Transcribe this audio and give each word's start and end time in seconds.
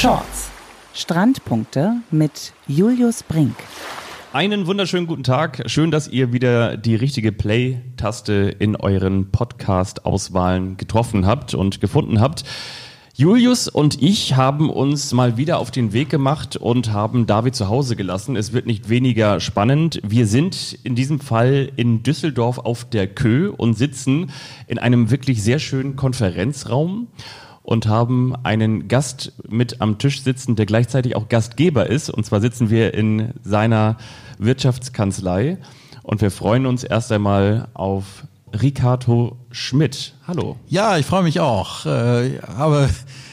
Shorts. 0.00 0.50
Strandpunkte 0.94 1.96
mit 2.10 2.54
Julius 2.66 3.22
Brink. 3.22 3.54
Einen 4.32 4.66
wunderschönen 4.66 5.06
guten 5.06 5.24
Tag. 5.24 5.64
Schön, 5.66 5.90
dass 5.90 6.08
ihr 6.08 6.32
wieder 6.32 6.78
die 6.78 6.94
richtige 6.94 7.32
Play-Taste 7.32 8.56
in 8.58 8.76
euren 8.76 9.30
Podcast-Auswahlen 9.30 10.78
getroffen 10.78 11.26
habt 11.26 11.52
und 11.52 11.82
gefunden 11.82 12.18
habt. 12.18 12.44
Julius 13.14 13.68
und 13.68 14.00
ich 14.00 14.36
haben 14.36 14.70
uns 14.70 15.12
mal 15.12 15.36
wieder 15.36 15.58
auf 15.58 15.70
den 15.70 15.92
Weg 15.92 16.08
gemacht 16.08 16.56
und 16.56 16.90
haben 16.90 17.26
David 17.26 17.54
zu 17.54 17.68
Hause 17.68 17.94
gelassen. 17.94 18.36
Es 18.36 18.54
wird 18.54 18.64
nicht 18.64 18.88
weniger 18.88 19.38
spannend. 19.38 20.00
Wir 20.02 20.26
sind 20.26 20.78
in 20.82 20.94
diesem 20.94 21.20
Fall 21.20 21.72
in 21.76 22.02
Düsseldorf 22.02 22.56
auf 22.56 22.88
der 22.88 23.06
Kö 23.06 23.50
und 23.54 23.74
sitzen 23.74 24.30
in 24.66 24.78
einem 24.78 25.10
wirklich 25.10 25.42
sehr 25.42 25.58
schönen 25.58 25.96
Konferenzraum 25.96 27.08
und 27.70 27.86
haben 27.86 28.34
einen 28.42 28.88
Gast 28.88 29.32
mit 29.48 29.80
am 29.80 29.98
Tisch 29.98 30.22
sitzen, 30.22 30.56
der 30.56 30.66
gleichzeitig 30.66 31.14
auch 31.14 31.28
Gastgeber 31.28 31.86
ist. 31.86 32.10
Und 32.10 32.26
zwar 32.26 32.40
sitzen 32.40 32.68
wir 32.68 32.94
in 32.94 33.30
seiner 33.44 33.96
Wirtschaftskanzlei 34.38 35.56
und 36.02 36.20
wir 36.20 36.32
freuen 36.32 36.66
uns 36.66 36.82
erst 36.82 37.12
einmal 37.12 37.68
auf 37.74 38.24
Ricardo 38.52 39.36
Schmidt. 39.52 40.14
Hallo. 40.26 40.56
Ja, 40.66 40.98
ich 40.98 41.06
freue 41.06 41.22
mich 41.22 41.38
auch. 41.38 41.86
Äh, 41.86 42.40
habe 42.40 42.90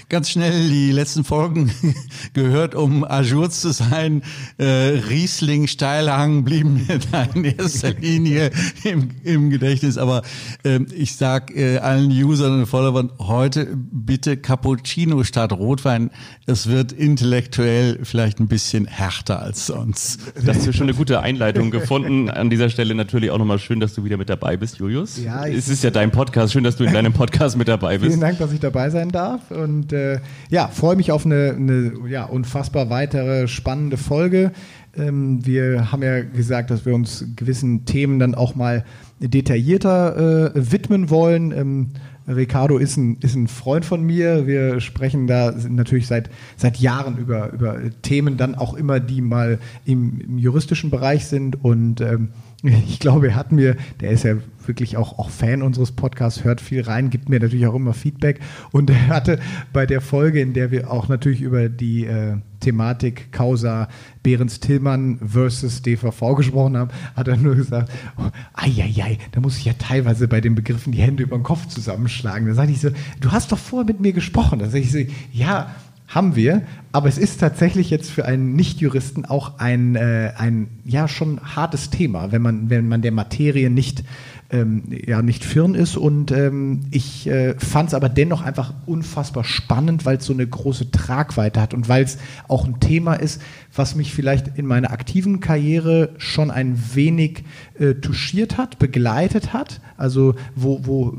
ganz 0.09 0.29
schnell 0.29 0.69
die 0.69 0.91
letzten 0.91 1.23
Folgen 1.25 1.69
gehört, 2.33 2.75
um 2.75 3.03
ajour 3.03 3.49
zu 3.49 3.71
sein. 3.71 4.21
Äh, 4.57 4.65
Riesling, 5.09 5.67
Steilhang 5.67 6.45
blieben 6.45 6.85
mir 6.87 6.99
da 7.11 7.23
in 7.33 7.43
erster 7.43 7.91
Linie 7.91 8.51
im, 8.83 9.09
im 9.23 9.49
Gedächtnis. 9.49 9.97
Aber 9.97 10.21
äh, 10.63 10.79
ich 10.95 11.15
sag 11.15 11.53
äh, 11.55 11.79
allen 11.79 12.09
Usern 12.09 12.59
und 12.59 12.65
Followern 12.67 13.11
heute 13.19 13.67
bitte 13.75 14.37
Cappuccino 14.37 15.23
statt 15.23 15.51
Rotwein. 15.51 16.09
Es 16.45 16.67
wird 16.67 16.93
intellektuell 16.93 17.99
vielleicht 18.03 18.39
ein 18.39 18.47
bisschen 18.47 18.85
härter 18.85 19.41
als 19.41 19.67
sonst. 19.67 20.21
Das 20.45 20.65
ist 20.65 20.75
schon 20.75 20.87
eine 20.87 20.97
gute 20.97 21.19
Einleitung 21.19 21.69
gefunden. 21.69 22.29
An 22.29 22.49
dieser 22.49 22.69
Stelle 22.69 22.95
natürlich 22.95 23.31
auch 23.31 23.37
nochmal 23.37 23.59
schön, 23.59 23.81
dass 23.81 23.93
du 23.93 24.05
wieder 24.05 24.15
mit 24.15 24.29
dabei 24.29 24.55
bist, 24.55 24.77
Julius. 24.77 25.21
Ja, 25.21 25.45
es 25.45 25.67
ist 25.67 25.83
ja 25.83 25.91
dein 25.91 26.11
Podcast. 26.11 26.53
Schön, 26.53 26.63
dass 26.63 26.77
du 26.77 26.85
in 26.85 26.93
deinem 26.93 27.11
Podcast 27.11 27.57
mit 27.57 27.67
dabei 27.67 27.97
bist. 27.97 28.11
Vielen 28.11 28.21
Dank, 28.21 28.37
dass 28.39 28.53
ich 28.53 28.61
dabei 28.61 28.89
sein 28.89 29.09
darf. 29.09 29.51
Und 29.51 29.91
äh, 29.97 30.19
ja, 30.49 30.67
freue 30.67 30.95
mich 30.95 31.11
auf 31.11 31.25
eine, 31.25 31.55
eine 31.57 31.93
ja, 32.09 32.25
unfassbar 32.25 32.89
weitere 32.89 33.47
spannende 33.47 33.97
Folge. 33.97 34.51
Ähm, 34.95 35.45
wir 35.45 35.91
haben 35.91 36.03
ja 36.03 36.21
gesagt, 36.21 36.71
dass 36.71 36.85
wir 36.85 36.95
uns 36.95 37.25
gewissen 37.35 37.85
Themen 37.85 38.19
dann 38.19 38.35
auch 38.35 38.55
mal 38.55 38.85
detaillierter 39.19 40.53
äh, 40.55 40.71
widmen 40.71 41.09
wollen. 41.09 41.51
Ähm, 41.51 41.87
Ricardo 42.27 42.77
ist 42.77 42.97
ein, 42.97 43.17
ist 43.21 43.35
ein 43.35 43.47
Freund 43.47 43.85
von 43.85 44.03
mir. 44.03 44.47
Wir 44.47 44.81
sprechen 44.81 45.27
da 45.27 45.53
natürlich 45.69 46.07
seit, 46.07 46.29
seit 46.57 46.77
Jahren 46.77 47.17
über, 47.17 47.53
über 47.53 47.79
Themen, 48.01 48.37
dann 48.37 48.55
auch 48.55 48.73
immer, 48.73 48.99
die 48.99 49.21
mal 49.21 49.59
im, 49.85 50.19
im 50.19 50.37
juristischen 50.37 50.89
Bereich 50.89 51.25
sind. 51.25 51.63
Und 51.63 52.01
ähm, 52.01 52.29
ich 52.63 52.99
glaube, 52.99 53.29
er 53.29 53.35
hat 53.35 53.51
mir, 53.51 53.75
der 53.99 54.11
ist 54.11 54.23
ja 54.23 54.35
wirklich 54.65 54.97
auch, 54.97 55.19
auch 55.19 55.29
Fan 55.29 55.61
unseres 55.61 55.91
Podcasts, 55.91 56.43
hört 56.43 56.59
viel 56.59 56.81
rein, 56.81 57.09
gibt 57.09 57.29
mir 57.29 57.39
natürlich 57.39 57.67
auch 57.67 57.75
immer 57.75 57.93
Feedback. 57.93 58.39
Und 58.71 58.89
er 58.89 59.07
hatte 59.07 59.39
bei 59.73 59.85
der 59.85 60.01
Folge, 60.01 60.41
in 60.41 60.53
der 60.53 60.71
wir 60.71 60.91
auch 60.91 61.07
natürlich 61.07 61.41
über 61.41 61.69
die 61.69 62.05
äh, 62.05 62.37
Thematik 62.59 63.31
Causa 63.31 63.87
Behrens-Tillmann 64.23 65.19
versus 65.19 65.83
DVV 65.83 66.35
gesprochen 66.35 66.77
haben, 66.77 66.91
hat 67.15 67.27
er 67.27 67.37
nur 67.37 67.55
gesagt, 67.55 67.91
oh, 68.17 68.29
ai, 68.53 69.19
da 69.31 69.39
muss 69.39 69.57
ich 69.57 69.65
ja 69.65 69.73
teilweise 69.73 70.27
bei 70.27 70.41
den 70.41 70.55
Begriffen 70.55 70.91
die 70.91 71.01
Hände 71.01 71.23
über 71.23 71.37
den 71.37 71.43
Kopf 71.43 71.67
zusammenschlagen. 71.67 72.47
Da 72.47 72.55
sage 72.55 72.71
ich 72.71 72.81
so, 72.81 72.89
du 73.19 73.31
hast 73.31 73.51
doch 73.51 73.59
vorher 73.59 73.85
mit 73.85 73.99
mir 73.99 74.13
gesprochen. 74.13 74.59
Da 74.59 74.65
sage 74.65 74.79
ich 74.79 74.91
so, 74.91 74.99
ja, 75.31 75.75
haben 76.07 76.35
wir, 76.35 76.61
aber 76.91 77.09
es 77.09 77.17
ist 77.17 77.39
tatsächlich 77.39 77.89
jetzt 77.89 78.09
für 78.09 78.25
einen 78.25 78.55
Nichtjuristen 78.55 79.25
auch 79.25 79.59
ein, 79.59 79.95
äh, 79.95 80.31
ein 80.37 80.69
ja 80.85 81.07
schon 81.07 81.39
hartes 81.55 81.89
Thema, 81.89 82.31
wenn 82.31 82.41
man, 82.41 82.69
wenn 82.69 82.87
man 82.87 83.01
der 83.01 83.11
Materie 83.11 83.69
nicht 83.69 84.03
ähm, 84.49 84.83
ja 85.05 85.21
nicht 85.21 85.43
firn 85.43 85.75
ist. 85.75 85.97
Und 85.97 86.31
ähm, 86.31 86.85
ich 86.91 87.27
äh, 87.27 87.55
fand 87.59 87.89
es 87.89 87.93
aber 87.93 88.09
dennoch 88.09 88.41
einfach 88.41 88.73
unfassbar 88.85 89.43
spannend, 89.43 90.05
weil 90.05 90.17
es 90.17 90.25
so 90.25 90.33
eine 90.33 90.47
große 90.47 90.91
Tragweite 90.91 91.61
hat 91.61 91.73
und 91.73 91.89
weil 91.89 92.03
es 92.03 92.17
auch 92.47 92.65
ein 92.65 92.79
Thema 92.79 93.15
ist, 93.15 93.41
was 93.75 93.95
mich 93.95 94.13
vielleicht 94.13 94.57
in 94.57 94.65
meiner 94.65 94.91
aktiven 94.91 95.39
Karriere 95.39 96.09
schon 96.17 96.51
ein 96.51 96.81
wenig 96.93 97.43
äh, 97.79 97.95
touchiert 97.95 98.57
hat, 98.57 98.79
begleitet 98.79 99.53
hat. 99.53 99.81
Also 99.97 100.35
wo, 100.55 100.85
wo 100.85 101.17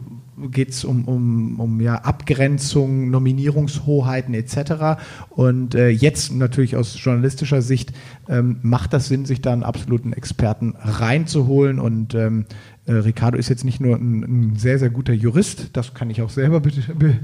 geht 0.51 0.71
es 0.71 0.85
um, 0.85 1.05
um, 1.07 1.61
um 1.61 1.81
ja, 1.81 1.97
Abgrenzung, 1.97 3.11
Nominierungshoheiten 3.11 4.35
etc. 4.35 5.01
Und 5.31 5.75
äh, 5.75 5.89
jetzt 5.89 6.33
natürlich 6.33 6.77
aus 6.77 6.97
journalistischer 7.03 7.63
Sicht 7.63 7.93
ähm, 8.29 8.59
macht 8.63 8.93
das 8.93 9.09
Sinn, 9.09 9.25
sich 9.25 9.41
da 9.41 9.53
einen 9.53 9.63
absoluten 9.63 10.13
Experten 10.13 10.75
reinzuholen. 10.79 11.79
Und 11.79 12.15
ähm, 12.15 12.47
äh, 12.89 12.93
Ricardo 12.93 13.37
ist 13.37 13.51
jetzt 13.51 13.65
nicht 13.65 13.81
nur 13.81 13.97
ein, 13.97 14.23
ein, 14.23 14.57
sehr, 14.57 14.79
sehr 14.79 14.89
guter 14.89 15.13
Jurist, 15.13 15.77
das 15.77 15.93
kann 15.93 16.09
ich 16.09 16.23
auch 16.23 16.31
selber 16.31 16.61
be 16.61 16.71
be 16.99 17.21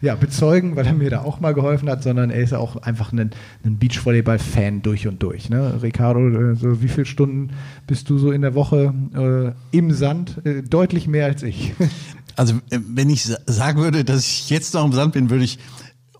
ja, 0.00 0.16
bezeugen, 0.16 0.74
weil 0.74 0.86
er 0.86 0.92
mir 0.92 1.08
da 1.08 1.22
auch 1.22 1.38
mal 1.38 1.54
geholfen 1.54 1.88
hat, 1.88 2.02
sondern 2.02 2.30
er 2.30 2.42
ist 2.42 2.52
auch 2.52 2.76
einfach 2.82 3.12
ein, 3.12 3.30
ein 3.64 3.78
Beachvolleyball-Fan 3.78 4.82
durch 4.82 5.06
und 5.06 5.22
durch. 5.22 5.50
Ne? 5.50 5.80
Ricardo, 5.82 6.28
äh, 6.28 6.54
so 6.56 6.82
wie 6.82 6.88
viele 6.88 7.06
Stunden 7.06 7.50
bist 7.86 8.10
du 8.10 8.18
so 8.18 8.32
in 8.32 8.42
der 8.42 8.54
Woche 8.56 8.92
äh, 9.72 9.76
im 9.76 9.92
Sand? 9.92 10.44
Äh, 10.44 10.62
deutlich 10.62 11.06
mehr 11.06 11.26
als 11.26 11.44
ich. 11.44 11.74
Also 12.36 12.54
äh, 12.70 12.78
wenn 12.86 13.10
ich 13.10 13.24
sagen 13.46 13.80
würde, 13.80 14.04
dass 14.04 14.24
ich 14.24 14.50
jetzt 14.50 14.74
noch 14.74 14.84
im 14.84 14.92
Sand 14.92 15.12
bin, 15.14 15.30
würde 15.30 15.44
ich 15.44 15.58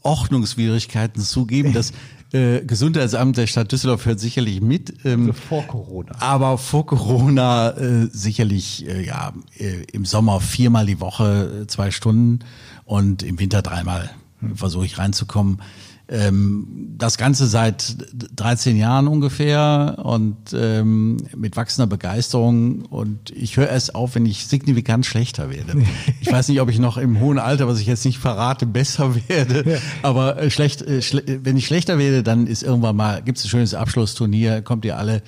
Ordnungswidrigkeiten 0.03 1.23
zugeben. 1.23 1.73
Das 1.73 1.93
äh, 2.33 2.65
Gesundheitsamt 2.65 3.37
der 3.37 3.47
Stadt 3.47 3.71
Düsseldorf 3.71 4.07
hört 4.07 4.21
sicherlich 4.21 4.61
mit. 4.61 4.95
Ähm, 5.05 5.29
also 5.29 5.33
vor 5.33 5.67
Corona. 5.67 6.17
Aber 6.21 6.59
vor 6.59 6.85
Corona 6.85 7.71
äh, 7.71 8.09
sicherlich 8.13 8.87
äh, 8.87 9.05
ja 9.07 9.33
äh, 9.57 9.85
im 9.93 10.05
Sommer 10.05 10.41
viermal 10.41 10.87
die 10.87 11.01
Woche 11.01 11.63
äh, 11.63 11.67
zwei 11.67 11.91
Stunden 11.91 12.41
und 12.85 13.23
im 13.23 13.39
Winter 13.39 13.63
dreimal 13.63 14.11
hm. 14.41 14.57
versuche 14.57 14.85
ich 14.85 14.99
reinzukommen. 14.99 15.61
Ähm, 16.07 16.95
das 16.99 17.17
Ganze 17.17 17.47
seit 17.47 17.97
13 18.37 18.77
Jahren 18.77 19.09
ungefähr 19.09 19.97
und 20.03 20.37
ähm, 20.53 21.17
mit 21.35 21.57
wachsender 21.57 21.87
Begeisterung. 21.87 22.83
Und 22.83 23.31
ich 23.31 23.57
höre 23.57 23.69
erst 23.69 23.95
auf, 23.95 24.15
wenn 24.15 24.27
ich 24.27 24.47
signifikant 24.47 25.07
schlechter 25.07 25.51
werde. 25.51 25.83
Ich 26.21 26.33
weiß 26.33 26.49
nicht, 26.49 26.61
ob 26.61 26.71
ich 26.71 26.79
noch 26.79 26.97
im 26.97 27.21
hohen 27.21 27.39
Alter, 27.39 27.69
was 27.69 27.81
ich 27.81 27.87
jetzt 27.87 28.05
nicht 28.05 28.19
verrate, 28.19 28.67
besser 28.67 29.15
werde. 29.29 29.71
Ja. 29.71 29.79
Aber 30.03 30.41
äh, 30.41 30.51
schlecht, 30.51 30.83
äh, 30.83 31.01
wenn 31.43 31.57
ich 31.57 31.67
schlechter 31.67 31.99
werde, 31.99 32.23
dann 32.23 32.47
ist 32.47 32.63
irgendwann 32.63 32.97
mal, 32.97 33.23
gibt 33.23 33.39
es 33.39 33.45
ein 33.45 33.49
schönes 33.49 33.75
Abschlussturnier, 33.75 34.63
kommt 34.63 34.85
ihr 34.85 34.97
alle 34.97 35.23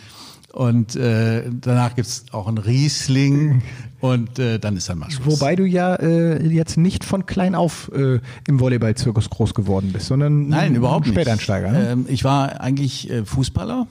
und 0.57 0.97
äh, 0.97 1.51
danach 1.61 1.95
gibt's 1.97 2.25
auch 2.33 2.49
ein 2.49 2.57
Riesling 2.57 3.63
und 4.01 4.39
äh, 4.39 4.59
dann 4.59 4.77
ist 4.79 4.89
dann 4.89 4.99
mal 4.99 5.11
Schluss. 5.11 5.39
Wobei 5.39 5.55
du 5.55 5.67
ja 5.67 5.97
äh, 5.97 6.43
jetzt 6.47 6.79
nicht 6.79 7.05
von 7.05 7.27
klein 7.27 7.55
auf 7.55 7.91
äh, 7.95 8.21
im 8.49 8.59
Volleyballzirkus 8.59 9.29
groß 9.29 9.53
geworden 9.53 9.91
bist, 9.93 10.07
sondern 10.07 10.49
Nein, 10.49 10.75
überhaupt 10.75 11.09
Späteinsteiger. 11.09 11.73
Ne? 11.73 11.91
Ähm, 11.91 12.07
ich 12.09 12.25
war 12.25 12.59
eigentlich 12.61 13.11
äh, 13.11 13.27
Fußballer. 13.27 13.87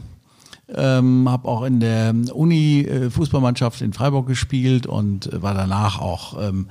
Ähm, 0.76 1.30
habe 1.30 1.48
auch 1.48 1.62
in 1.62 1.80
der 1.80 2.16
Uni 2.34 2.82
äh, 2.82 3.12
Fußballmannschaft 3.12 3.82
in 3.82 3.94
Freiburg 3.94 4.26
gespielt 4.26 4.88
und 4.88 5.32
äh, 5.32 5.44
war 5.44 5.54
danach 5.54 6.02
auch 6.02 6.42
ähm, 6.42 6.70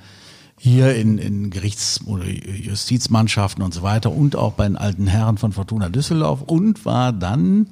hier 0.59 0.97
in, 0.97 1.19
in 1.19 1.51
Gerichts- 1.51 2.01
oder 2.05 2.25
Justizmannschaften 2.27 3.63
und 3.63 3.73
so 3.73 3.83
weiter 3.83 4.11
und 4.11 4.35
auch 4.35 4.55
bei 4.55 4.65
den 4.65 4.77
alten 4.77 5.07
Herren 5.07 5.39
von 5.39 5.53
Fortuna 5.53 5.89
Düsseldorf 5.89 6.43
und 6.43 6.85
war 6.85 7.13
dann 7.13 7.69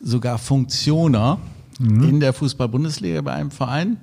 sogar 0.00 0.38
Funktioner 0.38 1.38
mhm. 1.78 2.08
in 2.08 2.20
der 2.20 2.32
Fußball-Bundesliga 2.32 3.20
bei 3.22 3.32
einem 3.32 3.50
Verein. 3.50 3.98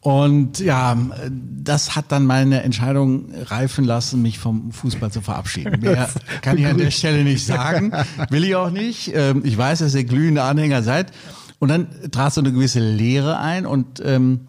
Und 0.00 0.58
ja, 0.58 0.98
das 1.30 1.96
hat 1.96 2.12
dann 2.12 2.26
meine 2.26 2.62
Entscheidung 2.62 3.32
reifen 3.34 3.86
lassen, 3.86 4.20
mich 4.20 4.38
vom 4.38 4.70
Fußball 4.70 5.10
zu 5.10 5.22
verabschieden. 5.22 5.80
Mehr 5.80 6.10
kann 6.42 6.58
ich 6.58 6.66
an 6.66 6.76
der 6.76 6.90
Stelle 6.90 7.24
nicht 7.24 7.46
sagen, 7.46 7.90
will 8.28 8.44
ich 8.44 8.54
auch 8.54 8.70
nicht. 8.70 9.12
Ähm, 9.14 9.40
ich 9.44 9.56
weiß, 9.56 9.78
dass 9.78 9.94
ihr 9.94 10.04
glühende 10.04 10.42
Anhänger 10.42 10.82
seid. 10.82 11.10
Und 11.58 11.68
dann 11.70 11.88
trat 12.10 12.34
so 12.34 12.42
eine 12.42 12.52
gewisse 12.52 12.80
Lehre 12.80 13.38
ein 13.38 13.64
und 13.64 14.02
ähm, 14.04 14.48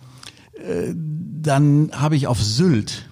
äh, 0.55 0.93
dann 0.93 1.91
habe 1.93 2.17
ich 2.17 2.27
auf 2.27 2.43
Sylt 2.43 3.07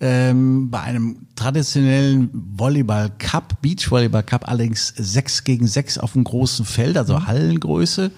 ähm, 0.00 0.70
bei 0.70 0.80
einem 0.80 1.26
traditionellen 1.34 2.30
Volleyball 2.32 3.10
Cup, 3.18 3.60
Beach 3.62 3.90
Volleyball 3.90 4.22
Cup, 4.22 4.48
allerdings 4.48 4.92
sechs 4.96 5.44
gegen 5.44 5.66
sechs 5.66 5.98
auf 5.98 6.14
einem 6.14 6.24
großen 6.24 6.64
Feld, 6.64 6.96
also 6.96 7.18
mhm. 7.18 7.26
Hallengröße, 7.26 8.10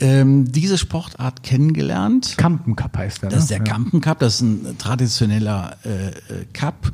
ähm, 0.00 0.50
diese 0.50 0.78
Sportart 0.78 1.42
kennengelernt. 1.42 2.36
Kampen 2.36 2.76
Cup 2.76 2.96
heißt 2.96 3.22
der. 3.22 3.30
Ne? 3.30 3.34
Das 3.34 3.44
ist 3.44 3.50
der 3.50 3.58
ja. 3.58 3.64
Kampen 3.64 4.00
Cup, 4.00 4.18
das 4.18 4.36
ist 4.36 4.40
ein 4.42 4.78
traditioneller 4.78 5.76
äh, 5.84 6.08
äh 6.08 6.12
Cup 6.52 6.92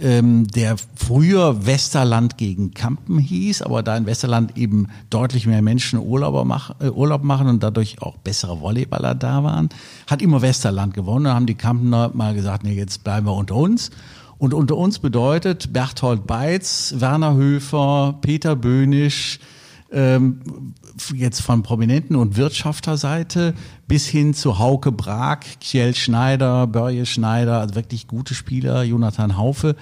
ähm, 0.00 0.46
der 0.48 0.76
früher 0.94 1.66
Westerland 1.66 2.36
gegen 2.36 2.72
Kampen 2.72 3.18
hieß, 3.18 3.62
aber 3.62 3.82
da 3.82 3.96
in 3.96 4.06
Westerland 4.06 4.56
eben 4.56 4.88
deutlich 5.10 5.46
mehr 5.46 5.62
Menschen 5.62 5.98
Urlauber 5.98 6.44
mach, 6.44 6.78
äh, 6.80 6.90
Urlaub 6.90 7.22
machen 7.22 7.48
und 7.48 7.62
dadurch 7.62 8.02
auch 8.02 8.16
bessere 8.18 8.60
Volleyballer 8.60 9.14
da 9.14 9.42
waren, 9.44 9.68
hat 10.06 10.22
immer 10.22 10.42
Westerland 10.42 10.94
gewonnen. 10.94 11.24
Da 11.24 11.34
haben 11.34 11.46
die 11.46 11.54
Kampener 11.54 12.10
mal 12.14 12.34
gesagt, 12.34 12.64
nee, 12.64 12.74
jetzt 12.74 13.04
bleiben 13.04 13.26
wir 13.26 13.34
unter 13.34 13.56
uns. 13.56 13.90
Und 14.38 14.52
unter 14.52 14.76
uns 14.76 14.98
bedeutet 14.98 15.72
Berthold 15.72 16.26
Beitz, 16.26 16.94
Werner 16.98 17.34
Höfer, 17.34 18.18
Peter 18.20 18.54
Böhnisch, 18.54 19.38
ähm, 19.90 20.74
jetzt 21.14 21.40
von 21.40 21.62
Prominenten 21.62 22.16
und 22.16 22.36
Wirtschafterseite 22.36 23.54
bis 23.88 24.06
hin 24.06 24.34
zu 24.34 24.58
Hauke 24.58 24.92
Brag, 24.92 25.44
Kjell 25.60 25.94
Schneider, 25.94 26.66
Börje 26.66 27.06
Schneider, 27.06 27.60
also 27.60 27.74
wirklich 27.74 28.06
gute 28.06 28.34
Spieler, 28.34 28.82
Jonathan 28.82 29.36
Haufe. 29.36 29.76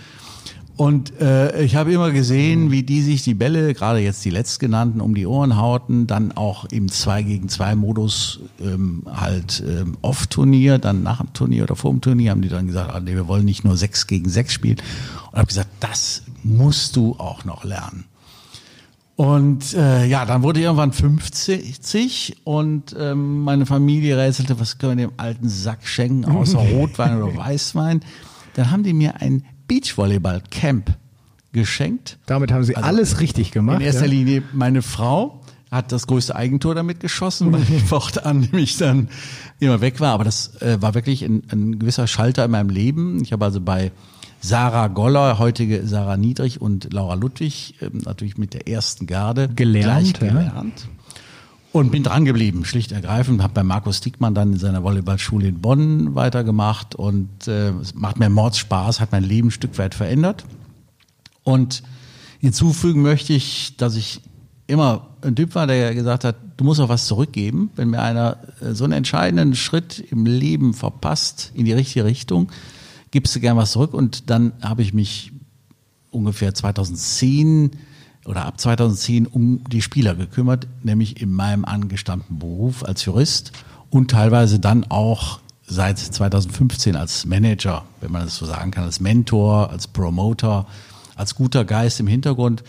Und 0.77 1.21
äh, 1.21 1.63
ich 1.63 1.77
habe 1.77 1.93
immer 1.93 2.11
gesehen, 2.11 2.73
wie 2.73 2.83
die 2.83 3.01
sich 3.01 3.23
die 3.23 3.35
Bälle, 3.35 3.75
gerade 3.75 4.01
jetzt 4.01 4.25
die 4.25 4.31
letztgenannten, 4.31 5.01
um 5.01 5.15
die 5.15 5.27
Ohren 5.27 5.57
hauten, 5.57 6.09
dann 6.09 6.33
auch 6.33 6.65
im 6.65 6.91
2 6.91 7.23
gegen 7.23 7.49
2 7.49 7.77
Modus 7.77 8.41
ähm, 8.61 9.05
halt 9.07 9.63
ähm, 9.65 9.97
Off-Turnier, 10.03 10.79
dann 10.79 11.05
nach 11.05 11.19
dem 11.19 11.33
Turnier 11.33 11.63
oder 11.63 11.77
vor 11.77 11.93
dem 11.93 12.01
Turnier 12.01 12.33
haben 12.33 12.43
die 12.43 12.49
dann 12.49 12.67
gesagt, 12.67 12.93
ah, 12.93 12.99
nee, 12.99 13.15
wir 13.15 13.29
wollen 13.29 13.45
nicht 13.45 13.63
nur 13.63 13.77
6 13.77 14.09
gegen 14.09 14.29
6 14.29 14.53
spielen. 14.53 14.79
Und 15.31 15.39
habe 15.39 15.47
gesagt, 15.47 15.71
das 15.79 16.23
musst 16.43 16.97
du 16.97 17.15
auch 17.19 17.45
noch 17.45 17.63
lernen. 17.63 18.05
Und 19.17 19.75
äh, 19.75 20.07
ja, 20.07 20.25
dann 20.25 20.43
wurde 20.43 20.59
ich 20.59 20.65
irgendwann 20.65 20.93
50 20.93 22.39
und 22.43 22.97
ähm, 22.99 23.43
meine 23.43 23.65
Familie 23.65 24.19
rätselte, 24.19 24.59
was 24.59 24.79
können 24.79 24.99
wir 24.99 25.07
dem 25.07 25.15
alten 25.19 25.49
Sack 25.49 25.87
schenken, 25.87 26.25
außer 26.25 26.59
Rotwein 26.73 27.23
oder 27.23 27.37
Weißwein. 27.37 28.01
Dann 28.55 28.71
haben 28.71 28.83
die 28.83 28.93
mir 28.93 29.21
ein 29.21 29.45
Beachvolleyball-Camp 29.69 30.97
geschenkt. 31.53 32.19
Damit 32.27 32.51
haben 32.51 32.65
Sie 32.65 32.75
Also, 32.75 32.89
alles 32.89 33.21
richtig 33.21 33.53
gemacht. 33.53 33.81
In 33.81 33.87
erster 33.87 34.07
ja? 34.07 34.11
Linie 34.11 34.43
meine 34.53 34.83
Frau 34.83 35.41
hat 35.71 35.93
das 35.93 36.07
größte 36.07 36.35
Eigentor 36.35 36.75
damit 36.75 37.01
geschossen, 37.01 37.53
weil 37.53 37.63
ich 37.63 37.83
fortan 37.87 38.41
nämlich 38.41 38.77
dann 38.77 39.09
immer 39.61 39.81
weg 39.81 40.01
war. 40.01 40.13
Aber 40.13 40.25
das 40.25 40.61
äh, 40.61 40.83
war 40.83 40.95
wirklich 40.95 41.23
ein, 41.23 41.43
ein 41.51 41.79
gewisser 41.79 42.07
Schalter 42.09 42.45
in 42.45 42.51
meinem 42.51 42.71
Leben. 42.71 43.23
Ich 43.23 43.33
habe 43.33 43.45
also 43.45 43.61
bei 43.61 43.93
Sarah 44.45 44.89
Goller, 44.89 45.39
heutige 45.39 45.87
Sarah 45.87 46.19
Niedrig 46.19 46.61
und 46.61 46.93
Laura 46.93 47.15
Ludwig, 47.15 47.77
ähm, 47.81 48.03
natürlich 48.05 48.37
mit 48.37 48.53
der 48.53 48.69
ersten 48.69 49.07
Garde 49.07 49.49
Gelernt, 49.49 50.21
gelernt. 50.21 50.87
Und 51.73 51.91
bin 51.91 52.03
dran 52.03 52.27
geblieben, 52.27 52.67
schlicht 52.67 52.93
ergreifend. 52.93 53.43
Habe 53.43 53.55
bei 53.55 53.63
Markus 53.63 54.03
Diekmann 54.03 54.35
dann 54.35 54.53
in 54.53 54.59
seiner 54.59 54.83
Volleyballschule 54.83 55.49
in 55.49 55.63
Bonn 55.63 56.15
weitergemacht 56.15 56.95
und 56.95 57.49
äh, 57.49 57.71
es 57.71 57.95
macht 57.95 58.19
mir 58.19 58.29
Mordspaß, 58.29 59.01
hat 59.01 59.13
mein 59.13 59.25
Leben 59.25 59.49
ein 59.49 59.51
Stück 59.51 59.79
weit 59.79 59.95
verändert. 59.95 60.45
Und 61.43 61.83
hinzufügen 62.39 63.01
möchte 63.01 63.33
ich, 63.33 63.79
dass 63.79 63.97
ich 63.97 64.21
immer 64.67 65.09
ein 65.23 65.37
Typ 65.37 65.55
war, 65.55 65.67
der 65.67 65.95
gesagt 65.95 66.23
hat, 66.25 66.37
du 66.59 66.65
musst 66.65 66.81
auch 66.81 66.91
was 66.91 67.07
zurückgeben. 67.07 67.71
Wenn 67.77 67.89
mir 67.89 68.03
einer 68.03 68.37
äh, 68.61 68.75
so 68.75 68.85
einen 68.85 68.93
entscheidenden 68.93 69.55
Schritt 69.55 70.05
im 70.11 70.27
Leben 70.27 70.75
verpasst 70.75 71.51
in 71.55 71.65
die 71.65 71.73
richtige 71.73 72.05
Richtung, 72.05 72.51
gibst 73.15 73.35
du 73.37 73.41
gern 73.41 73.57
was 73.57 73.71
zurück. 73.71 73.95
Und 73.95 74.29
dann 74.29 74.53
habe 74.61 74.83
ich 74.83 74.93
mich 74.93 75.33
ungefähr 76.11 76.53
2010 76.53 77.71
oder 78.27 78.45
ab 78.45 78.61
2010 78.61 79.29
um 79.29 79.63
die 79.71 79.83
Spieler 79.83 80.17
gekümmert, 80.17 80.67
nämlich 80.83 81.23
in 81.23 81.33
meinem 81.33 81.65
angestammten 81.65 82.41
Beruf 82.41 82.85
als 82.85 83.05
Jurist 83.05 83.53
und 83.89 84.11
teilweise 84.11 84.59
dann 84.59 84.85
auch 84.91 85.39
seit 85.65 85.99
2015 85.99 86.97
als 86.97 87.25
Manager, 87.25 87.85
wenn 88.01 88.11
man 88.11 88.25
das 88.25 88.37
so 88.37 88.47
sagen 88.47 88.73
kann, 88.73 88.83
als 88.83 88.99
Mentor, 88.99 89.71
als 89.71 89.87
Promoter, 89.87 90.67
als 91.15 91.37
guter 91.37 91.65
Geist 91.65 92.01
im 92.01 92.09
Hintergrund. 92.09 92.65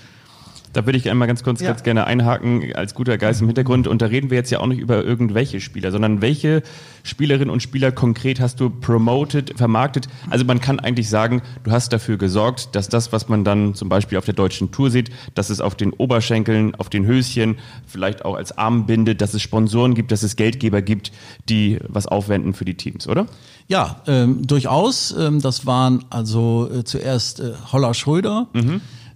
Da 0.76 0.86
würde 0.86 0.98
ich 0.98 1.10
einmal 1.10 1.28
ganz 1.28 1.42
kurz 1.44 1.62
Ja. 1.62 1.70
ganz 1.70 1.84
gerne 1.84 2.06
einhaken 2.06 2.76
als 2.76 2.94
guter 2.94 3.18
Geist 3.18 3.40
im 3.42 3.48
Hintergrund. 3.48 3.88
Und 3.88 4.02
da 4.02 4.08
reden 4.08 4.30
wir 4.30 4.38
jetzt 4.38 4.50
ja 4.52 4.60
auch 4.60 4.68
nicht 4.68 4.80
über 4.80 5.04
irgendwelche 5.04 5.62
Spieler, 5.62 5.92
sondern 5.92 6.22
welche 6.22 6.64
Spielerinnen 7.04 7.50
und 7.50 7.62
Spieler 7.62 7.92
konkret 7.92 8.40
hast 8.40 8.60
du 8.60 8.70
promoted, 8.70 9.54
vermarktet? 9.58 10.08
Also 10.30 10.44
man 10.44 10.60
kann 10.60 10.80
eigentlich 10.80 11.10
sagen, 11.10 11.42
du 11.64 11.72
hast 11.72 11.94
dafür 11.94 12.18
gesorgt, 12.18 12.76
dass 12.76 12.90
das, 12.90 13.14
was 13.14 13.30
man 13.30 13.44
dann 13.44 13.74
zum 13.76 13.88
Beispiel 13.90 14.18
auf 14.18 14.26
der 14.26 14.34
deutschen 14.34 14.72
Tour 14.72 14.90
sieht, 14.92 15.12
dass 15.34 15.50
es 15.50 15.62
auf 15.62 15.76
den 15.76 15.94
Oberschenkeln, 15.94 16.76
auf 16.76 16.90
den 16.90 17.06
Höschen, 17.06 17.58
vielleicht 17.86 18.26
auch 18.26 18.36
als 18.36 18.58
Armbinde, 18.58 19.16
dass 19.16 19.34
es 19.34 19.42
Sponsoren 19.42 19.94
gibt, 19.94 20.12
dass 20.12 20.24
es 20.24 20.36
Geldgeber 20.36 20.82
gibt, 20.82 21.12
die 21.48 21.80
was 21.88 22.06
aufwenden 22.08 22.54
für 22.54 22.66
die 22.66 22.76
Teams, 22.76 23.08
oder? 23.08 23.28
Ja, 23.68 24.02
ähm, 24.08 24.46
durchaus. 24.46 25.16
Ähm, 25.18 25.42
das 25.42 25.66
waren 25.66 26.06
also 26.10 26.70
äh, 26.72 26.84
zuerst 26.84 27.40
äh, 27.40 27.54
Holler 27.72 27.94
Schröder, 27.94 28.48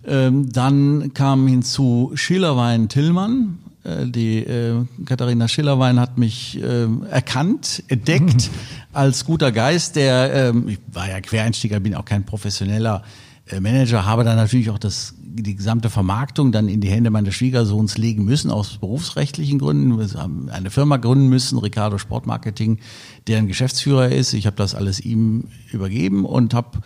ähm, 0.05 0.51
dann 0.51 1.13
kam 1.13 1.47
hinzu 1.47 2.11
Schillerwein 2.15 2.89
Tillmann. 2.89 3.59
Äh, 3.83 4.07
die 4.07 4.39
äh, 4.39 4.85
Katharina 5.05 5.47
Schillerwein 5.47 5.99
hat 5.99 6.17
mich 6.17 6.61
äh, 6.61 6.87
erkannt, 7.09 7.83
entdeckt 7.87 8.49
als 8.93 9.25
guter 9.25 9.51
Geist, 9.51 9.95
der, 9.95 10.33
ähm, 10.33 10.67
ich 10.69 10.79
war 10.91 11.09
ja 11.09 11.21
Quereinsteiger, 11.21 11.79
bin 11.79 11.95
auch 11.95 12.05
kein 12.05 12.25
professioneller 12.25 13.03
äh, 13.47 13.59
Manager, 13.59 14.05
habe 14.05 14.23
dann 14.23 14.37
natürlich 14.37 14.69
auch 14.69 14.79
das, 14.79 15.15
die 15.21 15.55
gesamte 15.55 15.89
Vermarktung 15.89 16.51
dann 16.51 16.69
in 16.69 16.81
die 16.81 16.89
Hände 16.89 17.09
meines 17.09 17.35
Schwiegersohns 17.35 17.97
legen 17.97 18.25
müssen, 18.25 18.51
aus 18.51 18.77
berufsrechtlichen 18.77 19.59
Gründen. 19.59 19.97
Wir 19.97 20.19
haben 20.19 20.49
eine 20.49 20.69
Firma 20.69 20.97
gründen 20.97 21.27
müssen, 21.27 21.57
Ricardo 21.59 21.97
Sportmarketing, 21.97 22.79
deren 23.27 23.47
Geschäftsführer 23.47 24.09
ist. 24.09 24.33
Ich 24.33 24.45
habe 24.45 24.57
das 24.57 24.75
alles 24.75 24.99
ihm 24.99 25.45
übergeben 25.71 26.25
und 26.25 26.53
habe 26.53 26.79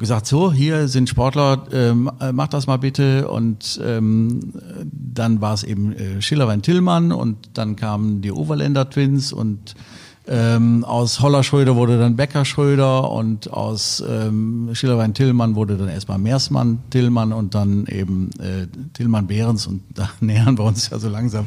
gesagt, 0.00 0.26
so, 0.26 0.52
hier 0.52 0.88
sind 0.88 1.08
Sportler, 1.08 1.66
ähm, 1.72 2.10
äh, 2.20 2.32
mach 2.32 2.48
das 2.48 2.66
mal 2.66 2.78
bitte. 2.78 3.28
Und 3.28 3.80
ähm, 3.84 4.52
dann 4.92 5.40
war 5.40 5.54
es 5.54 5.62
eben 5.62 5.92
äh, 5.92 6.20
Schillerwein 6.20 6.62
Tillmann 6.62 7.12
und 7.12 7.50
dann 7.54 7.76
kamen 7.76 8.22
die 8.22 8.32
Overländer 8.32 8.90
Twins 8.90 9.32
und 9.32 9.76
ähm, 10.26 10.84
aus 10.84 11.20
Holler 11.20 11.42
Schröder 11.42 11.76
wurde 11.76 11.98
dann 11.98 12.14
Becker 12.14 12.44
Schröder 12.44 13.10
und 13.10 13.52
aus 13.52 14.02
ähm, 14.06 14.70
Schillerwein 14.74 15.14
Tillmann 15.14 15.56
wurde 15.56 15.76
dann 15.76 15.88
erstmal 15.88 16.18
Meersmann 16.18 16.78
Tillmann 16.90 17.32
und 17.32 17.54
dann 17.54 17.86
eben 17.86 18.30
äh, 18.38 18.66
Tillmann 18.92 19.26
Behrens 19.26 19.66
und 19.66 19.82
da 19.94 20.10
nähern 20.20 20.56
wir 20.58 20.64
uns 20.64 20.90
ja 20.90 20.98
so 20.98 21.08
langsam 21.08 21.46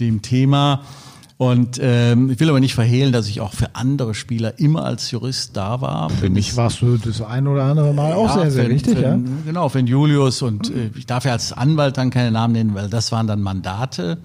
dem 0.00 0.20
Thema. 0.20 0.82
Und 1.38 1.78
ähm, 1.80 2.30
ich 2.30 2.40
will 2.40 2.50
aber 2.50 2.58
nicht 2.58 2.74
verhehlen, 2.74 3.12
dass 3.12 3.28
ich 3.28 3.40
auch 3.40 3.54
für 3.54 3.76
andere 3.76 4.12
Spieler 4.16 4.58
immer 4.58 4.84
als 4.84 5.12
Jurist 5.12 5.56
da 5.56 5.80
war. 5.80 6.10
Für 6.10 6.28
mich 6.28 6.56
warst 6.56 6.82
du 6.82 6.96
das 6.96 7.22
ein 7.22 7.46
oder 7.46 7.62
andere 7.62 7.94
Mal 7.94 8.12
auch 8.12 8.34
sehr, 8.34 8.50
sehr 8.50 8.64
für, 8.64 8.70
wichtig, 8.70 8.96
für, 8.98 9.02
ja. 9.04 9.18
Genau, 9.46 9.68
den 9.68 9.86
Julius 9.86 10.42
und 10.42 10.68
äh, 10.74 10.90
ich 10.96 11.06
darf 11.06 11.24
ja 11.24 11.32
als 11.32 11.52
Anwalt 11.52 11.96
dann 11.96 12.10
keine 12.10 12.32
Namen 12.32 12.54
nennen, 12.54 12.74
weil 12.74 12.90
das 12.90 13.12
waren 13.12 13.28
dann 13.28 13.40
Mandate. 13.40 14.18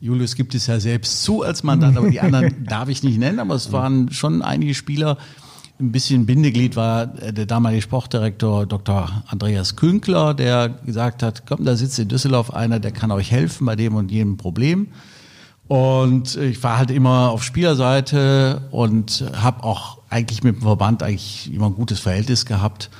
Julius 0.00 0.36
gibt 0.36 0.54
es 0.54 0.68
ja 0.68 0.78
selbst 0.78 1.24
zu 1.24 1.42
als 1.42 1.64
Mandat, 1.64 1.96
aber 1.96 2.08
die 2.08 2.20
anderen 2.20 2.64
darf 2.64 2.88
ich 2.88 3.02
nicht 3.02 3.18
nennen, 3.18 3.40
aber 3.40 3.56
es 3.56 3.72
waren 3.72 4.12
schon 4.12 4.40
einige 4.40 4.74
Spieler. 4.74 5.18
Ein 5.80 5.90
bisschen 5.90 6.24
Bindeglied 6.24 6.76
war 6.76 7.20
äh, 7.20 7.32
der 7.32 7.46
damalige 7.46 7.82
Sportdirektor 7.82 8.66
Dr. 8.66 9.24
Andreas 9.26 9.74
Künkler, 9.74 10.34
der 10.34 10.68
gesagt 10.68 11.24
hat, 11.24 11.46
komm, 11.48 11.64
da 11.64 11.74
sitzt 11.74 11.98
in 11.98 12.06
Düsseldorf 12.06 12.54
einer, 12.54 12.78
der 12.78 12.92
kann 12.92 13.10
euch 13.10 13.32
helfen 13.32 13.66
bei 13.66 13.74
dem 13.74 13.96
und 13.96 14.12
jenem 14.12 14.36
Problem. 14.36 14.86
Und 15.70 16.34
ich 16.34 16.60
war 16.64 16.78
halt 16.78 16.90
immer 16.90 17.30
auf 17.30 17.44
Spielerseite 17.44 18.62
und 18.72 19.24
habe 19.36 19.62
auch 19.62 19.98
eigentlich 20.10 20.42
mit 20.42 20.56
dem 20.56 20.62
Verband 20.62 21.04
eigentlich 21.04 21.54
immer 21.54 21.66
ein 21.66 21.76
gutes 21.76 22.00
Verhältnis 22.00 22.44
gehabt. 22.44 22.90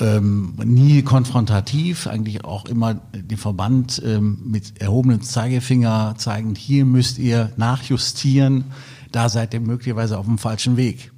Ähm, 0.00 0.54
nie 0.64 1.02
konfrontativ, 1.02 2.08
eigentlich 2.08 2.44
auch 2.44 2.64
immer 2.64 2.94
den 2.94 3.38
Verband 3.38 4.02
ähm, 4.04 4.38
mit 4.44 4.80
erhobenem 4.80 5.22
Zeigefinger 5.22 6.16
zeigend, 6.18 6.58
hier 6.58 6.84
müsst 6.84 7.18
ihr 7.18 7.52
nachjustieren, 7.56 8.64
da 9.12 9.28
seid 9.28 9.54
ihr 9.54 9.60
möglicherweise 9.60 10.18
auf 10.18 10.26
dem 10.26 10.38
falschen 10.38 10.76
Weg. 10.76 11.12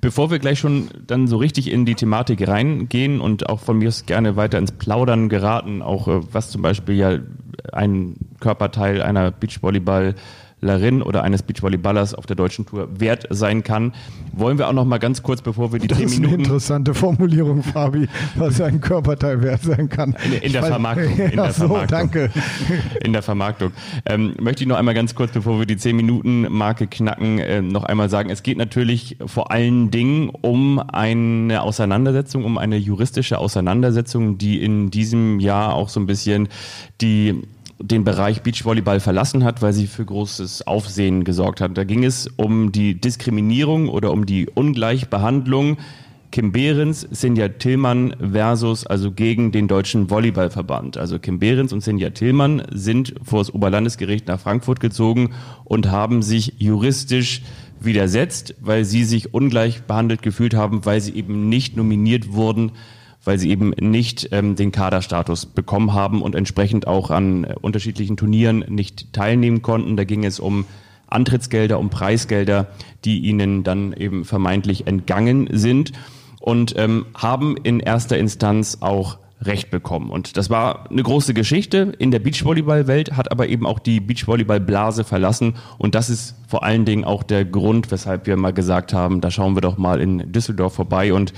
Bevor 0.00 0.30
wir 0.30 0.38
gleich 0.38 0.58
schon 0.58 0.88
dann 1.06 1.26
so 1.26 1.36
richtig 1.36 1.70
in 1.70 1.84
die 1.84 1.94
Thematik 1.94 2.46
reingehen 2.46 3.20
und 3.20 3.48
auch 3.48 3.60
von 3.60 3.78
mir 3.78 3.88
aus 3.88 4.06
gerne 4.06 4.36
weiter 4.36 4.58
ins 4.58 4.72
Plaudern 4.72 5.28
geraten, 5.28 5.82
auch 5.82 6.08
äh, 6.08 6.20
was 6.32 6.50
zum 6.50 6.62
Beispiel 6.62 6.96
ja 6.96 7.18
ein 7.72 8.16
Körperteil 8.40 9.02
einer 9.02 9.30
Beachvolleyballerin 10.60 11.02
oder 11.02 11.22
eines 11.22 11.42
Beachvolleyballers 11.42 12.14
auf 12.14 12.26
der 12.26 12.36
deutschen 12.36 12.66
Tour 12.66 12.88
wert 12.98 13.26
sein 13.30 13.62
kann, 13.62 13.92
wollen 14.32 14.58
wir 14.58 14.68
auch 14.68 14.72
noch 14.72 14.84
mal 14.84 14.98
ganz 14.98 15.22
kurz, 15.22 15.42
bevor 15.42 15.72
wir 15.72 15.78
die 15.80 15.88
Das 15.88 15.98
zehn 15.98 16.06
ist 16.08 16.16
eine 16.16 16.26
Minuten 16.26 16.44
interessante 16.44 16.94
Formulierung, 16.94 17.62
Fabi, 17.62 18.08
was 18.36 18.60
ein 18.60 18.80
Körperteil 18.80 19.42
wert 19.42 19.62
sein 19.62 19.88
kann. 19.88 20.16
In, 20.24 20.32
in 20.32 20.52
der 20.52 20.62
weiß- 20.64 20.68
Vermarktung. 20.68 21.18
In 21.18 21.30
der 21.36 21.52
so, 21.52 21.66
Vermarktung. 21.66 21.98
danke. 21.98 22.30
In 23.04 23.12
der 23.12 23.22
Vermarktung. 23.22 23.72
Ähm, 24.06 24.34
möchte 24.40 24.62
ich 24.62 24.68
noch 24.68 24.76
einmal 24.76 24.94
ganz 24.94 25.14
kurz, 25.14 25.32
bevor 25.32 25.58
wir 25.58 25.66
die 25.66 25.76
10-Minuten-Marke 25.76 26.86
knacken, 26.86 27.38
äh, 27.38 27.62
noch 27.62 27.84
einmal 27.84 28.08
sagen, 28.08 28.30
es 28.30 28.42
geht 28.42 28.58
natürlich 28.58 29.16
vor 29.26 29.50
allen 29.52 29.90
Dingen 29.90 30.30
um 30.30 30.78
eine 30.78 31.62
Auseinandersetzung, 31.62 32.44
um 32.44 32.58
eine 32.58 32.76
juristische 32.76 33.38
Auseinandersetzung, 33.38 34.38
die 34.38 34.62
in 34.62 34.90
diesem 34.90 35.40
Jahr 35.40 35.74
auch 35.74 35.88
so 35.88 36.00
ein 36.00 36.06
bisschen 36.06 36.48
die 37.00 37.42
den 37.80 38.04
Bereich 38.04 38.42
Beachvolleyball 38.42 39.00
verlassen 39.00 39.44
hat, 39.44 39.62
weil 39.62 39.72
sie 39.72 39.86
für 39.86 40.04
großes 40.04 40.66
Aufsehen 40.66 41.24
gesorgt 41.24 41.60
hat. 41.60 41.76
Da 41.78 41.84
ging 41.84 42.04
es 42.04 42.28
um 42.36 42.72
die 42.72 43.00
Diskriminierung 43.00 43.88
oder 43.88 44.12
um 44.12 44.26
die 44.26 44.48
Ungleichbehandlung 44.48 45.78
Kim 46.30 46.52
Behrens, 46.52 47.06
Sinja 47.10 47.48
Tillmann 47.48 48.14
versus, 48.32 48.86
also 48.86 49.12
gegen 49.12 49.50
den 49.50 49.66
Deutschen 49.66 50.10
Volleyballverband. 50.10 50.98
Also 50.98 51.18
Kim 51.18 51.38
Behrens 51.38 51.72
und 51.72 51.82
Sinja 51.82 52.10
Tillmann 52.10 52.62
sind 52.70 53.14
vor 53.22 53.38
das 53.38 53.54
Oberlandesgericht 53.54 54.28
nach 54.28 54.38
Frankfurt 54.38 54.80
gezogen 54.80 55.30
und 55.64 55.90
haben 55.90 56.20
sich 56.20 56.54
juristisch 56.58 57.42
widersetzt, 57.80 58.56
weil 58.60 58.84
sie 58.84 59.04
sich 59.04 59.32
ungleich 59.32 59.82
behandelt 59.84 60.20
gefühlt 60.20 60.52
haben, 60.52 60.84
weil 60.84 61.00
sie 61.00 61.14
eben 61.14 61.48
nicht 61.48 61.76
nominiert 61.76 62.32
wurden, 62.32 62.72
weil 63.24 63.38
sie 63.38 63.50
eben 63.50 63.70
nicht 63.80 64.28
ähm, 64.32 64.56
den 64.56 64.72
Kaderstatus 64.72 65.46
bekommen 65.46 65.92
haben 65.92 66.22
und 66.22 66.34
entsprechend 66.34 66.86
auch 66.86 67.10
an 67.10 67.44
äh, 67.44 67.54
unterschiedlichen 67.60 68.16
Turnieren 68.16 68.64
nicht 68.68 69.12
teilnehmen 69.12 69.62
konnten. 69.62 69.96
Da 69.96 70.04
ging 70.04 70.24
es 70.24 70.40
um 70.40 70.64
Antrittsgelder, 71.08 71.78
um 71.78 71.90
Preisgelder, 71.90 72.68
die 73.04 73.20
ihnen 73.20 73.64
dann 73.64 73.92
eben 73.92 74.24
vermeintlich 74.24 74.86
entgangen 74.86 75.48
sind 75.52 75.92
und 76.40 76.74
ähm, 76.76 77.06
haben 77.14 77.56
in 77.56 77.80
erster 77.80 78.18
Instanz 78.18 78.78
auch 78.80 79.18
Recht 79.40 79.70
bekommen. 79.70 80.10
Und 80.10 80.36
das 80.36 80.50
war 80.50 80.90
eine 80.90 81.02
große 81.02 81.32
Geschichte 81.32 81.92
in 81.98 82.10
der 82.10 82.18
Beachvolleyball-Welt, 82.18 83.16
hat 83.16 83.30
aber 83.30 83.48
eben 83.48 83.66
auch 83.66 83.78
die 83.78 84.00
Beachvolleyball-Blase 84.00 85.04
verlassen. 85.04 85.54
Und 85.78 85.94
das 85.94 86.10
ist 86.10 86.34
vor 86.48 86.64
allen 86.64 86.84
Dingen 86.84 87.04
auch 87.04 87.22
der 87.22 87.44
Grund, 87.44 87.92
weshalb 87.92 88.26
wir 88.26 88.36
mal 88.36 88.52
gesagt 88.52 88.92
haben, 88.92 89.20
da 89.20 89.30
schauen 89.30 89.54
wir 89.54 89.60
doch 89.60 89.78
mal 89.78 90.00
in 90.00 90.32
Düsseldorf 90.32 90.74
vorbei. 90.74 91.12
Und 91.12 91.32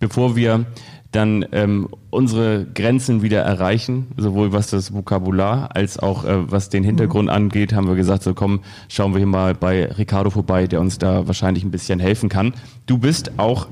bevor 0.00 0.36
wir 0.36 0.66
dann 1.12 1.46
ähm, 1.52 1.88
unsere 2.10 2.66
Grenzen 2.74 3.22
wieder 3.22 3.40
erreichen, 3.42 4.08
sowohl 4.16 4.52
was 4.52 4.68
das 4.68 4.92
Vokabular 4.92 5.74
als 5.74 5.98
auch 5.98 6.24
äh, 6.24 6.50
was 6.50 6.68
den 6.68 6.84
Hintergrund 6.84 7.28
mhm. 7.28 7.34
angeht, 7.34 7.72
haben 7.72 7.88
wir 7.88 7.94
gesagt, 7.94 8.22
so 8.22 8.34
komm, 8.34 8.60
schauen 8.88 9.12
wir 9.12 9.18
hier 9.18 9.26
mal 9.26 9.54
bei 9.54 9.86
Ricardo 9.86 10.30
vorbei, 10.30 10.66
der 10.66 10.80
uns 10.80 10.98
da 10.98 11.26
wahrscheinlich 11.26 11.64
ein 11.64 11.70
bisschen 11.70 12.00
helfen 12.00 12.28
kann. 12.28 12.54
Du 12.86 12.98
bist 12.98 13.38
auch 13.38 13.68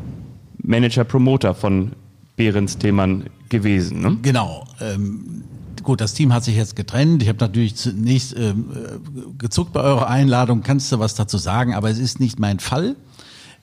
Manager-Promoter 0.62 1.54
von 1.54 1.92
Behrens 2.36 2.78
Themann 2.78 3.24
gewesen. 3.48 4.00
Ne? 4.00 4.16
Genau. 4.22 4.66
Ähm, 4.80 5.44
gut, 5.82 6.00
das 6.00 6.14
Team 6.14 6.32
hat 6.32 6.44
sich 6.44 6.56
jetzt 6.56 6.74
getrennt. 6.76 7.22
Ich 7.22 7.28
habe 7.28 7.38
natürlich 7.38 7.76
zunächst 7.76 8.36
ähm, 8.36 8.66
äh, 8.72 9.32
gezuckt 9.38 9.72
bei 9.72 9.80
eurer 9.80 10.08
Einladung. 10.08 10.62
Kannst 10.62 10.90
du 10.90 10.98
was 10.98 11.14
dazu 11.14 11.38
sagen? 11.38 11.74
Aber 11.74 11.90
es 11.90 11.98
ist 11.98 12.20
nicht 12.20 12.40
mein 12.40 12.58
Fall. 12.58 12.96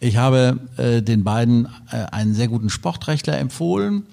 Ich 0.03 0.17
habe 0.17 0.59
äh, 0.77 1.03
den 1.03 1.23
beiden 1.23 1.67
äh, 1.91 2.07
einen 2.11 2.33
sehr 2.33 2.47
guten 2.47 2.71
Sportrechtler 2.71 3.37
empfohlen, 3.37 4.07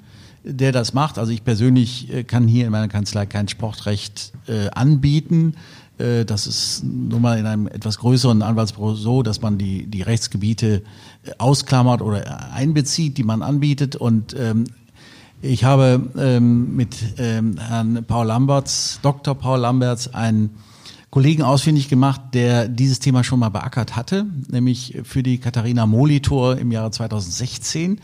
der 0.44 0.70
das 0.70 0.92
macht. 0.92 1.18
Also 1.18 1.32
ich 1.32 1.44
persönlich 1.44 2.12
äh, 2.12 2.24
kann 2.24 2.46
hier 2.46 2.66
in 2.66 2.72
meiner 2.72 2.88
Kanzlei 2.88 3.24
kein 3.24 3.48
Sportrecht 3.48 4.34
äh, 4.48 4.68
anbieten. 4.68 5.54
Äh, 5.96 6.26
das 6.26 6.46
ist 6.46 6.84
nun 6.84 7.22
mal 7.22 7.38
in 7.38 7.46
einem 7.46 7.68
etwas 7.68 7.96
größeren 8.00 8.42
Anwaltsbüro 8.42 8.96
so, 8.96 9.22
dass 9.22 9.40
man 9.40 9.56
die, 9.56 9.86
die 9.86 10.02
Rechtsgebiete 10.02 10.82
äh, 11.24 11.30
ausklammert 11.38 12.02
oder 12.02 12.52
einbezieht, 12.52 13.16
die 13.16 13.24
man 13.24 13.40
anbietet. 13.40 13.96
Und 13.96 14.36
ähm, 14.38 14.64
ich 15.40 15.64
habe 15.64 16.02
ähm, 16.18 16.76
mit 16.76 16.96
ähm, 17.16 17.56
Herrn 17.56 18.04
Paul 18.06 18.26
Lamberts, 18.26 18.98
Dr. 19.00 19.34
Paul 19.34 19.60
Lamberts, 19.60 20.12
einen 20.12 20.50
Kollegen 21.10 21.42
ausfindig 21.42 21.88
gemacht, 21.88 22.20
der 22.34 22.68
dieses 22.68 22.98
Thema 22.98 23.24
schon 23.24 23.40
mal 23.40 23.48
beackert 23.48 23.96
hatte, 23.96 24.26
nämlich 24.50 24.98
für 25.04 25.22
die 25.22 25.38
Katharina 25.38 25.86
Molitor 25.86 26.58
im 26.58 26.70
Jahre 26.70 26.90
2016. 26.90 28.00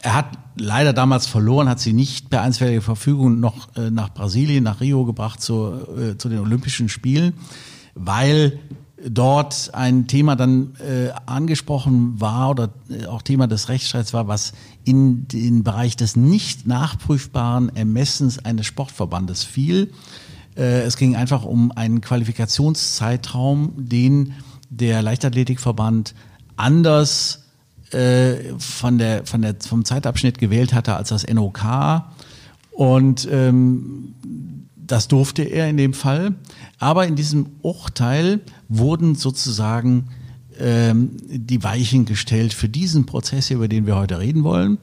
Er 0.00 0.14
hat 0.14 0.38
leider 0.56 0.92
damals 0.92 1.26
verloren, 1.26 1.68
hat 1.68 1.80
sie 1.80 1.92
nicht 1.92 2.30
per 2.30 2.42
einstweiliger 2.42 2.82
Verfügung 2.82 3.40
noch 3.40 3.74
äh, 3.76 3.90
nach 3.90 4.14
Brasilien, 4.14 4.62
nach 4.62 4.80
Rio 4.80 5.04
gebracht 5.04 5.42
zu, 5.42 5.72
äh, 5.98 6.16
zu 6.16 6.28
den 6.28 6.38
Olympischen 6.38 6.88
Spielen, 6.88 7.32
weil 7.94 8.60
dort 9.04 9.74
ein 9.74 10.06
Thema 10.06 10.36
dann 10.36 10.76
äh, 10.76 11.10
angesprochen 11.26 12.20
war 12.20 12.50
oder 12.50 12.70
äh, 12.88 13.06
auch 13.06 13.22
Thema 13.22 13.46
des 13.46 13.68
Rechtsstreits 13.68 14.12
war, 14.12 14.28
was 14.28 14.52
in 14.84 15.26
den 15.28 15.64
Bereich 15.64 15.96
des 15.96 16.16
nicht 16.16 16.66
nachprüfbaren 16.66 17.74
Ermessens 17.74 18.44
eines 18.44 18.66
Sportverbandes 18.66 19.44
fiel. 19.44 19.92
Äh, 20.58 20.82
es 20.82 20.96
ging 20.96 21.16
einfach 21.16 21.44
um 21.44 21.72
einen 21.72 22.00
Qualifikationszeitraum, 22.00 23.72
den 23.76 24.34
der 24.68 25.00
Leichtathletikverband 25.02 26.14
anders 26.56 27.44
äh, 27.92 28.52
von 28.58 28.98
der, 28.98 29.24
von 29.24 29.42
der, 29.42 29.56
vom 29.60 29.84
Zeitabschnitt 29.84 30.38
gewählt 30.38 30.74
hatte 30.74 30.96
als 30.96 31.10
das 31.10 31.26
NOK. 31.26 31.60
Und 32.72 33.28
ähm, 33.30 34.14
das 34.76 35.08
durfte 35.08 35.42
er 35.42 35.68
in 35.68 35.76
dem 35.76 35.94
Fall. 35.94 36.34
Aber 36.78 37.06
in 37.06 37.16
diesem 37.16 37.46
Urteil 37.62 38.40
wurden 38.68 39.14
sozusagen 39.14 40.08
ähm, 40.58 41.16
die 41.28 41.62
Weichen 41.62 42.04
gestellt 42.04 42.52
für 42.52 42.68
diesen 42.68 43.06
Prozess, 43.06 43.50
über 43.50 43.68
den 43.68 43.86
wir 43.86 43.96
heute 43.96 44.18
reden 44.18 44.44
wollen. 44.44 44.78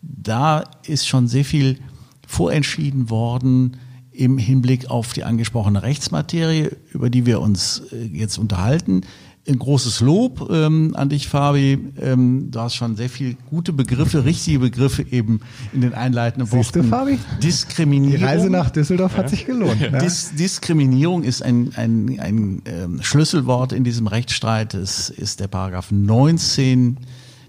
Da 0.00 0.64
ist 0.84 1.06
schon 1.06 1.28
sehr 1.28 1.44
viel 1.44 1.78
vorentschieden 2.26 3.10
worden, 3.10 3.76
im 4.18 4.36
Hinblick 4.36 4.90
auf 4.90 5.12
die 5.12 5.22
angesprochene 5.22 5.82
Rechtsmaterie, 5.82 6.70
über 6.92 7.08
die 7.08 7.24
wir 7.24 7.40
uns 7.40 7.82
äh, 7.92 8.04
jetzt 8.04 8.36
unterhalten. 8.36 9.02
Ein 9.46 9.60
großes 9.60 10.00
Lob 10.00 10.50
ähm, 10.50 10.92
an 10.94 11.08
dich, 11.08 11.28
Fabi. 11.28 11.78
Ähm, 12.00 12.50
du 12.50 12.60
hast 12.60 12.74
schon 12.74 12.96
sehr 12.96 13.08
viele 13.08 13.36
gute 13.48 13.72
Begriffe, 13.72 14.24
richtige 14.24 14.58
Begriffe 14.58 15.06
eben 15.10 15.40
in 15.72 15.82
den 15.82 15.94
einleitenden 15.94 16.46
Siehst 16.50 16.74
Worten. 16.74 16.90
Du, 16.90 16.96
Fabi? 16.96 17.18
Diskriminierung. 17.42 18.18
Die 18.18 18.24
Reise 18.24 18.50
nach 18.50 18.70
Düsseldorf 18.70 19.16
hat 19.16 19.30
sich 19.30 19.46
gelohnt. 19.46 19.80
Ja. 19.80 19.96
Dis 20.00 20.34
Diskriminierung 20.34 21.22
ist 21.22 21.40
ein, 21.40 21.70
ein, 21.76 22.18
ein 22.18 22.62
ähm, 22.66 23.02
Schlüsselwort 23.02 23.72
in 23.72 23.84
diesem 23.84 24.08
Rechtsstreit. 24.08 24.74
Es 24.74 25.10
ist 25.10 25.38
der 25.38 25.46
Paragraph 25.46 25.92
19 25.92 26.98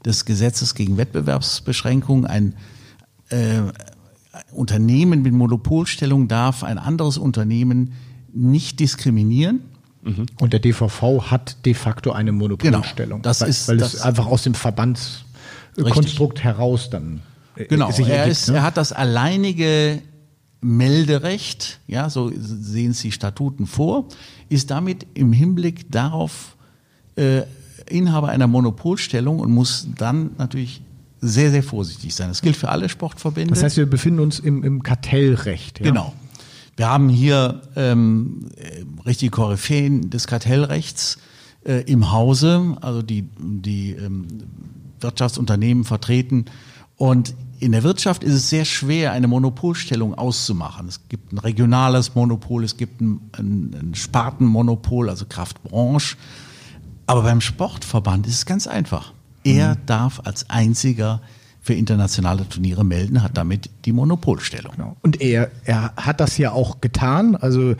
des 0.05 0.23
Gesetzes 0.23 0.75
gegen 0.75 0.97
Wettbewerbsbeschränkung, 0.97 2.27
ein 2.27 2.53
äh, 3.29 3.61
Unternehmen 4.51 5.21
mit 5.21 5.33
Monopolstellung 5.33 6.27
darf 6.27 6.63
ein 6.63 6.77
anderes 6.77 7.17
Unternehmen 7.17 7.93
nicht 8.33 8.79
diskriminieren. 8.79 9.61
Mhm. 10.01 10.25
Und 10.39 10.53
der 10.53 10.59
DVV 10.59 11.29
hat 11.29 11.65
de 11.65 11.73
facto 11.73 12.11
eine 12.11 12.31
Monopolstellung. 12.31 13.21
Genau, 13.21 13.21
das 13.21 13.41
weil, 13.41 13.49
ist, 13.49 13.67
weil 13.67 13.77
das 13.77 13.95
es 13.95 14.01
einfach 14.01 14.27
aus 14.27 14.43
dem 14.43 14.53
Verbandskonstrukt 14.53 16.43
heraus 16.43 16.89
dann 16.89 17.21
äh, 17.55 17.65
genau. 17.65 17.91
sich 17.91 18.07
er, 18.07 18.25
ist, 18.25 18.49
ne? 18.49 18.57
er 18.57 18.63
hat 18.63 18.77
das 18.77 18.93
alleinige 18.93 20.01
Melderecht, 20.61 21.79
ja, 21.87 22.09
so 22.09 22.31
sehen 22.35 22.91
es 22.91 23.01
die 23.01 23.11
Statuten 23.11 23.65
vor, 23.65 24.05
ist 24.49 24.71
damit 24.71 25.05
im 25.13 25.31
Hinblick 25.31 25.91
darauf 25.91 26.57
äh, 27.15 27.43
Inhaber 27.89 28.29
einer 28.29 28.47
Monopolstellung 28.47 29.39
und 29.39 29.51
muss 29.51 29.87
dann 29.97 30.31
natürlich 30.37 30.81
sehr, 31.21 31.51
sehr 31.51 31.63
vorsichtig 31.63 32.15
sein. 32.15 32.29
Das 32.29 32.41
gilt 32.41 32.55
für 32.55 32.69
alle 32.69 32.89
Sportverbände. 32.89 33.53
Das 33.53 33.63
heißt, 33.63 33.77
wir 33.77 33.89
befinden 33.89 34.19
uns 34.19 34.39
im, 34.39 34.63
im 34.63 34.83
Kartellrecht. 34.83 35.79
Ja? 35.79 35.85
Genau. 35.85 36.13
Wir 36.77 36.89
haben 36.89 37.09
hier 37.09 37.61
ähm, 37.75 38.49
richtige 39.05 39.31
Koryphäen 39.31 40.09
des 40.09 40.27
Kartellrechts 40.27 41.17
äh, 41.65 41.81
im 41.91 42.11
Hause, 42.11 42.77
also 42.79 43.01
die, 43.01 43.27
die 43.37 43.91
ähm, 43.91 44.27
Wirtschaftsunternehmen 45.01 45.83
vertreten. 45.83 46.45
Und 46.95 47.35
in 47.59 47.73
der 47.73 47.83
Wirtschaft 47.83 48.23
ist 48.23 48.33
es 48.33 48.49
sehr 48.49 48.63
schwer, 48.63 49.11
eine 49.11 49.27
Monopolstellung 49.27 50.13
auszumachen. 50.13 50.87
Es 50.87 51.09
gibt 51.09 51.33
ein 51.33 51.37
regionales 51.37 52.15
Monopol, 52.15 52.63
es 52.63 52.77
gibt 52.77 53.01
ein, 53.01 53.29
ein, 53.33 53.75
ein 53.77 53.95
Spartenmonopol, 53.95 55.09
also 55.09 55.25
Kraftbranche. 55.27 56.15
Aber 57.05 57.23
beim 57.23 57.41
Sportverband 57.41 58.27
ist 58.27 58.35
es 58.35 58.45
ganz 58.45 58.67
einfach. 58.67 59.13
Er 59.43 59.75
mhm. 59.75 59.85
darf 59.85 60.21
als 60.23 60.49
einziger 60.49 61.21
für 61.61 61.73
internationale 61.73 62.47
Turniere 62.47 62.85
melden, 62.85 63.21
hat 63.21 63.37
damit 63.37 63.69
die 63.85 63.91
Monopolstellung. 63.91 64.71
Genau. 64.75 64.97
Und 65.01 65.21
er, 65.21 65.51
er 65.65 65.93
hat 65.97 66.19
das 66.19 66.37
ja 66.37 66.51
auch 66.51 66.79
getan. 66.79 67.35
Also 67.35 67.75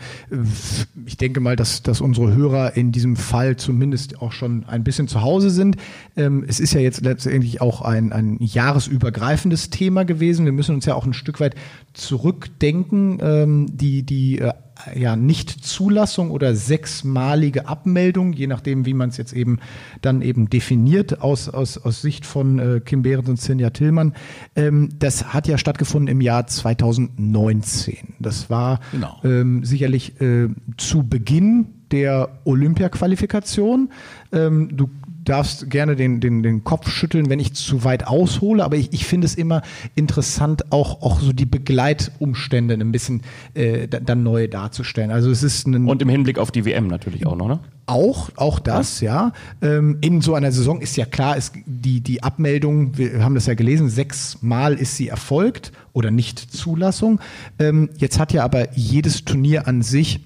ich 1.06 1.16
denke 1.16 1.40
mal, 1.40 1.56
dass, 1.56 1.82
dass 1.82 2.00
unsere 2.00 2.34
Hörer 2.34 2.76
in 2.76 2.92
diesem 2.92 3.16
Fall 3.16 3.56
zumindest 3.56 4.20
auch 4.20 4.32
schon 4.32 4.64
ein 4.66 4.84
bisschen 4.84 5.08
zu 5.08 5.22
Hause 5.22 5.50
sind. 5.50 5.76
Ähm, 6.16 6.44
es 6.46 6.60
ist 6.60 6.74
ja 6.74 6.80
jetzt 6.80 7.00
letztendlich 7.00 7.60
auch 7.60 7.80
ein, 7.80 8.12
ein 8.12 8.36
jahresübergreifendes 8.38 9.70
Thema 9.70 10.04
gewesen. 10.04 10.44
Wir 10.44 10.52
müssen 10.52 10.74
uns 10.74 10.84
ja 10.84 10.94
auch 10.94 11.06
ein 11.06 11.14
Stück 11.14 11.40
weit 11.40 11.54
zurückdenken. 11.94 13.18
Ähm, 13.20 13.76
die 13.76 14.02
die 14.02 14.38
äh, 14.38 14.52
ja, 14.94 15.16
Nichtzulassung 15.16 16.30
oder 16.30 16.54
sechsmalige 16.54 17.68
Abmeldung, 17.68 18.32
je 18.32 18.46
nachdem, 18.46 18.86
wie 18.86 18.94
man 18.94 19.10
es 19.10 19.16
jetzt 19.16 19.32
eben 19.32 19.58
dann 20.02 20.22
eben 20.22 20.50
definiert 20.50 21.20
aus, 21.22 21.48
aus, 21.48 21.78
aus 21.78 22.02
Sicht 22.02 22.26
von 22.26 22.58
äh, 22.58 22.80
Kim 22.80 23.02
Behrens 23.02 23.28
und 23.28 23.40
Sinja 23.40 23.70
Tillmann. 23.70 24.14
Ähm, 24.56 24.90
das 24.98 25.32
hat 25.32 25.48
ja 25.48 25.58
stattgefunden 25.58 26.08
im 26.08 26.20
Jahr 26.20 26.46
2019. 26.46 28.14
Das 28.18 28.50
war 28.50 28.80
genau. 28.92 29.20
ähm, 29.24 29.64
sicherlich 29.64 30.20
äh, 30.20 30.48
zu 30.76 31.02
Beginn 31.02 31.66
der 31.90 32.40
Olympia-Qualifikation. 32.44 33.90
Ähm, 34.32 34.76
du 34.76 34.88
darfst 35.30 35.70
gerne 35.70 35.94
den, 35.94 36.20
den, 36.20 36.42
den 36.42 36.64
Kopf 36.64 36.90
schütteln, 36.90 37.30
wenn 37.30 37.38
ich 37.38 37.54
zu 37.54 37.84
weit 37.84 38.06
aushole, 38.06 38.64
aber 38.64 38.76
ich, 38.76 38.92
ich 38.92 39.06
finde 39.06 39.26
es 39.26 39.36
immer 39.36 39.62
interessant, 39.94 40.72
auch, 40.72 41.02
auch 41.02 41.20
so 41.20 41.32
die 41.32 41.46
Begleitumstände 41.46 42.74
ein 42.74 42.90
bisschen 42.90 43.22
äh, 43.54 43.86
dann 43.86 44.22
neu 44.22 44.48
darzustellen. 44.48 45.10
Also 45.10 45.30
es 45.30 45.42
ist 45.42 45.66
ein 45.66 45.88
Und 45.88 46.02
im 46.02 46.08
Hinblick 46.08 46.38
auf 46.38 46.50
die 46.50 46.64
WM 46.64 46.88
natürlich 46.88 47.26
auch 47.26 47.36
noch, 47.36 47.48
ne? 47.48 47.60
Auch, 47.86 48.30
auch 48.36 48.60
das, 48.60 49.00
ja. 49.00 49.32
ja. 49.62 49.68
Ähm, 49.68 49.98
in 50.00 50.20
so 50.20 50.34
einer 50.34 50.52
Saison 50.52 50.80
ist 50.80 50.96
ja 50.96 51.06
klar, 51.06 51.36
ist 51.36 51.54
die, 51.66 52.00
die 52.00 52.22
Abmeldung, 52.22 52.96
wir 52.96 53.24
haben 53.24 53.34
das 53.34 53.46
ja 53.46 53.54
gelesen, 53.54 53.88
sechsmal 53.88 54.74
ist 54.74 54.96
sie 54.96 55.08
erfolgt 55.08 55.72
oder 55.92 56.10
nicht 56.10 56.38
Zulassung. 56.38 57.20
Ähm, 57.58 57.90
jetzt 57.98 58.18
hat 58.18 58.32
ja 58.32 58.44
aber 58.44 58.72
jedes 58.76 59.24
Turnier 59.24 59.66
an 59.66 59.82
sich 59.82 60.20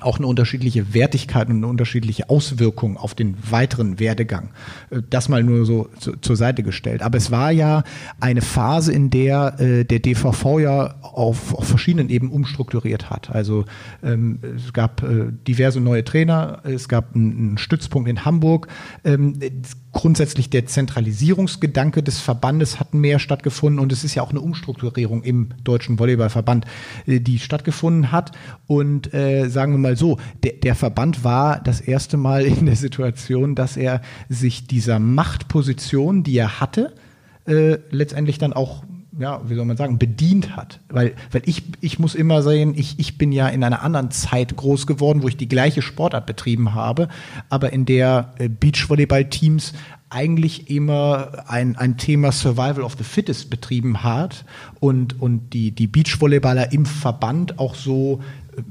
auch 0.00 0.18
eine 0.18 0.26
unterschiedliche 0.26 0.92
Wertigkeit 0.92 1.48
und 1.48 1.56
eine 1.56 1.66
unterschiedliche 1.68 2.28
Auswirkung 2.28 2.96
auf 2.96 3.14
den 3.14 3.36
weiteren 3.48 4.00
Werdegang. 4.00 4.50
Äh, 4.90 5.02
das 5.08 5.28
mal 5.28 5.42
nur 5.42 5.64
so 5.64 5.88
zu, 5.98 6.16
zur 6.16 6.36
Seite 6.36 6.62
gestellt. 6.62 7.02
Aber 7.02 7.16
es 7.16 7.30
war 7.30 7.52
ja 7.52 7.84
eine 8.20 8.42
Phase, 8.42 8.92
in 8.92 9.10
der 9.10 9.60
äh, 9.60 9.84
der 9.84 10.00
DVV 10.00 10.58
ja 10.58 10.94
auf, 11.02 11.54
auf 11.54 11.66
verschiedenen 11.66 12.10
Ebenen 12.10 12.32
umstrukturiert 12.32 13.10
hat. 13.10 13.30
Also 13.30 13.64
ähm, 14.02 14.40
es 14.56 14.72
gab 14.72 15.02
äh, 15.02 15.26
diverse 15.46 15.80
neue 15.80 16.04
Trainer, 16.04 16.60
es 16.64 16.88
gab 16.88 17.14
einen, 17.14 17.38
einen 17.38 17.58
Stützpunkt 17.58 18.08
in 18.08 18.24
Hamburg. 18.24 18.66
Ähm, 19.04 19.38
grundsätzlich 19.94 20.50
der 20.50 20.66
Zentralisierungsgedanke 20.66 22.02
des 22.02 22.20
Verbandes 22.20 22.78
hat 22.78 22.92
mehr 22.92 23.18
stattgefunden 23.18 23.80
und 23.80 23.92
es 23.92 24.04
ist 24.04 24.14
ja 24.14 24.22
auch 24.22 24.30
eine 24.30 24.40
Umstrukturierung 24.40 25.22
im 25.22 25.50
Deutschen 25.62 25.98
Volleyballverband, 25.98 26.66
äh, 27.06 27.20
die 27.20 27.38
stattgefunden 27.38 28.12
hat. 28.12 28.32
Und 28.66 29.14
äh, 29.14 29.48
sagen 29.48 29.72
wir 29.72 29.78
mal 29.78 29.96
so, 29.96 30.18
der, 30.42 30.52
der 30.52 30.74
Verband 30.74 31.24
war 31.24 31.60
das 31.60 31.80
erste 31.80 32.18
Mal 32.18 32.44
in 32.44 32.66
der 32.66 32.76
Situation, 32.76 33.54
dass 33.54 33.78
er 33.78 34.02
sich 34.28 34.66
dieser 34.66 34.98
Machtposition, 34.98 36.22
die 36.22 36.36
er 36.36 36.60
hatte, 36.60 36.92
äh, 37.46 37.78
letztendlich 37.90 38.38
dann 38.38 38.52
auch 38.52 38.84
ja, 39.18 39.40
wie 39.48 39.54
soll 39.54 39.64
man 39.64 39.76
sagen, 39.76 39.98
bedient 39.98 40.56
hat. 40.56 40.80
Weil, 40.88 41.14
weil 41.30 41.42
ich, 41.46 41.62
ich 41.80 41.98
muss 41.98 42.14
immer 42.14 42.42
sehen, 42.42 42.74
ich, 42.76 42.98
ich 42.98 43.18
bin 43.18 43.32
ja 43.32 43.48
in 43.48 43.62
einer 43.62 43.82
anderen 43.82 44.10
Zeit 44.10 44.56
groß 44.56 44.86
geworden, 44.86 45.22
wo 45.22 45.28
ich 45.28 45.36
die 45.36 45.48
gleiche 45.48 45.82
Sportart 45.82 46.26
betrieben 46.26 46.74
habe, 46.74 47.08
aber 47.48 47.72
in 47.72 47.84
der 47.84 48.34
äh, 48.38 48.48
Beachvolleyball-Teams 48.48 49.72
eigentlich 50.10 50.70
immer 50.70 51.44
ein, 51.48 51.76
ein 51.76 51.96
Thema 51.96 52.30
Survival 52.30 52.82
of 52.82 52.94
the 52.96 53.04
Fittest 53.04 53.50
betrieben 53.50 54.04
hat 54.04 54.44
und, 54.78 55.20
und 55.20 55.52
die, 55.52 55.72
die 55.72 55.88
Beachvolleyballer 55.88 56.72
im 56.72 56.86
Verband 56.86 57.58
auch 57.58 57.74
so 57.74 58.20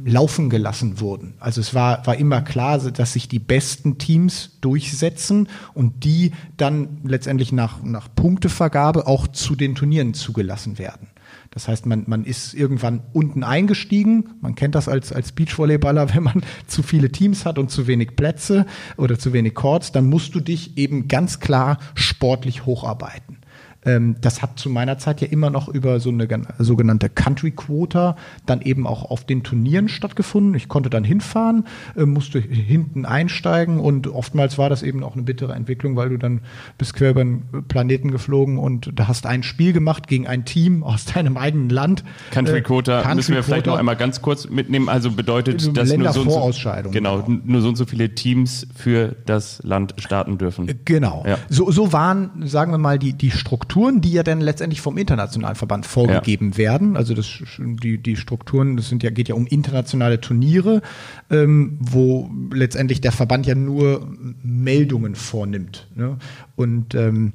laufen 0.06 0.50
gelassen 0.50 1.00
wurden. 1.00 1.36
Also 1.40 1.62
es 1.62 1.74
war, 1.74 2.06
war 2.06 2.16
immer 2.16 2.42
klar, 2.42 2.80
dass 2.80 3.14
sich 3.14 3.28
die 3.28 3.40
besten 3.40 3.98
Teams 3.98 4.58
durchsetzen 4.62 5.50
und 5.74 6.04
die 6.04 6.32
dann 6.58 7.02
letztendlich 7.04 7.52
nach, 7.52 7.82
nach 7.84 8.08
Punktevergabe 8.16 9.08
auch 9.08 9.28
zu 9.28 9.56
den 9.56 9.76
Turnieren 9.76 10.14
zugelassen 10.14 10.78
werden. 10.78 11.08
Das 11.52 11.68
heißt, 11.68 11.86
man, 11.86 12.06
man 12.08 12.26
ist 12.26 12.56
irgendwann 12.56 13.04
unten 13.14 13.44
eingestiegen. 13.44 14.32
Man 14.42 14.56
kennt 14.56 14.74
das 14.74 14.90
als, 14.90 15.14
als 15.14 15.32
Beachvolleyballer, 15.34 16.14
wenn 16.16 16.24
man 16.24 16.44
zu 16.68 16.82
viele 16.82 17.12
Teams 17.12 17.46
hat 17.46 17.60
und 17.60 17.70
zu 17.70 17.86
wenig 17.86 18.16
Plätze 18.16 18.66
oder 18.98 19.20
zu 19.20 19.34
wenig 19.34 19.54
Courts, 19.54 19.92
dann 19.92 20.10
musst 20.10 20.34
du 20.34 20.40
dich 20.40 20.78
eben 20.78 21.08
ganz 21.08 21.40
klar 21.40 21.78
sportlich 21.94 22.66
hocharbeiten. 22.66 23.38
Ähm, 23.86 24.16
das 24.22 24.42
hat 24.42 24.60
zu 24.60 24.70
meiner 24.70 24.98
Zeit 24.98 25.22
ja 25.22 25.28
immer 25.28 25.50
noch 25.50 25.68
über 25.68 26.00
so 26.00 26.10
eine 26.10 26.28
sogenannte 26.60 27.10
Country 27.10 27.52
Quota 27.52 28.16
dann 28.46 28.62
eben 28.62 28.88
auch 28.88 29.10
auf 29.10 29.26
den 29.26 29.44
Turnieren 29.44 29.90
stattgefunden. 29.90 30.56
Ich 30.56 30.68
konnte 30.68 30.90
dann 30.90 31.04
hinfahren, 31.04 31.66
äh, 31.96 32.06
musste 32.06 32.40
hinten 32.40 33.06
einsteigen 33.06 33.80
und 33.80 34.08
oftmals 34.08 34.58
war 34.58 34.70
das 34.70 34.84
eben 34.84 35.04
auch 35.04 35.14
eine 35.14 35.24
bittere 35.24 35.54
Entwicklung, 35.54 35.96
weil 35.96 36.10
du 36.10 36.18
dann 36.18 36.42
bist 36.78 36.94
quer 36.94 37.12
über 37.12 37.24
den 37.24 37.44
Planeten 37.68 38.12
geflogen 38.12 38.58
und 38.58 38.92
da 38.96 39.08
hast 39.08 39.26
ein 39.26 39.44
Spiel 39.44 39.74
gemacht 39.74 40.08
gegen 40.08 40.28
ein 40.28 40.46
Team 40.46 40.84
aus 40.84 41.06
deinem 41.06 41.38
eigenen 41.38 41.70
Land. 41.70 42.04
Country 42.32 42.62
Quota 42.62 43.00
äh, 43.00 43.04
Country 43.04 43.16
müssen 43.16 43.36
wir 43.36 43.42
Quota, 43.42 43.48
vielleicht 43.48 43.66
noch 43.68 43.78
einmal 43.78 43.96
ganz 43.96 44.22
kurz 44.22 44.50
mitnehmen. 44.50 44.90
Also 44.90 45.12
bedeutet, 45.12 45.76
dass 45.76 45.94
nur 45.94 46.12
so, 46.14 46.22
und 46.22 46.54
so, 46.54 46.72
genau, 46.92 47.24
genau, 47.24 47.42
nur 47.44 47.62
so 47.62 47.70
und 47.70 47.76
so 47.76 47.86
viele 47.86 48.16
Teams 48.16 48.68
für 48.76 49.16
das 49.26 49.62
Land 49.64 49.96
starten 49.98 50.38
dürfen. 50.38 50.72
Genau. 50.86 51.24
Ja. 51.28 51.38
So, 51.50 51.72
so 51.72 51.94
waren, 51.94 52.32
sagen 52.46 52.72
wir 52.72 52.78
mal, 52.78 53.00
die, 53.00 53.14
die 53.14 53.32
Strukturen 53.32 53.73
Strukturen, 53.74 54.02
die 54.02 54.12
ja 54.12 54.22
dann 54.22 54.40
letztendlich 54.40 54.82
vom 54.82 55.00
internationalen 55.00 55.56
Verband 55.56 55.88
vorgegeben 55.88 56.52
ja. 56.52 56.58
werden. 56.58 56.96
Also 56.96 57.16
das, 57.16 57.40
die, 57.58 57.98
die 57.98 58.16
Strukturen, 58.18 58.78
das 58.78 58.88
sind 58.88 59.02
ja, 59.02 59.10
geht 59.10 59.30
ja 59.30 59.34
um 59.34 59.48
internationale 59.48 60.22
Turniere, 60.22 60.84
ähm, 61.32 61.80
wo 61.80 62.30
letztendlich 62.54 63.02
der 63.02 63.12
Verband 63.12 63.48
ja 63.48 63.56
nur 63.56 64.08
Meldungen 64.44 65.16
vornimmt. 65.16 65.88
Ne? 65.96 66.18
Und 66.56 66.94
ähm, 66.94 67.34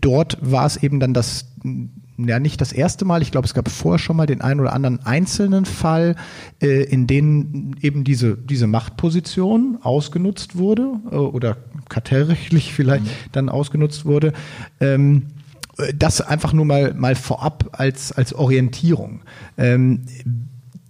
dort 0.00 0.38
war 0.40 0.66
es 0.66 0.76
eben 0.76 0.98
dann 0.98 1.14
das 1.14 1.54
ja 2.18 2.40
nicht 2.40 2.60
das 2.60 2.72
erste 2.72 3.04
Mal, 3.04 3.22
ich 3.22 3.30
glaube, 3.30 3.46
es 3.46 3.54
gab 3.54 3.68
vorher 3.68 4.00
schon 4.00 4.16
mal 4.16 4.26
den 4.26 4.40
einen 4.40 4.58
oder 4.58 4.72
anderen 4.72 5.06
einzelnen 5.06 5.66
Fall, 5.66 6.16
äh, 6.60 6.82
in 6.82 7.06
dem 7.06 7.76
eben 7.80 8.02
diese, 8.02 8.36
diese 8.36 8.66
Machtposition 8.66 9.78
ausgenutzt 9.82 10.56
wurde 10.56 10.94
äh, 11.12 11.14
oder 11.14 11.58
kartellrechtlich 11.88 12.72
vielleicht 12.74 13.04
mhm. 13.04 13.30
dann 13.30 13.48
ausgenutzt 13.48 14.04
wurde. 14.04 14.32
Ähm, 14.80 15.26
das 15.94 16.20
einfach 16.20 16.52
nur 16.52 16.64
mal, 16.64 16.94
mal 16.94 17.14
vorab 17.14 17.70
als, 17.72 18.12
als 18.12 18.32
Orientierung. 18.32 19.22
Ähm, 19.58 20.06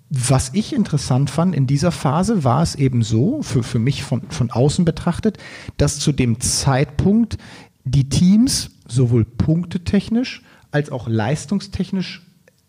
was 0.08 0.50
ich 0.54 0.72
interessant 0.72 1.30
fand 1.30 1.54
in 1.54 1.66
dieser 1.66 1.90
Phase 1.90 2.44
war 2.44 2.62
es 2.62 2.76
eben 2.76 3.02
so, 3.02 3.42
für, 3.42 3.62
für 3.62 3.80
mich 3.80 4.04
von, 4.04 4.22
von 4.30 4.50
außen 4.50 4.84
betrachtet, 4.84 5.38
dass 5.76 5.98
zu 5.98 6.12
dem 6.12 6.40
Zeitpunkt 6.40 7.38
die 7.84 8.08
Teams 8.08 8.70
sowohl 8.86 9.24
punktetechnisch 9.24 10.42
als 10.70 10.90
auch 10.90 11.08
leistungstechnisch 11.08 12.22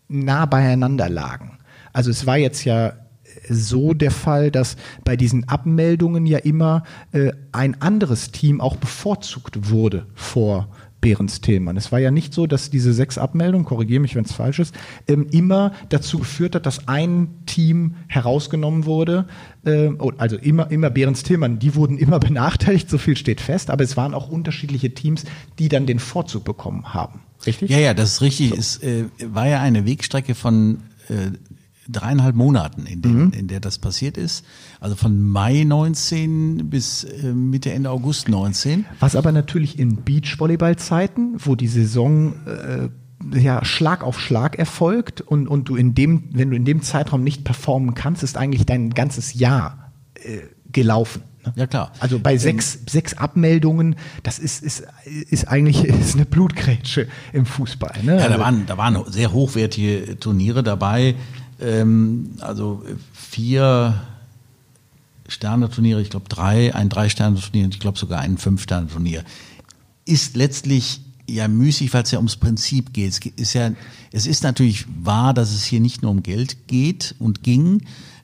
nah 0.08 0.46
beieinander 0.46 1.08
lagen. 1.08 1.58
Also 1.92 2.10
es 2.10 2.26
war 2.26 2.38
jetzt 2.38 2.64
ja 2.64 2.94
so 3.48 3.94
der 3.94 4.10
Fall, 4.10 4.50
dass 4.50 4.76
bei 5.04 5.16
diesen 5.16 5.48
Abmeldungen 5.48 6.26
ja 6.26 6.38
immer 6.38 6.82
äh, 7.12 7.32
ein 7.52 7.80
anderes 7.80 8.32
Team 8.32 8.60
auch 8.60 8.76
bevorzugt 8.76 9.70
wurde 9.70 10.06
vor 10.14 10.68
Behrens 11.00 11.40
Tillmann. 11.40 11.76
Es 11.76 11.92
war 11.92 11.98
ja 12.00 12.10
nicht 12.10 12.34
so, 12.34 12.46
dass 12.46 12.70
diese 12.70 12.92
sechs 12.92 13.18
Abmeldungen, 13.18 13.64
korrigiere 13.64 14.00
mich, 14.00 14.16
wenn 14.16 14.24
es 14.24 14.32
falsch 14.32 14.58
ist, 14.58 14.74
ähm, 15.06 15.26
immer 15.30 15.72
dazu 15.90 16.18
geführt 16.18 16.54
hat, 16.54 16.66
dass 16.66 16.88
ein 16.88 17.28
Team 17.46 17.94
herausgenommen 18.08 18.84
wurde. 18.84 19.26
Äh, 19.64 19.90
also 20.18 20.36
immer, 20.36 20.70
immer 20.70 20.90
Behrens 20.90 21.22
Tillmann, 21.22 21.58
die 21.58 21.74
wurden 21.74 21.98
immer 21.98 22.18
benachteiligt, 22.18 22.90
so 22.90 22.98
viel 22.98 23.16
steht 23.16 23.40
fest, 23.40 23.70
aber 23.70 23.84
es 23.84 23.96
waren 23.96 24.14
auch 24.14 24.28
unterschiedliche 24.28 24.92
Teams, 24.92 25.24
die 25.58 25.68
dann 25.68 25.86
den 25.86 26.00
Vorzug 26.00 26.44
bekommen 26.44 26.94
haben. 26.94 27.20
Richtig? 27.46 27.70
Ja, 27.70 27.78
ja, 27.78 27.94
das 27.94 28.14
ist 28.14 28.20
richtig. 28.20 28.50
So. 28.50 28.56
Es 28.56 28.82
äh, 28.82 29.04
war 29.22 29.46
ja 29.46 29.60
eine 29.60 29.86
Wegstrecke 29.86 30.34
von 30.34 30.82
äh, 31.08 31.30
dreieinhalb 31.88 32.36
Monaten, 32.36 32.86
in, 32.86 33.02
den, 33.02 33.24
mhm. 33.26 33.32
in 33.32 33.48
der 33.48 33.60
das 33.60 33.78
passiert 33.78 34.16
ist. 34.16 34.44
Also 34.78 34.94
von 34.94 35.20
Mai 35.20 35.64
19 35.64 36.68
bis 36.70 37.04
äh, 37.04 37.32
Mitte, 37.32 37.72
Ende 37.72 37.90
August 37.90 38.28
19. 38.28 38.84
Was 39.00 39.16
aber 39.16 39.32
natürlich 39.32 39.78
in 39.78 40.04
Beachvolleyball-Zeiten, 40.04 41.36
wo 41.38 41.54
die 41.54 41.68
Saison 41.68 42.34
äh, 42.46 42.88
ja, 43.38 43.64
Schlag 43.64 44.04
auf 44.04 44.20
Schlag 44.20 44.58
erfolgt 44.58 45.20
und, 45.20 45.48
und 45.48 45.68
du 45.68 45.76
in 45.76 45.94
dem, 45.94 46.24
wenn 46.32 46.50
du 46.50 46.56
in 46.56 46.64
dem 46.64 46.82
Zeitraum 46.82 47.24
nicht 47.24 47.44
performen 47.44 47.94
kannst, 47.94 48.22
ist 48.22 48.36
eigentlich 48.36 48.66
dein 48.66 48.90
ganzes 48.90 49.34
Jahr 49.34 49.92
äh, 50.14 50.40
gelaufen. 50.70 51.22
Ne? 51.44 51.52
Ja 51.56 51.66
klar. 51.66 51.92
Also 52.00 52.18
bei 52.18 52.36
sechs, 52.36 52.76
ähm, 52.76 52.82
sechs 52.88 53.14
Abmeldungen, 53.14 53.96
das 54.22 54.38
ist, 54.38 54.62
ist, 54.62 54.84
ist 55.04 55.48
eigentlich 55.48 55.84
ist 55.84 56.14
eine 56.14 56.26
Blutgrätsche 56.26 57.08
im 57.32 57.46
Fußball. 57.46 58.02
Ne? 58.02 58.12
Ja, 58.12 58.18
da 58.18 58.24
also 58.24 58.38
waren, 58.40 58.66
da 58.66 58.78
waren 58.78 59.04
sehr 59.10 59.32
hochwertige 59.32 60.18
Turniere 60.18 60.62
dabei 60.62 61.14
ähm, 61.60 62.30
also 62.40 62.84
vier 63.12 64.00
Sterne-Turniere, 65.28 66.00
ich 66.00 66.10
glaube 66.10 66.28
drei, 66.28 66.74
ein 66.74 66.88
Drei-Sterne-Turnier, 66.88 67.68
ich 67.68 67.80
glaube 67.80 67.98
sogar 67.98 68.20
ein 68.20 68.38
Fünf-Sterne-Turnier. 68.38 69.24
Ist 70.04 70.36
letztlich 70.36 71.00
ja 71.28 71.46
müßig, 71.46 71.92
weil 71.92 72.04
es 72.04 72.10
ja 72.10 72.18
ums 72.18 72.36
Prinzip 72.36 72.92
geht. 72.92 73.12
Es 73.12 73.18
ist 73.18 73.52
ja, 73.52 73.72
es 74.12 74.26
ist 74.26 74.42
natürlich 74.42 74.86
wahr, 75.02 75.34
dass 75.34 75.52
es 75.52 75.64
hier 75.64 75.80
nicht 75.80 76.02
nur 76.02 76.10
um 76.10 76.22
Geld 76.22 76.66
geht 76.66 77.14
und 77.18 77.42
ging. 77.42 77.82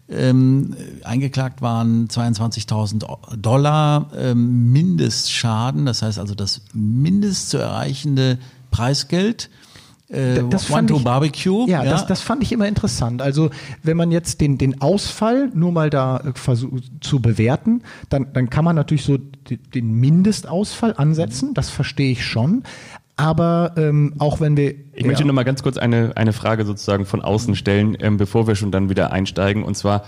Ähm, 0.08 0.76
eingeklagt 1.02 1.62
waren 1.62 2.08
22.000 2.08 3.36
Dollar 3.36 4.10
ähm, 4.16 4.70
Mindestschaden, 4.70 5.86
das 5.86 6.02
heißt 6.02 6.18
also 6.18 6.34
das 6.34 6.60
mindest 6.74 7.50
zu 7.50 7.56
erreichende 7.56 8.38
Preisgeld 8.70 9.48
äh, 10.14 10.44
das 10.48 10.70
One 10.70 10.86
to 10.86 11.00
Barbecue. 11.00 11.66
Ja, 11.66 11.82
ja. 11.82 11.90
Das, 11.90 12.06
das 12.06 12.20
fand 12.20 12.42
ich 12.42 12.52
immer 12.52 12.66
interessant. 12.68 13.22
Also 13.22 13.50
wenn 13.82 13.96
man 13.96 14.10
jetzt 14.10 14.40
den, 14.40 14.58
den 14.58 14.80
Ausfall 14.80 15.50
nur 15.54 15.72
mal 15.72 15.90
da 15.90 16.18
äh, 16.18 16.32
versucht 16.34 16.84
zu 17.00 17.20
bewerten, 17.20 17.82
dann, 18.08 18.32
dann 18.32 18.50
kann 18.50 18.64
man 18.64 18.76
natürlich 18.76 19.04
so 19.04 19.18
den 19.18 19.94
Mindestausfall 19.94 20.94
ansetzen, 20.96 21.54
das 21.54 21.70
verstehe 21.70 22.12
ich 22.12 22.24
schon. 22.24 22.62
Aber 23.16 23.72
ähm, 23.76 24.14
auch 24.18 24.40
wenn 24.40 24.56
wir. 24.56 24.74
Ich 24.92 25.02
ja. 25.02 25.06
möchte 25.06 25.24
noch 25.24 25.34
mal 25.34 25.44
ganz 25.44 25.62
kurz 25.62 25.76
eine, 25.76 26.12
eine 26.16 26.32
Frage 26.32 26.64
sozusagen 26.64 27.06
von 27.06 27.22
außen 27.22 27.54
stellen, 27.54 27.96
ähm, 28.00 28.16
bevor 28.16 28.46
wir 28.46 28.56
schon 28.56 28.72
dann 28.72 28.90
wieder 28.90 29.12
einsteigen. 29.12 29.62
Und 29.62 29.76
zwar, 29.76 30.04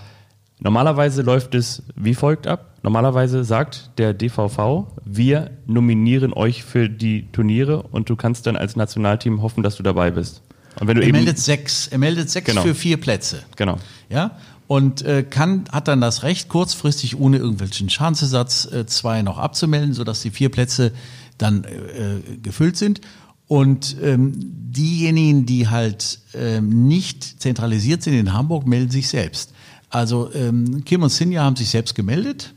Normalerweise 0.58 1.22
läuft 1.22 1.54
es 1.54 1.82
wie 1.94 2.14
folgt 2.14 2.46
ab. 2.46 2.78
Normalerweise 2.82 3.44
sagt 3.44 3.90
der 3.98 4.14
DVV, 4.14 4.86
wir 5.04 5.50
nominieren 5.66 6.32
euch 6.32 6.64
für 6.64 6.88
die 6.88 7.30
Turniere 7.32 7.82
und 7.82 8.08
du 8.08 8.16
kannst 8.16 8.46
dann 8.46 8.56
als 8.56 8.76
Nationalteam 8.76 9.42
hoffen, 9.42 9.62
dass 9.62 9.76
du 9.76 9.82
dabei 9.82 10.10
bist. 10.10 10.42
Und 10.80 10.88
wenn 10.88 10.96
du 10.96 11.02
er 11.02 11.12
meldet 11.12 11.38
sechs, 11.38 11.88
er 11.88 11.98
meldet 11.98 12.30
sechs 12.30 12.46
genau. 12.46 12.62
für 12.62 12.74
vier 12.74 12.98
Plätze. 12.98 13.42
Genau. 13.56 13.78
Ja. 14.08 14.38
Und 14.66 15.02
äh, 15.02 15.22
kann, 15.22 15.64
hat 15.70 15.88
dann 15.88 16.00
das 16.00 16.22
Recht, 16.22 16.48
kurzfristig 16.48 17.18
ohne 17.18 17.36
irgendwelchen 17.36 17.88
Schadensersatz 17.88 18.70
äh, 18.72 18.86
zwei 18.86 19.22
noch 19.22 19.38
abzumelden, 19.38 19.94
sodass 19.94 20.22
die 20.22 20.30
vier 20.30 20.50
Plätze 20.50 20.92
dann 21.38 21.64
äh, 21.64 22.16
äh 22.16 22.36
gefüllt 22.42 22.76
sind. 22.76 23.00
Und 23.48 23.96
ähm, 24.02 24.32
diejenigen, 24.36 25.46
die 25.46 25.68
halt 25.68 26.18
ähm, 26.34 26.88
nicht 26.88 27.40
zentralisiert 27.40 28.02
sind 28.02 28.14
in 28.14 28.32
Hamburg, 28.32 28.66
melden 28.66 28.90
sich 28.90 29.06
selbst. 29.06 29.52
Also 29.90 30.30
ähm, 30.34 30.84
Kim 30.84 31.02
und 31.02 31.10
Sinja 31.10 31.42
haben 31.42 31.56
sich 31.56 31.70
selbst 31.70 31.94
gemeldet 31.94 32.54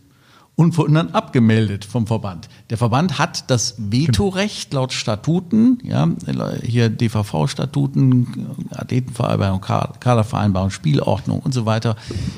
und 0.55 0.77
wurden 0.77 0.95
dann 0.95 1.11
abgemeldet 1.11 1.85
vom 1.85 2.05
Verband. 2.07 2.49
Der 2.69 2.77
Verband 2.77 3.17
hat 3.17 3.49
das 3.49 3.75
Vetorecht 3.77 4.73
laut 4.73 4.91
Statuten, 4.91 5.79
ja, 5.83 6.09
hier 6.63 6.89
DVV-Statuten, 6.89 8.67
Athletenvereinbarung, 8.71 9.61
Kadervereinbarung, 9.61 10.69
Spielordnung 10.69 11.39
und 11.39 11.53
so 11.53 11.65
weiter, 11.65 11.95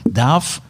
darf 0.08 0.62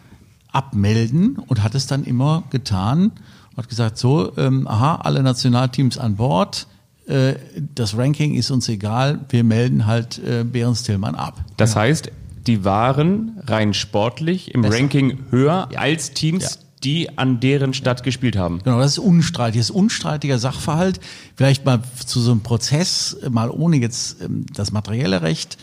abmelden 0.51 1.38
und 1.47 1.63
hat 1.63 1.75
es 1.75 1.88
dann 1.88 2.03
immer 2.03 2.43
getan 2.51 3.12
hat 3.57 3.69
gesagt, 3.69 3.97
so, 3.97 4.31
ähm, 4.38 4.67
aha, 4.67 4.95
alle 5.03 5.23
Nationalteams 5.23 5.97
an 5.97 6.15
Bord, 6.15 6.67
äh, 7.07 7.34
das 7.75 7.97
Ranking 7.97 8.36
ist 8.36 8.51
uns 8.51 8.69
egal, 8.69 9.19
wir 9.29 9.43
melden 9.43 9.86
halt 9.86 10.19
äh, 10.19 10.43
Behrens 10.43 10.84
Tillmann 10.84 11.15
ab. 11.15 11.43
Das 11.57 11.75
heißt, 11.75 12.12
die 12.47 12.63
waren 12.65 13.39
rein 13.45 13.73
sportlich 13.73 14.54
im 14.54 14.62
Besser. 14.62 14.75
Ranking 14.75 15.25
höher 15.30 15.69
ja. 15.71 15.80
als 15.80 16.12
Teams, 16.12 16.43
ja. 16.43 16.49
die 16.84 17.17
an 17.17 17.39
deren 17.39 17.73
Stadt 17.73 18.04
gespielt 18.04 18.36
haben. 18.36 18.60
Genau, 18.63 18.80
das 18.80 18.93
ist 18.93 18.99
unstreitig, 18.99 19.60
das 19.60 19.69
ist 19.69 19.75
unstreitiger 19.75 20.39
Sachverhalt. 20.39 20.99
Vielleicht 21.36 21.65
mal 21.65 21.82
zu 22.06 22.19
so 22.19 22.32
einem 22.32 22.41
Prozess, 22.41 23.17
mal 23.30 23.49
ohne 23.49 23.77
jetzt 23.77 24.21
ähm, 24.21 24.45
das 24.54 24.71
materielle 24.71 25.21
Recht 25.21 25.58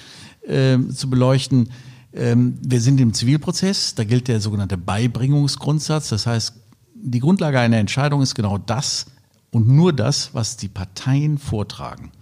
äh, 0.46 0.78
zu 0.94 1.10
beleuchten. 1.10 1.70
Ähm, 2.12 2.58
wir 2.62 2.80
sind 2.80 3.00
im 3.00 3.12
Zivilprozess, 3.12 3.94
da 3.94 4.04
gilt 4.04 4.28
der 4.28 4.40
sogenannte 4.40 4.78
Beibringungsgrundsatz. 4.78 6.08
Das 6.08 6.26
heißt, 6.26 6.54
die 6.94 7.20
Grundlage 7.20 7.60
einer 7.60 7.78
Entscheidung 7.78 8.22
ist 8.22 8.34
genau 8.34 8.58
das 8.58 9.06
und 9.50 9.68
nur 9.68 9.92
das, 9.92 10.30
was 10.32 10.56
die 10.56 10.68
Parteien 10.68 11.38
vortragen. 11.38 12.12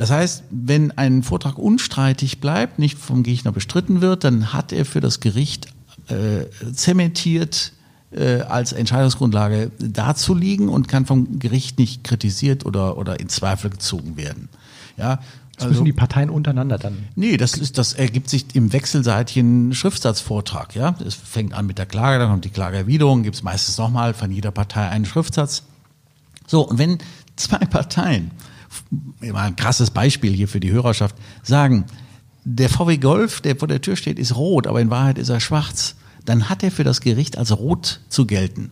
Das 0.00 0.10
heißt, 0.10 0.44
wenn 0.48 0.92
ein 0.92 1.22
Vortrag 1.22 1.58
unstreitig 1.58 2.40
bleibt, 2.40 2.78
nicht 2.78 2.96
vom 2.96 3.22
Gegner 3.22 3.52
bestritten 3.52 4.00
wird, 4.00 4.24
dann 4.24 4.54
hat 4.54 4.72
er 4.72 4.86
für 4.86 5.02
das 5.02 5.20
Gericht 5.20 5.66
äh, 6.08 6.46
zementiert 6.72 7.74
äh, 8.10 8.40
als 8.40 8.72
Entscheidungsgrundlage 8.72 9.70
dazuliegen 9.78 10.70
und 10.70 10.88
kann 10.88 11.04
vom 11.04 11.38
Gericht 11.38 11.78
nicht 11.78 12.02
kritisiert 12.02 12.64
oder, 12.64 12.96
oder 12.96 13.20
in 13.20 13.28
Zweifel 13.28 13.68
gezogen 13.68 14.16
werden. 14.16 14.48
Ja, 14.96 15.16
das 15.16 15.66
also, 15.66 15.68
müssen 15.68 15.84
die 15.84 15.92
Parteien 15.92 16.30
untereinander 16.30 16.78
dann. 16.78 16.96
Nee, 17.14 17.36
das 17.36 17.58
ist, 17.58 17.76
das 17.76 17.92
ergibt 17.92 18.30
sich 18.30 18.46
im 18.54 18.72
wechselseitigen 18.72 19.74
Schriftsatzvortrag, 19.74 20.74
ja. 20.74 20.94
Es 21.06 21.14
fängt 21.14 21.52
an 21.52 21.66
mit 21.66 21.76
der 21.76 21.84
Klage, 21.84 22.18
dann 22.18 22.30
kommt 22.30 22.46
die 22.46 22.48
Klageerwiderung, 22.48 23.22
gibt 23.22 23.36
es 23.36 23.42
meistens 23.42 23.76
nochmal 23.76 24.14
von 24.14 24.32
jeder 24.32 24.50
Partei 24.50 24.88
einen 24.88 25.04
Schriftsatz. 25.04 25.64
So, 26.46 26.66
und 26.66 26.78
wenn 26.78 26.96
zwei 27.36 27.58
Parteien, 27.66 28.30
mal 29.20 29.46
ein 29.46 29.56
krasses 29.56 29.90
Beispiel 29.90 30.32
hier 30.32 30.48
für 30.48 30.60
die 30.60 30.70
Hörerschaft, 30.70 31.16
sagen, 31.42 31.86
der 32.44 32.68
VW 32.68 32.96
Golf, 32.96 33.40
der 33.40 33.56
vor 33.56 33.68
der 33.68 33.80
Tür 33.80 33.96
steht, 33.96 34.18
ist 34.18 34.36
rot, 34.36 34.66
aber 34.66 34.80
in 34.80 34.90
Wahrheit 34.90 35.18
ist 35.18 35.28
er 35.28 35.40
schwarz, 35.40 35.96
dann 36.24 36.48
hat 36.48 36.62
er 36.62 36.70
für 36.70 36.84
das 36.84 37.00
Gericht 37.00 37.36
als 37.38 37.56
rot 37.56 38.00
zu 38.08 38.26
gelten. 38.26 38.70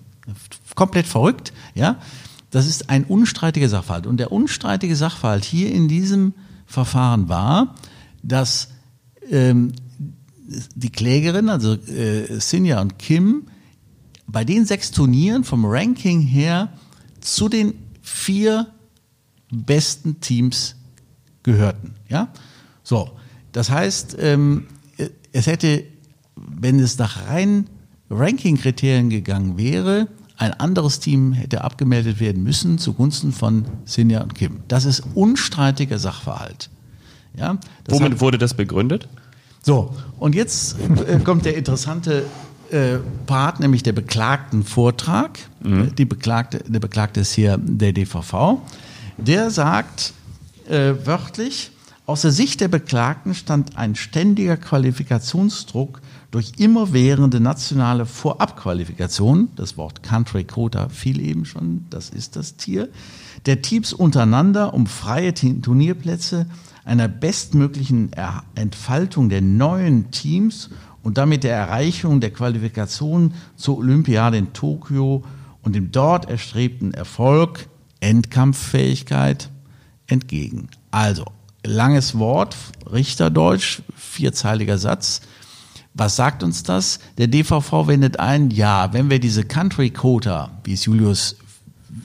Komplett 0.74 1.06
verrückt, 1.06 1.52
ja. 1.74 1.98
Das 2.50 2.66
ist 2.66 2.88
ein 2.88 3.04
unstreitiger 3.04 3.68
Sachverhalt. 3.68 4.06
Und 4.06 4.18
der 4.18 4.32
unstreitige 4.32 4.96
Sachverhalt 4.96 5.44
hier 5.44 5.70
in 5.70 5.86
diesem 5.86 6.32
Verfahren 6.66 7.28
war, 7.28 7.74
dass 8.22 8.68
ähm, 9.30 9.72
die 10.74 10.90
Klägerin, 10.90 11.50
also 11.50 11.74
äh, 11.74 12.40
Sinja 12.40 12.80
und 12.80 12.98
Kim, 12.98 13.48
bei 14.26 14.44
den 14.44 14.64
sechs 14.64 14.90
Turnieren 14.90 15.44
vom 15.44 15.64
Ranking 15.66 16.20
her 16.20 16.72
zu 17.20 17.48
den 17.48 17.74
vier 18.02 18.68
besten 19.50 20.20
Teams 20.20 20.76
gehörten. 21.42 21.94
Ja, 22.08 22.28
so. 22.82 23.10
Das 23.52 23.70
heißt, 23.70 24.16
ähm, 24.20 24.66
es 25.32 25.46
hätte, 25.46 25.84
wenn 26.36 26.78
es 26.78 26.98
nach 26.98 27.28
rein 27.28 27.68
Ranking-Kriterien 28.10 29.10
gegangen 29.10 29.58
wäre, 29.58 30.08
ein 30.36 30.52
anderes 30.54 31.00
Team 31.00 31.32
hätte 31.32 31.64
abgemeldet 31.64 32.20
werden 32.20 32.42
müssen 32.42 32.78
zugunsten 32.78 33.32
von 33.32 33.64
Sinja 33.84 34.22
und 34.22 34.34
Kim. 34.34 34.60
Das 34.68 34.84
ist 34.84 35.02
unstreitiger 35.14 35.98
Sachverhalt. 35.98 36.70
Ja, 37.36 37.58
Womit 37.88 38.12
hat, 38.12 38.20
wurde 38.20 38.38
das 38.38 38.54
begründet? 38.54 39.08
So, 39.62 39.94
und 40.18 40.34
jetzt 40.34 40.76
äh, 41.08 41.18
kommt 41.18 41.44
der 41.44 41.56
interessante 41.56 42.24
äh, 42.70 42.98
Part, 43.26 43.60
nämlich 43.60 43.82
der 43.82 43.92
beklagten 43.92 44.62
Vortrag. 44.62 45.38
Mhm. 45.60 45.94
Die 45.96 46.04
Beklagte, 46.04 46.62
der 46.66 46.80
Beklagte 46.80 47.20
ist 47.20 47.32
hier 47.32 47.58
der 47.58 47.92
DVV. 47.92 48.60
Der 49.18 49.50
sagt 49.50 50.14
äh, 50.68 50.94
wörtlich, 51.04 51.72
aus 52.06 52.22
der 52.22 52.30
Sicht 52.30 52.60
der 52.60 52.68
Beklagten 52.68 53.34
stand 53.34 53.76
ein 53.76 53.96
ständiger 53.96 54.56
Qualifikationsdruck 54.56 56.00
durch 56.30 56.52
immerwährende 56.58 57.40
nationale 57.40 58.06
Vorabqualifikation, 58.06 59.48
das 59.56 59.76
Wort 59.76 60.02
Country 60.04 60.44
Quota 60.44 60.88
fiel 60.88 61.20
eben 61.20 61.44
schon, 61.44 61.84
das 61.90 62.10
ist 62.10 62.36
das 62.36 62.56
Tier, 62.56 62.88
der 63.44 63.60
Teams 63.60 63.92
untereinander 63.92 64.72
um 64.72 64.86
freie 64.86 65.34
Turnierplätze, 65.34 66.46
einer 66.84 67.08
bestmöglichen 67.08 68.10
Entfaltung 68.54 69.28
der 69.28 69.42
neuen 69.42 70.10
Teams 70.12 70.70
und 71.02 71.18
damit 71.18 71.44
der 71.44 71.56
Erreichung 71.56 72.20
der 72.20 72.30
Qualifikation 72.30 73.34
zur 73.56 73.78
Olympiade 73.78 74.38
in 74.38 74.52
Tokio 74.52 75.24
und 75.62 75.74
dem 75.74 75.90
dort 75.90 76.30
erstrebten 76.30 76.94
Erfolg, 76.94 77.68
Endkampffähigkeit 78.00 79.50
entgegen. 80.06 80.68
Also, 80.90 81.26
langes 81.64 82.18
Wort, 82.18 82.56
Richterdeutsch, 82.90 83.82
vierzeiliger 83.96 84.78
Satz. 84.78 85.20
Was 85.94 86.16
sagt 86.16 86.42
uns 86.42 86.62
das? 86.62 87.00
Der 87.18 87.26
DVV 87.26 87.88
wendet 87.88 88.20
ein, 88.20 88.50
ja, 88.50 88.92
wenn 88.92 89.10
wir 89.10 89.18
diese 89.18 89.44
Country 89.44 89.90
Quota, 89.90 90.60
wie 90.64 90.74
es 90.74 90.84
Julius 90.84 91.36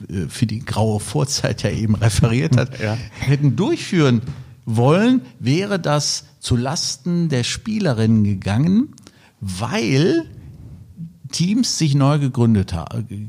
äh, 0.08 0.28
für 0.28 0.46
die 0.46 0.64
graue 0.64 1.00
Vorzeit 1.00 1.62
ja 1.62 1.70
eben 1.70 1.94
referiert 1.94 2.56
hat, 2.56 2.80
ja. 2.82 2.96
hätten 3.20 3.56
durchführen 3.56 4.22
wollen, 4.64 5.22
wäre 5.38 5.78
das 5.78 6.24
zu 6.40 6.56
Lasten 6.56 7.28
der 7.28 7.44
Spielerinnen 7.44 8.24
gegangen, 8.24 8.94
weil 9.40 10.24
Teams 11.34 11.78
sich 11.78 11.96
neu 11.96 12.20
gegründet 12.20 12.76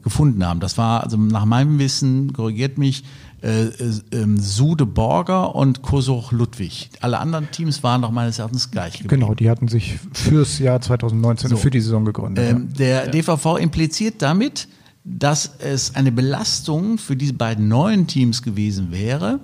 gefunden 0.03 0.45
haben. 0.45 0.59
Das 0.59 0.77
war 0.77 1.03
also 1.03 1.17
nach 1.17 1.45
meinem 1.45 1.79
Wissen, 1.79 2.33
korrigiert 2.33 2.77
mich, 2.77 3.03
äh, 3.41 3.63
äh, 3.65 4.37
Sude 4.37 4.85
Borger 4.85 5.55
und 5.55 5.81
Kosuch 5.81 6.31
Ludwig. 6.31 6.91
Alle 7.01 7.17
anderen 7.17 7.49
Teams 7.49 7.81
waren 7.81 8.03
doch 8.03 8.11
meines 8.11 8.37
Erachtens 8.37 8.69
gleich 8.69 8.99
geblieben. 8.99 9.21
Genau, 9.21 9.33
die 9.33 9.49
hatten 9.49 9.67
sich 9.67 9.97
fürs 10.13 10.59
Jahr 10.59 10.81
2019 10.81 11.49
so. 11.49 11.57
für 11.57 11.71
die 11.71 11.81
Saison 11.81 12.05
gegründet. 12.05 12.45
Ähm, 12.47 12.73
der 12.77 13.05
ja. 13.05 13.11
DVV 13.11 13.57
impliziert 13.57 14.21
damit, 14.21 14.67
dass 15.03 15.55
es 15.57 15.95
eine 15.95 16.11
Belastung 16.11 16.99
für 16.99 17.15
diese 17.15 17.33
beiden 17.33 17.67
neuen 17.67 18.05
Teams 18.05 18.43
gewesen 18.43 18.91
wäre, 18.91 19.39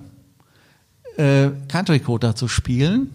äh, 1.16 1.48
Country 1.66 1.98
Quota 1.98 2.36
zu 2.36 2.46
spielen, 2.46 3.10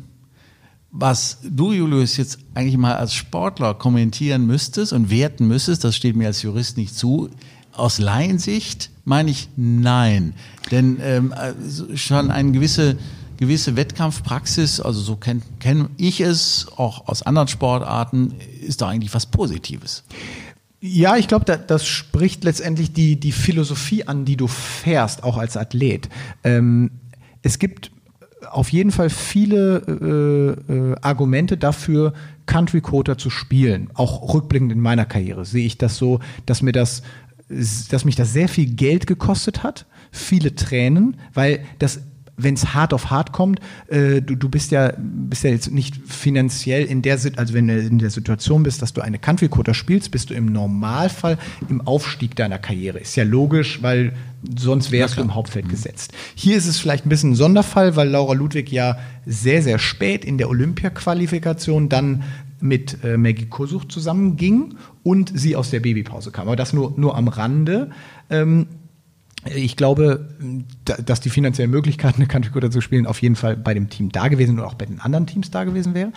was 0.91 1.39
du, 1.43 1.73
Julius, 1.73 2.17
jetzt 2.17 2.39
eigentlich 2.53 2.77
mal 2.77 2.95
als 2.95 3.13
Sportler 3.13 3.73
kommentieren 3.73 4.45
müsstest 4.47 4.93
und 4.93 5.09
werten 5.09 5.47
müsstest, 5.47 5.83
das 5.83 5.95
steht 5.95 6.15
mir 6.15 6.27
als 6.27 6.41
Jurist 6.41 6.77
nicht 6.77 6.95
zu, 6.95 7.29
aus 7.73 7.99
Laiensicht 7.99 8.89
meine 9.07 9.31
ich 9.31 9.47
nein. 9.55 10.33
Denn 10.69 10.97
ähm, 11.01 11.33
also 11.33 11.95
schon 11.95 12.29
eine 12.29 12.51
gewisse, 12.51 12.97
gewisse 13.37 13.77
Wettkampfpraxis, 13.77 14.81
also 14.81 14.99
so 14.99 15.15
kenne 15.15 15.41
kenn 15.59 15.87
ich 15.95 16.19
es, 16.19 16.67
auch 16.75 17.07
aus 17.07 17.23
anderen 17.23 17.47
Sportarten, 17.47 18.33
ist 18.61 18.81
da 18.81 18.89
eigentlich 18.89 19.13
was 19.13 19.25
Positives. 19.25 20.03
Ja, 20.81 21.15
ich 21.15 21.29
glaube, 21.29 21.45
das, 21.45 21.59
das 21.67 21.87
spricht 21.87 22.43
letztendlich 22.43 22.91
die, 22.91 23.17
die 23.17 23.31
Philosophie 23.31 24.03
an, 24.03 24.25
die 24.25 24.35
du 24.35 24.47
fährst, 24.47 25.23
auch 25.23 25.37
als 25.37 25.55
Athlet. 25.55 26.09
Ähm, 26.43 26.91
es 27.43 27.59
gibt 27.59 27.91
auf 28.57 28.71
jeden 28.71 28.89
Fall 28.91 29.11
viele 29.11 30.57
äh, 30.67 30.73
äh, 30.73 30.95
Argumente 31.01 31.57
dafür, 31.57 32.13
Country 32.47 32.81
Quota 32.81 33.15
zu 33.15 33.29
spielen. 33.29 33.89
Auch 33.93 34.33
rückblickend 34.33 34.71
in 34.71 34.79
meiner 34.79 35.05
Karriere 35.05 35.45
sehe 35.45 35.65
ich 35.65 35.77
das 35.77 35.97
so, 35.97 36.21
dass 36.47 36.63
mir 36.63 36.71
das 36.71 37.03
dass 37.49 38.03
mich 38.03 38.17
das 38.17 38.33
sehr 38.33 38.49
viel 38.49 38.65
Geld 38.65 39.07
gekostet 39.07 39.63
hat, 39.63 39.85
viele 40.11 40.55
Tränen, 40.55 41.15
weil 41.33 41.63
das 41.79 42.01
wenn 42.37 42.53
es 42.53 42.75
hart 42.75 42.93
auf 42.93 43.09
hart 43.09 43.31
kommt, 43.31 43.59
äh, 43.87 44.21
du, 44.21 44.35
du 44.35 44.47
bist 44.47 44.71
ja 44.71 44.93
bist 44.97 45.43
ja 45.43 45.49
jetzt 45.49 45.71
nicht 45.71 45.95
finanziell 46.05 46.85
in 46.85 47.01
der 47.01 47.17
also 47.35 47.53
wenn 47.53 47.67
du 47.67 47.79
in 47.79 47.97
der 47.97 48.11
Situation 48.11 48.61
bist, 48.63 48.81
dass 48.83 48.93
du 48.93 49.01
eine 49.01 49.17
Country 49.17 49.49
Quota 49.49 49.73
spielst, 49.73 50.11
bist 50.11 50.29
du 50.29 50.35
im 50.35 50.45
Normalfall 50.45 51.39
im 51.67 51.81
Aufstieg 51.81 52.35
deiner 52.35 52.59
Karriere. 52.59 52.99
Ist 52.99 53.15
ja 53.15 53.23
logisch, 53.23 53.81
weil 53.81 54.13
sonst 54.57 54.91
wärst 54.91 55.17
du 55.17 55.21
im 55.21 55.33
Hauptfeld 55.33 55.65
mhm. 55.65 55.71
gesetzt. 55.71 56.13
Hier 56.35 56.55
ist 56.57 56.67
es 56.67 56.79
vielleicht 56.79 57.07
ein 57.07 57.09
bisschen 57.09 57.31
ein 57.31 57.35
Sonderfall, 57.35 57.95
weil 57.95 58.09
Laura 58.09 58.33
Ludwig 58.33 58.71
ja 58.71 58.97
sehr 59.25 59.63
sehr 59.63 59.79
spät 59.79 60.23
in 60.23 60.37
der 60.37 60.49
Olympia-Qualifikation 60.49 61.89
dann 61.89 62.23
mit 62.59 63.03
äh, 63.03 63.17
Maggie 63.17 63.47
Kosuch 63.47 63.85
zusammenging 63.85 64.75
und 65.03 65.31
sie 65.37 65.55
aus 65.55 65.71
der 65.71 65.79
Babypause 65.79 66.31
kam. 66.31 66.47
Aber 66.47 66.55
das 66.55 66.73
nur, 66.73 66.93
nur 66.97 67.15
am 67.15 67.27
Rande. 67.27 67.91
Ähm, 68.29 68.67
ich 69.45 69.75
glaube, 69.75 70.27
dass 70.83 71.19
die 71.21 71.29
finanziellen 71.29 71.71
Möglichkeiten, 71.71 72.17
eine 72.17 72.27
Country 72.27 72.51
Quarter 72.51 72.71
zu 72.71 72.81
spielen, 72.81 73.05
auf 73.05 73.21
jeden 73.21 73.35
Fall 73.35 73.55
bei 73.55 73.73
dem 73.73 73.89
Team 73.89 74.11
da 74.11 74.27
gewesen 74.27 74.59
und 74.59 74.65
auch 74.65 74.73
bei 74.73 74.85
den 74.85 74.99
anderen 74.99 75.27
Teams 75.27 75.51
da 75.51 75.63
gewesen 75.63 75.93
wäre. 75.93 76.11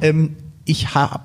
Ähm, 0.00 0.36
ich 0.64 0.94
habe 0.94 1.20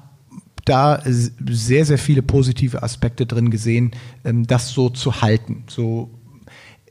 da 0.65 1.01
sehr, 1.05 1.85
sehr 1.85 1.97
viele 1.97 2.21
positive 2.21 2.83
Aspekte 2.83 3.25
drin 3.25 3.49
gesehen, 3.49 3.91
ähm, 4.25 4.45
das 4.45 4.69
so 4.69 4.89
zu 4.89 5.21
halten. 5.21 5.63
So 5.67 6.11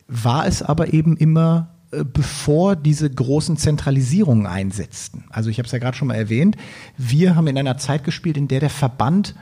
war 0.08 0.46
es 0.46 0.62
aber 0.62 0.94
eben 0.94 1.16
immer 1.16 1.76
äh, 1.92 2.04
bevor 2.04 2.74
diese 2.76 3.08
großen 3.08 3.56
Zentralisierungen 3.56 4.46
einsetzten. 4.46 5.24
Also 5.30 5.50
ich 5.50 5.58
habe 5.58 5.66
es 5.66 5.72
ja 5.72 5.78
gerade 5.78 5.96
schon 5.96 6.08
mal 6.08 6.14
erwähnt, 6.14 6.56
wir 6.96 7.36
haben 7.36 7.46
in 7.46 7.58
einer 7.58 7.78
Zeit 7.78 8.04
gespielt, 8.04 8.36
in 8.36 8.48
der 8.48 8.60
der 8.60 8.70
Verband 8.70 9.34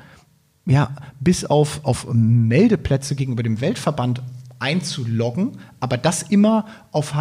ja 0.67 0.95
bis 1.21 1.45
auf, 1.45 1.85
auf 1.85 2.07
Meldeplätze 2.13 3.15
gegenüber 3.15 3.43
dem 3.43 3.61
Weltverband 3.61 4.23
einzuloggen, 4.65 5.59
aber 5.79 5.99
das 5.99 6.23
immer 6.23 6.65
auf, 6.91 7.15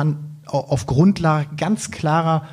auf 0.45 0.85
Grundlage 0.85 1.49
ganz 1.57 1.91
klarer 1.91 2.47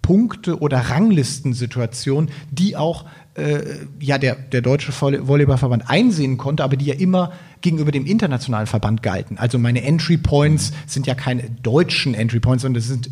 Punkte 0.00 0.60
oder 0.60 0.78
Ranglistensituationen, 0.78 2.30
die 2.50 2.76
auch 2.76 3.04
äh, 3.34 3.60
ja 4.00 4.16
der, 4.16 4.36
der 4.36 4.62
deutsche 4.62 4.92
Volleyballverband 4.92 5.90
einsehen 5.90 6.38
konnte, 6.38 6.62
aber 6.62 6.76
die 6.76 6.86
ja 6.86 6.94
immer 6.94 7.32
gegenüber 7.60 7.90
dem 7.90 8.06
internationalen 8.06 8.68
Verband 8.68 9.02
galten. 9.02 9.38
Also 9.38 9.58
meine 9.58 9.82
Entry 9.82 10.16
Points 10.16 10.72
sind 10.86 11.06
ja 11.08 11.14
keine 11.14 11.50
deutschen 11.50 12.14
Entry 12.14 12.38
Points, 12.40 12.62
sondern 12.62 12.80
das 12.80 12.88
sind 12.88 13.10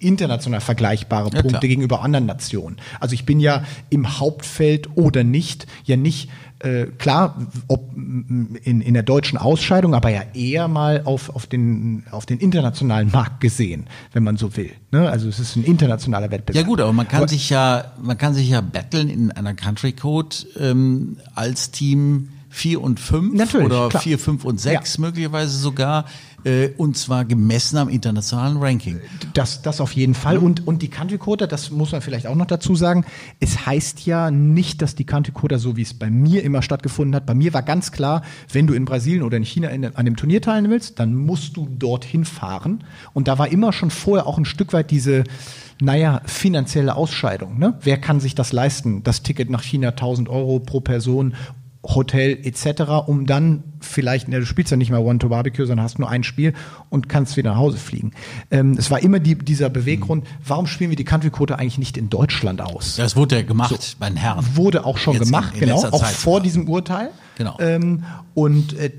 international 0.00 0.60
vergleichbare 0.60 1.30
Punkte 1.30 1.48
klar. 1.48 1.60
gegenüber 1.60 2.02
anderen 2.02 2.26
Nationen. 2.26 2.76
Also 3.00 3.14
ich 3.14 3.24
bin 3.24 3.40
ja 3.40 3.64
im 3.90 4.18
Hauptfeld 4.18 4.96
oder 4.96 5.24
nicht, 5.24 5.66
ja 5.84 5.96
nicht 5.96 6.28
äh, 6.64 6.86
klar, 6.98 7.36
ob 7.68 7.94
in, 7.94 8.80
in 8.80 8.94
der 8.94 9.02
deutschen 9.02 9.38
Ausscheidung, 9.38 9.94
aber 9.94 10.08
ja 10.08 10.22
eher 10.32 10.66
mal 10.66 11.02
auf, 11.04 11.34
auf, 11.34 11.46
den, 11.46 12.04
auf 12.10 12.26
den 12.26 12.38
internationalen 12.38 13.10
Markt 13.10 13.40
gesehen, 13.40 13.86
wenn 14.12 14.24
man 14.24 14.36
so 14.36 14.56
will. 14.56 14.70
Ne? 14.90 15.08
Also 15.08 15.28
es 15.28 15.38
ist 15.38 15.56
ein 15.56 15.64
internationaler 15.64 16.30
Wettbewerb. 16.30 16.62
Ja 16.62 16.66
gut, 16.66 16.80
aber 16.80 16.92
man 16.92 17.06
kann 17.06 17.18
aber, 17.18 17.28
sich 17.28 17.50
ja, 17.50 17.92
man 18.02 18.16
kann 18.16 18.34
sich 18.34 18.48
ja 18.48 18.60
battlen 18.60 19.10
in 19.10 19.30
einer 19.30 19.54
Country 19.54 19.92
Code 19.92 20.34
ähm, 20.58 21.18
als 21.34 21.70
Team 21.70 22.30
4 22.48 22.80
und 22.80 23.00
5 23.00 23.54
oder 23.56 23.90
4, 23.90 24.18
5 24.18 24.44
und 24.44 24.60
6 24.60 24.96
ja. 24.96 25.00
möglicherweise 25.00 25.58
sogar. 25.58 26.06
Äh, 26.44 26.70
und 26.76 26.96
zwar 26.96 27.24
gemessen 27.24 27.78
am 27.78 27.88
internationalen 27.88 28.58
Ranking. 28.58 29.00
Das, 29.32 29.62
das 29.62 29.80
auf 29.80 29.92
jeden 29.92 30.14
Fall. 30.14 30.38
Und, 30.38 30.66
und 30.66 30.82
die 30.82 30.88
Country 30.88 31.18
Quota, 31.18 31.46
das 31.46 31.70
muss 31.70 31.92
man 31.92 32.00
vielleicht 32.00 32.26
auch 32.26 32.34
noch 32.34 32.46
dazu 32.46 32.74
sagen, 32.76 33.04
es 33.40 33.66
heißt 33.66 34.04
ja 34.06 34.30
nicht, 34.30 34.82
dass 34.82 34.94
die 34.94 35.04
Country 35.04 35.32
Quota, 35.32 35.58
so 35.58 35.76
wie 35.76 35.82
es 35.82 35.94
bei 35.94 36.10
mir 36.10 36.42
immer 36.44 36.62
stattgefunden 36.62 37.14
hat, 37.14 37.26
bei 37.26 37.34
mir 37.34 37.54
war 37.54 37.62
ganz 37.62 37.92
klar, 37.92 38.22
wenn 38.52 38.66
du 38.66 38.74
in 38.74 38.84
Brasilien 38.84 39.22
oder 39.22 39.36
in 39.36 39.44
China 39.44 39.68
in, 39.68 39.84
an 39.84 40.04
dem 40.04 40.16
Turnier 40.16 40.42
teilnehmen 40.42 40.72
willst, 40.72 40.98
dann 40.98 41.14
musst 41.14 41.56
du 41.56 41.66
dorthin 41.66 42.24
fahren. 42.24 42.84
Und 43.12 43.28
da 43.28 43.38
war 43.38 43.48
immer 43.48 43.72
schon 43.72 43.90
vorher 43.90 44.26
auch 44.26 44.38
ein 44.38 44.44
Stück 44.44 44.72
weit 44.72 44.90
diese, 44.90 45.24
naja, 45.80 46.20
finanzielle 46.26 46.94
Ausscheidung. 46.94 47.58
Ne? 47.58 47.78
Wer 47.80 47.98
kann 47.98 48.20
sich 48.20 48.34
das 48.34 48.52
leisten? 48.52 49.02
Das 49.02 49.22
Ticket 49.22 49.50
nach 49.50 49.62
China 49.62 49.88
1000 49.88 50.28
Euro 50.28 50.60
pro 50.60 50.80
Person 50.80 51.34
Hotel 51.84 52.38
etc., 52.42 53.06
um 53.06 53.26
dann 53.26 53.62
vielleicht, 53.80 54.28
ne, 54.28 54.40
du 54.40 54.46
spielst 54.46 54.70
ja 54.70 54.76
nicht 54.76 54.90
mal 54.90 54.98
One 54.98 55.18
to 55.18 55.28
Barbecue, 55.28 55.66
sondern 55.66 55.84
hast 55.84 55.98
nur 55.98 56.08
ein 56.08 56.24
Spiel 56.24 56.54
und 56.88 57.08
kannst 57.08 57.36
wieder 57.36 57.50
nach 57.50 57.58
Hause 57.58 57.76
fliegen. 57.76 58.12
Ähm, 58.50 58.76
es 58.78 58.90
war 58.90 59.02
immer 59.02 59.20
die, 59.20 59.36
dieser 59.36 59.68
Beweggrund, 59.68 60.26
warum 60.44 60.66
spielen 60.66 60.90
wir 60.90 60.96
die 60.96 61.04
Country 61.04 61.30
Quote 61.30 61.58
eigentlich 61.58 61.78
nicht 61.78 61.96
in 61.96 62.08
Deutschland 62.08 62.62
aus? 62.62 62.96
Ja, 62.96 63.04
es 63.04 63.16
wurde 63.16 63.36
ja 63.36 63.42
gemacht 63.42 63.82
so, 63.82 63.96
bei 63.98 64.08
den 64.08 64.16
Herren. 64.16 64.44
Wurde 64.54 64.86
auch 64.86 64.96
schon 64.96 65.14
Jetzt 65.14 65.26
gemacht, 65.26 65.54
in, 65.54 65.62
in 65.62 65.68
genau, 65.68 65.84
auch 65.84 66.00
Zeit 66.00 66.14
vor 66.14 66.34
sogar. 66.34 66.42
diesem 66.42 66.68
Urteil. 66.68 67.10
Genau. 67.36 67.58
Ähm, 67.60 68.04
und 68.32 68.72
äh, 68.78 68.90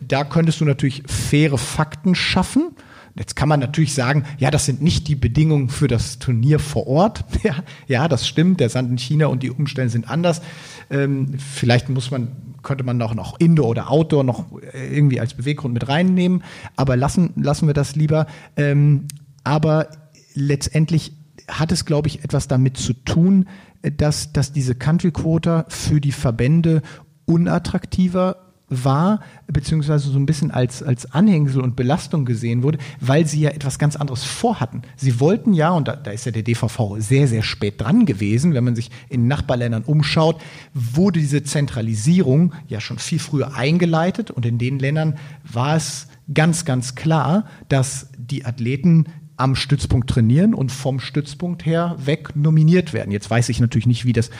da 0.00 0.24
könntest 0.24 0.60
du 0.60 0.64
natürlich 0.64 1.02
faire 1.06 1.58
Fakten 1.58 2.14
schaffen. 2.14 2.70
Jetzt 3.16 3.34
kann 3.34 3.48
man 3.48 3.60
natürlich 3.60 3.94
sagen, 3.94 4.24
ja, 4.38 4.50
das 4.50 4.66
sind 4.66 4.82
nicht 4.82 5.08
die 5.08 5.16
Bedingungen 5.16 5.68
für 5.68 5.88
das 5.88 6.18
Turnier 6.18 6.58
vor 6.58 6.86
Ort. 6.86 7.24
Ja, 7.42 7.54
ja 7.86 8.08
das 8.08 8.26
stimmt. 8.26 8.60
Der 8.60 8.68
Sand 8.68 8.90
in 8.90 8.98
China 8.98 9.26
und 9.26 9.42
die 9.42 9.50
Umstände 9.50 9.90
sind 9.90 10.08
anders. 10.08 10.42
Ähm, 10.90 11.38
vielleicht 11.38 11.88
muss 11.88 12.10
man, 12.10 12.28
könnte 12.62 12.84
man 12.84 12.96
noch, 12.96 13.14
noch 13.14 13.38
Indoor 13.38 13.68
oder 13.68 13.90
Outdoor 13.90 14.24
noch 14.24 14.46
irgendwie 14.72 15.20
als 15.20 15.34
Beweggrund 15.34 15.74
mit 15.74 15.88
reinnehmen, 15.88 16.42
aber 16.76 16.96
lassen, 16.96 17.32
lassen 17.36 17.66
wir 17.66 17.74
das 17.74 17.96
lieber. 17.96 18.26
Ähm, 18.56 19.06
aber 19.44 19.88
letztendlich 20.34 21.12
hat 21.48 21.72
es, 21.72 21.84
glaube 21.84 22.08
ich, 22.08 22.24
etwas 22.24 22.48
damit 22.48 22.76
zu 22.76 22.92
tun, 22.92 23.48
dass, 23.82 24.32
dass 24.32 24.52
diese 24.52 24.74
Country 24.74 25.10
Quota 25.10 25.64
für 25.68 26.00
die 26.00 26.12
Verbände 26.12 26.82
unattraktiver 27.24 28.49
war, 28.70 29.20
beziehungsweise 29.48 30.10
so 30.10 30.18
ein 30.18 30.26
bisschen 30.26 30.50
als, 30.50 30.82
als 30.82 31.12
Anhängsel 31.12 31.60
und 31.60 31.76
Belastung 31.76 32.24
gesehen 32.24 32.62
wurde, 32.62 32.78
weil 33.00 33.26
sie 33.26 33.40
ja 33.40 33.50
etwas 33.50 33.78
ganz 33.78 33.96
anderes 33.96 34.24
vorhatten. 34.24 34.82
Sie 34.96 35.20
wollten 35.20 35.52
ja, 35.52 35.70
und 35.70 35.88
da, 35.88 35.96
da 35.96 36.12
ist 36.12 36.24
ja 36.24 36.32
der 36.32 36.44
DVV 36.44 36.96
sehr, 36.98 37.28
sehr 37.28 37.42
spät 37.42 37.80
dran 37.80 38.06
gewesen, 38.06 38.54
wenn 38.54 38.64
man 38.64 38.76
sich 38.76 38.90
in 39.08 39.26
Nachbarländern 39.28 39.82
umschaut, 39.82 40.40
wurde 40.72 41.18
diese 41.20 41.42
Zentralisierung 41.42 42.54
ja 42.68 42.80
schon 42.80 42.98
viel 42.98 43.18
früher 43.18 43.54
eingeleitet 43.54 44.30
und 44.30 44.46
in 44.46 44.58
den 44.58 44.78
Ländern 44.78 45.18
war 45.44 45.76
es 45.76 46.06
ganz, 46.32 46.64
ganz 46.64 46.94
klar, 46.94 47.46
dass 47.68 48.08
die 48.16 48.46
Athleten 48.46 49.06
am 49.36 49.56
Stützpunkt 49.56 50.10
trainieren 50.10 50.54
und 50.54 50.70
vom 50.70 51.00
Stützpunkt 51.00 51.64
her 51.64 51.96
weg 51.98 52.36
nominiert 52.36 52.92
werden. 52.92 53.10
Jetzt 53.10 53.30
weiß 53.30 53.48
ich 53.48 53.58
natürlich 53.58 53.86
nicht, 53.86 54.04
wie 54.04 54.12
das 54.12 54.30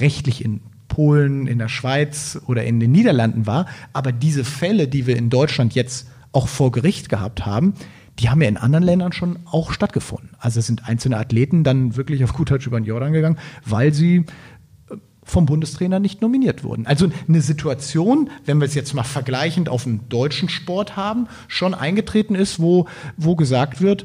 rechtlich 0.00 0.44
in 0.44 0.60
Polen, 0.98 1.46
in 1.46 1.60
der 1.60 1.68
Schweiz 1.68 2.40
oder 2.48 2.64
in 2.64 2.80
den 2.80 2.90
Niederlanden 2.90 3.46
war. 3.46 3.66
Aber 3.92 4.10
diese 4.10 4.42
Fälle, 4.42 4.88
die 4.88 5.06
wir 5.06 5.16
in 5.16 5.30
Deutschland 5.30 5.76
jetzt 5.76 6.08
auch 6.32 6.48
vor 6.48 6.72
Gericht 6.72 7.08
gehabt 7.08 7.46
haben, 7.46 7.74
die 8.18 8.30
haben 8.30 8.42
ja 8.42 8.48
in 8.48 8.56
anderen 8.56 8.82
Ländern 8.82 9.12
schon 9.12 9.38
auch 9.44 9.70
stattgefunden. 9.70 10.30
Also 10.40 10.60
sind 10.60 10.88
einzelne 10.88 11.16
Athleten 11.16 11.62
dann 11.62 11.94
wirklich 11.94 12.24
auf 12.24 12.32
gut 12.32 12.50
Deutsch 12.50 12.66
über 12.66 12.80
den 12.80 12.84
Jordan 12.84 13.12
gegangen, 13.12 13.38
weil 13.64 13.94
sie 13.94 14.24
äh, 14.90 14.96
vom 15.22 15.46
Bundestrainer 15.46 16.00
nicht 16.00 16.20
nominiert 16.20 16.64
wurden. 16.64 16.84
Also 16.84 17.08
eine 17.28 17.42
Situation, 17.42 18.28
wenn 18.44 18.58
wir 18.58 18.66
es 18.66 18.74
jetzt 18.74 18.92
mal 18.92 19.04
vergleichend 19.04 19.68
auf 19.68 19.84
den 19.84 20.08
deutschen 20.08 20.48
Sport 20.48 20.96
haben, 20.96 21.28
schon 21.46 21.74
eingetreten 21.74 22.34
ist, 22.34 22.58
wo, 22.58 22.88
wo 23.16 23.36
gesagt 23.36 23.80
wird, 23.80 24.04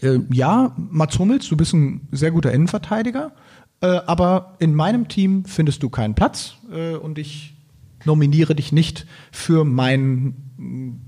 äh, 0.00 0.20
ja, 0.32 0.74
Mats 0.78 1.18
Hummels, 1.18 1.46
du 1.48 1.58
bist 1.58 1.74
ein 1.74 2.08
sehr 2.10 2.30
guter 2.30 2.52
Innenverteidiger, 2.52 3.32
äh, 3.80 3.86
aber 3.86 4.56
in 4.58 4.74
meinem 4.74 5.08
Team 5.08 5.44
findest 5.44 5.82
du 5.82 5.88
keinen 5.88 6.14
Platz 6.14 6.54
äh, 6.72 6.94
und 6.94 7.18
ich 7.18 7.54
nominiere 8.04 8.54
dich 8.54 8.72
nicht 8.72 9.06
für 9.30 9.64
mein 9.64 10.34
mm, 10.56 11.00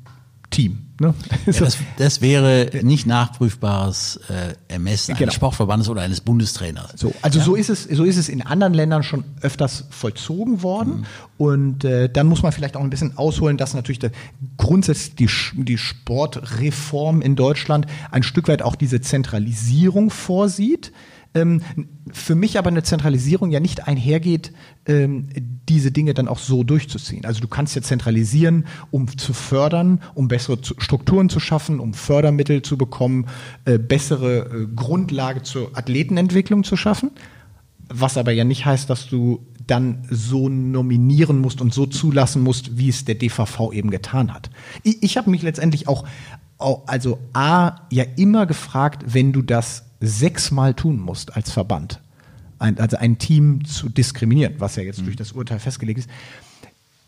Team. 0.50 0.86
Ne? 1.00 1.14
Ja, 1.46 1.52
das, 1.52 1.78
das, 1.98 2.20
wäre 2.20 2.70
nicht 2.82 3.06
nachprüfbares 3.06 4.20
äh, 4.28 4.54
Ermessen 4.68 5.14
genau. 5.14 5.24
eines 5.24 5.34
Sportverbandes 5.34 5.88
oder 5.88 6.02
eines 6.02 6.20
Bundestrainers. 6.20 6.92
So, 6.96 7.12
also 7.22 7.40
ja? 7.40 7.44
so 7.44 7.54
ist 7.56 7.70
es, 7.70 7.84
so 7.84 8.04
ist 8.04 8.16
es 8.16 8.28
in 8.28 8.42
anderen 8.42 8.72
Ländern 8.72 9.02
schon 9.02 9.24
öfters 9.40 9.86
vollzogen 9.90 10.62
worden. 10.62 10.98
Mhm. 10.98 11.06
Und 11.38 11.84
äh, 11.84 12.08
dann 12.08 12.26
muss 12.26 12.42
man 12.42 12.52
vielleicht 12.52 12.76
auch 12.76 12.82
ein 12.82 12.90
bisschen 12.90 13.18
ausholen, 13.18 13.56
dass 13.56 13.74
natürlich 13.74 13.98
der, 13.98 14.12
grundsätzlich 14.58 15.16
die, 15.16 15.64
die 15.64 15.78
Sportreform 15.78 17.20
in 17.20 17.34
Deutschland 17.34 17.86
ein 18.10 18.22
Stück 18.22 18.48
weit 18.48 18.62
auch 18.62 18.76
diese 18.76 19.00
Zentralisierung 19.00 20.10
vorsieht 20.10 20.92
ähm, 21.34 21.62
für 22.12 22.34
mich 22.34 22.58
aber 22.58 22.68
eine 22.68 22.82
Zentralisierung 22.82 23.50
ja 23.50 23.60
nicht 23.60 23.86
einhergeht, 23.88 24.52
ähm, 24.86 25.28
diese 25.68 25.90
Dinge 25.90 26.14
dann 26.14 26.28
auch 26.28 26.38
so 26.38 26.62
durchzuziehen. 26.62 27.24
Also 27.24 27.40
du 27.40 27.48
kannst 27.48 27.74
ja 27.74 27.82
zentralisieren, 27.82 28.66
um 28.90 29.16
zu 29.16 29.32
fördern, 29.32 30.00
um 30.14 30.28
bessere 30.28 30.58
Strukturen 30.62 31.28
zu 31.28 31.40
schaffen, 31.40 31.80
um 31.80 31.94
Fördermittel 31.94 32.62
zu 32.62 32.76
bekommen, 32.76 33.26
äh, 33.64 33.78
bessere 33.78 34.50
äh, 34.50 34.66
Grundlage 34.74 35.42
zur 35.42 35.76
Athletenentwicklung 35.76 36.64
zu 36.64 36.76
schaffen. 36.76 37.10
Was 37.88 38.16
aber 38.16 38.32
ja 38.32 38.44
nicht 38.44 38.64
heißt, 38.66 38.88
dass 38.90 39.08
du 39.08 39.46
dann 39.66 40.06
so 40.10 40.48
nominieren 40.48 41.38
musst 41.38 41.60
und 41.60 41.72
so 41.72 41.86
zulassen 41.86 42.42
musst, 42.42 42.76
wie 42.76 42.88
es 42.88 43.04
der 43.04 43.14
DVV 43.14 43.72
eben 43.72 43.90
getan 43.90 44.34
hat. 44.34 44.50
Ich, 44.82 45.02
ich 45.02 45.16
habe 45.16 45.30
mich 45.30 45.42
letztendlich 45.42 45.88
auch, 45.88 46.04
also 46.58 47.18
A, 47.32 47.86
ja 47.90 48.04
immer 48.16 48.46
gefragt, 48.46 49.04
wenn 49.06 49.32
du 49.32 49.42
das 49.42 49.91
sechsmal 50.02 50.74
tun 50.74 50.98
musst 51.00 51.36
als 51.36 51.50
Verband, 51.50 52.00
ein, 52.58 52.78
also 52.78 52.96
ein 52.96 53.18
Team 53.18 53.64
zu 53.64 53.88
diskriminieren, 53.88 54.54
was 54.58 54.76
ja 54.76 54.82
jetzt 54.82 55.00
mhm. 55.00 55.06
durch 55.06 55.16
das 55.16 55.32
Urteil 55.32 55.58
festgelegt 55.58 56.00
ist, 56.00 56.10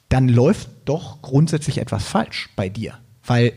dann 0.09 0.29
läuft 0.29 0.69
doch 0.85 1.21
grundsätzlich 1.23 1.79
etwas 1.79 2.05
falsch 2.05 2.51
bei 2.57 2.69
dir. 2.69 2.95
Weil 3.27 3.47
äh, 3.47 3.53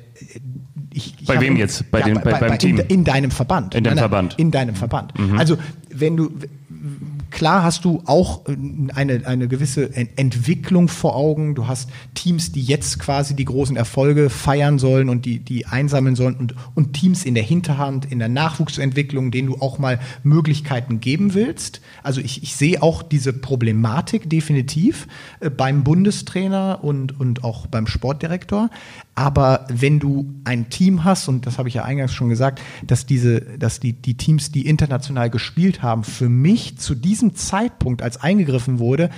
ich, 0.94 1.16
ich 1.20 1.28
bei 1.28 1.40
wem 1.40 1.56
jetzt? 1.56 1.90
Bei, 1.92 2.00
ja, 2.00 2.06
den, 2.06 2.16
bei, 2.16 2.32
bei 2.32 2.40
beim 2.40 2.54
in, 2.54 2.60
Team? 2.60 2.80
In, 2.88 3.04
deinem 3.04 3.32
Verband. 3.32 3.76
In 3.76 3.84
deinem 3.84 3.98
Verband. 3.98 4.40
In 4.40 4.52
deinem 4.52 4.76
Verband. 4.76 5.18
Mhm. 5.20 5.38
Also 5.38 5.58
wenn 5.90 6.18
du, 6.18 6.32
Klar 7.30 7.64
hast 7.64 7.86
du 7.86 8.02
auch 8.06 8.48
äh, 8.48 8.56
eine, 8.94 9.26
eine 9.26 9.48
gewisse 9.48 9.96
Entwicklung 9.96 10.88
vor 10.88 11.16
Augen. 11.16 11.56
Du 11.56 11.68
hast 11.68 11.90
Teams, 12.14 12.52
die 12.52 12.62
jetzt 12.62 13.00
quasi 13.00 13.36
die 13.36 13.46
großen 13.46 13.76
Erfolge 13.76 14.30
feiern 14.30 14.80
sollen 14.80 15.10
und 15.10 15.26
die, 15.26 15.40
die 15.40 15.66
einsammeln 15.66 16.16
sollen 16.16 16.36
und, 16.36 16.56
und 16.76 16.94
Teams 16.94 17.26
in 17.26 17.34
der 17.34 17.44
Hinterhand, 17.44 18.06
in 18.12 18.20
der 18.20 18.30
Nachwuchsentwicklung, 18.30 19.32
denen 19.32 19.48
du 19.50 19.56
auch 19.62 19.78
mal 19.78 20.00
Möglichkeiten 20.24 21.00
geben 21.00 21.34
willst. 21.34 21.82
Also 22.04 22.22
ich, 22.22 22.44
ich 22.44 22.56
sehe 22.56 22.82
auch 22.82 23.04
diese 23.04 23.34
Problematik 23.34 24.30
definitiv 24.30 25.08
äh, 25.40 25.50
beim 25.50 25.84
Bundestrainer 25.84 26.84
und, 26.84 27.20
und 27.20 27.44
auch 27.44 27.68
beim 27.68 27.88
Sportdirektor. 27.88 28.70
Aber 29.18 29.66
wenn 29.70 30.00
du 30.00 30.32
ein 30.44 30.70
Team 30.70 31.04
hast, 31.04 31.28
und 31.28 31.48
das 31.48 31.58
habe 31.58 31.68
ich 31.70 31.74
ja 31.74 31.84
eingangs 31.84 32.14
schon 32.14 32.30
gesagt, 32.30 32.62
dass 32.86 33.08
diese, 33.08 33.42
dass 33.42 33.80
die, 33.80 33.94
die 33.94 34.16
Teams, 34.16 34.52
die 34.52 34.68
international 34.68 35.32
gespielt 35.32 35.82
haben, 35.82 36.04
für 36.04 36.30
mich 36.30 36.78
zu 36.78 36.94
diesem 36.94 37.34
Zeitpunkt, 37.34 38.04
als 38.04 38.22
eingegriffen 38.22 38.78
wurde, 38.78 39.10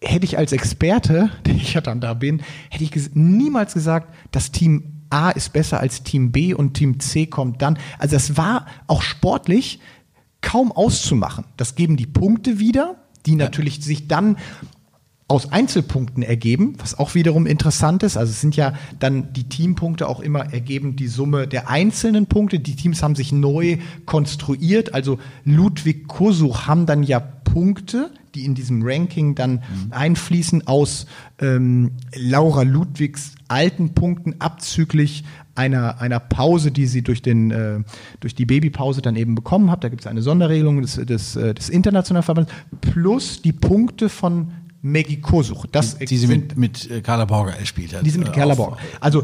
hätte 0.00 0.24
ich 0.24 0.38
als 0.38 0.52
Experte, 0.52 1.28
der 1.46 1.54
ich 1.56 1.74
ja 1.74 1.82
dann 1.82 2.00
da 2.00 2.14
bin, 2.14 2.40
hätte 2.70 2.84
ich 2.84 3.10
niemals 3.12 3.74
gesagt, 3.74 4.14
das 4.30 4.50
Team 4.50 5.02
A 5.10 5.28
ist 5.28 5.52
besser 5.52 5.78
als 5.78 6.04
Team 6.04 6.32
B 6.32 6.54
und 6.54 6.72
Team 6.72 6.98
C 6.98 7.26
kommt 7.26 7.60
dann. 7.60 7.78
Also 7.98 8.16
das 8.16 8.38
war 8.38 8.64
auch 8.86 9.02
sportlich 9.02 9.78
kaum 10.40 10.72
auszumachen. 10.72 11.44
Das 11.58 11.74
geben 11.74 11.98
die 11.98 12.06
Punkte 12.06 12.58
wieder, 12.58 12.96
die 13.26 13.34
natürlich 13.34 13.84
sich 13.84 14.08
dann 14.08 14.38
aus 15.32 15.50
Einzelpunkten 15.50 16.22
ergeben, 16.22 16.74
was 16.76 16.98
auch 16.98 17.14
wiederum 17.14 17.46
interessant 17.46 18.02
ist. 18.02 18.18
Also 18.18 18.32
es 18.32 18.42
sind 18.42 18.54
ja 18.54 18.74
dann 18.98 19.32
die 19.32 19.48
Teampunkte 19.48 20.06
auch 20.06 20.20
immer 20.20 20.52
ergeben 20.52 20.94
die 20.94 21.08
Summe 21.08 21.48
der 21.48 21.70
einzelnen 21.70 22.26
Punkte. 22.26 22.60
Die 22.60 22.76
Teams 22.76 23.02
haben 23.02 23.14
sich 23.14 23.32
neu 23.32 23.78
konstruiert. 24.04 24.92
Also 24.92 25.18
Ludwig 25.46 26.06
Kosuch 26.06 26.66
haben 26.66 26.84
dann 26.84 27.02
ja 27.02 27.18
Punkte, 27.18 28.10
die 28.34 28.44
in 28.44 28.54
diesem 28.54 28.82
Ranking 28.82 29.34
dann 29.34 29.52
mhm. 29.52 29.62
einfließen 29.92 30.66
aus 30.66 31.06
ähm, 31.40 31.92
Laura 32.14 32.62
Ludwigs 32.62 33.34
alten 33.48 33.94
Punkten 33.94 34.36
abzüglich 34.38 35.24
einer, 35.54 36.00
einer 36.00 36.20
Pause, 36.20 36.70
die 36.70 36.86
sie 36.86 37.02
durch, 37.02 37.22
den, 37.22 37.50
äh, 37.50 37.80
durch 38.20 38.34
die 38.34 38.46
Babypause 38.46 39.00
dann 39.00 39.16
eben 39.16 39.34
bekommen 39.34 39.70
hat. 39.70 39.82
Da 39.82 39.88
gibt 39.88 40.02
es 40.02 40.06
eine 40.06 40.22
Sonderregelung 40.22 40.82
des, 40.82 40.96
des, 40.96 41.36
äh, 41.36 41.54
des 41.54 41.70
Internationalen 41.70 42.22
Verbandes, 42.22 42.52
plus 42.80 43.42
die 43.42 43.52
Punkte 43.52 44.08
von 44.08 44.52
Maggie 44.84 45.20
Kosuch. 45.20 45.66
Das 45.70 45.96
die, 45.96 46.06
die 46.06 46.18
sie 46.18 46.26
mit, 46.26 46.56
mit 46.56 46.90
äh, 46.90 47.02
Carla 47.02 47.24
Borger 47.24 47.52
gespielt 47.52 47.94
hat. 47.94 48.04
Die 48.04 48.10
sie 48.10 48.18
mit 48.18 48.28
äh, 48.28 48.32
Carla 48.32 48.56
Borger. 48.56 48.78
Also 49.00 49.22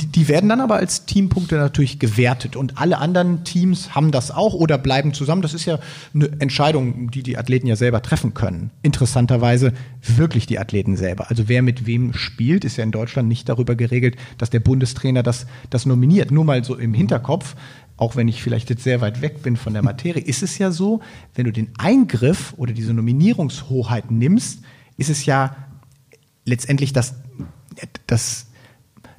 die, 0.00 0.06
die, 0.06 0.28
werden 0.28 0.48
dann 0.48 0.60
aber 0.60 0.76
als 0.76 1.04
Teampunkte 1.04 1.56
natürlich 1.56 1.98
gewertet 1.98 2.54
und 2.54 2.78
alle 2.78 2.98
anderen 2.98 3.42
Teams 3.42 3.96
haben 3.96 4.12
das 4.12 4.30
auch 4.30 4.54
oder 4.54 4.78
bleiben 4.78 5.12
zusammen. 5.12 5.42
Das 5.42 5.52
ist 5.52 5.64
ja 5.64 5.80
eine 6.14 6.30
Entscheidung, 6.38 7.10
die 7.10 7.24
die 7.24 7.36
Athleten 7.36 7.66
ja 7.66 7.74
selber 7.74 8.02
treffen 8.02 8.34
können. 8.34 8.70
Interessanterweise 8.82 9.72
wirklich 10.00 10.46
die 10.46 10.60
Athleten 10.60 10.96
selber. 10.96 11.28
Also 11.28 11.48
wer 11.48 11.62
mit 11.62 11.86
wem 11.86 12.14
spielt, 12.14 12.64
ist 12.64 12.76
ja 12.76 12.84
in 12.84 12.92
Deutschland 12.92 13.28
nicht 13.28 13.48
darüber 13.48 13.74
geregelt, 13.74 14.16
dass 14.38 14.50
der 14.50 14.60
Bundestrainer 14.60 15.24
das, 15.24 15.46
das 15.70 15.86
nominiert. 15.86 16.30
Nur 16.30 16.44
mal 16.44 16.62
so 16.62 16.76
im 16.76 16.94
Hinterkopf 16.94 17.56
auch 17.96 18.16
wenn 18.16 18.28
ich 18.28 18.42
vielleicht 18.42 18.70
jetzt 18.70 18.82
sehr 18.82 19.02
weit 19.02 19.20
weg 19.20 19.42
bin 19.42 19.58
von 19.58 19.74
der 19.74 19.82
Materie, 19.82 20.22
ist 20.22 20.42
es 20.42 20.56
ja 20.56 20.70
so, 20.70 21.00
wenn 21.34 21.44
du 21.44 21.52
den 21.52 21.68
Eingriff 21.76 22.54
oder 22.56 22.72
diese 22.72 22.94
Nominierungshoheit 22.94 24.10
nimmst, 24.10 24.60
ist 25.00 25.08
es 25.08 25.24
ja 25.24 25.56
letztendlich 26.44 26.92
das, 26.92 27.14
das, 28.06 28.48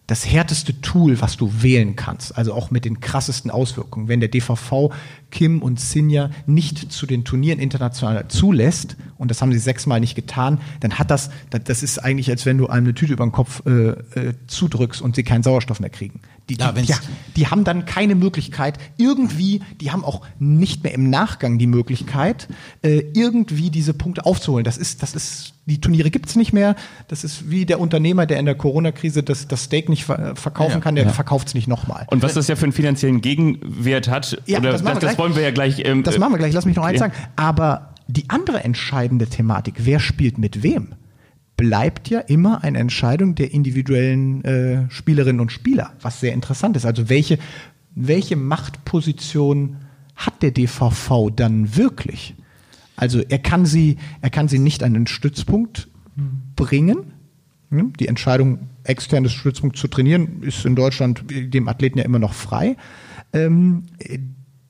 das 0.06 0.28
härteste 0.28 0.80
Tool, 0.82 1.22
was 1.22 1.38
du 1.38 1.52
wählen 1.64 1.96
kannst. 1.96 2.38
Also 2.38 2.54
auch 2.54 2.70
mit 2.70 2.86
den 2.86 3.00
krassesten 3.00 3.50
Auswirkungen. 3.50 4.08
Wenn 4.08 4.20
der 4.20 4.30
DVV 4.30 4.94
Kim 5.32 5.64
und 5.64 5.80
Sinja 5.80 6.30
nicht 6.46 6.92
zu 6.92 7.08
den 7.08 7.26
Turnieren 7.26 7.60
international 7.60 8.28
zulässt, 8.28 8.96
und 9.18 9.32
das 9.32 9.42
haben 9.42 9.52
sie 9.52 9.58
sechsmal 9.58 10.00
nicht 10.00 10.14
getan, 10.14 10.62
dann 10.82 11.00
hat 11.00 11.10
das, 11.10 11.32
das 11.50 11.82
ist 11.82 11.98
eigentlich, 11.98 12.30
als 12.30 12.46
wenn 12.46 12.60
du 12.60 12.68
einem 12.68 12.86
eine 12.86 12.94
Tüte 12.94 13.14
über 13.14 13.26
den 13.26 13.32
Kopf 13.32 13.64
äh, 13.66 13.90
äh, 13.90 14.34
zudrückst 14.46 15.02
und 15.02 15.16
sie 15.16 15.24
keinen 15.24 15.42
Sauerstoff 15.42 15.80
mehr 15.80 15.90
kriegen. 15.90 16.20
Die, 16.56 16.64
ja, 16.64 16.72
die, 16.72 16.82
ja, 16.84 16.98
die 17.36 17.48
haben 17.48 17.64
dann 17.64 17.86
keine 17.86 18.16
Möglichkeit, 18.16 18.78
irgendwie, 18.98 19.62
die 19.80 19.92
haben 19.92 20.04
auch 20.04 20.22
nicht 20.40 20.84
mehr 20.84 20.94
im 20.94 21.10
Nachgang 21.10 21.58
die 21.58 21.68
Möglichkeit, 21.68 22.48
äh, 22.82 23.04
irgendwie 23.14 23.70
diese 23.70 23.94
Punkte 23.94 24.26
aufzuholen. 24.26 24.64
Das 24.64 24.78
ist, 24.78 25.04
das 25.04 25.16
ist, 25.16 25.54
die 25.66 25.80
Turniere 25.80 26.10
gibt's 26.10 26.36
nicht 26.36 26.54
mehr. 26.54 26.76
Das 27.08 27.24
ist 27.24 27.50
wie 27.50 27.66
der 27.66 27.80
Unternehmer, 27.80 28.26
der 28.26 28.40
in 28.40 28.46
der 28.46 28.56
Corona-Krise 28.56 29.24
das, 29.24 29.48
das 29.48 29.66
Steak 29.66 29.90
nicht 29.90 30.04
verkaufen 30.04 30.76
ja, 30.76 30.80
kann, 30.80 30.96
der 30.96 31.06
ja. 31.06 31.12
verkauft's 31.12 31.54
nicht 31.54 31.68
nochmal. 31.68 32.06
Und 32.10 32.24
was 32.24 32.34
das 32.34 32.48
ja 32.48 32.56
für 32.56 32.64
einen 32.64 32.74
finanziellen 32.74 33.22
Gegenwert 33.22 34.10
hat, 34.10 34.42
oder 34.48 34.72
das, 34.72 34.84
das, 34.84 35.00
das 35.00 35.18
wollen 35.18 35.36
wir 35.36 35.44
ja 35.44 35.52
gleich. 35.52 35.80
Ähm, 35.86 36.04
das 36.04 36.18
machen 36.18 36.34
wir 36.34 36.40
gleich, 36.40 36.54
lass 36.54 36.66
mich 36.66 36.76
noch 36.76 36.86
eins 36.86 37.00
sagen. 37.00 37.14
Aber 37.36 37.94
die 38.08 38.30
andere 38.30 38.64
entscheidende 38.64 39.28
Thematik, 39.28 39.76
wer 39.80 40.00
spielt 40.00 40.38
mit 40.38 40.64
wem, 40.64 40.94
bleibt 41.62 42.10
ja 42.10 42.22
immer 42.22 42.64
eine 42.64 42.80
Entscheidung 42.80 43.36
der 43.36 43.54
individuellen 43.54 44.44
äh, 44.44 44.90
Spielerinnen 44.90 45.40
und 45.40 45.52
Spieler, 45.52 45.94
was 46.02 46.20
sehr 46.20 46.34
interessant 46.34 46.76
ist. 46.76 46.88
Also 46.88 47.08
welche, 47.08 47.38
welche 47.94 48.36
Machtposition 48.36 49.76
hat 50.16 50.42
der 50.42 50.50
DVV 50.50 51.30
dann 51.36 51.76
wirklich? 51.76 52.34
Also 52.96 53.22
er 53.22 53.38
kann 53.38 53.68
sie, 53.68 53.98
er 54.22 54.32
kann 54.32 54.48
sie 54.48 54.58
nicht 54.58 54.82
an 54.82 54.96
den 54.96 55.06
Stützpunkt 55.06 55.88
bringen. 56.56 57.14
Hm? 57.70 57.94
Die 58.00 58.08
Entscheidung, 58.08 58.68
externes 58.84 59.32
Stützpunkt 59.32 59.78
zu 59.78 59.88
trainieren, 59.88 60.42
ist 60.42 60.66
in 60.66 60.76
Deutschland 60.76 61.26
dem 61.30 61.68
Athleten 61.68 62.00
ja 62.00 62.06
immer 62.06 62.18
noch 62.18 62.34
frei. 62.34 62.76
Ähm, 63.34 63.84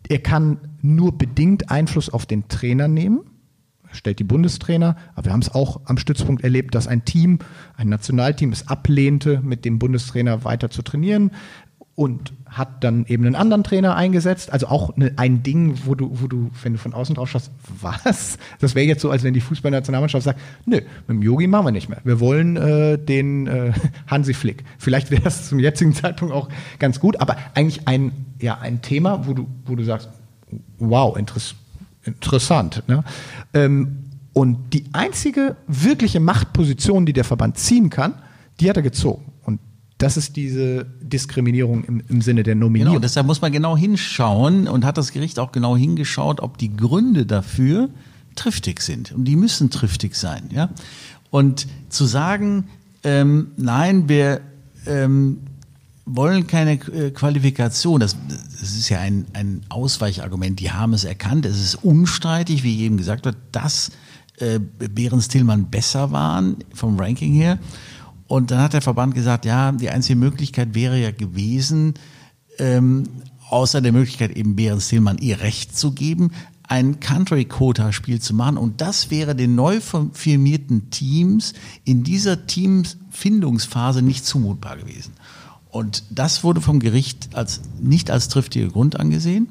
er 0.10 0.20
kann 0.20 0.58
nur 0.82 1.18
bedingt 1.18 1.72
Einfluss 1.72 2.10
auf 2.10 2.26
den 2.26 2.50
Trainer 2.50 2.90
nehmen, 2.90 3.22
stellt 3.92 4.20
die 4.20 4.24
Bundestrainer, 4.24 4.96
aber 5.16 5.26
wir 5.26 5.34
haben 5.34 5.42
es 5.42 5.54
auch 5.54 5.82
am 5.86 5.98
Stützpunkt 5.98 6.44
erlebt, 6.44 6.76
dass 6.76 6.88
ein 6.88 7.06
Team, 7.06 7.40
ein 7.78 7.90
Nationalteam 7.90 8.52
es 8.52 8.68
ablehnte, 8.68 9.42
mit 9.44 9.66
dem 9.66 9.80
Bundestrainer 9.80 10.44
weiter 10.44 10.70
zu 10.70 10.82
trainieren 10.82 11.32
und 11.96 12.34
hat 12.48 12.84
dann 12.84 13.06
eben 13.06 13.26
einen 13.26 13.36
anderen 13.36 13.64
Trainer 13.64 13.96
eingesetzt. 13.96 14.52
Also 14.52 14.68
auch 14.68 14.96
eine, 14.96 15.14
ein 15.18 15.44
Ding, 15.44 15.80
wo 15.86 15.94
du, 15.94 16.10
wo 16.12 16.28
du, 16.28 16.50
wenn 16.64 16.74
du 16.74 16.80
von 16.80 16.94
außen 16.94 17.16
drauf 17.16 17.30
schaust, 17.30 17.52
was? 17.82 18.38
Das 18.60 18.76
wäre 18.76 18.86
jetzt 18.86 19.02
so, 19.02 19.12
als 19.12 19.24
wenn 19.24 19.34
die 19.34 19.42
Fußballnationalmannschaft 19.42 20.24
sagt, 20.24 20.40
nö, 20.66 20.78
mit 20.78 21.10
dem 21.10 21.22
Yogi 21.22 21.48
machen 21.48 21.68
wir 21.68 21.72
nicht 21.72 21.90
mehr. 21.90 22.00
Wir 22.04 22.20
wollen 22.20 22.58
äh, 22.58 22.98
den 22.98 23.48
äh, 23.48 23.74
Hansi 24.08 24.34
Flick. 24.34 24.64
Vielleicht 24.78 25.12
wäre 25.12 25.22
das 25.22 25.50
zum 25.50 25.60
jetzigen 25.60 25.94
Zeitpunkt 25.94 26.34
auch 26.34 26.50
ganz 26.80 27.00
gut, 27.00 27.20
aber 27.20 27.38
eigentlich 27.54 27.88
ein 27.88 28.12
ja 28.42 28.58
ein 28.60 28.82
Thema, 28.82 29.28
wo 29.28 29.34
du, 29.34 29.48
wo 29.66 29.76
du 29.76 29.84
sagst, 29.84 30.10
wow, 30.80 31.16
interess 31.16 31.56
interessant. 32.04 32.84
Ne? 32.88 33.04
Ähm, 33.54 34.04
und 34.34 34.74
die 34.74 34.86
einzige 34.94 35.58
wirkliche 35.68 36.20
Machtposition, 36.20 37.06
die 37.06 37.14
der 37.14 37.24
Verband 37.24 37.58
ziehen 37.58 37.90
kann, 37.90 38.14
die 38.60 38.70
hat 38.70 38.78
er 38.78 38.84
gezogen. 38.84 39.34
Und 39.44 39.60
das 39.98 40.18
ist 40.18 40.36
diese 40.36 40.86
Diskriminierung 41.02 41.84
im, 41.84 42.04
im 42.08 42.22
Sinne 42.22 42.44
der 42.44 42.56
Nominierung. 42.56 42.94
Genau, 42.94 43.02
deshalb 43.02 43.28
muss 43.28 43.42
man 43.42 43.52
genau 43.52 43.76
hinschauen 43.76 44.68
und 44.68 44.86
hat 44.86 44.98
das 44.98 45.12
Gericht 45.12 45.38
auch 45.40 45.52
genau 45.52 45.76
hingeschaut, 45.76 46.40
ob 46.40 46.58
die 46.58 46.76
Gründe 46.76 47.26
dafür 47.26 47.90
triftig 48.36 48.82
sind. 48.82 49.12
Und 49.12 49.26
die 49.26 49.36
müssen 49.36 49.70
triftig 49.70 50.16
sein. 50.16 50.50
Ja? 50.52 50.70
Und 51.30 51.68
zu 51.90 52.06
sagen, 52.06 52.68
ähm, 53.04 53.52
nein, 53.58 54.08
wir 54.08 54.42
ähm, 54.86 55.40
wollen 56.06 56.48
keine 56.48 56.74
äh, 56.74 57.12
Qualifikation. 57.12 58.00
Das, 58.00 58.16
das 58.60 58.76
ist 58.76 58.90
ja 58.90 59.00
ein, 59.00 59.26
ein 59.34 59.62
Ausweichargument. 59.70 60.60
Die 60.60 60.72
haben 60.72 60.94
es 60.94 61.04
erkannt. 61.04 61.46
Es 61.46 61.62
ist 61.62 61.76
unstreitig, 61.76 62.64
wie 62.64 62.82
eben 62.82 62.98
gesagt 62.98 63.26
wird, 63.26 63.38
dass 63.52 63.92
äh, 64.40 64.60
Behrens 64.60 65.28
Tillmann 65.28 65.70
besser 65.70 66.12
waren 66.12 66.58
vom 66.74 67.00
Ranking 67.00 67.34
her. 67.34 67.60
Und 68.28 68.52
dann 68.52 68.60
hat 68.60 68.74
der 68.74 68.82
Verband 68.82 69.14
gesagt, 69.14 69.46
ja, 69.46 69.72
die 69.72 69.90
einzige 69.90 70.18
Möglichkeit 70.18 70.74
wäre 70.74 70.98
ja 71.00 71.12
gewesen, 71.12 71.96
ähm, 72.60 73.04
außer 73.50 73.82
der 73.82 73.92
Möglichkeit 73.92 74.32
eben 74.32 74.56
Behrens 74.56 74.88
Tillmann 74.88 75.18
ihr 75.18 75.42
Recht 75.42 75.78
zu 75.78 75.92
geben, 75.92 76.32
ein 76.64 77.02
Country-Quota-Spiel 77.02 78.22
zu 78.22 78.34
machen. 78.34 78.58
Und 78.58 78.80
das 78.80 79.12
wäre 79.12 79.36
den 79.36 79.56
neu 79.56 79.82
formierten 79.82 80.90
Teams 80.90 81.54
in 81.84 82.04
dieser 82.04 82.48
Teamfindungsphase 82.48 84.02
nicht 84.02 84.26
zumutbar 84.26 84.78
gewesen. 84.78 85.12
Und 85.72 86.04
das 86.10 86.44
wurde 86.44 86.62
vom 86.62 86.80
Gericht 86.80 87.30
als 87.34 87.62
nicht 87.80 88.12
als 88.12 88.28
triftiger 88.28 88.68
Grund 88.68 89.00
angesehen. 89.00 89.48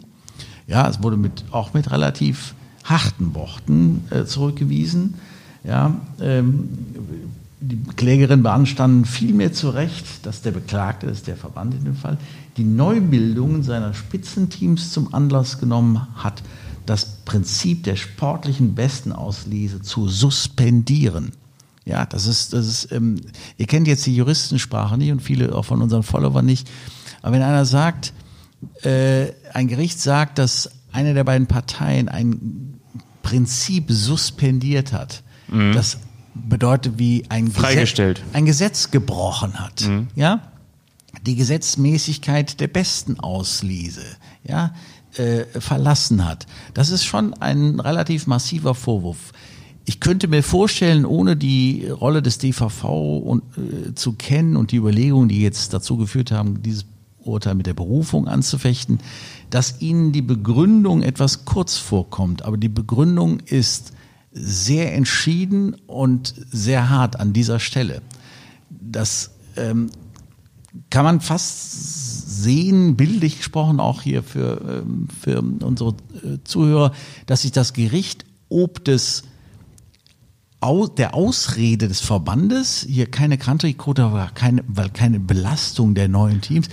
Ja, 0.67 0.89
es 0.89 1.03
wurde 1.03 1.17
mit, 1.17 1.45
auch 1.51 1.75
mit 1.75 1.91
relativ 1.91 2.55
harten 2.85 3.35
Worten 3.35 4.05
äh, 4.11 4.25
zurückgewiesen. 4.25 5.15
Ja, 5.65 5.97
ähm, 6.21 6.69
die 7.61 7.79
Klägerin 7.97 8.43
beanstanden 8.43 9.05
vielmehr 9.05 9.53
zu 9.53 9.71
Recht, 9.71 10.25
dass 10.25 10.41
der 10.41 10.53
Beklagte, 10.53 11.07
das 11.07 11.19
ist 11.19 11.27
der 11.27 11.37
Verband 11.37 11.75
in 11.75 11.85
dem 11.85 11.97
Fall, 11.97 12.17
die 12.57 12.65
Neubildungen 12.65 13.63
seiner 13.63 13.93
Spitzenteams 13.93 14.93
zum 14.93 15.13
Anlass 15.13 15.59
genommen 15.59 16.07
hat, 16.15 16.43
das 16.87 17.19
Prinzip 17.25 17.85
der 17.85 17.97
sportlichen 17.97 18.75
Bestenauslese 18.75 19.83
zu 19.83 20.09
suspendieren. 20.09 21.33
Ja, 21.85 22.07
das 22.07 22.27
ist, 22.27 22.53
das 22.53 22.67
ist, 22.67 22.93
ähm, 22.93 23.21
ihr 23.57 23.67
kennt 23.67 23.89
jetzt 23.89 24.05
die 24.07 24.15
Juristensprache 24.15 24.99
nicht 24.99 25.13
und 25.13 25.21
viele 25.21 25.55
auch 25.55 25.65
von 25.65 25.81
unseren 25.83 26.03
Followern 26.03 26.45
nicht. 26.45 26.69
Aber 27.23 27.35
wenn 27.35 27.43
einer 27.43 27.65
sagt, 27.65 28.13
äh, 28.83 29.33
ein 29.53 29.69
Gericht 29.69 30.01
sagt, 30.01 30.39
dass 30.39 30.71
eine 30.93 31.15
der 31.15 31.25
beiden 31.25 31.47
Parteien 31.47 32.09
ein 32.09 32.81
Prinzip 33.23 33.87
suspendiert 33.91 34.93
hat, 34.93 35.23
mhm. 35.49 35.73
das 35.73 35.99
bedeutet 36.35 36.99
wie 36.99 37.25
ein 37.29 37.51
Freigestellt. 37.51 38.19
Gesetz, 38.19 38.35
ein 38.35 38.47
Gesetz 38.47 38.91
gebrochen 38.91 39.59
hat, 39.59 39.83
mhm. 39.83 40.09
ja, 40.15 40.43
die 41.27 41.37
Gesetzmäßigkeit 41.37 42.61
der 42.61 42.69
besten 42.69 43.19
Auslese, 43.21 44.05
ja, 44.45 44.75
äh, 45.17 45.45
verlassen 45.59 46.27
hat. 46.27 46.47
Das 46.75 46.91
ist 46.91 47.05
schon 47.05 47.35
ein 47.35 47.81
relativ 47.81 48.27
massiver 48.27 48.75
Vorwurf. 48.75 49.33
Ich 49.85 50.01
könnte 50.01 50.29
mir 50.29 50.43
vorstellen, 50.43 51.05
ohne 51.05 51.37
die 51.37 51.89
Rolle 51.89 52.23
des 52.23 52.39
DVV 52.39 53.19
und, 53.19 53.43
äh, 53.57 53.95
zu 53.95 54.13
kennen 54.13 54.57
und 54.57 54.73
die 54.73 54.77
Überlegungen, 54.77 55.29
die 55.29 55.41
jetzt 55.41 55.73
dazu 55.73 55.97
geführt 55.97 56.31
haben, 56.31 56.63
dieses 56.63 56.85
Urteil 57.19 57.55
mit 57.55 57.67
der 57.67 57.75
Berufung 57.75 58.29
anzufechten, 58.29 58.99
dass 59.51 59.81
Ihnen 59.81 60.13
die 60.13 60.23
Begründung 60.23 61.03
etwas 61.03 61.45
kurz 61.45 61.77
vorkommt. 61.77 62.43
Aber 62.43 62.57
die 62.57 62.69
Begründung 62.69 63.41
ist 63.41 63.93
sehr 64.33 64.95
entschieden 64.95 65.75
und 65.87 66.35
sehr 66.51 66.89
hart 66.89 67.19
an 67.19 67.33
dieser 67.33 67.59
Stelle. 67.59 68.01
Das 68.71 69.33
ähm, 69.57 69.91
kann 70.89 71.05
man 71.05 71.21
fast 71.21 72.43
sehen, 72.43 72.97
bildlich 72.97 73.39
gesprochen 73.39 73.81
auch 73.81 74.03
hier 74.03 74.23
für, 74.23 74.83
ähm, 74.85 75.09
für 75.21 75.41
unsere 75.41 75.91
äh, 76.23 76.39
Zuhörer, 76.45 76.93
dass 77.27 77.43
sich 77.43 77.53
das 77.53 77.73
Gericht 77.73 78.25
ob 78.49 78.85
des 78.85 79.23
der 80.97 81.15
Ausrede 81.15 81.89
des 81.89 82.01
Verbandes, 82.01 82.87
hier 82.89 83.11
keine 83.11 83.39
Country-Quote, 83.39 84.13
keine, 84.35 84.63
weil 84.69 84.91
keine 84.91 85.19
Belastung 85.19 85.95
der 85.95 86.09
neuen 86.09 86.41
Teams, 86.41 86.69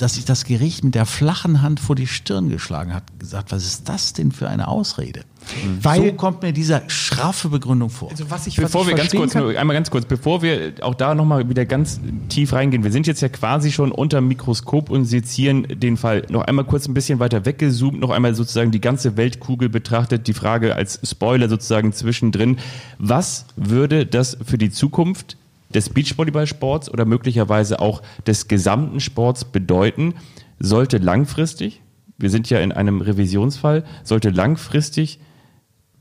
dass 0.00 0.14
sich 0.14 0.24
das 0.24 0.44
Gericht 0.44 0.82
mit 0.82 0.94
der 0.94 1.04
flachen 1.04 1.60
Hand 1.60 1.78
vor 1.78 1.94
die 1.94 2.06
Stirn 2.06 2.48
geschlagen 2.48 2.94
hat, 2.94 3.04
gesagt, 3.18 3.52
was 3.52 3.66
ist 3.66 3.88
das 3.88 4.14
denn 4.14 4.32
für 4.32 4.48
eine 4.48 4.68
Ausrede? 4.68 5.20
Mhm. 5.64 5.84
Weil, 5.84 6.06
so 6.06 6.12
kommt 6.12 6.42
mir 6.42 6.52
diese 6.52 6.82
schraffe 6.86 7.50
Begründung 7.50 7.90
vor. 7.90 8.10
Also 8.10 8.30
was 8.30 8.46
ich, 8.46 8.56
bevor 8.56 8.82
was 8.82 8.88
ich 8.88 8.94
wir 8.94 9.02
ganz 9.02 9.12
kurz, 9.12 9.34
nur, 9.34 9.58
einmal 9.58 9.76
ganz 9.76 9.90
kurz, 9.90 10.06
bevor 10.06 10.40
wir 10.40 10.72
auch 10.80 10.94
da 10.94 11.14
nochmal 11.14 11.48
wieder 11.48 11.66
ganz 11.66 12.00
tief 12.30 12.54
reingehen, 12.54 12.82
wir 12.82 12.92
sind 12.92 13.06
jetzt 13.06 13.20
ja 13.20 13.28
quasi 13.28 13.72
schon 13.72 13.92
unter 13.92 14.22
Mikroskop 14.22 14.88
und 14.88 15.04
sezieren 15.04 15.66
den 15.68 15.98
Fall 15.98 16.26
noch 16.30 16.42
einmal 16.42 16.64
kurz 16.64 16.88
ein 16.88 16.94
bisschen 16.94 17.18
weiter 17.18 17.44
weggezoomt, 17.44 18.00
noch 18.00 18.10
einmal 18.10 18.34
sozusagen 18.34 18.70
die 18.70 18.80
ganze 18.80 19.18
Weltkugel 19.18 19.68
betrachtet, 19.68 20.26
die 20.28 20.34
Frage 20.34 20.76
als 20.76 20.98
Spoiler 21.04 21.48
sozusagen 21.50 21.92
zwischendrin. 21.92 22.58
Was 22.98 23.46
würde 23.56 24.06
das 24.06 24.38
für 24.44 24.56
die 24.56 24.70
Zukunft 24.70 25.36
des 25.74 25.88
Beachvolleyballsports 25.88 26.90
oder 26.90 27.04
möglicherweise 27.04 27.80
auch 27.80 28.02
des 28.26 28.48
gesamten 28.48 29.00
Sports 29.00 29.44
bedeuten, 29.44 30.14
sollte 30.58 30.98
langfristig, 30.98 31.80
wir 32.18 32.30
sind 32.30 32.50
ja 32.50 32.60
in 32.60 32.72
einem 32.72 33.00
Revisionsfall, 33.00 33.84
sollte 34.04 34.30
langfristig 34.30 35.20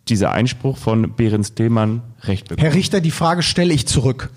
dieser 0.09 0.31
Einspruch 0.31 0.77
von 0.77 1.15
Behrens 1.15 1.53
Themann 1.53 2.01
recht 2.23 2.49
bekommen. 2.49 2.65
Herr 2.65 2.75
Richter, 2.75 2.99
die 2.99 3.11
Frage 3.11 3.43
stelle 3.43 3.73
ich 3.73 3.87
zurück. 3.87 4.31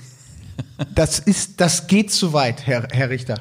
Das 0.95 1.19
ist, 1.19 1.61
das 1.61 1.87
geht 1.87 2.11
zu 2.13 2.33
weit, 2.33 2.67
Herr, 2.67 2.89
Herr 2.93 3.11
Richter. 3.11 3.41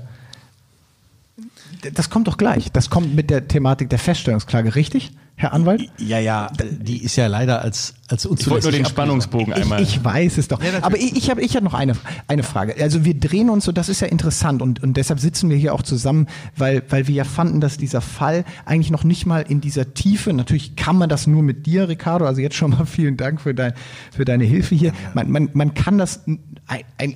Das 1.94 2.10
kommt 2.10 2.28
doch 2.28 2.38
gleich. 2.38 2.72
Das 2.72 2.90
kommt 2.90 3.16
mit 3.16 3.30
der 3.30 3.48
Thematik 3.48 3.90
der 3.90 4.00
Feststellungsklage, 4.00 4.76
richtig? 4.76 5.12
Herr 5.36 5.54
Anwalt? 5.54 5.90
Ja, 5.98 6.20
ja, 6.20 6.52
die 6.70 7.04
ist 7.04 7.16
ja 7.16 7.26
leider 7.26 7.64
als, 7.64 7.96
als 8.08 8.28
unzulässig. 8.28 8.46
Ich 8.46 8.52
wollte 8.52 8.66
nur 8.68 8.72
den 8.74 8.86
Spannungsbogen 8.86 9.54
einmal. 9.54 9.82
Ich, 9.82 9.96
ich 9.96 10.04
weiß 10.04 10.38
es 10.38 10.48
doch. 10.48 10.62
Ja, 10.62 10.70
Aber 10.84 10.98
ich, 10.98 11.16
ich 11.16 11.32
habe 11.32 11.42
ich 11.42 11.56
hab 11.56 11.64
noch 11.64 11.74
eine, 11.74 11.94
eine 12.28 12.44
Frage. 12.44 12.76
Also 12.80 13.06
wir 13.06 13.16
drehen 13.16 13.50
uns 13.50 13.66
so, 13.66 13.72
das 13.72 13.90
ist 13.90 14.02
ja 14.02 14.08
interessant 14.08 14.62
und, 14.62 14.84
und 14.84 14.98
deshalb 14.98 15.20
sitzen 15.20 15.50
wir 15.50 15.58
hier 15.58 15.74
auch 15.74 15.82
zusammen, 15.82 16.28
weil, 16.56 16.84
weil 16.90 17.08
wir 17.08 17.16
ja 17.16 17.24
fanden, 17.24 17.60
dass 17.60 17.78
dieser 17.78 18.02
Fall 18.02 18.46
eigentlich 18.66 18.92
noch 18.92 19.04
nicht 19.04 19.26
mal 19.26 19.42
in 19.42 19.62
dieser 19.62 19.96
Tiefe, 19.96 20.32
natürlich 20.32 20.76
kann 20.76 20.96
man 20.96 21.10
das 21.10 21.26
nur 21.26 21.42
mit 21.42 21.66
dir, 21.66 21.90
Ricardo, 21.90 22.26
also 22.26 22.40
jetzt 22.40 22.56
schon 22.56 22.72
mal 22.72 22.86
vielen 22.86 23.18
Dank 23.18 23.42
für, 23.42 23.56
dein, 23.56 23.74
für 24.16 24.26
deine 24.26 24.44
Hilfe 24.44 24.76
hier. 24.76 24.94
Man, 25.16 25.32
man, 25.32 25.50
man 25.54 25.74
kann 25.74 25.98
das, 25.98 26.22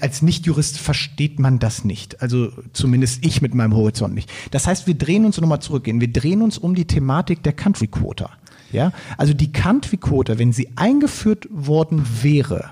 als 0.01 0.23
Nichtjurist 0.23 0.79
versteht 0.79 1.37
man 1.37 1.59
das 1.59 1.85
nicht. 1.85 2.23
Also 2.23 2.49
zumindest 2.73 3.23
ich 3.23 3.43
mit 3.43 3.53
meinem 3.53 3.75
Horizont 3.75 4.15
nicht. 4.15 4.31
Das 4.49 4.65
heißt, 4.65 4.87
wir 4.87 4.95
drehen 4.95 5.25
uns 5.25 5.39
nochmal 5.39 5.61
zurückgehen. 5.61 6.01
Wir 6.01 6.11
drehen 6.11 6.41
uns 6.41 6.57
um 6.57 6.73
die 6.73 6.85
Thematik 6.85 7.43
der 7.43 7.53
Country 7.53 7.85
Quote. 7.85 8.04
Quota. 8.05 8.31
Ja? 8.71 8.91
Also 9.17 9.33
die 9.33 9.51
Country-Quote, 9.51 10.39
wenn 10.39 10.53
sie 10.53 10.69
eingeführt 10.75 11.47
worden 11.49 12.05
wäre, 12.21 12.71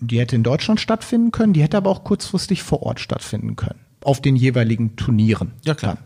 die 0.00 0.18
hätte 0.18 0.36
in 0.36 0.42
Deutschland 0.42 0.80
stattfinden 0.80 1.30
können, 1.30 1.52
die 1.52 1.62
hätte 1.62 1.76
aber 1.76 1.90
auch 1.90 2.04
kurzfristig 2.04 2.62
vor 2.62 2.82
Ort 2.82 3.00
stattfinden 3.00 3.56
können, 3.56 3.80
auf 4.02 4.20
den 4.20 4.36
jeweiligen 4.36 4.96
Turnieren. 4.96 5.52
Ja, 5.64 5.74
klar. 5.74 5.98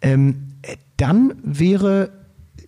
Dann, 0.00 0.10
ähm, 0.12 0.36
dann 0.96 1.34
wäre 1.42 2.10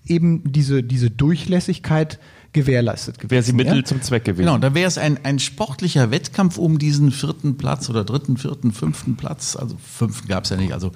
eben 0.06 0.52
diese, 0.52 0.82
diese 0.82 1.10
Durchlässigkeit 1.10 2.18
gewährleistet 2.52 3.18
gewesen. 3.18 3.30
Wäre 3.30 3.42
sie 3.42 3.52
Mittel 3.52 3.76
ja? 3.78 3.84
zum 3.84 4.02
Zweck 4.02 4.24
gewesen. 4.24 4.46
Genau, 4.46 4.58
da 4.58 4.74
wäre 4.74 4.88
es 4.88 4.98
ein, 4.98 5.24
ein 5.24 5.38
sportlicher 5.38 6.10
Wettkampf 6.10 6.58
um 6.58 6.78
diesen 6.78 7.12
vierten 7.12 7.56
Platz 7.56 7.88
oder 7.88 8.04
dritten, 8.04 8.36
vierten, 8.36 8.72
fünften 8.72 9.16
Platz. 9.16 9.54
Also 9.56 9.76
fünften 9.78 10.28
gab 10.28 10.44
es 10.44 10.50
ja 10.50 10.56
nicht. 10.56 10.72
Also 10.72 10.90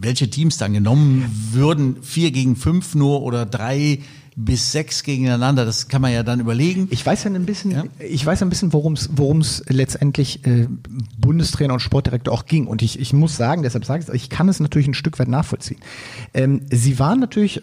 welche 0.00 0.30
Teams 0.30 0.56
dann 0.56 0.72
genommen 0.72 1.30
würden, 1.52 2.02
vier 2.02 2.30
gegen 2.30 2.56
fünf 2.56 2.94
nur 2.94 3.22
oder 3.22 3.46
drei 3.46 4.00
bis 4.40 4.70
sechs 4.70 5.02
gegeneinander, 5.02 5.64
das 5.64 5.88
kann 5.88 6.00
man 6.00 6.12
ja 6.12 6.22
dann 6.22 6.38
überlegen. 6.38 6.86
Ich 6.90 7.04
weiß 7.04 7.24
ja 7.24 7.30
ein 7.30 7.44
bisschen, 7.44 7.72
ja? 7.72 7.84
ich 7.98 8.24
weiß 8.24 8.42
ein 8.42 8.48
bisschen, 8.48 8.72
worum 8.72 8.92
es 8.92 9.10
worum 9.12 9.40
es 9.40 9.64
letztendlich 9.68 10.46
äh, 10.46 10.68
Bundestrainer 11.18 11.74
und 11.74 11.80
Sportdirektor 11.80 12.32
auch 12.32 12.46
ging. 12.46 12.68
Und 12.68 12.80
ich, 12.80 13.00
ich 13.00 13.12
muss 13.12 13.36
sagen, 13.36 13.64
deshalb 13.64 13.84
sage 13.84 14.04
ich, 14.06 14.14
ich 14.14 14.30
kann 14.30 14.48
es 14.48 14.60
natürlich 14.60 14.86
ein 14.86 14.94
Stück 14.94 15.18
weit 15.18 15.26
nachvollziehen. 15.26 15.80
Ähm, 16.34 16.60
sie 16.70 17.00
waren 17.00 17.18
natürlich 17.18 17.62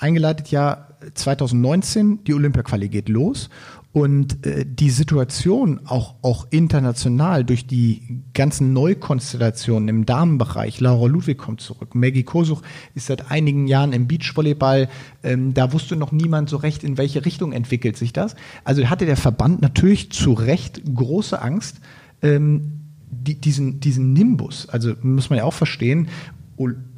eingeleitet 0.00 0.50
ja 0.50 0.88
2019, 1.14 2.24
die 2.24 2.34
Olympia-Quali 2.34 2.88
geht 2.88 3.08
los 3.08 3.48
und 3.96 4.44
äh, 4.44 4.66
die 4.66 4.90
Situation 4.90 5.80
auch, 5.86 6.16
auch 6.20 6.46
international 6.50 7.44
durch 7.44 7.66
die 7.66 8.22
ganzen 8.34 8.74
Neukonstellationen 8.74 9.88
im 9.88 10.04
Damenbereich, 10.04 10.80
Laura 10.80 11.06
Ludwig 11.06 11.38
kommt 11.38 11.62
zurück, 11.62 11.94
Maggie 11.94 12.22
Kosuch 12.22 12.60
ist 12.94 13.06
seit 13.06 13.30
einigen 13.30 13.66
Jahren 13.66 13.94
im 13.94 14.06
Beachvolleyball, 14.06 14.90
ähm, 15.22 15.54
da 15.54 15.72
wusste 15.72 15.96
noch 15.96 16.12
niemand 16.12 16.50
so 16.50 16.58
recht, 16.58 16.84
in 16.84 16.98
welche 16.98 17.24
Richtung 17.24 17.52
entwickelt 17.52 17.96
sich 17.96 18.12
das. 18.12 18.36
Also 18.64 18.84
hatte 18.90 19.06
der 19.06 19.16
Verband 19.16 19.62
natürlich 19.62 20.12
zu 20.12 20.34
Recht 20.34 20.82
große 20.94 21.40
Angst, 21.40 21.80
ähm, 22.20 22.82
die, 23.10 23.40
diesen, 23.40 23.80
diesen 23.80 24.12
Nimbus, 24.12 24.68
also 24.68 24.92
muss 25.00 25.30
man 25.30 25.38
ja 25.38 25.44
auch 25.44 25.54
verstehen, 25.54 26.08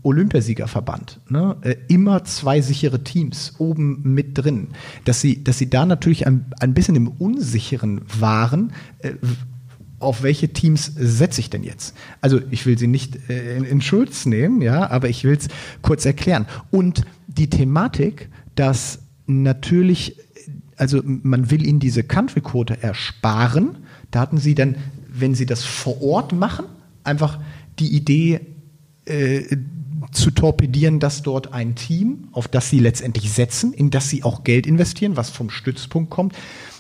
Olympiasiegerverband, 0.03 1.20
ne? 1.28 1.57
Äh, 1.62 1.76
immer 1.88 2.24
zwei 2.24 2.61
sichere 2.61 3.03
Teams 3.05 3.55
oben 3.59 4.01
mit 4.03 4.38
drin, 4.38 4.68
dass 5.05 5.20
sie, 5.20 5.42
dass 5.42 5.59
sie 5.59 5.70
da 5.70 5.86
natürlich 5.86 6.26
ein, 6.26 6.46
ein 6.61 6.74
bisschen 6.74 6.96
im 6.96 7.09
Unsicheren 7.09 8.03
waren. 8.18 8.72
Äh, 8.99 9.14
auf 10.01 10.22
welche 10.22 10.53
Teams 10.53 10.92
setze 10.94 11.40
ich 11.40 11.51
denn 11.51 11.64
jetzt? 11.64 11.94
Also 12.20 12.40
ich 12.51 12.66
will 12.66 12.78
sie 12.78 12.86
nicht 12.86 13.28
äh, 13.28 13.57
in, 13.57 13.64
in 13.64 13.80
Schutz 13.80 14.26
nehmen, 14.26 14.62
ja, 14.62 14.90
aber 14.90 15.09
ich 15.09 15.24
will 15.24 15.36
es 15.36 15.49
kurz 15.82 16.07
erklären. 16.07 16.46
Und 16.70 17.05
die 17.26 17.51
Thematik, 17.51 18.28
dass 18.55 19.01
natürlich, 19.26 20.16
also 20.76 21.03
man 21.05 21.51
will 21.51 21.66
ihnen 21.66 21.80
diese 21.80 22.05
Country-Quote 22.05 22.82
ersparen, 22.82 23.78
da 24.11 24.20
hatten 24.20 24.38
sie 24.38 24.55
dann, 24.55 24.76
wenn 25.09 25.34
sie 25.34 25.46
das 25.46 25.64
vor 25.64 26.01
Ort 26.01 26.32
machen, 26.32 26.66
einfach 27.03 27.40
die 27.78 27.94
Idee, 27.94 28.40
zu 30.13 30.31
torpedieren, 30.31 31.01
dass 31.01 31.23
dort 31.23 31.53
ein 31.53 31.75
Team, 31.75 32.29
auf 32.33 32.49
das 32.49 32.71
sie 32.71 32.79
letztendlich 32.79 33.33
setzen, 33.33 33.73
in 33.73 33.91
das 33.91 34.09
sie 34.09 34.25
auch 34.25 34.45
Geld 34.45 34.67
investieren, 34.67 35.17
was 35.17 35.31
vom 35.31 35.51
Stützpunkt 35.51 36.11
kommt, 36.11 36.35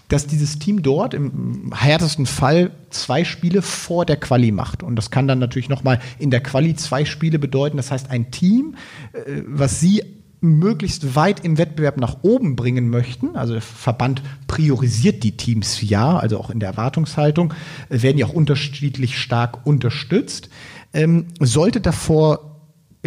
dass 0.08 0.26
dieses 0.26 0.58
Team 0.58 0.82
dort 0.82 1.12
im 1.12 1.72
härtesten 1.74 2.26
Fall 2.26 2.70
zwei 2.90 3.24
Spiele 3.24 3.60
vor 3.60 4.06
der 4.06 4.16
Quali 4.16 4.52
macht. 4.52 4.82
Und 4.82 4.96
das 4.96 5.10
kann 5.10 5.28
dann 5.28 5.38
natürlich 5.38 5.68
nochmal 5.68 6.00
in 6.18 6.30
der 6.30 6.42
Quali 6.42 6.74
zwei 6.76 7.04
Spiele 7.04 7.38
bedeuten. 7.38 7.76
Das 7.76 7.90
heißt, 7.90 8.10
ein 8.10 8.30
Team, 8.30 8.76
äh, 9.12 9.42
was 9.46 9.80
sie 9.80 10.02
möglichst 10.40 11.16
weit 11.16 11.44
im 11.44 11.58
Wettbewerb 11.58 11.96
nach 11.98 12.18
oben 12.22 12.56
bringen 12.56 12.88
möchten. 12.88 13.36
Also 13.36 13.54
der 13.54 13.62
Verband 13.62 14.22
priorisiert 14.46 15.24
die 15.24 15.36
Teams 15.36 15.82
ja, 15.82 16.16
also 16.16 16.38
auch 16.38 16.48
in 16.48 16.60
der 16.60 16.70
Erwartungshaltung, 16.70 17.52
äh, 17.90 18.00
werden 18.00 18.16
ja 18.16 18.26
auch 18.26 18.32
unterschiedlich 18.32 19.18
stark 19.18 19.66
unterstützt 19.66 20.48
ähm, 20.92 21.26
sollte 21.40 21.80
davor 21.80 22.47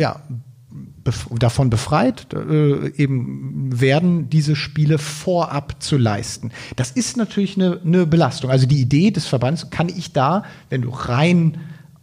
ja, 0.02 0.20
bef 1.04 1.28
davon 1.38 1.70
befreit 1.70 2.34
äh, 2.34 2.90
eben 2.96 3.70
werden, 3.80 4.30
diese 4.30 4.56
Spiele 4.56 4.98
vorab 4.98 5.76
zu 5.82 5.98
leisten. 5.98 6.52
Das 6.76 6.92
ist 6.92 7.18
natürlich 7.18 7.56
eine, 7.56 7.80
eine 7.86 8.08
Belastung. 8.08 8.50
Also 8.50 8.66
die 8.66 8.82
Idee 8.82 9.12
des 9.12 9.28
Verbands 9.28 9.70
kann 9.70 9.90
ich 9.90 10.12
da, 10.12 10.44
wenn 10.70 10.82
du 10.82 10.90
rein 10.90 11.60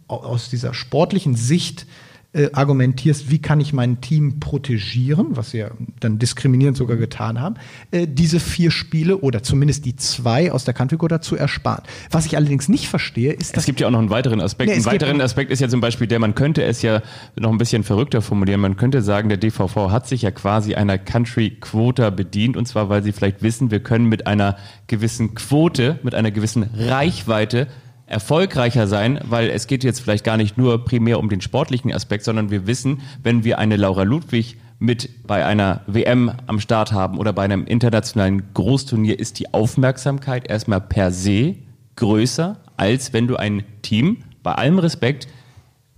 aus 0.07 0.49
dieser 0.49 0.73
sportlichen 0.73 1.35
Sicht 1.35 1.85
äh, 2.31 2.49
argumentierst, 2.53 3.31
wie 3.31 3.39
kann 3.39 3.59
ich 3.59 3.73
mein 3.73 4.01
Team 4.01 4.39
protegieren, 4.39 5.29
was 5.31 5.51
sie 5.51 5.59
ja 5.59 5.71
dann 5.99 6.19
diskriminierend 6.19 6.77
sogar 6.77 6.95
getan 6.95 7.41
haben, 7.41 7.55
äh, 7.89 8.05
diese 8.07 8.39
vier 8.39 8.69
Spiele 8.69 9.17
oder 9.17 9.41
zumindest 9.41 9.85
die 9.85 9.95
zwei 9.95 10.51
aus 10.51 10.63
der 10.63 10.75
Country 10.75 10.97
dazu 11.07 11.35
ersparen. 11.35 11.83
Was 12.11 12.27
ich 12.27 12.37
allerdings 12.37 12.69
nicht 12.69 12.87
verstehe, 12.87 13.33
ist, 13.33 13.55
dass... 13.55 13.63
Es 13.63 13.65
gibt 13.65 13.79
ja 13.79 13.87
auch 13.87 13.91
noch 13.91 13.99
einen 13.99 14.11
weiteren 14.11 14.41
Aspekt. 14.41 14.69
Nee, 14.69 14.77
Ein 14.77 14.85
weiteren 14.85 15.21
Aspekt 15.21 15.51
ist 15.51 15.59
ja 15.59 15.69
zum 15.69 15.81
Beispiel 15.81 16.05
der, 16.05 16.19
man 16.19 16.35
könnte 16.35 16.63
es 16.63 16.83
ja 16.83 17.01
noch 17.35 17.51
ein 17.51 17.57
bisschen 17.57 17.83
verrückter 17.83 18.21
formulieren. 18.21 18.61
Man 18.61 18.77
könnte 18.77 19.01
sagen, 19.01 19.29
der 19.29 19.39
DVV 19.39 19.89
hat 19.89 20.07
sich 20.07 20.21
ja 20.21 20.29
quasi 20.29 20.75
einer 20.75 20.99
Country-Quota 20.99 22.11
bedient 22.11 22.57
und 22.57 22.67
zwar, 22.67 22.89
weil 22.89 23.01
sie 23.01 23.11
vielleicht 23.11 23.41
wissen, 23.41 23.71
wir 23.71 23.79
können 23.79 24.05
mit 24.05 24.27
einer 24.27 24.55
gewissen 24.85 25.33
Quote, 25.33 25.99
mit 26.03 26.13
einer 26.13 26.29
gewissen 26.29 26.69
Reichweite 26.75 27.67
erfolgreicher 28.09 28.87
sein, 28.87 29.19
weil 29.23 29.49
es 29.49 29.67
geht 29.67 29.83
jetzt 29.83 30.01
vielleicht 30.01 30.23
gar 30.23 30.35
nicht 30.35 30.57
nur 30.57 30.83
primär 30.83 31.19
um 31.19 31.29
den 31.29 31.41
sportlichen 31.41 31.93
Aspekt, 31.93 32.23
sondern 32.23 32.49
wir 32.49 32.65
wissen, 32.65 33.01
wenn 33.23 33.43
wir 33.43 33.59
eine 33.59 33.77
Laura 33.77 34.03
Ludwig 34.03 34.57
mit 34.79 35.27
bei 35.27 35.45
einer 35.45 35.81
WM 35.87 36.31
am 36.47 36.59
Start 36.59 36.91
haben 36.91 37.19
oder 37.19 37.33
bei 37.33 37.43
einem 37.43 37.65
internationalen 37.65 38.53
Großturnier, 38.53 39.19
ist 39.19 39.39
die 39.39 39.53
Aufmerksamkeit 39.53 40.49
erstmal 40.49 40.81
per 40.81 41.11
se 41.11 41.55
größer, 41.97 42.57
als 42.77 43.13
wenn 43.13 43.27
du 43.27 43.35
ein 43.35 43.63
Team, 43.81 44.23
bei 44.41 44.53
allem 44.53 44.79
Respekt, 44.79 45.27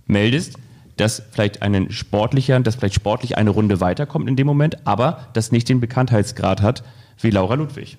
meldest, 0.06 0.58
dass 0.96 1.22
vielleicht 1.30 1.62
einen 1.62 1.90
sportlicher, 1.90 2.60
dass 2.60 2.74
vielleicht 2.74 2.96
sportlich 2.96 3.38
eine 3.38 3.50
Runde 3.50 3.80
weiterkommt 3.80 4.28
in 4.28 4.36
dem 4.36 4.46
Moment, 4.46 4.86
aber 4.86 5.28
das 5.32 5.52
nicht 5.52 5.68
den 5.68 5.80
Bekanntheitsgrad 5.80 6.60
hat 6.60 6.82
wie 7.20 7.30
Laura 7.30 7.54
Ludwig. 7.54 7.96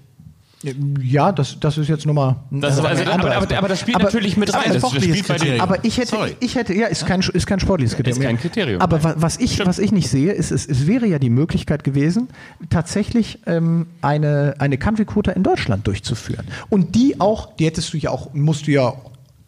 Ja, 1.02 1.32
das, 1.32 1.60
das 1.60 1.78
ist 1.78 1.90
jetzt 1.90 2.06
nochmal. 2.06 2.38
Das, 2.52 2.78
also, 2.78 2.88
also, 2.88 3.04
aber, 3.12 3.36
aber, 3.36 3.58
aber, 3.58 3.68
das 3.68 3.82
spielt 3.82 3.96
aber, 3.96 4.06
natürlich 4.06 4.38
mit 4.38 4.54
rein. 4.54 4.72
Das, 4.74 4.82
das 4.82 4.92
spielt 4.94 5.62
aber 5.62 5.84
ich 5.84 5.98
hätte, 5.98 6.08
Sorry. 6.10 6.36
ich 6.40 6.56
hätte, 6.56 6.74
ja, 6.74 6.88
ist 6.88 7.06
kein, 7.06 7.20
ist 7.20 7.46
kein 7.48 7.60
sportliches 7.60 7.96
Kriterium. 7.96 8.22
Ist 8.22 8.26
kein 8.28 8.40
Kriterium. 8.40 8.82
Aber 8.82 9.04
wa- 9.04 9.16
was 9.18 9.38
ich, 9.38 9.66
was 9.66 9.80
ich 9.80 9.92
nicht 9.92 10.10
sehe, 10.10 10.32
ist, 10.32 10.52
es, 10.52 10.66
es 10.66 10.88
wäre 10.88 11.06
ja 11.06 11.20
die 11.20 11.30
Möglichkeit 11.30 11.84
gewesen, 11.84 12.30
tatsächlich 12.70 13.40
ähm, 13.46 13.88
eine, 14.02 14.56
eine 14.60 14.78
Country 14.78 15.06
Quota 15.06 15.32
in 15.34 15.44
Deutschland 15.44 15.86
durchzuführen. 15.86 16.48
Und 16.70 16.96
die 16.96 17.20
auch, 17.20 17.56
die 17.58 17.66
hättest 17.66 17.94
du 17.94 17.98
ja 17.98 18.12
auch, 18.12 18.34
musst 18.34 18.68
du 18.68 18.72
ja 18.72 18.94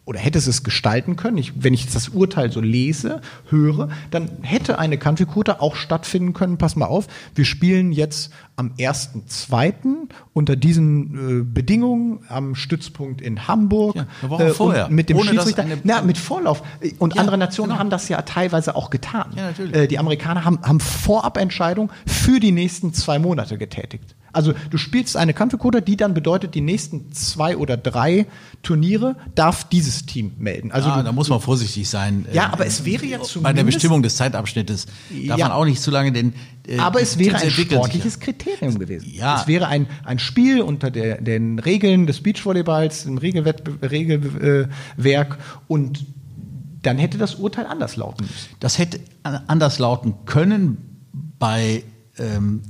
oder 0.06 0.20
hättest 0.20 0.48
es 0.48 0.64
gestalten 0.64 1.16
können. 1.16 1.38
Ich, 1.38 1.64
wenn 1.64 1.74
ich 1.74 1.84
jetzt 1.84 1.96
das 1.96 2.10
Urteil 2.10 2.52
so 2.52 2.62
lese, 2.62 3.22
höre, 3.50 3.90
dann 4.12 4.30
hätte 4.44 4.78
eine 4.78 4.98
Country 5.00 5.26
Quota 5.26 5.58
auch 5.60 5.76
stattfinden 5.76 6.34
können. 6.34 6.58
Pass 6.58 6.76
mal 6.76 6.86
auf, 6.86 7.08
wir 7.34 7.44
spielen 7.46 7.92
jetzt 7.92 8.32
am 8.56 8.72
1.2. 8.78 9.74
unter 10.34 10.56
diesen 10.56 11.42
äh, 11.42 11.44
Bedingungen 11.44 12.20
am 12.30 12.56
Stützpunkt 12.56 13.22
in 13.22 13.48
Hamburg. 13.48 13.96
Ja, 13.96 14.40
äh, 14.40 14.50
vorher. 14.54 14.90
Mit 14.90 15.10
dem 15.10 15.18
Ohne 15.18 15.30
Schiedsrichter. 15.32 15.64
eine- 15.64 15.78
Na, 15.84 16.02
mit 16.02 16.18
Vorlauf. 16.18 16.62
Und 17.00 17.16
Ja, 17.16 17.22
andere 17.22 17.38
Nationen 17.38 17.70
genau. 17.70 17.80
haben 17.80 17.90
das 17.90 18.08
ja 18.10 18.22
teilweise 18.22 18.76
auch 18.76 18.90
getan. 18.90 19.32
Ja, 19.36 19.48
natürlich. 19.48 19.76
Äh, 19.76 19.88
die 19.88 20.00
Amerikaner 20.00 20.46
haben, 20.46 20.60
haben 20.62 20.80
Vorabentscheidung 20.80 21.92
für 22.06 22.40
die 22.40 22.52
nächsten 22.52 22.94
zwei 22.94 23.20
Monate 23.20 23.58
getätigt. 23.58 24.16
Also 24.36 24.54
du 24.70 24.78
spielst 24.78 25.18
eine 25.18 25.34
Country 25.34 25.58
Quota, 25.58 25.82
die 25.82 25.98
dann 25.98 26.14
bedeutet, 26.14 26.54
die 26.54 26.62
nächsten 26.62 27.12
zwei 27.14 27.58
oder 27.58 27.78
drei 27.78 28.28
Turniere 28.62 29.16
darf 29.34 29.64
dieses 29.70 30.06
Team 30.06 30.34
melden. 30.38 30.72
Also 30.72 30.90
ah, 30.90 30.98
du, 30.98 31.04
da 31.04 31.12
muss 31.12 31.30
man 31.30 31.40
vorsichtig 31.40 31.90
sein. 31.90 32.26
Ja, 32.34 32.46
Ähm, 32.46 32.52
aber 32.54 32.66
es 32.66 32.86
wäre 32.86 33.06
ja 33.06 33.18
Bei 33.18 33.24
der 33.24 33.28
zumindest- 33.28 33.66
Bestimmung 33.66 34.04
des 34.04 34.16
Zeitabschnittes 34.18 34.86
darf 35.28 35.40
Ja. 35.40 35.48
man 35.48 35.52
auch 35.58 35.66
nicht 35.66 35.82
zu 35.82 35.90
lange 35.92 36.12
den. 36.12 36.34
äh, 36.68 36.78
aber 36.80 37.02
es 37.02 37.18
wäre 37.18 37.38
ein 37.38 37.50
sich 37.50 37.66
sportliches. 37.66 38.20
Kriterium 38.20 38.78
gewesen. 38.78 39.10
Ja. 39.12 39.40
Es 39.42 39.48
wäre 39.48 39.68
ein, 39.68 39.88
ein 40.04 40.20
Spiel 40.20 40.62
unter 40.62 40.92
der, 40.92 41.22
den 41.22 41.60
Regeln 41.60 42.06
des 42.08 42.22
Beachvolleyballs, 42.22 43.04
dem 43.06 43.18
Regelwettbe- 43.18 43.90
Regelwerk 43.90 45.38
und 45.68 46.06
dann 46.82 46.98
hätte 46.98 47.18
das 47.18 47.36
Urteil 47.36 47.66
anders 47.66 47.96
lauten 47.96 48.26
müssen. 48.26 48.50
Das 48.60 48.78
hätte 48.78 49.00
an- 49.24 49.42
anders 49.48 49.80
lauten 49.80 50.14
können 50.26 50.78
bei 51.40 51.84
ähm, 52.18 52.62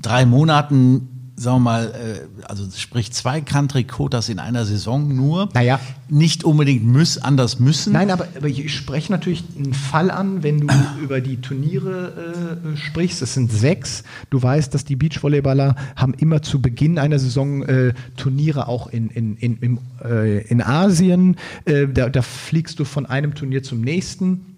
drei 0.00 0.26
Monaten, 0.26 1.08
sagen 1.36 1.56
wir 1.56 1.60
mal, 1.60 1.84
äh, 1.86 2.44
also 2.44 2.64
sprich 2.74 3.12
zwei 3.12 3.40
Country-Quotas 3.42 4.30
in 4.30 4.38
einer 4.38 4.64
Saison 4.64 5.14
nur. 5.14 5.50
Naja. 5.52 5.78
Nicht 6.08 6.44
unbedingt 6.44 6.84
müß, 6.84 7.18
anders 7.18 7.60
müssen. 7.60 7.92
Nein, 7.92 8.10
aber, 8.10 8.26
aber 8.36 8.48
ich 8.48 8.74
spreche 8.74 9.12
natürlich 9.12 9.44
einen 9.56 9.74
Fall 9.74 10.10
an, 10.10 10.42
wenn 10.42 10.60
du 10.60 10.74
über 11.02 11.20
die 11.20 11.40
Turniere 11.40 12.62
äh, 12.74 12.76
sprichst. 12.76 13.20
Es 13.20 13.34
sind 13.34 13.52
sechs. 13.52 14.02
Du 14.30 14.42
weißt, 14.42 14.72
dass 14.72 14.84
die 14.84 14.96
Beachvolleyballer 14.96 15.76
haben 15.94 16.14
immer 16.14 16.40
zu 16.40 16.62
Beginn 16.62 16.98
einer 16.98 17.18
Saison 17.18 17.62
äh, 17.64 17.92
Turniere 18.16 18.68
auch 18.68 18.86
in, 18.86 19.10
in, 19.10 19.36
in, 19.36 19.58
im, 19.58 19.78
äh, 20.02 20.42
in 20.46 20.62
Asien. 20.62 21.36
Äh, 21.66 21.88
da, 21.88 22.08
da 22.08 22.22
fliegst 22.22 22.78
du 22.78 22.84
von 22.84 23.04
einem 23.04 23.34
Turnier 23.34 23.62
zum 23.62 23.82
nächsten. 23.82 24.55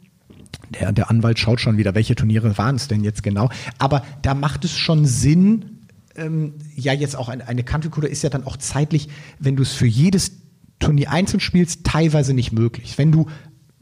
Der, 0.71 0.93
der 0.93 1.11
Anwalt 1.11 1.39
schaut 1.39 1.61
schon 1.61 1.77
wieder, 1.79 1.95
welche 1.95 2.15
Turniere 2.15 2.59
waren 2.59 2.77
es 2.77 2.89
denn 2.89 3.05
jetzt 3.05 3.23
genau. 3.23 3.51
Aber 3.79 4.03
da 4.23 4.35
macht 4.35 4.65
es 4.65 4.77
schon 4.77 5.07
Sinn, 5.07 5.79
ähm, 6.17 6.55
ja 6.75 6.93
jetzt 6.93 7.17
auch 7.17 7.29
eine, 7.29 7.47
eine 7.49 7.63
Country 7.63 7.91
Code 7.91 8.09
ist 8.09 8.23
ja 8.23 8.31
dann 8.31 8.45
auch 8.45 8.57
zeitlich, 8.57 9.09
wenn 9.39 9.57
du 9.57 9.63
es 9.63 9.73
für 9.73 9.87
jedes 9.87 10.33
Turnier 10.79 11.11
einzeln 11.11 11.41
spielst, 11.41 11.85
teilweise 11.85 12.35
nicht 12.35 12.53
möglich. 12.53 12.99
Wenn 12.99 13.13
du 13.13 13.27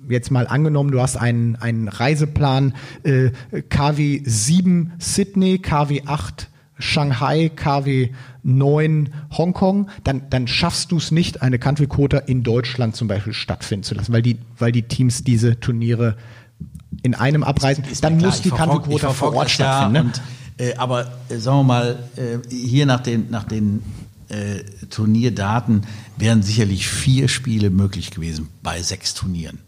jetzt 0.08 0.30
mal 0.30 0.46
angenommen, 0.46 0.90
du 0.92 1.00
hast 1.00 1.16
einen, 1.16 1.56
einen 1.56 1.88
Reiseplan 1.88 2.74
äh, 3.02 3.30
KW 3.68 4.22
7 4.24 4.92
Sydney, 4.98 5.58
KW 5.58 6.02
8 6.06 6.48
Shanghai, 6.78 7.50
KW 7.54 8.10
9 8.42 9.08
Hongkong, 9.36 9.88
dann, 10.04 10.22
dann 10.30 10.46
schaffst 10.46 10.92
du 10.92 10.98
es 10.98 11.10
nicht, 11.10 11.42
eine 11.42 11.58
Country 11.58 11.86
Quota 11.86 12.18
in 12.18 12.42
Deutschland 12.42 12.94
zum 12.94 13.08
Beispiel 13.08 13.32
stattfinden 13.32 13.82
zu 13.82 13.94
lassen, 13.94 14.12
weil 14.12 14.22
die, 14.22 14.38
weil 14.58 14.72
die 14.72 14.82
Teams 14.82 15.24
diese 15.24 15.58
Turniere 15.58 16.16
in 17.02 17.14
einem 17.14 17.42
abreisen. 17.42 17.84
Ist 17.84 18.04
Dann 18.04 18.18
muss 18.18 18.42
die 18.42 18.50
Quota 18.50 19.10
vor 19.12 19.34
Ort 19.34 19.46
das 19.46 19.58
ja 19.58 19.78
stattfinden. 19.78 19.92
Ne? 19.92 20.00
Und, 20.00 20.22
äh, 20.58 20.74
aber 20.76 21.12
äh, 21.28 21.38
sagen 21.38 21.58
wir 21.58 21.64
mal, 21.64 21.98
äh, 22.16 22.38
hier 22.54 22.86
nach 22.86 23.00
den, 23.00 23.30
nach 23.30 23.44
den 23.44 23.82
äh, 24.28 24.64
Turnierdaten 24.90 25.82
wären 26.16 26.42
sicherlich 26.42 26.88
vier 26.88 27.28
Spiele 27.28 27.70
möglich 27.70 28.10
gewesen 28.10 28.48
bei 28.62 28.82
sechs 28.82 29.14
Turnieren. 29.14 29.58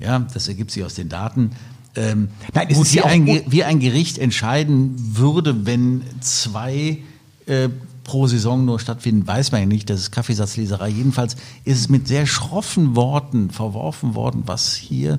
Ja, 0.00 0.18
das 0.18 0.48
ergibt 0.48 0.70
sich 0.70 0.84
aus 0.84 0.94
den 0.94 1.08
Daten. 1.08 1.52
Ähm, 1.94 2.28
Nein, 2.54 2.68
gut, 2.68 2.92
wie, 2.92 3.02
ein, 3.02 3.26
wie 3.26 3.64
ein 3.64 3.80
Gericht 3.80 4.18
entscheiden 4.18 4.94
würde, 4.96 5.66
wenn 5.66 6.02
zwei 6.20 6.98
äh, 7.46 7.68
pro 8.04 8.26
Saison 8.26 8.64
nur 8.64 8.80
stattfinden, 8.80 9.26
weiß 9.26 9.52
man 9.52 9.62
ja 9.62 9.66
nicht. 9.66 9.90
Das 9.90 10.00
ist 10.00 10.10
Kaffeesatzleserei. 10.12 10.88
Jedenfalls 10.88 11.36
ist 11.64 11.80
es 11.80 11.88
mit 11.88 12.08
sehr 12.08 12.26
schroffen 12.26 12.96
Worten 12.96 13.50
verworfen 13.50 14.14
worden, 14.14 14.44
was 14.46 14.74
hier 14.74 15.18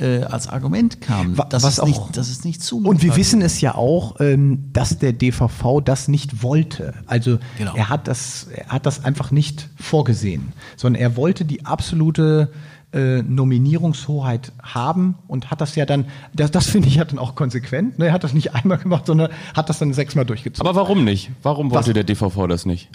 äh, 0.00 0.22
als 0.24 0.48
Argument 0.48 1.00
kam. 1.00 1.36
Das 1.50 1.62
was 1.62 1.74
ist 1.74 1.80
auch- 1.80 1.86
nicht, 1.86 2.00
das 2.16 2.28
ist 2.30 2.44
nicht 2.44 2.62
zumutbar. 2.62 2.90
Und 2.90 3.02
wir 3.02 3.16
wissen 3.16 3.42
es 3.42 3.60
ja 3.60 3.74
auch, 3.74 4.20
ähm, 4.20 4.70
dass 4.72 4.98
der 4.98 5.12
DVV 5.12 5.80
das 5.84 6.08
nicht 6.08 6.42
wollte. 6.42 6.94
Also 7.06 7.38
Genau. 7.58 7.74
er 7.74 7.88
hat 7.88 8.08
das, 8.08 8.48
er 8.54 8.66
hat 8.68 8.86
das 8.86 9.04
einfach 9.04 9.30
nicht 9.30 9.68
vorgesehen, 9.78 10.52
sondern 10.76 11.00
er 11.02 11.16
wollte 11.16 11.44
die 11.44 11.66
absolute 11.66 12.50
äh, 12.92 13.22
Nominierungshoheit 13.22 14.52
haben 14.62 15.14
und 15.28 15.50
hat 15.50 15.60
das 15.60 15.76
ja 15.76 15.86
dann, 15.86 16.06
das, 16.34 16.50
das 16.50 16.66
finde 16.68 16.88
ich 16.88 16.96
ja 16.96 17.04
dann 17.04 17.18
auch 17.18 17.34
konsequent. 17.34 17.98
Ne? 17.98 18.06
Er 18.06 18.12
hat 18.12 18.24
das 18.24 18.34
nicht 18.34 18.54
einmal 18.54 18.78
gemacht, 18.78 19.06
sondern 19.06 19.30
hat 19.54 19.68
das 19.68 19.78
dann 19.78 19.92
sechsmal 19.92 20.24
durchgezogen. 20.24 20.68
Aber 20.68 20.78
warum 20.80 21.04
nicht? 21.04 21.30
Warum 21.42 21.70
wollte 21.70 21.88
Was? 21.88 21.94
der 21.94 22.04
DVV 22.04 22.46
das 22.48 22.66
nicht? 22.66 22.88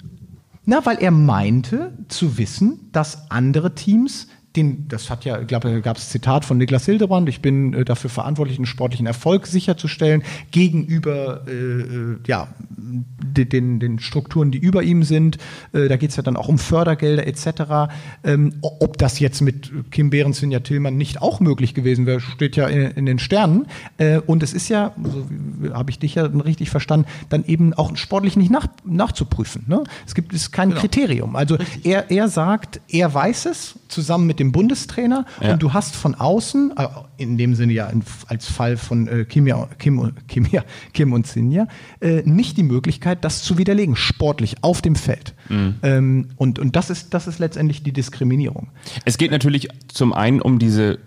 Na, 0.66 0.84
weil 0.84 0.98
er 0.98 1.12
meinte 1.12 1.92
zu 2.08 2.38
wissen, 2.38 2.90
dass 2.92 3.30
andere 3.30 3.74
Teams 3.74 4.26
den, 4.56 4.88
das 4.88 5.10
hat 5.10 5.24
ja, 5.24 5.40
ich 5.40 5.46
glaube, 5.46 5.70
da 5.70 5.80
gab 5.80 5.96
es 5.96 6.08
Zitat 6.08 6.44
von 6.44 6.58
Niklas 6.58 6.84
Hildebrand, 6.86 7.28
ich 7.28 7.40
bin 7.40 7.74
äh, 7.74 7.84
dafür 7.84 8.10
verantwortlich, 8.10 8.58
einen 8.58 8.66
sportlichen 8.66 9.06
Erfolg 9.06 9.46
sicherzustellen 9.46 10.22
gegenüber 10.50 11.42
äh, 11.46 11.52
äh, 11.52 12.16
ja, 12.26 12.48
de, 12.76 13.44
den, 13.44 13.80
den 13.80 13.98
Strukturen, 13.98 14.50
die 14.50 14.58
über 14.58 14.82
ihm 14.82 15.02
sind. 15.02 15.38
Äh, 15.72 15.88
da 15.88 15.96
geht 15.96 16.10
es 16.10 16.16
ja 16.16 16.22
dann 16.22 16.36
auch 16.36 16.48
um 16.48 16.58
Fördergelder 16.58 17.26
etc. 17.26 17.92
Ähm, 18.24 18.54
ob 18.60 18.98
das 18.98 19.18
jetzt 19.18 19.40
mit 19.40 19.70
Kim 19.90 20.10
Behrens, 20.10 20.38
Sinja 20.38 20.60
Tillmann 20.60 20.96
nicht 20.96 21.22
auch 21.22 21.40
möglich 21.40 21.74
gewesen 21.74 22.06
wäre, 22.06 22.20
steht 22.20 22.56
ja 22.56 22.66
in, 22.66 22.90
in 22.92 23.06
den 23.06 23.18
Sternen. 23.18 23.66
Äh, 23.98 24.18
und 24.18 24.42
es 24.42 24.52
ist 24.52 24.68
ja, 24.68 24.92
so 25.02 25.26
habe 25.72 25.90
ich 25.90 25.98
dich 25.98 26.14
ja 26.14 26.24
richtig 26.24 26.70
verstanden, 26.70 27.06
dann 27.28 27.44
eben 27.44 27.74
auch 27.74 27.96
sportlich 27.96 28.36
nicht 28.36 28.50
nach, 28.50 28.66
nachzuprüfen. 28.84 29.64
Ne? 29.66 29.84
Es 30.06 30.14
gibt 30.14 30.32
es 30.32 30.50
kein 30.50 30.74
Kriterium. 30.74 31.36
Also 31.36 31.58
er, 31.82 32.10
er 32.10 32.28
sagt, 32.28 32.80
er 32.88 33.12
weiß 33.12 33.46
es, 33.46 33.78
zusammen 33.88 34.26
mit 34.26 34.40
dem 34.40 34.45
Bundestrainer 34.52 35.24
Ja. 35.40 35.52
und 35.52 35.62
du 35.62 35.72
hast 35.72 35.96
von 35.96 36.14
außen, 36.14 36.74
äh, 36.76 36.86
in 37.16 37.38
dem 37.38 37.54
Sinne 37.54 37.72
ja 37.72 37.90
als 38.28 38.46
Fall 38.46 38.76
von 38.76 39.08
äh, 39.08 39.24
Kim, 39.24 39.46
Kim, 39.78 40.12
Kim, 40.28 40.46
Kim 40.92 41.12
und 41.12 41.26
Sinja, 41.26 41.66
äh, 42.00 42.22
nicht 42.24 42.56
die 42.56 42.62
Möglichkeit, 42.62 43.24
das 43.24 43.42
zu 43.42 43.58
widerlegen, 43.58 43.96
sportlich 43.96 44.56
auf 44.62 44.82
dem 44.82 44.94
Feld. 44.96 45.34
Ähm, 45.82 46.28
und 46.36 46.58
und 46.58 46.76
das, 46.76 46.90
ist, 46.90 47.14
das 47.14 47.26
ist 47.26 47.38
letztendlich 47.38 47.82
die 47.82 47.92
Diskriminierung. 47.92 48.68
Es 49.04 49.18
geht 49.18 49.30
natürlich 49.30 49.68
zum 49.88 50.12
einen 50.12 50.40
um 50.40 50.58
diese 50.58 50.98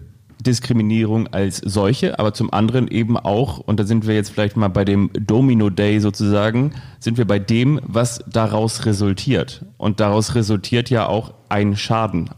Diskriminierung 0.41 1.27
als 1.27 1.57
solche, 1.57 2.17
aber 2.17 2.33
zum 2.33 2.53
anderen 2.53 2.87
eben 2.87 3.17
auch, 3.17 3.57
und 3.59 3.77
da 3.79 3.83
sind 3.83 4.07
wir 4.07 4.15
jetzt 4.15 4.29
vielleicht 4.31 4.55
mal 4.55 4.69
bei 4.69 4.85
dem 4.85 5.09
Domino 5.13 5.69
Day 5.69 5.99
sozusagen, 5.99 6.71
sind 6.99 7.17
wir 7.17 7.25
bei 7.25 7.39
dem, 7.39 7.79
was 7.83 8.23
daraus 8.25 8.85
resultiert. 8.85 9.65
Und 9.77 9.99
daraus 9.99 10.35
resultiert 10.35 10.89
ja 10.89 11.07
auch 11.07 11.33
ein 11.49 11.75
Schaden. 11.75 12.29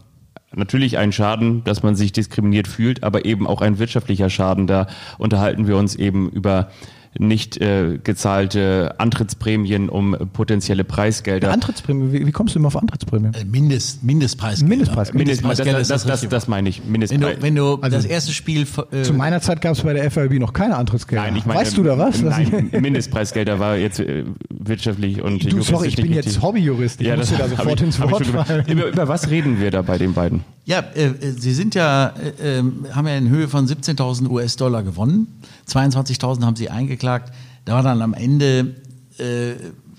Natürlich 0.54 0.98
ein 0.98 1.12
Schaden, 1.12 1.64
dass 1.64 1.82
man 1.82 1.96
sich 1.96 2.12
diskriminiert 2.12 2.68
fühlt, 2.68 3.02
aber 3.02 3.24
eben 3.24 3.46
auch 3.46 3.60
ein 3.62 3.78
wirtschaftlicher 3.78 4.30
Schaden. 4.30 4.66
Da 4.66 4.86
unterhalten 5.18 5.66
wir 5.66 5.76
uns 5.76 5.94
eben 5.94 6.28
über 6.30 6.70
nicht 7.18 7.58
äh, 7.60 7.98
gezahlte 8.02 8.94
Antrittsprämien 8.98 9.88
um 9.90 10.16
potenzielle 10.32 10.82
Preisgelder. 10.84 11.52
Antrittsprämie, 11.52 12.12
wie, 12.12 12.26
wie 12.26 12.32
kommst 12.32 12.54
du 12.54 12.58
immer 12.58 12.68
auf 12.68 12.76
Antrittsprämie? 12.76 13.28
Äh, 13.38 13.44
Mindest, 13.44 14.02
Mindestpreis. 14.02 14.62
Mindestpreis. 14.62 15.12
Mindestpreisgelder 15.12 15.72
das, 15.78 15.82
ist 15.90 15.90
das, 15.90 16.20
das, 16.22 16.28
das, 16.28 16.48
meine 16.48 16.68
ich. 16.70 16.80
Wenn 16.82 16.92
Mindestpreis. 16.92 17.36
du, 17.36 17.42
wenn 17.42 17.54
du 17.54 17.74
Also- 17.82 17.96
das 17.98 18.06
erste 18.06 18.32
Spiel 18.32 18.66
äh, 18.92 19.02
Zu 19.02 19.12
meiner 19.12 19.40
Zeit 19.42 19.60
gab 19.60 19.72
es 19.74 19.82
bei 19.82 19.92
der 19.92 20.10
FAB 20.10 20.38
noch 20.38 20.52
keine 20.54 20.76
Antrittsgelder. 20.76 21.24
Nein, 21.24 21.36
ich 21.36 21.44
meine, 21.44 21.60
weißt 21.60 21.76
du 21.76 21.82
da 21.82 21.98
was? 21.98 22.22
Nein, 22.22 22.70
Mindestpreisgelder 22.72 23.58
war 23.58 23.76
jetzt 23.76 24.00
äh, 24.00 24.24
wirtschaftlich 24.50 25.20
und 25.20 25.44
Du, 25.52 25.60
sorry, 25.62 25.88
ich 25.88 25.96
juristisch 25.96 26.02
bin 26.04 26.12
jetzt 26.14 26.40
Hobbyjurist. 26.42 27.00
Ich 27.00 27.06
Ja, 27.06 27.16
muss 27.16 27.28
das 27.28 27.36
dir 27.36 27.44
da 27.44 27.48
sofort 27.56 27.80
ich- 27.80 27.86
ins 27.86 28.00
Wort 28.00 28.26
fallen. 28.26 28.64
über, 28.68 28.86
über 28.86 29.08
was 29.08 29.28
reden 29.28 29.60
wir 29.60 29.70
da 29.70 29.82
bei 29.82 29.98
den 29.98 30.14
beiden? 30.14 30.40
Ja, 30.64 30.78
äh, 30.94 31.06
äh, 31.06 31.12
Sie 31.36 31.52
sind 31.52 31.74
ja, 31.74 32.14
äh, 32.42 32.58
äh, 32.60 32.62
haben 32.92 33.06
ja 33.08 33.16
in 33.16 33.28
Höhe 33.28 33.48
von 33.48 33.66
17.000 33.66 34.28
US-Dollar 34.30 34.82
gewonnen. 34.82 35.26
22.000 35.72 36.44
haben 36.44 36.56
Sie 36.56 36.70
eingeklagt. 36.70 37.32
Da 37.64 37.74
war 37.74 37.82
dann 37.82 38.02
am 38.02 38.14
Ende, 38.14 38.76
äh, 39.18 39.54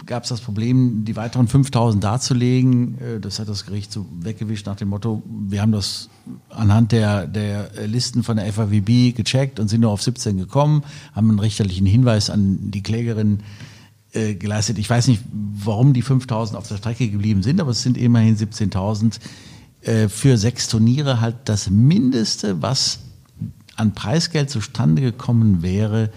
gab 0.05 0.23
es 0.23 0.29
das 0.29 0.41
Problem, 0.41 1.05
die 1.05 1.15
weiteren 1.15 1.47
5.000 1.47 1.99
darzulegen. 1.99 2.97
Äh, 2.99 3.19
das 3.19 3.39
hat 3.39 3.47
das 3.47 3.65
Gericht 3.65 3.91
so 3.91 4.05
weggewischt 4.19 4.65
nach 4.65 4.75
dem 4.75 4.89
Motto, 4.89 5.23
wir 5.25 5.61
haben 5.61 5.71
das 5.71 6.09
anhand 6.49 6.91
der, 6.91 7.27
der 7.27 7.69
Listen 7.87 8.23
von 8.23 8.37
der 8.37 8.51
FAWB 8.51 9.13
gecheckt 9.13 9.59
und 9.59 9.67
sind 9.67 9.81
nur 9.81 9.91
auf 9.91 10.01
17 10.01 10.37
gekommen, 10.37 10.83
haben 11.13 11.29
einen 11.29 11.39
richterlichen 11.39 11.85
Hinweis 11.85 12.29
an 12.29 12.71
die 12.71 12.83
Klägerin 12.83 13.39
äh, 14.13 14.35
geleistet. 14.35 14.77
Ich 14.77 14.89
weiß 14.89 15.07
nicht, 15.07 15.23
warum 15.31 15.93
die 15.93 16.03
5.000 16.03 16.55
auf 16.55 16.67
der 16.67 16.77
Strecke 16.77 17.09
geblieben 17.09 17.43
sind, 17.43 17.59
aber 17.59 17.71
es 17.71 17.81
sind 17.81 17.97
immerhin 17.97 18.37
17.000 18.37 19.19
äh, 19.81 20.07
für 20.07 20.37
sechs 20.37 20.67
Turniere 20.67 21.19
halt 21.19 21.35
das 21.45 21.69
Mindeste, 21.69 22.61
was 22.61 22.99
an 23.75 23.93
Preisgeld 23.93 24.49
zustande 24.49 25.01
gekommen 25.01 25.61
wäre, 25.61 26.09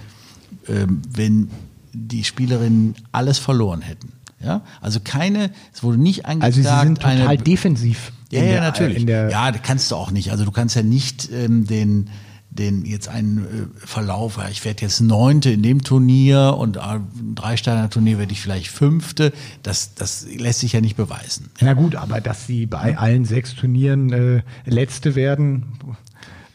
ähm, 0.69 1.03
wenn 1.11 1.51
die 1.93 2.25
Spielerinnen 2.25 2.95
alles 3.13 3.39
verloren 3.39 3.81
hätten. 3.83 4.13
Ja, 4.45 4.61
also 4.83 5.01
keine, 5.03 5.51
es 5.73 5.83
wurde 5.83 5.99
nicht 5.99 6.27
Also 6.27 6.45
angeklagt. 6.45 6.55
sie 6.55 6.87
sind 6.87 6.95
total 7.01 7.29
eine, 7.29 7.39
defensiv. 7.43 8.13
ja, 8.31 8.41
ja, 8.43 8.47
der- 8.53 8.61
natürlich. 8.61 9.03
Ja, 9.05 9.51
das 9.51 9.63
kannst 9.63 9.91
du 9.91 9.97
auch 9.97 10.11
nicht. 10.11 10.31
Also 10.31 10.45
du 10.45 10.51
kannst 10.53 10.77
ja 10.77 10.83
nicht 10.83 11.31
ähm, 11.33 11.67
den, 11.67 12.11
den 12.51 12.85
jetzt 12.85 13.09
einen 13.09 13.39
äh, 13.39 13.87
Verlauf, 13.87 14.39
ich 14.51 14.63
werde 14.67 14.83
jetzt 14.83 15.01
Neunte 15.01 15.51
in 15.51 15.63
dem 15.63 15.83
Turnier 15.83 16.55
und 16.59 16.77
äh, 16.77 16.81
ein 16.81 17.35
Drei-Sterne-Turnier 17.35 18.19
werde 18.19 18.33
ich 18.33 18.41
vielleicht 18.43 18.69
Fünfte. 18.69 19.33
Das, 19.63 19.95
das 19.95 20.27
lässt 20.37 20.61
sich 20.61 20.73
ja 20.75 20.83
nicht 20.83 20.97
beweisen. 20.97 21.49
Na 21.63 21.73
gut, 21.73 21.95
aber 21.97 22.21
dass 22.21 22.47
sie 22.47 22.67
bei 22.67 22.99
allen 22.99 23.25
sechs 23.25 23.55
Turnieren 23.55 24.13
äh, 24.13 24.43
Letzte 24.67 25.15
werden, 25.15 25.65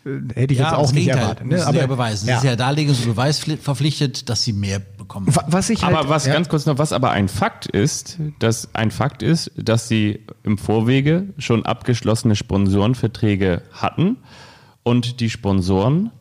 hätte 0.03 0.53
ich 0.53 0.59
jetzt 0.59 0.73
auch 0.73 0.91
nicht 0.91 1.05
Gegenteil 1.05 1.21
erwartet. 1.23 1.45
müssen 1.47 1.65
Ne? 1.67 1.71
sie 1.73 1.77
ja 1.79 1.87
beweisen. 1.87 2.27
ja. 2.29 2.39
Sie 2.39 2.47
ist 2.47 2.57
ja 2.59 2.65
darlegungs- 2.65 2.99
und 3.01 3.05
beweisverpflichtet, 3.15 4.29
dass 4.29 4.43
sie 4.43 4.53
mehr 4.53 4.79
bekommen. 4.79 5.27
Wa- 5.35 5.45
Was 5.47 5.69
ich 5.69 5.83
halt, 5.83 5.95
Aber 5.95 6.09
was 6.09 6.25
ja, 6.25 6.33
ganz 6.33 6.49
kurz 6.49 6.65
noch, 6.65 6.77
was 6.77 6.91
aber 6.93 7.11
ein 7.11 7.27
Fakt 7.27 7.65
ist, 7.67 8.17
dass 8.39 8.73
ein 8.73 8.91
Fakt 8.91 9.21
ist, 9.23 9.51
dass 9.55 9.87
sie 9.87 10.21
im 10.43 10.57
Vorwege 10.57 11.25
schon 11.37 11.65
abgeschlossene 11.65 12.35
Sponsorenverträge 12.35 13.61
hatten 13.71 14.17
und 14.83 15.19
die 15.19 15.29
Sponsoren 15.29 16.11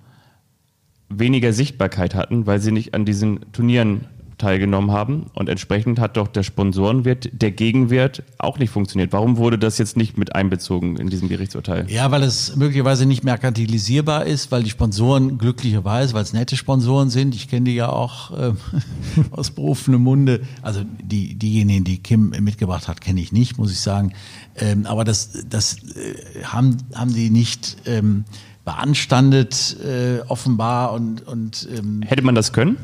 weniger 1.09 1.53
Sichtbarkeit 1.53 2.15
hatten, 2.15 2.47
weil 2.47 2.61
sie 2.61 2.73
nicht 2.73 2.95
an 2.95 3.05
diesen 3.05 3.51
Turnieren 3.53 4.07
teilgenommen 4.41 4.91
haben 4.91 5.27
und 5.35 5.49
entsprechend 5.49 6.01
hat 6.01 6.17
doch 6.17 6.27
der 6.27 6.43
Sponsorenwert, 6.43 7.29
der 7.33 7.53
Gegenwert 7.53 8.25
auch 8.39 8.59
nicht 8.59 8.71
funktioniert. 8.71 9.13
Warum 9.13 9.37
wurde 9.37 9.59
das 9.59 9.79
jetzt 9.79 9.97
nicht 9.97 10.19
mit 10.19 10.35
einbezogen 10.35 10.97
in 10.97 11.09
diesem 11.09 11.29
Gerichtsurteil? 11.29 11.87
Ja, 11.89 12.11
weil 12.11 12.23
es 12.23 12.57
möglicherweise 12.57 13.07
nicht 13.07 13.23
merkantilisierbar 13.23 14.27
ist, 14.27 14.51
weil 14.51 14.63
die 14.63 14.71
Sponsoren 14.71 15.39
glücklicherweise, 15.39 16.15
weil 16.15 16.23
es 16.23 16.33
nette 16.33 16.57
Sponsoren 16.57 17.11
sind, 17.11 17.35
ich 17.35 17.49
kenne 17.49 17.67
die 17.67 17.75
ja 17.75 17.91
auch 17.91 18.33
äh, 18.33 18.53
aus 19.31 19.51
berufenem 19.51 20.03
Munde, 20.03 20.41
also 20.63 20.83
die, 21.03 21.35
diejenigen, 21.35 21.85
die 21.85 21.99
Kim 21.99 22.31
mitgebracht 22.41 22.89
hat, 22.89 23.01
kenne 23.01 23.21
ich 23.21 23.33
nicht, 23.33 23.59
muss 23.59 23.71
ich 23.71 23.81
sagen. 23.81 24.13
Ähm, 24.57 24.87
aber 24.87 25.05
das, 25.05 25.45
das 25.49 25.77
äh, 25.95 26.45
haben, 26.45 26.79
haben 26.95 27.15
die 27.15 27.31
nicht 27.31 27.77
ähm, 27.87 28.25
beanstandet, 28.65 29.77
äh, 29.81 30.21
offenbar 30.29 30.93
und, 30.93 31.27
und 31.27 31.69
ähm, 31.77 32.03
Hätte 32.03 32.23
man 32.23 32.35
das 32.35 32.53
können? 32.53 32.77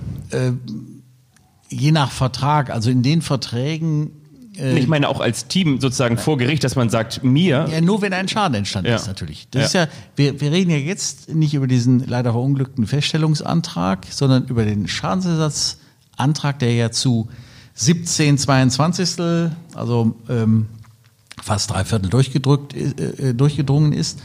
Je 1.68 1.92
nach 1.92 2.10
Vertrag, 2.10 2.70
also 2.70 2.90
in 2.90 3.02
den 3.02 3.22
Verträgen 3.22 4.10
äh, 4.58 4.78
Ich 4.78 4.86
meine 4.88 5.08
auch 5.08 5.20
als 5.20 5.48
Team 5.48 5.80
sozusagen 5.80 6.16
vor 6.18 6.38
Gericht, 6.38 6.64
dass 6.64 6.76
man 6.76 6.88
sagt, 6.90 7.22
mir, 7.24 7.68
Ja, 7.70 7.80
nur 7.80 8.00
wenn 8.02 8.12
ein 8.12 8.28
Schaden 8.28 8.54
entstanden 8.54 8.90
Ja. 8.90 8.96
ist, 8.96 9.06
natürlich. 9.06 9.48
Das 9.50 9.72
Ja. 9.72 9.82
ist 9.84 9.88
ja, 9.90 9.94
wir, 10.16 10.40
wir 10.40 10.52
reden 10.52 10.70
ja 10.70 10.76
jetzt 10.78 11.28
nicht 11.34 11.54
über 11.54 11.66
diesen 11.66 12.06
leider 12.06 12.32
verunglückten 12.32 12.86
Feststellungsantrag, 12.86 14.06
sondern 14.10 14.46
über 14.46 14.64
den 14.64 14.88
Schadensersatzantrag, 14.88 16.58
der 16.58 16.74
ja 16.74 16.90
zu 16.90 17.28
17 17.74 18.38
22 18.38 19.50
also 19.74 20.16
ähm, 20.28 20.66
fast 21.42 21.70
drei 21.70 21.84
Viertel 21.84 22.08
durchgedrückt, 22.08 22.74
äh, 22.74 23.30
äh, 23.30 23.34
durchgedrungen 23.34 23.92
ist. 23.92 24.20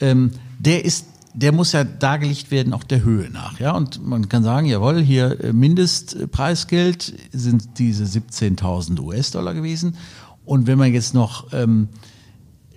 Ähm, 0.00 0.30
der 0.58 0.84
ist 0.84 1.06
der 1.34 1.52
muss 1.52 1.72
ja 1.72 1.84
dargelegt 1.84 2.50
werden, 2.50 2.72
auch 2.72 2.84
der 2.84 3.04
Höhe 3.04 3.30
nach. 3.30 3.58
Ja? 3.58 3.72
Und 3.72 4.06
man 4.06 4.28
kann 4.28 4.42
sagen, 4.42 4.66
jawohl, 4.66 5.00
hier 5.00 5.42
äh, 5.42 5.52
Mindestpreisgeld 5.52 7.14
sind 7.32 7.78
diese 7.78 8.04
17.000 8.04 9.00
US-Dollar 9.00 9.54
gewesen. 9.54 9.96
Und 10.44 10.66
wenn 10.66 10.78
man 10.78 10.92
jetzt 10.92 11.14
noch 11.14 11.52
ähm, 11.52 11.88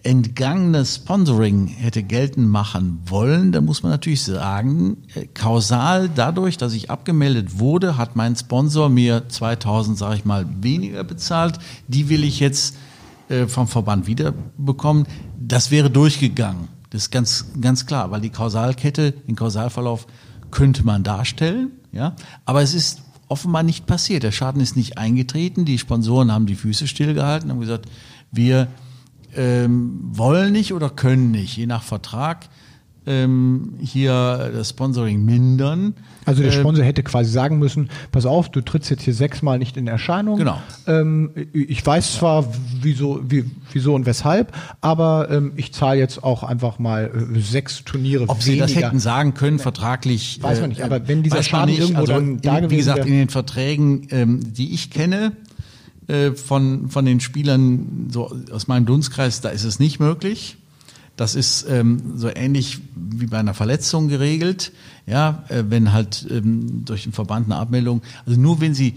entgangenes 0.03 0.97
Sponsoring 0.97 1.67
hätte 1.67 2.03
geltend 2.03 2.47
machen 2.47 2.99
wollen, 3.07 3.51
dann 3.51 3.65
muss 3.65 3.81
man 3.81 3.91
natürlich 3.91 4.23
sagen, 4.23 4.97
äh, 5.15 5.25
kausal 5.25 6.09
dadurch, 6.13 6.57
dass 6.57 6.73
ich 6.73 6.89
abgemeldet 6.89 7.59
wurde, 7.59 7.97
hat 7.97 8.15
mein 8.15 8.35
Sponsor 8.35 8.87
mir 8.87 9.27
2000, 9.27 9.97
sage 9.97 10.15
ich 10.15 10.25
mal, 10.25 10.45
weniger 10.61 11.03
bezahlt. 11.03 11.59
Die 11.87 12.07
will 12.07 12.23
ich 12.23 12.39
jetzt 12.39 12.77
äh, 13.27 13.47
vom 13.47 13.67
Verband 13.67 14.07
wiederbekommen. 14.07 15.07
Das 15.39 15.71
wäre 15.71 15.89
durchgegangen. 15.89 16.74
Das 16.95 17.03
ist 17.03 17.11
ganz, 17.11 17.47
ganz 17.59 17.85
klar, 17.85 18.09
weil 18.11 18.21
die 18.21 18.29
Kausalkette, 18.29 19.11
den 19.11 19.35
Kausalverlauf 19.35 20.07
könnte 20.49 20.85
man 20.85 21.03
darstellen, 21.03 21.71
ja. 21.91 22.15
Aber 22.45 22.61
es 22.61 22.73
ist 22.73 23.01
offenbar 23.27 23.63
nicht 23.63 23.85
passiert. 23.85 24.23
Der 24.23 24.31
Schaden 24.31 24.61
ist 24.61 24.77
nicht 24.77 24.97
eingetreten. 24.97 25.65
Die 25.65 25.77
Sponsoren 25.77 26.31
haben 26.31 26.45
die 26.45 26.55
Füße 26.55 26.87
stillgehalten, 26.87 27.49
haben 27.49 27.59
gesagt, 27.59 27.89
wir 28.31 28.69
ähm, 29.35 29.99
wollen 30.03 30.53
nicht 30.53 30.71
oder 30.71 30.89
können 30.89 31.31
nicht, 31.31 31.57
je 31.57 31.65
nach 31.65 31.83
Vertrag, 31.83 32.47
ähm, 33.05 33.73
hier 33.81 34.51
das 34.53 34.69
Sponsoring 34.69 35.25
mindern. 35.25 35.95
Also 36.25 36.41
der 36.41 36.51
Ähm, 36.53 36.59
Sponsor 36.59 36.83
hätte 36.83 37.03
quasi 37.03 37.29
sagen 37.31 37.59
müssen, 37.59 37.89
pass 38.11 38.25
auf, 38.25 38.49
du 38.49 38.61
trittst 38.61 38.89
jetzt 38.89 39.03
hier 39.03 39.13
sechsmal 39.13 39.59
nicht 39.59 39.77
in 39.77 39.87
Erscheinung. 39.87 40.37
Genau. 40.37 40.59
Ähm, 40.87 41.29
ich 41.53 41.85
weiß 41.85 42.15
zwar, 42.15 42.45
wieso, 42.81 43.21
wie, 43.29 43.45
wieso 43.71 43.93
und 43.93 44.05
weshalb, 44.05 44.51
aber 44.81 45.29
ähm, 45.29 45.53
ich 45.55 45.71
zahle 45.73 45.99
jetzt 45.99 46.23
auch 46.23 46.43
einfach 46.43 46.79
mal 46.79 47.11
äh, 47.35 47.39
sechs 47.39 47.83
Turniere 47.83 48.27
Ob 48.27 48.41
sie 48.41 48.51
weniger. 48.53 48.65
das 48.67 48.75
hätten 48.75 48.99
sagen 48.99 49.33
können, 49.35 49.59
vertraglich. 49.59 50.39
Weiß 50.41 50.59
man 50.61 50.69
nicht, 50.69 50.81
aber 50.81 51.07
wenn 51.07 51.21
dieser 51.23 51.43
Schaden 51.43 51.75
irgendwo 51.75 52.05
dann 52.05 52.23
in, 52.35 52.41
da 52.41 52.57
Wie 52.57 52.61
gewesen 52.61 52.77
gesagt, 52.77 52.97
wäre- 52.99 53.07
in 53.07 53.13
den 53.13 53.29
Verträgen, 53.29 54.07
ähm, 54.11 54.53
die 54.53 54.73
ich 54.73 54.89
kenne, 54.89 55.33
äh, 56.07 56.31
von, 56.31 56.89
von 56.89 57.05
den 57.05 57.19
Spielern 57.19 58.09
so 58.11 58.35
aus 58.51 58.67
meinem 58.67 58.85
Dunstkreis, 58.85 59.41
da 59.41 59.49
ist 59.49 59.63
es 59.63 59.79
nicht 59.79 59.99
möglich. 59.99 60.57
Das 61.15 61.35
ist 61.35 61.65
ähm, 61.69 62.17
so 62.17 62.29
ähnlich 62.33 62.79
wie 62.95 63.27
bei 63.27 63.37
einer 63.37 63.53
Verletzung 63.53 64.07
geregelt. 64.07 64.71
Ja, 65.05 65.43
äh, 65.49 65.63
wenn 65.69 65.93
halt 65.93 66.27
ähm, 66.29 66.83
durch 66.85 67.03
den 67.03 67.13
Verband 67.13 67.45
eine 67.45 67.55
Abmeldung, 67.55 68.01
also 68.25 68.39
nur 68.39 68.59
wenn 68.59 68.73
sie 68.73 68.95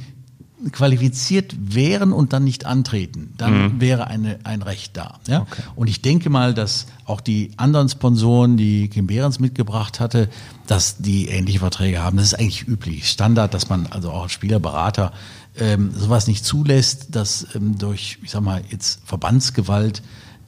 qualifiziert 0.72 1.54
wären 1.58 2.12
und 2.12 2.32
dann 2.32 2.44
nicht 2.44 2.66
antreten, 2.66 3.32
dann 3.36 3.80
wäre 3.80 4.08
eine, 4.08 4.40
ein 4.44 4.62
Recht 4.62 4.96
da. 4.96 5.20
Ja? 5.28 5.46
Und 5.76 5.88
ich 5.88 6.02
denke 6.02 6.30
mal, 6.30 6.52
dass 6.52 6.86
auch 7.04 7.20
die 7.20 7.52
anderen 7.56 7.88
Sponsoren, 7.88 8.56
die 8.56 8.88
Kim 8.88 9.06
Behrens 9.06 9.38
mitgebracht 9.38 10.00
hatte, 10.00 10.28
dass 10.66 10.96
die 10.98 11.28
ähnliche 11.28 11.60
Verträge 11.60 12.02
haben. 12.02 12.16
Das 12.16 12.26
ist 12.26 12.34
eigentlich 12.34 12.66
üblich, 12.66 13.08
Standard, 13.08 13.54
dass 13.54 13.68
man 13.68 13.86
also 13.86 14.10
auch 14.10 14.24
als 14.24 14.32
Spielerberater 14.32 15.12
ähm, 15.56 15.92
sowas 15.94 16.26
nicht 16.26 16.44
zulässt, 16.44 17.14
dass 17.14 17.46
ähm, 17.54 17.78
durch, 17.78 18.18
ich 18.22 18.30
sag 18.30 18.42
mal, 18.42 18.62
jetzt 18.68 19.00
Verbandsgewalt 19.04 20.02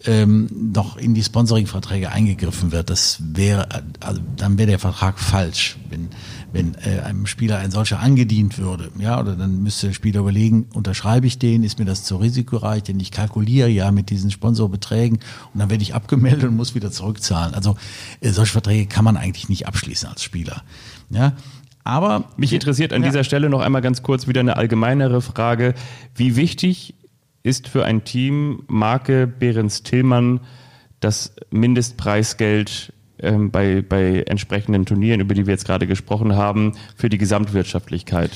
ähm, 0.06 0.48
noch 0.74 0.96
in 0.96 1.12
die 1.14 1.22
Sponsoringverträge 1.22 2.10
eingegriffen 2.10 2.72
wird. 2.72 2.88
Das 2.90 3.18
wäre, 3.20 3.68
also 4.00 4.20
dann 4.36 4.56
wäre 4.58 4.68
der 4.70 4.78
Vertrag 4.78 5.18
falsch, 5.18 5.76
wenn, 5.90 6.08
wenn 6.52 6.74
äh, 6.76 7.00
einem 7.00 7.26
Spieler 7.26 7.58
ein 7.58 7.70
solcher 7.70 8.00
angedient 8.00 8.56
würde. 8.58 8.90
Ja, 8.98 9.20
oder 9.20 9.36
dann 9.36 9.62
müsste 9.62 9.88
der 9.88 9.92
Spieler 9.94 10.20
überlegen, 10.20 10.66
unterschreibe 10.72 11.26
ich 11.26 11.38
den, 11.38 11.62
ist 11.64 11.78
mir 11.78 11.84
das 11.84 12.04
zu 12.04 12.16
risikoreich, 12.16 12.82
denn 12.84 12.98
ich 12.98 13.10
kalkuliere 13.10 13.68
ja 13.68 13.90
mit 13.92 14.08
diesen 14.10 14.30
Sponsorbeträgen 14.30 15.18
und 15.52 15.60
dann 15.60 15.68
werde 15.68 15.82
ich 15.82 15.94
abgemeldet 15.94 16.44
und 16.44 16.56
muss 16.56 16.74
wieder 16.74 16.90
zurückzahlen. 16.90 17.54
Also 17.54 17.76
äh, 18.20 18.30
solche 18.30 18.52
Verträge 18.52 18.86
kann 18.86 19.04
man 19.04 19.16
eigentlich 19.18 19.48
nicht 19.50 19.66
abschließen 19.66 20.08
als 20.08 20.22
Spieler. 20.22 20.62
Ja, 21.10 21.32
aber 21.84 22.24
Mich 22.36 22.52
interessiert 22.52 22.92
an 22.92 23.02
Ja. 23.02 23.08
dieser 23.08 23.24
Stelle 23.24 23.48
noch 23.50 23.60
einmal 23.60 23.82
ganz 23.82 24.02
kurz 24.02 24.26
wieder 24.26 24.40
eine 24.40 24.56
allgemeinere 24.56 25.20
Frage. 25.22 25.74
Wie 26.14 26.36
wichtig 26.36 26.94
ist 27.42 27.68
für 27.68 27.84
ein 27.84 28.04
Team 28.04 28.62
Marke 28.68 29.26
Behrens 29.26 29.82
Tillmann 29.82 30.40
das 31.00 31.32
Mindestpreisgeld 31.50 32.92
ähm, 33.18 33.50
bei, 33.50 33.82
bei 33.82 34.22
entsprechenden 34.22 34.86
Turnieren, 34.86 35.20
über 35.20 35.34
die 35.34 35.46
wir 35.46 35.52
jetzt 35.52 35.66
gerade 35.66 35.86
gesprochen 35.86 36.36
haben, 36.36 36.72
für 36.96 37.08
die 37.08 37.18
Gesamtwirtschaftlichkeit? 37.18 38.30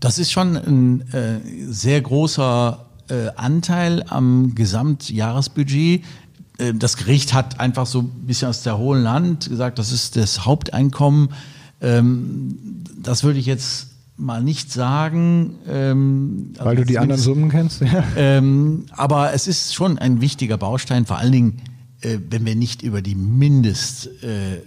Das 0.00 0.18
ist 0.18 0.32
schon 0.32 0.56
ein 0.56 1.00
äh, 1.12 1.40
sehr 1.66 2.00
großer 2.00 2.86
äh, 3.08 3.28
Anteil 3.36 4.04
am 4.08 4.54
Gesamtjahresbudget. 4.54 6.04
Äh, 6.58 6.74
das 6.74 6.96
Gericht 6.96 7.34
hat 7.34 7.60
einfach 7.60 7.86
so 7.86 8.00
ein 8.00 8.26
bisschen 8.26 8.48
aus 8.48 8.62
der 8.62 8.78
hohlen 8.78 9.08
Hand 9.08 9.48
gesagt, 9.48 9.78
das 9.78 9.92
ist 9.92 10.16
das 10.16 10.44
Haupteinkommen. 10.44 11.30
Ähm, 11.80 12.84
das 13.02 13.24
würde 13.24 13.38
ich 13.38 13.46
jetzt 13.46 13.95
mal 14.16 14.42
nicht 14.42 14.72
sagen. 14.72 15.58
Ähm, 15.68 16.52
also 16.54 16.64
Weil 16.64 16.76
du 16.76 16.84
die 16.84 16.98
anderen 16.98 17.20
Summen 17.20 17.50
kennst? 17.50 17.82
Ja. 17.82 18.04
Ähm, 18.16 18.86
aber 18.90 19.32
es 19.32 19.46
ist 19.46 19.74
schon 19.74 19.98
ein 19.98 20.20
wichtiger 20.20 20.58
Baustein, 20.58 21.06
vor 21.06 21.18
allen 21.18 21.32
Dingen, 21.32 21.62
äh, 22.00 22.18
wenn 22.30 22.44
wir 22.44 22.56
nicht 22.56 22.82
über 22.82 23.02
die 23.02 23.14
Mindest... 23.14 24.06
Äh, 24.22 24.62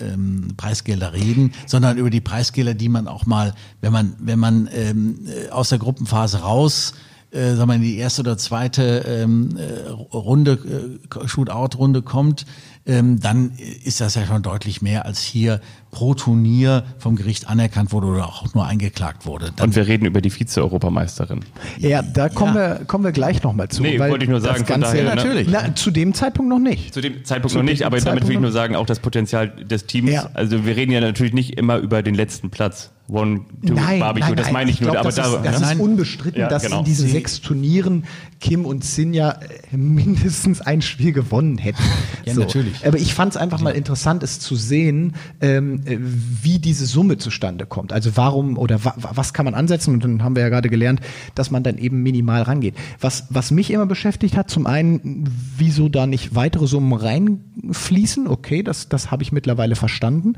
ähm, 0.00 0.48
Preisgelder 0.56 1.12
reden, 1.12 1.52
sondern 1.66 1.96
über 1.98 2.10
die 2.10 2.22
Preisgelder, 2.22 2.74
die 2.74 2.88
man 2.88 3.06
auch 3.06 3.26
mal, 3.26 3.54
wenn 3.82 3.92
man, 3.92 4.14
wenn 4.18 4.38
man 4.38 4.68
ähm, 4.72 5.20
äh, 5.26 5.50
aus 5.50 5.68
der 5.68 5.78
Gruppenphase 5.78 6.38
raus 6.38 6.94
äh, 7.32 7.54
sagen 7.54 7.70
wir, 7.70 7.76
in 7.76 7.82
die 7.82 7.96
erste 7.96 8.20
oder 8.20 8.36
zweite 8.36 9.04
ähm, 9.06 9.56
äh, 9.56 9.88
Runde, 9.88 10.98
äh, 11.12 11.28
Shootout-Runde 11.28 12.02
kommt, 12.02 12.44
ähm, 12.84 13.20
dann 13.20 13.52
ist 13.84 14.00
das 14.00 14.14
ja 14.16 14.26
schon 14.26 14.42
deutlich 14.42 14.82
mehr 14.82 15.06
als 15.06 15.22
hier 15.22 15.60
pro 15.92 16.14
Turnier 16.14 16.84
vom 16.98 17.16
Gericht 17.16 17.48
anerkannt 17.48 17.92
wurde 17.92 18.08
oder 18.08 18.26
auch 18.26 18.52
nur 18.54 18.66
eingeklagt 18.66 19.26
wurde. 19.26 19.52
Dann 19.54 19.68
Und 19.68 19.76
wir 19.76 19.86
reden 19.86 20.06
über 20.06 20.22
die 20.22 20.30
Vize-Europameisterin. 20.30 21.40
Ja, 21.78 22.02
da 22.02 22.30
kommen, 22.30 22.56
Ja. 22.56 22.78
Wir, 22.78 22.84
kommen 22.86 23.04
wir 23.04 23.12
gleich 23.12 23.42
nochmal 23.42 23.68
zu. 23.68 23.82
Nee, 23.82 23.98
weil 23.98 24.10
wollte 24.10 24.24
ich 24.24 24.30
nur 24.30 24.40
sagen, 24.40 24.60
das 24.60 24.66
Ganze, 24.66 24.96
daher, 24.96 25.04
ne? 25.04 25.14
Natürlich. 25.14 25.48
Na, 25.50 25.74
zu 25.74 25.90
dem 25.90 26.14
Zeitpunkt 26.14 26.48
noch 26.48 26.58
nicht. 26.58 26.94
Zu 26.94 27.02
dem 27.02 27.24
Zeitpunkt 27.24 27.52
Zu 27.52 27.58
noch 27.58 27.64
nicht, 27.64 27.84
aber 27.84 27.98
damit 27.98 28.04
Zeitpunkt 28.04 28.28
will 28.28 28.34
ich 28.36 28.40
nur 28.40 28.52
sagen, 28.52 28.74
auch 28.74 28.86
das 28.86 29.00
Potenzial 29.00 29.48
des 29.48 29.86
Teams. 29.86 30.10
Ja. 30.10 30.30
Also 30.32 30.64
wir 30.64 30.76
reden 30.76 30.92
ja 30.92 31.00
natürlich 31.00 31.34
nicht 31.34 31.58
immer 31.58 31.76
über 31.76 32.02
den 32.02 32.14
letzten 32.14 32.48
Platz. 32.48 32.90
One, 33.12 33.42
two, 33.66 33.74
Barbecue, 33.74 34.34
das 34.34 34.50
meine 34.52 34.70
ich 34.70 34.80
nur. 34.80 34.92
glaub, 34.92 35.00
aber 35.00 35.12
das 35.12 35.16
da, 35.16 35.36
ist, 35.36 35.44
das 35.44 35.60
ne? 35.60 35.72
ist 35.72 35.80
unbestritten, 35.80 36.40
Ja, 36.40 36.48
dass 36.48 36.62
genau. 36.62 36.78
in 36.78 36.84
diesen 36.84 37.06
Sie- 37.06 37.12
sechs 37.12 37.40
Turnieren 37.42 38.04
Kim 38.40 38.64
und 38.64 38.84
Sinja 38.84 39.32
äh, 39.70 39.76
mindestens 39.76 40.60
ein 40.62 40.80
Spiel 40.82 41.12
gewonnen 41.12 41.58
hätten. 41.58 41.82
Ja, 42.24 42.34
natürlich. 42.34 42.86
Aber 42.86 42.98
ich 42.98 43.14
fand 43.14 43.32
es 43.32 43.36
einfach 43.36 43.60
mal 43.60 43.72
interessant, 43.72 44.22
es 44.22 44.38
zu 44.38 44.54
sehen, 44.54 45.14
ähm, 45.40 45.82
äh, 45.86 45.98
wie 46.00 46.60
diese 46.60 46.86
Summe 46.86 47.18
zustande 47.18 47.66
kommt. 47.66 47.92
Also 47.92 48.16
warum 48.16 48.58
oder 48.58 48.84
wa 48.84 48.94
was 48.96 49.32
kann 49.34 49.44
man 49.44 49.54
ansetzen? 49.54 49.92
Und 49.94 50.04
dann 50.04 50.22
haben 50.22 50.36
wir 50.36 50.42
ja 50.44 50.48
gerade 50.48 50.68
gelernt, 50.68 51.00
dass 51.34 51.50
man 51.50 51.64
dann 51.64 51.78
eben 51.78 52.00
minimal 52.04 52.42
rangeht. 52.42 52.76
Was, 53.00 53.26
was 53.30 53.50
mich 53.50 53.72
immer 53.72 53.86
beschäftigt 53.86 54.36
hat, 54.36 54.50
zum 54.50 54.68
einen, 54.68 55.28
wieso 55.58 55.88
da 55.88 56.06
nicht 56.06 56.36
weitere 56.36 56.68
Summen 56.68 56.92
reinfließen? 56.92 58.28
Okay, 58.28 58.62
das, 58.62 58.88
das 58.88 59.10
habe 59.10 59.24
ich 59.24 59.32
mittlerweile 59.32 59.74
verstanden. 59.74 60.34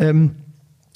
Ähm, 0.00 0.32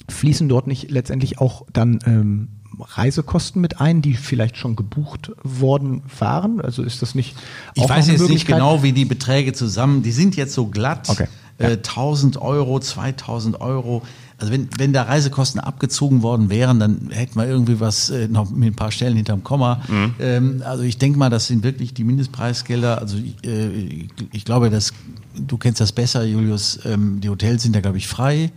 fließen 0.09 0.49
dort 0.49 0.67
nicht 0.67 0.91
letztendlich 0.91 1.39
auch 1.39 1.65
dann 1.71 1.99
ähm, 2.05 2.47
Reisekosten 2.79 3.61
mit 3.61 3.79
ein, 3.79 4.01
die 4.01 4.15
vielleicht 4.15 4.57
schon 4.57 4.75
gebucht 4.75 5.31
worden 5.43 6.03
waren? 6.19 6.61
Also 6.61 6.83
ist 6.83 7.01
das 7.01 7.15
nicht 7.15 7.35
Ich 7.75 7.83
auch 7.83 7.89
noch 7.89 7.95
weiß 7.95 8.09
eine 8.09 8.17
jetzt 8.17 8.29
nicht 8.29 8.47
genau, 8.47 8.83
wie 8.83 8.91
die 8.91 9.05
Beträge 9.05 9.53
zusammen, 9.53 10.03
die 10.03 10.11
sind 10.11 10.35
jetzt 10.35 10.53
so 10.53 10.67
glatt. 10.67 11.09
Okay. 11.09 11.27
Äh, 11.59 11.77
1000 11.77 12.37
Euro, 12.41 12.79
2000 12.79 13.61
Euro. 13.61 14.01
Also 14.39 14.51
wenn, 14.51 14.67
wenn 14.77 14.91
da 14.91 15.03
Reisekosten 15.03 15.61
abgezogen 15.61 16.23
worden 16.23 16.49
wären, 16.49 16.79
dann 16.79 17.09
hätten 17.11 17.39
wir 17.39 17.47
irgendwie 17.47 17.79
was 17.79 18.09
äh, 18.09 18.27
noch 18.27 18.49
mit 18.49 18.73
ein 18.73 18.75
paar 18.75 18.91
Stellen 18.91 19.15
hinterm 19.15 19.43
Komma. 19.43 19.81
Mhm. 19.87 20.15
Ähm, 20.19 20.63
also 20.65 20.83
ich 20.83 20.97
denke 20.97 21.19
mal, 21.19 21.29
das 21.29 21.47
sind 21.47 21.63
wirklich 21.63 21.93
die 21.93 22.03
Mindestpreisgelder. 22.03 22.99
Also 22.99 23.17
äh, 23.45 23.67
ich, 23.67 24.09
ich 24.31 24.45
glaube, 24.45 24.69
dass 24.71 24.93
du 25.35 25.57
kennst 25.57 25.79
das 25.79 25.91
besser, 25.91 26.23
Julius. 26.23 26.79
Ähm, 26.85 27.21
die 27.21 27.29
Hotels 27.29 27.63
sind 27.63 27.75
da 27.75 27.81
glaube 27.81 27.99
ich 27.99 28.07
frei. 28.07 28.51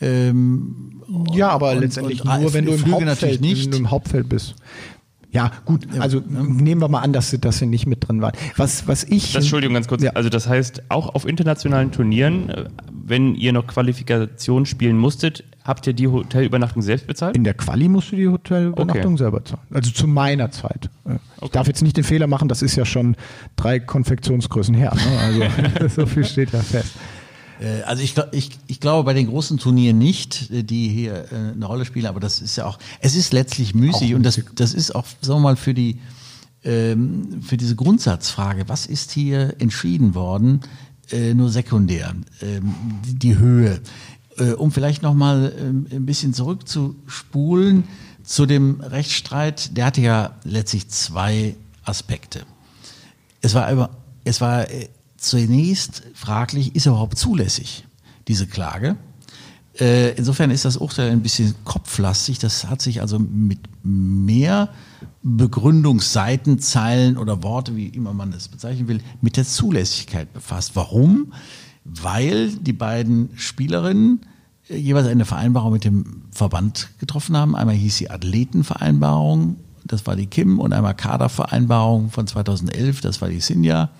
Ähm, 0.00 0.92
Ja, 1.34 1.48
aber 1.48 1.72
Und- 1.72 1.80
letztendlich 1.80 2.22
und 2.24 2.40
nur, 2.40 2.52
wenn 2.52 2.66
du, 2.66 2.72
im 2.72 2.78
Flüge 2.78 3.04
natürlich 3.04 3.08
Hauptfeld, 3.36 3.40
nicht. 3.40 3.64
wenn 3.64 3.70
du 3.70 3.76
im 3.78 3.90
Hauptfeld 3.90 4.28
bist. 4.28 4.54
Ja, 5.30 5.52
gut, 5.66 5.86
also 5.98 6.22
nehmen 6.28 6.80
wir 6.80 6.88
mal 6.88 7.00
an, 7.00 7.12
dass 7.12 7.30
sie, 7.30 7.38
dass 7.38 7.58
sie 7.58 7.66
nicht 7.66 7.86
mit 7.86 8.06
drin 8.08 8.22
waren. 8.22 8.32
Was, 8.56 8.88
was 8.88 9.04
ich. 9.04 9.32
Das, 9.32 9.42
Entschuldigung, 9.44 9.74
ganz 9.74 9.86
kurz. 9.88 10.02
Ja. 10.02 10.12
Also 10.12 10.28
das 10.30 10.48
heißt, 10.48 10.82
auch 10.90 11.14
auf 11.14 11.26
internationalen 11.26 11.92
Turnieren, 11.92 12.48
äh, 12.48 12.64
wenn 12.90 13.34
ihr 13.34 13.52
noch 13.52 13.66
Qualifikation 13.66 14.64
spielen 14.66 14.96
musstet, 14.98 15.44
habt 15.64 15.86
ihr 15.86 15.92
die 15.92 16.08
Hotelübernachtung 16.08 16.80
selbst 16.80 17.06
bezahlt? 17.06 17.36
In 17.36 17.44
der 17.44 17.52
Quali 17.54 17.88
musst 17.88 18.10
du 18.12 18.16
die 18.16 18.28
Hotelübernachtung 18.28 19.12
Okay. 19.14 19.16
selber 19.18 19.44
zahlen. 19.44 19.62
Also 19.72 19.90
zu 19.90 20.06
meiner 20.06 20.50
Zeit. 20.50 20.88
Ich 21.42 21.50
darf 21.50 21.66
jetzt 21.66 21.82
nicht 21.82 21.96
den 21.98 22.04
Fehler 22.04 22.26
machen, 22.26 22.48
das 22.48 22.62
ist 22.62 22.76
ja 22.76 22.86
schon 22.86 23.14
drei 23.56 23.80
Konfektionsgrößen 23.80 24.74
her. 24.74 24.94
Ne? 24.94 25.18
Also 25.18 25.88
so 26.02 26.06
viel 26.06 26.24
steht 26.24 26.52
ja 26.52 26.60
fest. 26.60 26.94
Äh, 27.60 27.82
Also 27.82 28.02
ich, 28.02 28.14
ich, 28.32 28.50
ich 28.66 28.80
glaube 28.80 29.04
bei 29.04 29.14
den 29.14 29.26
großen 29.26 29.58
Turnieren 29.58 29.98
nicht, 29.98 30.50
äh, 30.50 30.62
die 30.62 30.88
hier 30.88 31.26
äh, 31.32 31.52
eine 31.54 31.66
Rolle 31.66 31.84
spielen, 31.84 32.06
aber 32.06 32.20
das 32.20 32.40
ist 32.40 32.56
ja 32.56 32.66
auch, 32.66 32.78
es 33.00 33.14
ist 33.14 33.32
letztlich 33.32 33.74
müßig 33.74 34.14
und 34.14 34.22
das, 34.22 34.40
das 34.54 34.74
ist 34.74 34.94
auch, 34.94 35.06
sagen 35.20 35.40
wir 35.40 35.44
mal, 35.44 35.56
für 35.56 35.74
die, 35.74 36.00
ähm, 36.64 37.42
für 37.42 37.56
diese 37.56 37.76
Grundsatzfrage, 37.76 38.68
was 38.68 38.86
ist 38.86 39.12
hier 39.12 39.54
entschieden 39.58 40.14
worden, 40.14 40.60
nur 41.34 41.48
sekundär, 41.48 42.14
ähm, 42.42 42.74
die, 43.02 43.38
Höhe. 43.38 43.80
Um 44.58 44.70
vielleicht 44.70 45.02
nochmal 45.02 45.54
ähm, 45.58 45.86
ein 45.90 46.04
bisschen 46.04 46.34
zurückzuspulen 46.34 47.84
zu 48.22 48.44
dem 48.44 48.82
Rechtsstreit, 48.82 49.74
der 49.74 49.86
hatte 49.86 50.02
ja 50.02 50.32
letztlich 50.44 50.90
zwei 50.90 51.56
Aspekte. 51.82 52.42
Es 53.40 53.54
war 53.54 53.68
aber, 53.68 53.88
es 54.24 54.42
war 54.42 54.66
zunächst 55.18 56.02
fraglich, 56.14 56.74
ist 56.74 56.86
er 56.86 56.92
überhaupt 56.92 57.18
zulässig, 57.18 57.84
diese 58.26 58.46
Klage? 58.46 58.96
Äh, 59.78 60.14
insofern 60.14 60.50
ist 60.50 60.64
das 60.64 60.76
Urteil 60.76 61.10
ein 61.10 61.22
bisschen 61.22 61.54
kopflastig. 61.64 62.38
Das 62.38 62.66
hat 62.66 62.82
sich 62.82 63.00
also 63.00 63.18
mit 63.18 63.60
mehr 63.82 64.70
Begründungsseitenzeilen 65.22 67.16
oder 67.16 67.42
Worte, 67.42 67.76
wie 67.76 67.86
immer 67.86 68.12
man 68.12 68.32
es 68.32 68.48
bezeichnen 68.48 68.88
will, 68.88 69.00
mit 69.20 69.36
der 69.36 69.44
Zulässigkeit 69.44 70.32
befasst. 70.32 70.74
Warum? 70.74 71.32
Weil 71.84 72.50
die 72.50 72.72
beiden 72.72 73.30
Spielerinnen 73.36 74.22
äh, 74.68 74.76
jeweils 74.76 75.06
eine 75.06 75.24
Vereinbarung 75.24 75.72
mit 75.72 75.84
dem 75.84 76.24
Verband 76.32 76.88
getroffen 76.98 77.36
haben. 77.36 77.54
Einmal 77.54 77.76
hieß 77.76 77.98
sie 77.98 78.10
Athletenvereinbarung, 78.10 79.56
das 79.84 80.06
war 80.06 80.16
die 80.16 80.26
Kim, 80.26 80.58
und 80.58 80.72
einmal 80.72 80.94
Kadervereinbarung 80.94 82.10
von 82.10 82.26
2011, 82.26 83.00
das 83.00 83.20
war 83.20 83.28
die 83.28 83.40
Sinja. 83.40 83.90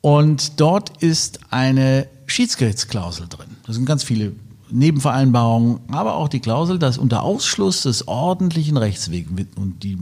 Und 0.00 0.60
dort 0.60 1.02
ist 1.02 1.40
eine 1.50 2.08
Schiedsgerichtsklausel 2.26 3.28
drin. 3.28 3.48
Da 3.66 3.72
sind 3.72 3.86
ganz 3.86 4.04
viele 4.04 4.32
Nebenvereinbarungen, 4.70 5.80
aber 5.88 6.14
auch 6.14 6.28
die 6.28 6.40
Klausel, 6.40 6.78
dass 6.78 6.98
unter 6.98 7.22
Ausschluss 7.22 7.82
des 7.82 8.06
ordentlichen 8.06 8.76
Rechtswegs, 8.76 9.30
und 9.56 9.82
die 9.82 9.98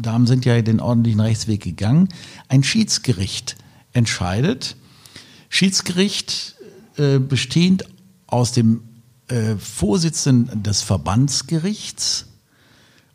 Damen 0.00 0.26
sind 0.26 0.44
ja 0.44 0.60
den 0.62 0.80
ordentlichen 0.80 1.20
Rechtsweg 1.20 1.62
gegangen, 1.62 2.08
ein 2.48 2.62
Schiedsgericht 2.62 3.56
entscheidet. 3.92 4.76
Schiedsgericht 5.48 6.56
äh, 6.96 7.18
bestehend 7.18 7.84
aus 8.26 8.52
dem 8.52 8.82
äh, 9.28 9.56
Vorsitzenden 9.56 10.62
des 10.62 10.82
Verbandsgerichts 10.82 12.26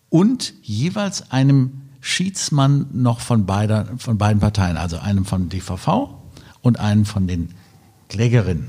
und 0.09 0.53
jeweils 0.61 1.32
einem 1.32 1.82
Schiedsmann 2.08 2.86
noch 2.93 3.20
von, 3.20 3.47
beider, 3.47 3.88
von 3.97 4.20
beiden 4.20 4.39
Parteien, 4.39 4.78
also 4.78 4.99
einem 4.99 5.26
von 5.26 5.49
DVV 5.49 6.14
und 6.62 6.80
einem 6.80 7.03
von 7.03 7.26
den 7.26 7.56
Klägerinnen. 8.10 8.68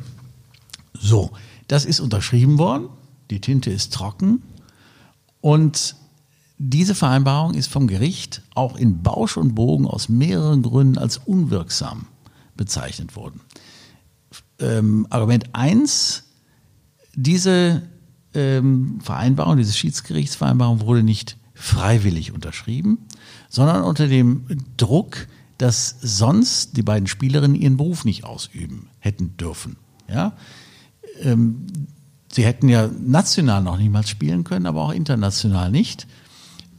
So, 0.94 1.32
das 1.68 1.84
ist 1.84 2.00
unterschrieben 2.00 2.56
worden, 2.56 2.88
die 3.28 3.42
Tinte 3.42 3.70
ist 3.70 3.92
trocken 3.92 4.42
und 5.42 5.96
diese 6.56 6.94
Vereinbarung 6.94 7.52
ist 7.52 7.70
vom 7.70 7.88
Gericht 7.88 8.40
auch 8.54 8.74
in 8.74 9.02
Bausch 9.02 9.36
und 9.36 9.54
Bogen 9.54 9.86
aus 9.86 10.08
mehreren 10.08 10.62
Gründen 10.62 10.96
als 10.96 11.18
unwirksam 11.18 12.06
bezeichnet 12.56 13.16
worden. 13.16 13.42
Ähm, 14.60 15.06
Argument 15.10 15.50
1, 15.52 16.24
diese 17.14 17.82
ähm, 18.32 18.98
Vereinbarung, 19.02 19.58
diese 19.58 19.74
Schiedsgerichtsvereinbarung 19.74 20.80
wurde 20.80 21.02
nicht 21.02 21.36
freiwillig 21.52 22.32
unterschrieben, 22.32 23.05
sondern 23.56 23.84
unter 23.84 24.06
dem 24.06 24.44
Druck, 24.76 25.28
dass 25.56 25.96
sonst 26.02 26.76
die 26.76 26.82
beiden 26.82 27.06
Spielerinnen 27.06 27.56
ihren 27.56 27.78
Beruf 27.78 28.04
nicht 28.04 28.24
ausüben 28.24 28.90
hätten 28.98 29.38
dürfen. 29.38 29.76
Ja? 30.12 30.34
Ähm, 31.22 31.64
sie 32.30 32.44
hätten 32.44 32.68
ja 32.68 32.90
national 33.00 33.62
noch 33.62 33.78
niemals 33.78 34.10
spielen 34.10 34.44
können, 34.44 34.66
aber 34.66 34.82
auch 34.82 34.92
international 34.92 35.70
nicht, 35.70 36.06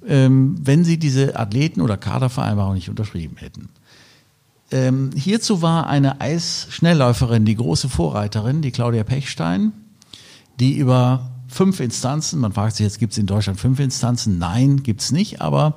ähm, 0.05 0.55
wenn 0.61 0.83
sie 0.83 0.99
diese 0.99 1.39
Athleten- 1.39 1.81
oder 1.81 1.97
Kadervereinbarung 1.97 2.75
nicht 2.75 2.91
unterschrieben 2.91 3.37
hätten. 3.37 3.69
Ähm, 4.69 5.09
hierzu 5.15 5.63
war 5.63 5.87
eine 5.87 6.21
Eisschnellläuferin, 6.21 7.43
die 7.43 7.55
große 7.55 7.89
Vorreiterin, 7.89 8.61
die 8.61 8.71
Claudia 8.71 9.03
Pechstein, 9.03 9.71
die 10.59 10.77
über 10.77 11.31
fünf 11.47 11.79
Instanzen, 11.79 12.39
man 12.39 12.53
fragt 12.53 12.75
sich 12.75 12.83
jetzt, 12.83 12.99
gibt 12.99 13.13
es 13.13 13.17
in 13.17 13.25
Deutschland 13.25 13.59
fünf 13.59 13.79
Instanzen? 13.79 14.37
Nein, 14.37 14.83
gibt 14.83 15.01
es 15.01 15.11
nicht, 15.11 15.41
aber 15.41 15.75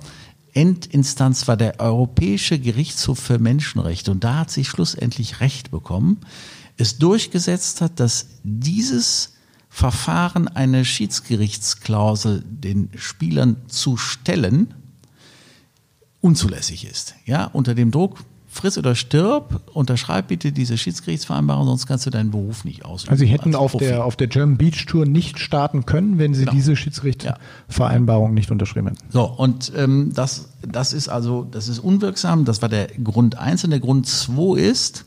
Endinstanz 0.55 1.49
war 1.49 1.57
der 1.57 1.81
Europäische 1.81 2.59
Gerichtshof 2.59 3.19
für 3.19 3.39
Menschenrechte 3.39 4.11
und 4.11 4.25
da 4.25 4.39
hat 4.39 4.51
sie 4.51 4.65
schlussendlich 4.65 5.41
Recht 5.41 5.71
bekommen, 5.71 6.19
es 6.77 6.99
durchgesetzt 6.99 7.81
hat, 7.81 8.01
dass 8.01 8.27
dieses 8.43 9.35
Verfahren 9.69 10.49
eine 10.49 10.85
Schiedsgerichtsklausel 10.85 12.43
den 12.45 12.91
Spielern 12.97 13.57
zu 13.69 13.97
stellen, 13.97 14.75
unzulässig 16.21 16.85
ist. 16.85 17.15
Ja, 17.25 17.45
unter 17.45 17.75
dem 17.75 17.91
Druck 17.91 18.19
friss 18.53 18.77
oder 18.77 18.97
stirb, 18.97 19.61
unterschreib 19.75 20.27
bitte 20.29 20.51
diese 20.51 20.77
Schiedsgerichtsvereinbarung, 20.77 21.67
sonst 21.67 21.87
kannst 21.87 22.05
du 22.07 22.11
deinen 22.11 22.33
Beruf 22.33 22.65
nicht 22.65 22.85
ausüben. 22.85 23.13
Also 23.13 23.21
Sie 23.25 23.31
hätten 23.31 23.55
auf 23.55 23.73
Profi. 23.73 23.85
der, 23.85 24.05
auf 24.05 24.17
der 24.17 24.27
German 24.27 24.57
Beach 24.57 24.87
Tour 24.87 25.07
nicht 25.07 25.39
starten 25.39 25.87
können, 25.87 26.19
wenn 26.19 26.35
Sie 26.35 26.41
Genau. 26.41 26.53
diese 26.53 26.75
Schiedsgerichtsvereinbarung 26.75 28.35
nicht 28.35 28.51
unterschrieben 28.51 28.89
hätten. 28.89 28.99
So, 29.11 29.25
und 29.25 29.73
ähm, 29.77 30.13
das, 30.15 30.49
das 30.67 30.93
ist 30.93 31.09
also, 31.09 31.45
das 31.49 31.69
ist 31.69 31.79
unwirksam. 31.79 32.45
Das 32.45 32.61
war 32.61 32.69
der 32.69 32.89
Grund 32.89 33.39
eins 33.39 33.63
und 33.63 33.71
der 33.71 33.81
Grund 33.81 34.07
zwei 34.09 34.59
ist, 34.59 35.05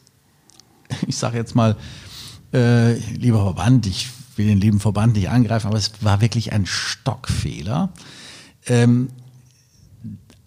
ich 1.08 1.18
sage 1.18 1.38
jetzt 1.38 1.54
mal, 1.54 1.76
äh, 2.54 2.94
lieber 3.12 3.44
Verband, 3.44 3.86
ich 3.88 4.10
will 4.38 4.48
den 4.48 4.60
lieben 4.62 4.80
Verband 4.80 5.16
nicht 5.16 5.30
angreifen, 5.30 5.68
aber 5.68 5.78
es 5.78 5.91
war 6.02 6.22
wirklich 6.22 6.54
ein 6.54 6.66
Stockfehler. 6.66 7.89
Ähm, 8.68 9.10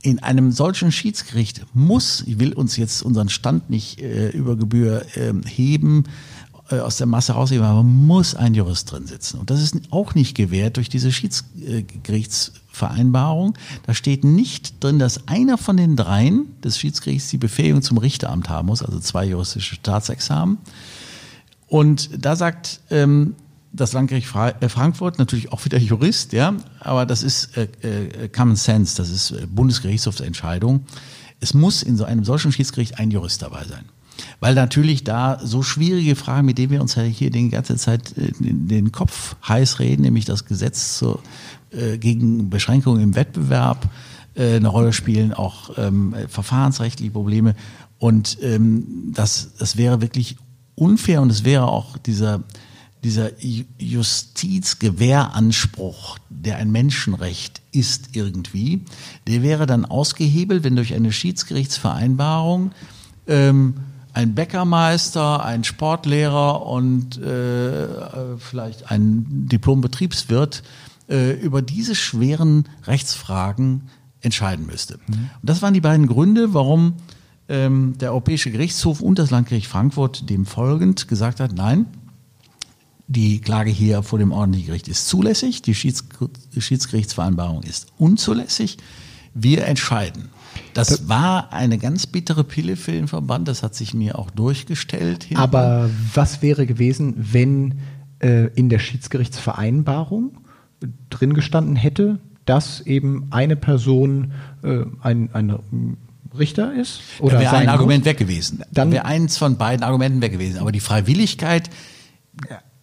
in 0.07 0.21
einem 0.21 0.53
solchen 0.53 0.93
Schiedsgericht 0.93 1.67
muss, 1.75 2.23
ich 2.29 2.39
will 2.39 2.53
uns 2.53 2.77
jetzt 2.77 3.03
unseren 3.03 3.29
Stand 3.29 3.71
nicht 3.71 4.01
äh, 4.01 4.29
über 4.29 4.55
Gebühr 4.55 5.05
ähm, 5.17 5.43
heben, 5.43 6.05
äh, 6.71 6.79
aus 6.79 6.97
der 6.97 7.09
Masse 7.09 7.33
rausheben, 7.33 7.67
aber 7.67 7.83
muss 7.83 8.37
ein 8.37 8.55
Jurist 8.55 8.93
drin 8.93 9.09
sitzen. 9.09 9.41
Und 9.41 9.51
das 9.51 9.61
ist 9.61 9.75
auch 9.91 10.15
nicht 10.15 10.37
gewährt 10.37 10.77
durch 10.77 10.89
diese 10.89 11.11
Schiedsgerichtsvereinbarung. 11.11 13.59
Da 13.85 13.95
steht 13.95 14.23
nicht 14.23 14.75
drin, 14.79 15.01
dass 15.01 15.27
einer 15.27 15.59
von 15.59 15.77
den 15.77 15.97
dreien 15.97 16.55
des 16.63 16.79
Schiedsgerichts 16.79 17.31
die 17.31 17.39
Befähigung 17.39 17.83
zum 17.83 17.99
Richteramt 17.99 18.49
haben 18.49 18.67
muss, 18.67 18.85
also 18.85 19.01
zwei 19.01 19.25
juristische 19.25 19.75
Staatsexamen. 19.75 20.59
Und 21.67 22.25
da 22.25 22.37
sagt 22.37 22.79
ähm, 22.91 23.35
das 23.77 23.93
Landgericht 23.93 24.27
Fra 24.27 24.51
äh, 24.61 24.69
Frankfurt, 24.69 25.19
natürlich 25.19 25.53
auch 25.53 25.65
wieder 25.65 25.79
Jurist, 25.79 26.33
ja, 26.33 26.55
aber 26.81 27.07
das 27.07 27.23
ist 27.23 27.57
äh, 27.57 27.69
äh, 27.83 28.29
Common 28.29 28.57
Sense, 28.57 28.97
das 28.97 29.11
ist 29.11 29.31
äh, 29.31 29.47
Bundesgerichtshofsentscheidung. 29.47 30.87
Es 31.41 31.55
muss 31.55 31.83
in 31.83 31.97
so 31.97 32.05
einem 32.05 32.25
solchen 32.25 32.51
Schiedsgericht 32.53 32.99
ein 32.99 33.11
Jurist 33.11 33.43
dabei 33.43 33.65
sein. 33.65 33.85
Weil 34.41 34.55
natürlich 34.55 35.05
da 35.05 35.39
so 35.43 35.63
schwierige 35.63 36.17
Fragen, 36.17 36.47
mit 36.47 36.57
denen 36.57 36.71
wir 36.73 36.81
uns 36.81 36.99
hier 36.99 37.31
die 37.31 37.51
ganze 37.51 37.77
Zeit 37.77 38.17
äh, 38.17 38.33
den 38.41 38.91
Kopf 38.91 39.37
heiß 39.47 39.79
reden, 39.79 40.03
nämlich 40.03 40.25
das 40.25 40.47
Gesetz 40.47 40.99
zur, 40.99 41.23
äh, 41.71 41.99
gegen 41.99 42.49
Beschränkungen 42.49 43.03
im 43.03 43.15
Wettbewerb, 43.15 43.89
eine 44.39 44.69
Rolle 44.69 44.93
spielen, 44.93 45.33
auch 45.33 45.79
ähm, 45.79 46.15
verfahrensrechtliche 46.29 47.11
Probleme. 47.11 47.55
Und 47.97 48.37
ähm, 48.43 49.15
das, 49.15 49.55
das 49.59 49.79
wäre 49.79 50.03
wirklich 50.03 50.37
unfair 50.75 51.23
und 51.23 51.31
es 51.31 51.43
wäre 51.43 51.69
auch 51.69 51.97
dieser, 51.97 52.43
dieser 53.07 53.29
Ju- 53.39 53.65
Justizgewähranspruch, 53.79 56.19
der 56.29 56.57
ein 56.57 56.71
Menschenrecht 56.71 57.63
ist 57.73 58.17
irgendwie, 58.17 58.85
der 59.27 59.43
wäre 59.43 59.67
dann 59.67 59.85
ausgehebelt, 59.85 60.65
wenn 60.65 60.77
durch 60.77 60.93
eine 60.93 61.13
Schiedsgerichtsvereinbarung 61.13 62.73
ähm, 63.27 63.75
ein 64.13 64.35
Bäckermeister, 64.35 65.45
ein 65.45 65.65
Sportlehrer 65.65 66.67
und 66.67 67.19
äh, 67.19 67.85
äh, 67.85 68.39
vielleicht 68.39 68.91
ein 68.91 69.49
Diplom-Betriebswirt 69.49 70.63
äh, 71.09 71.33
über 71.41 71.63
diese 71.63 71.95
schweren 71.95 72.69
Rechtsfragen 72.87 73.83
entscheiden 74.21 74.67
müsste. 74.67 74.99
Und 75.09 75.31
das 75.43 75.63
waren 75.63 75.75
die 75.75 75.81
beiden 75.81 76.07
Gründe, 76.07 76.55
warum 76.55 76.95
ähm, 77.49 77.97
der 77.99 78.11
Europäische 78.11 78.51
Gerichtshof 78.51 79.01
und 79.01 79.19
das 79.19 79.31
Landgericht 79.31 79.69
Frankfurt 79.69 80.29
dem 80.29 80.47
folgend 80.47 81.07
gesagt 81.07 81.39
hat, 81.39 81.53
nein, 81.53 81.87
die 83.09 83.41
Klage 83.41 83.71
hier 83.71 84.03
vor 84.03 84.19
dem 84.19 84.33
ordentlichen 84.33 84.67
Gericht 84.67 84.89
ist 84.89 85.09
zulässig, 85.09 85.63
die 85.63 85.75
Schieds 85.75 86.05
Schiedsgerichtsvereinbarung 86.57 87.63
ist 87.63 87.87
unzulässig. 87.99 88.79
Wir 89.35 89.67
entscheiden. 89.67 90.31
Das 90.75 91.09
war 91.09 91.53
eine 91.53 91.79
ganz 91.79 92.07
bittere 92.07 92.43
Pille 92.43 92.77
für 92.77 92.93
den 92.93 93.09
Verband, 93.09 93.49
das 93.49 93.63
hat 93.63 93.75
sich 93.75 93.95
mir 93.95 94.19
auch 94.19 94.31
durchgestellt. 94.31 95.25
hinten. 95.25 95.43
Aber 95.43 95.91
was 96.15 96.43
wäre 96.43 96.67
gewesen, 96.67 97.15
wenn 97.17 97.75
äh, 98.21 98.47
in 98.55 98.69
der 98.69 98.79
Schiedsgerichtsvereinbarung 98.79 100.39
drin 101.11 101.35
gestanden 101.35 101.77
hätte, 101.77 102.19
dass 102.45 102.81
eben 102.81 103.27
eine 103.31 103.57
Person 103.57 104.33
äh, 104.63 104.85
ein, 105.01 105.31
ein 105.33 105.97
Richter 106.37 106.75
ist? 106.75 107.01
Oder 107.21 107.41
wäre 107.41 107.57
ein 107.57 107.69
Argument 107.69 108.05
muss? 108.05 108.07
weg 108.07 108.19
gewesen. 108.19 108.63
Dann 108.73 108.91
wäre 108.91 109.05
eins 109.05 109.37
von 109.37 109.57
beiden 109.57 109.85
Argumenten 109.85 110.23
weg 110.23 110.33
gewesen. 110.33 110.59
Aber 110.59 110.73
die 110.73 110.81
Freiwilligkeit, 110.81 111.71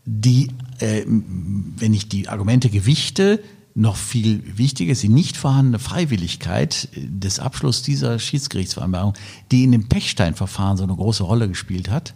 die, 0.05 0.49
äh, 0.79 1.03
wenn 1.05 1.93
ich 1.93 2.09
die 2.09 2.29
Argumente 2.29 2.69
gewichte, 2.69 3.39
noch 3.75 3.95
viel 3.95 4.43
wichtiger 4.57 4.91
ist 4.91 5.01
die 5.01 5.09
nicht 5.09 5.35
vorhandene 5.35 5.79
Freiwilligkeit 5.79 6.89
äh, 6.93 7.07
des 7.07 7.39
Abschlusses 7.39 7.83
dieser 7.83 8.19
Schiedsgerichtsvereinbarung, 8.19 9.13
die 9.51 9.63
in 9.63 9.71
dem 9.71 9.89
Pechstein-Verfahren 9.89 10.77
so 10.77 10.83
eine 10.83 10.95
große 10.95 11.23
Rolle 11.23 11.47
gespielt 11.47 11.89
hat. 11.89 12.13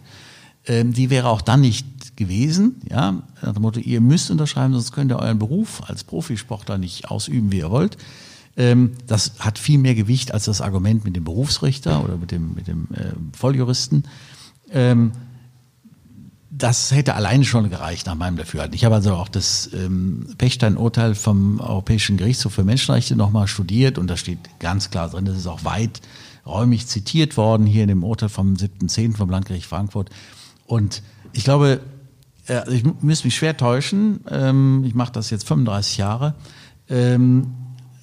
Ähm, 0.66 0.92
die 0.92 1.10
wäre 1.10 1.28
auch 1.28 1.40
dann 1.40 1.62
nicht 1.62 2.16
gewesen, 2.16 2.82
ja, 2.90 3.22
nach 3.42 3.52
dem 3.52 3.62
Motto, 3.62 3.80
ihr 3.80 4.00
müsst 4.00 4.30
unterschreiben, 4.30 4.72
sonst 4.74 4.92
könnt 4.92 5.10
ihr 5.10 5.18
euren 5.18 5.38
Beruf 5.38 5.82
als 5.88 6.04
Profisportler 6.04 6.78
nicht 6.78 7.10
ausüben, 7.10 7.50
wie 7.50 7.58
ihr 7.58 7.70
wollt. 7.70 7.96
Ähm, 8.56 8.92
das 9.06 9.32
hat 9.38 9.58
viel 9.58 9.78
mehr 9.78 9.94
Gewicht 9.94 10.34
als 10.34 10.44
das 10.44 10.60
Argument 10.60 11.04
mit 11.04 11.16
dem 11.16 11.24
Berufsrichter 11.24 12.04
oder 12.04 12.16
mit 12.16 12.32
dem, 12.32 12.54
mit 12.54 12.66
dem 12.66 12.88
äh, 12.92 13.12
Volljuristen. 13.32 14.04
Ähm, 14.70 15.12
das 16.58 16.90
hätte 16.90 17.14
alleine 17.14 17.44
schon 17.44 17.70
gereicht 17.70 18.06
nach 18.06 18.16
meinem 18.16 18.36
Dafürhalten. 18.36 18.74
Ich 18.74 18.84
habe 18.84 18.96
also 18.96 19.14
auch 19.14 19.28
das 19.28 19.70
ähm, 19.72 20.26
Pechstein-Urteil 20.38 21.14
vom 21.14 21.60
Europäischen 21.60 22.16
Gerichtshof 22.16 22.52
für 22.52 22.64
Menschenrechte 22.64 23.14
nochmal 23.14 23.46
studiert 23.46 23.96
und 23.96 24.08
da 24.08 24.16
steht 24.16 24.38
ganz 24.58 24.90
klar 24.90 25.08
drin, 25.08 25.24
das 25.24 25.36
ist 25.36 25.46
auch 25.46 25.64
weiträumig 25.64 26.86
zitiert 26.88 27.36
worden 27.36 27.64
hier 27.64 27.82
in 27.82 27.88
dem 27.88 28.02
Urteil 28.02 28.28
vom 28.28 28.54
7.10. 28.54 29.16
vom 29.16 29.30
Landgericht 29.30 29.66
Frankfurt. 29.66 30.10
Und 30.66 31.02
ich 31.32 31.44
glaube, 31.44 31.80
äh, 32.48 32.54
also 32.54 32.72
ich 32.72 32.84
müsste 33.02 33.28
mich 33.28 33.36
schwer 33.36 33.56
täuschen, 33.56 34.20
ähm, 34.28 34.82
ich 34.84 34.94
mache 34.94 35.12
das 35.12 35.30
jetzt 35.30 35.46
35 35.46 35.98
Jahre, 35.98 36.34
ähm, 36.88 37.54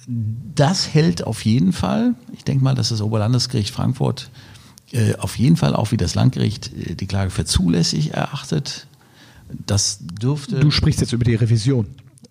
das 0.06 0.94
hält 0.94 1.26
auf 1.26 1.44
jeden 1.44 1.72
Fall. 1.72 2.14
Ich 2.32 2.44
denke 2.44 2.64
mal, 2.64 2.74
dass 2.74 2.90
das 2.90 3.02
Oberlandesgericht 3.02 3.74
Frankfurt 3.74 4.30
auf 5.18 5.36
jeden 5.38 5.56
Fall 5.56 5.74
auch 5.74 5.90
wie 5.92 5.96
das 5.96 6.14
Landgericht 6.14 6.70
äh, 6.72 6.94
die 6.94 7.06
Klage 7.06 7.30
für 7.30 7.44
zulässig 7.44 8.14
erachtet. 8.14 8.86
Das 9.66 9.98
dürfte 10.00 10.60
Du 10.60 10.70
sprichst 10.70 11.00
jetzt 11.00 11.12
über 11.12 11.24
die 11.24 11.34
Revision. 11.34 11.86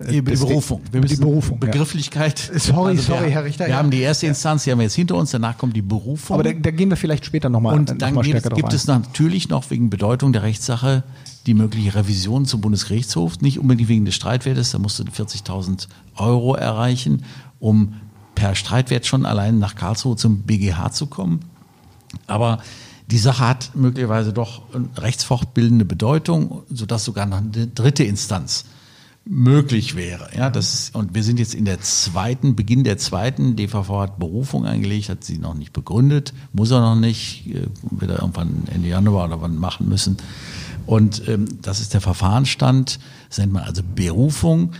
die 0.10 0.22
Des- 0.22 0.40
Berufung. 0.42 0.82
Wir 0.92 1.00
die 1.02 1.08
müssen 1.08 1.22
Berufung. 1.22 1.60
Ja. 1.62 1.68
Begrifflichkeit. 1.72 2.50
Also 2.54 2.74
Sorry, 2.74 2.98
sorry, 2.98 3.24
wir, 3.26 3.30
Herr 3.30 3.44
Richter, 3.46 3.66
Wir 3.66 3.72
ja. 3.72 3.78
haben 3.78 3.92
die 3.92 4.00
erste 4.02 4.28
Instanz, 4.28 4.64
die 4.66 4.72
haben 4.72 4.80
wir 4.80 4.84
jetzt 4.84 4.96
hinter 4.96 5.16
uns. 5.16 5.32
Danach 5.32 5.58
kommt 5.58 5.76
die 5.76 5.82
Berufung. 5.82 6.34
Aber 6.34 6.44
da, 6.44 6.52
da 6.54 6.72
gehen 6.72 6.90
wir 6.90 6.98
vielleicht 6.98 7.26
später 7.26 7.50
nochmal 7.50 7.76
Und 7.76 7.90
noch 7.90 7.98
dann 7.98 8.14
mal 8.14 8.22
gibt, 8.24 8.54
gibt 8.54 8.74
es 8.74 8.88
natürlich 8.88 9.48
noch 9.50 9.70
wegen 9.70 9.90
Bedeutung 9.90 10.34
der 10.34 10.44
Rechtssache 10.44 11.04
die 11.46 11.54
mögliche 11.54 11.94
Revision 11.94 12.46
zum 12.46 12.60
Bundesgerichtshof. 12.62 13.40
Nicht 13.42 13.60
unbedingt 13.60 13.88
wegen 13.88 14.04
des 14.06 14.16
Streitwertes, 14.16 14.72
da 14.72 14.80
musst 14.80 14.98
du 15.00 15.04
40.000 15.04 15.88
Euro 16.16 16.56
erreichen, 16.56 17.24
um 17.60 17.94
per 18.34 18.56
Streitwert 18.56 19.06
schon 19.06 19.26
allein 19.26 19.60
nach 19.60 19.76
Karlsruhe 19.76 20.16
zum 20.18 20.42
BGH 20.42 20.92
zu 20.92 21.06
kommen. 21.06 21.42
Aber 22.28 22.60
die 23.12 23.18
Sache 23.18 23.48
hat 23.48 23.76
möglicherweise 23.76 24.34
doch 24.34 24.64
eine 24.74 24.90
rechtsfortbildende 24.98 25.86
Bedeutung, 25.86 26.64
sodass 26.70 27.06
sogar 27.06 27.26
noch 27.26 27.38
eine 27.38 27.68
dritte 27.68 28.04
Instanz 28.04 28.66
möglich 29.26 29.96
wäre. 29.96 30.30
Ja, 30.36 30.50
das, 30.52 30.92
und 30.94 31.16
wir 31.16 31.24
sind 31.24 31.40
jetzt 31.40 31.56
in 31.56 31.66
der 31.66 31.82
zweiten, 31.82 32.56
Beginn 32.56 32.84
der 32.84 32.98
zweiten. 32.98 33.56
DVV 33.56 33.90
hat 34.02 34.20
Berufung 34.20 34.66
eingelegt, 34.66 35.10
hat 35.10 35.24
sie 35.24 35.40
noch 35.40 35.56
nicht 35.56 35.74
begründet, 35.74 36.34
muss 36.54 36.72
er 36.72 36.80
noch 36.80 36.96
nicht, 36.96 37.48
äh, 37.48 37.68
wird 37.90 38.12
er 38.12 38.20
irgendwann 38.20 38.64
Ende 38.72 38.88
Januar 38.88 39.26
oder 39.26 39.42
wann 39.42 39.58
machen 39.58 39.90
müssen. 39.90 40.18
Und 40.86 41.28
ähm, 41.28 41.48
das 41.64 41.80
ist 41.80 41.96
der 41.96 42.02
Verfahrensstand, 42.02 43.00
das 43.30 43.40
nennt 43.40 43.54
man 43.54 43.64
also 43.64 43.82
Berufung 43.96 44.74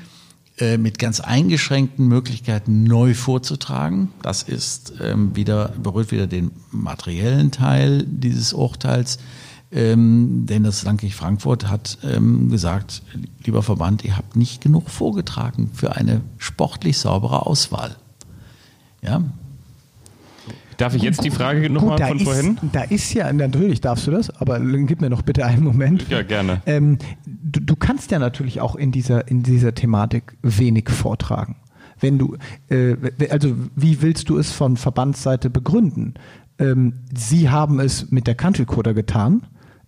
äh, 0.58 0.78
mit 0.78 1.00
ganz 1.00 1.20
eingeschränkten 1.20 2.08
Möglichkeiten 2.08 2.84
neu 2.84 3.14
vorzutragen. 3.14 4.12
Das 4.22 4.44
ist 4.44 4.94
ähm, 5.02 5.36
wieder, 5.36 5.74
berührt 5.82 6.12
wieder 6.12 6.28
den 6.28 6.52
materiellen 6.72 7.52
Teil 7.52 8.04
dieses 8.08 8.54
Urteils. 8.54 9.20
Ähm, 9.72 10.46
denn 10.46 10.64
das 10.64 10.84
Landgericht 10.84 11.18
Frankfurt 11.18 11.68
hat 11.68 11.98
ähm, 12.04 12.50
gesagt, 12.50 13.02
lieber 13.44 13.64
Verband, 13.64 14.06
ihr 14.06 14.16
habt 14.16 14.38
nicht 14.38 14.62
genug 14.62 14.90
vorgetragen 14.90 15.72
für 15.74 15.98
eine 15.98 16.22
sportlich 16.38 17.00
saubere 17.00 17.46
Auswahl. 17.46 17.98
Ja, 19.02 19.24
Darf 20.78 20.96
ich 20.96 21.02
jetzt 21.02 21.24
die 21.24 21.32
Frage 21.32 21.70
nochmal 21.70 21.98
von 21.98 22.18
ist, 22.18 22.24
vorhin? 22.24 22.58
da 22.72 22.82
ist 22.82 23.14
ja, 23.14 23.32
natürlich 23.32 23.82
darfst 23.82 24.08
du 24.08 24.12
das, 24.12 24.30
aber 24.42 24.60
gib 24.60 25.02
mir 25.02 25.10
noch 25.10 25.22
bitte 25.22 25.46
einen 25.46 25.64
Moment. 25.64 26.08
Ja, 26.10 26.22
gerne. 26.22 26.62
Ähm, 26.66 26.98
du, 27.26 27.62
du 27.62 27.76
kannst 27.76 28.12
ja 28.12 28.20
natürlich 28.20 28.62
auch 28.62 28.76
in 28.76 28.92
dieser, 28.92 29.28
in 29.28 29.44
dieser 29.44 29.74
Thematik 29.74 30.38
wenig 30.42 30.90
vortragen. 30.90 31.56
Wenn 32.00 32.18
du, 32.18 32.36
äh, 32.70 32.96
also 33.30 33.56
wie 33.76 34.02
willst 34.02 34.30
du 34.30 34.38
es 34.38 34.52
von 34.52 34.78
Verbandsseite 34.78 35.50
begründen? 35.50 36.16
Ähm, 36.60 36.94
Sie 37.14 37.50
haben 37.50 37.80
es 37.80 38.12
mit 38.12 38.28
der 38.28 38.36
Country 38.36 38.66
Coder 38.66 38.94
getan. 38.94 39.44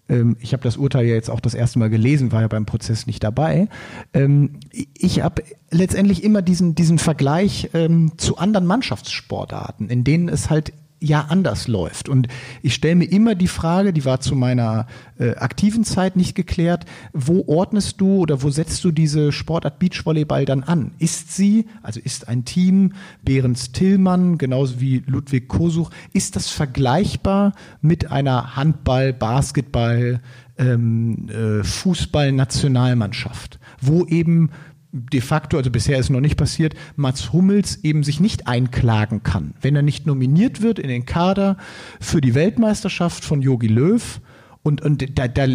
Ähm, 0.10 0.38
ich 0.40 0.54
habe 0.54 0.64
das 0.64 0.78
Urteil 0.78 1.06
ja 1.06 1.14
jetzt 1.14 1.30
auch 1.30 1.40
das 1.40 1.54
erste 1.54 1.80
Mal 1.80 1.90
gelesen, 1.90 2.32
war 2.32 2.42
ja 2.42 2.48
beim 2.48 2.66
Prozess 2.66 3.08
nicht 3.08 3.24
dabei. 3.24 3.68
Ähm, 4.14 4.60
ich 4.72 5.22
habe 5.22 5.44
letztendlich 5.72 6.24
immer 6.24 6.42
diesen, 6.42 6.76
diesen 6.76 7.00
Vergleich 7.00 7.70
ähm, 7.74 8.14
zu 8.18 8.38
anderen 8.38 8.66
Mannschaftssportarten, 8.66 9.90
in 9.90 10.04
denen 10.04 10.30
es 10.30 10.50
halt 10.50 10.74
ja 11.00 11.26
anders 11.30 11.68
läuft. 11.68 12.10
Und 12.10 12.28
ich 12.62 12.74
stelle 12.74 12.96
mir 12.96 13.12
immer 13.12 13.36
die 13.36 13.48
Frage, 13.48 13.94
die 13.94 14.06
war 14.06 14.20
zu 14.20 14.36
meiner 14.36 14.88
äh, 15.20 15.36
aktiven 15.36 15.84
Zeit 15.84 16.16
nicht 16.16 16.36
geklärt, 16.36 16.86
wo 17.14 17.44
ordnest 17.48 18.02
du 18.02 18.18
oder 18.18 18.42
wo 18.42 18.50
setzt 18.50 18.84
du 18.84 18.92
diese 18.92 19.32
Sportart 19.32 19.80
Beachvolleyball 19.80 20.46
dann 20.46 20.64
an? 20.64 20.92
Ist 20.98 21.36
sie, 21.36 21.68
also 21.84 22.00
ist 22.00 22.28
ein 22.28 22.46
Team, 22.46 22.94
Behrens 23.24 23.72
Tillmann, 23.72 24.38
genauso 24.38 24.80
wie 24.82 25.04
Ludwig 25.06 25.48
Kosuch, 25.48 25.92
ist 26.14 26.36
das 26.36 26.50
vergleichbar 26.50 27.54
mit 27.82 28.12
einer 28.12 28.56
Handball, 28.56 29.14
Basketball, 29.14 30.22
ähm, 30.58 31.28
äh, 31.30 31.64
Fußball-Nationalmannschaft, 31.64 33.60
wo 33.80 34.06
eben 34.06 34.50
de 34.92 35.22
facto, 35.22 35.58
also 35.58 35.70
bisher 35.70 36.00
ist 36.00 36.10
noch 36.10 36.22
nicht 36.22 36.38
passiert, 36.38 36.74
Mats 36.96 37.34
Hummels 37.34 37.84
eben 37.84 38.04
sich 38.04 38.20
nicht 38.20 38.48
einklagen 38.48 39.24
kann. 39.24 39.54
Wenn 39.62 39.76
er 39.76 39.82
nicht 39.82 40.06
nominiert 40.06 40.62
wird 40.62 40.80
in 40.80 40.88
den 40.88 41.06
Kader 41.06 41.58
für 42.00 42.22
die 42.22 42.36
Weltmeisterschaft 42.36 43.24
von 43.24 43.42
Jogi 43.42 43.68
Löw 43.68 44.22
und, 44.64 44.82
und 44.82 45.18
da, 45.18 45.28
da 45.28 45.48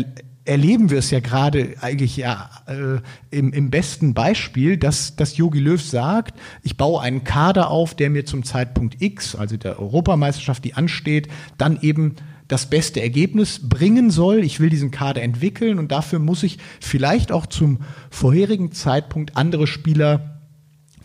erleben 0.44 0.90
wir 0.90 0.98
es 0.98 1.10
ja 1.10 1.20
gerade 1.20 1.74
eigentlich 1.80 2.16
ja 2.16 2.50
äh, 2.66 3.00
im, 3.30 3.52
im 3.52 3.70
besten 3.70 4.12
Beispiel, 4.12 4.76
dass, 4.76 5.16
dass 5.16 5.36
Jogi 5.36 5.60
Löw 5.60 5.80
sagt, 5.80 6.38
ich 6.62 6.76
baue 6.76 7.00
einen 7.00 7.24
Kader 7.24 7.70
auf, 7.70 7.94
der 7.94 8.10
mir 8.10 8.24
zum 8.24 8.42
Zeitpunkt 8.42 9.00
X, 9.00 9.36
also 9.36 9.56
der 9.56 9.78
Europameisterschaft, 9.78 10.64
die 10.64 10.74
ansteht, 10.74 11.28
dann 11.58 11.78
eben 11.80 12.16
das 12.49 12.68
beste 12.68 13.01
Ergebnis 13.01 13.61
bringen 13.68 14.11
soll. 14.11 14.45
Ich 14.45 14.61
will 14.61 14.70
diesen 14.70 14.90
Kader 14.90 15.22
entwickeln 15.22 15.78
und 15.78 15.93
dafür 15.93 16.18
muss 16.18 16.43
ich 16.43 16.59
vielleicht 16.80 17.32
auch 17.32 17.47
zum 17.47 17.78
vorherigen 18.11 18.72
Zeitpunkt 18.72 19.36
andere 19.36 19.66
Spieler 19.66 20.32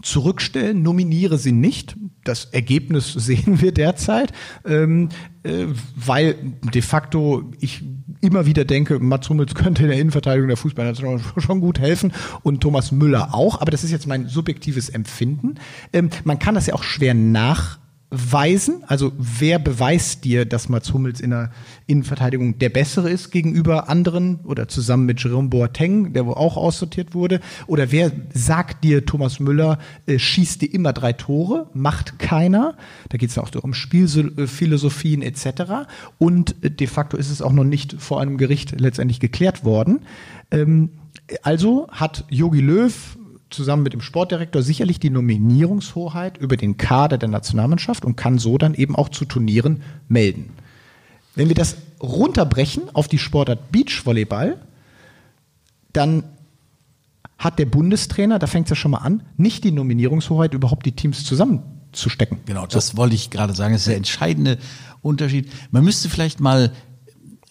zurückstellen, 0.02 0.82
nominiere 0.82 1.38
sie 1.38 1.52
nicht. 1.52 1.96
Das 2.24 2.46
Ergebnis 2.46 3.14
sehen 3.16 3.62
wir 3.62 3.72
derzeit, 3.72 4.32
ähm, 4.66 5.10
äh, 5.44 5.66
weil 5.96 6.36
de 6.74 6.82
facto 6.82 7.52
ich 7.60 7.84
immer 8.22 8.46
wieder 8.46 8.66
denke, 8.66 9.00
Mats 9.00 9.30
Hummels 9.30 9.54
könnte 9.54 9.84
in 9.84 9.90
der 9.90 10.00
Innenverteidigung 10.00 10.48
der 10.48 10.58
Fußballnation 10.58 11.22
schon 11.38 11.62
gut 11.62 11.80
helfen 11.80 12.14
und 12.42 12.62
Thomas 12.62 12.92
Müller 12.92 13.34
auch, 13.34 13.62
aber 13.62 13.72
das 13.72 13.84
ist 13.84 13.92
jetzt 13.92 14.08
mein 14.08 14.28
subjektives 14.28 14.90
Empfinden. 14.90 15.56
Ähm, 15.94 16.10
man 16.24 16.40
kann 16.40 16.56
das 16.56 16.68
ja 16.68 16.74
auch 16.74 16.84
schwer 16.84 17.14
nach 17.14 17.80
weisen? 18.10 18.84
Also 18.88 19.12
wer 19.18 19.60
beweist 19.60 20.24
dir, 20.24 20.46
dass 20.46 20.70
Mats 20.70 20.94
Hummels 20.94 21.20
in 21.20 21.32
der 21.32 21.52
Innenverteidigung 21.88 22.58
der 22.58 22.70
bessere 22.70 23.10
ist 23.10 23.32
gegenüber 23.32 23.90
anderen 23.90 24.40
oder 24.46 24.70
zusammen 24.70 25.06
mit 25.06 25.22
Jerome 25.22 25.50
Boateng, 25.50 26.14
der 26.14 26.26
wo 26.26 26.32
auch 26.32 26.56
aussortiert 26.56 27.14
wurde? 27.14 27.42
Oder 27.68 27.92
wer 27.92 28.12
sagt 28.34 28.86
dir, 28.86 29.06
Thomas 29.06 29.40
Müller 29.40 29.78
äh, 30.06 30.20
schießt 30.20 30.62
dir 30.62 30.74
immer 30.74 30.94
drei 30.94 31.14
Tore, 31.14 31.70
macht 31.74 32.18
keiner? 32.18 32.78
Da 33.10 33.18
geht 33.18 33.30
es 33.30 33.36
ja 33.36 33.44
auch 33.44 33.54
um 33.62 33.74
Spielphilosophien 33.74 35.22
etc. 35.22 35.88
Und 36.18 36.56
äh, 36.64 36.72
de 36.72 36.88
facto 36.88 37.18
ist 37.18 37.30
es 37.30 37.42
auch 37.42 37.54
noch 37.54 37.66
nicht 37.66 37.96
vor 38.00 38.22
einem 38.22 38.38
Gericht 38.38 38.80
letztendlich 38.80 39.20
geklärt 39.20 39.66
worden. 39.66 40.00
Ähm, 40.52 40.92
also 41.44 41.88
hat 41.92 42.24
Yogi 42.30 42.62
Löw 42.62 43.18
zusammen 43.50 43.84
mit 43.84 43.94
dem 43.94 44.02
Sportdirektor 44.02 44.62
sicherlich 44.62 45.00
die 45.00 45.10
Nominierungshoheit 45.10 46.38
über 46.38 46.58
den 46.58 46.78
Kader 46.78 47.18
der 47.18 47.30
Nationalmannschaft 47.30 48.06
und 48.06 48.16
kann 48.16 48.38
so 48.40 48.58
dann 48.58 48.74
eben 48.74 48.96
auch 48.96 49.10
zu 49.10 49.26
Turnieren 49.26 49.82
melden. 50.08 50.52
Wenn 51.36 51.48
wir 51.48 51.56
das 51.56 51.78
runterbrechen 52.02 52.84
auf 52.94 53.08
die 53.08 53.20
Sportart 53.20 53.72
Beachvolleyball, 53.72 54.58
dann 55.94 56.24
hat 57.38 57.60
der 57.60 57.66
Bundestrainer, 57.66 58.40
da 58.40 58.48
fängt 58.48 58.66
es 58.66 58.72
ja 58.72 58.76
schon 58.76 58.92
mal 58.92 59.00
an, 59.00 59.24
nicht 59.38 59.64
die 59.64 59.72
Nominierungshoheit, 59.72 60.54
überhaupt 60.54 60.86
die 60.86 60.94
Teams 60.94 61.24
zusammenzustecken. 61.24 62.40
Genau, 62.46 62.66
das 62.66 62.90
so. 62.90 62.98
wollte 62.98 63.16
ich 63.16 63.30
gerade 63.30 63.54
sagen. 63.54 63.74
Das 63.74 63.82
ist 63.82 63.88
der 63.88 63.98
entscheidende 63.98 64.58
Unterschied. 65.02 65.52
Man 65.72 65.84
müsste 65.84 66.10
vielleicht 66.10 66.40
mal, 66.40 66.72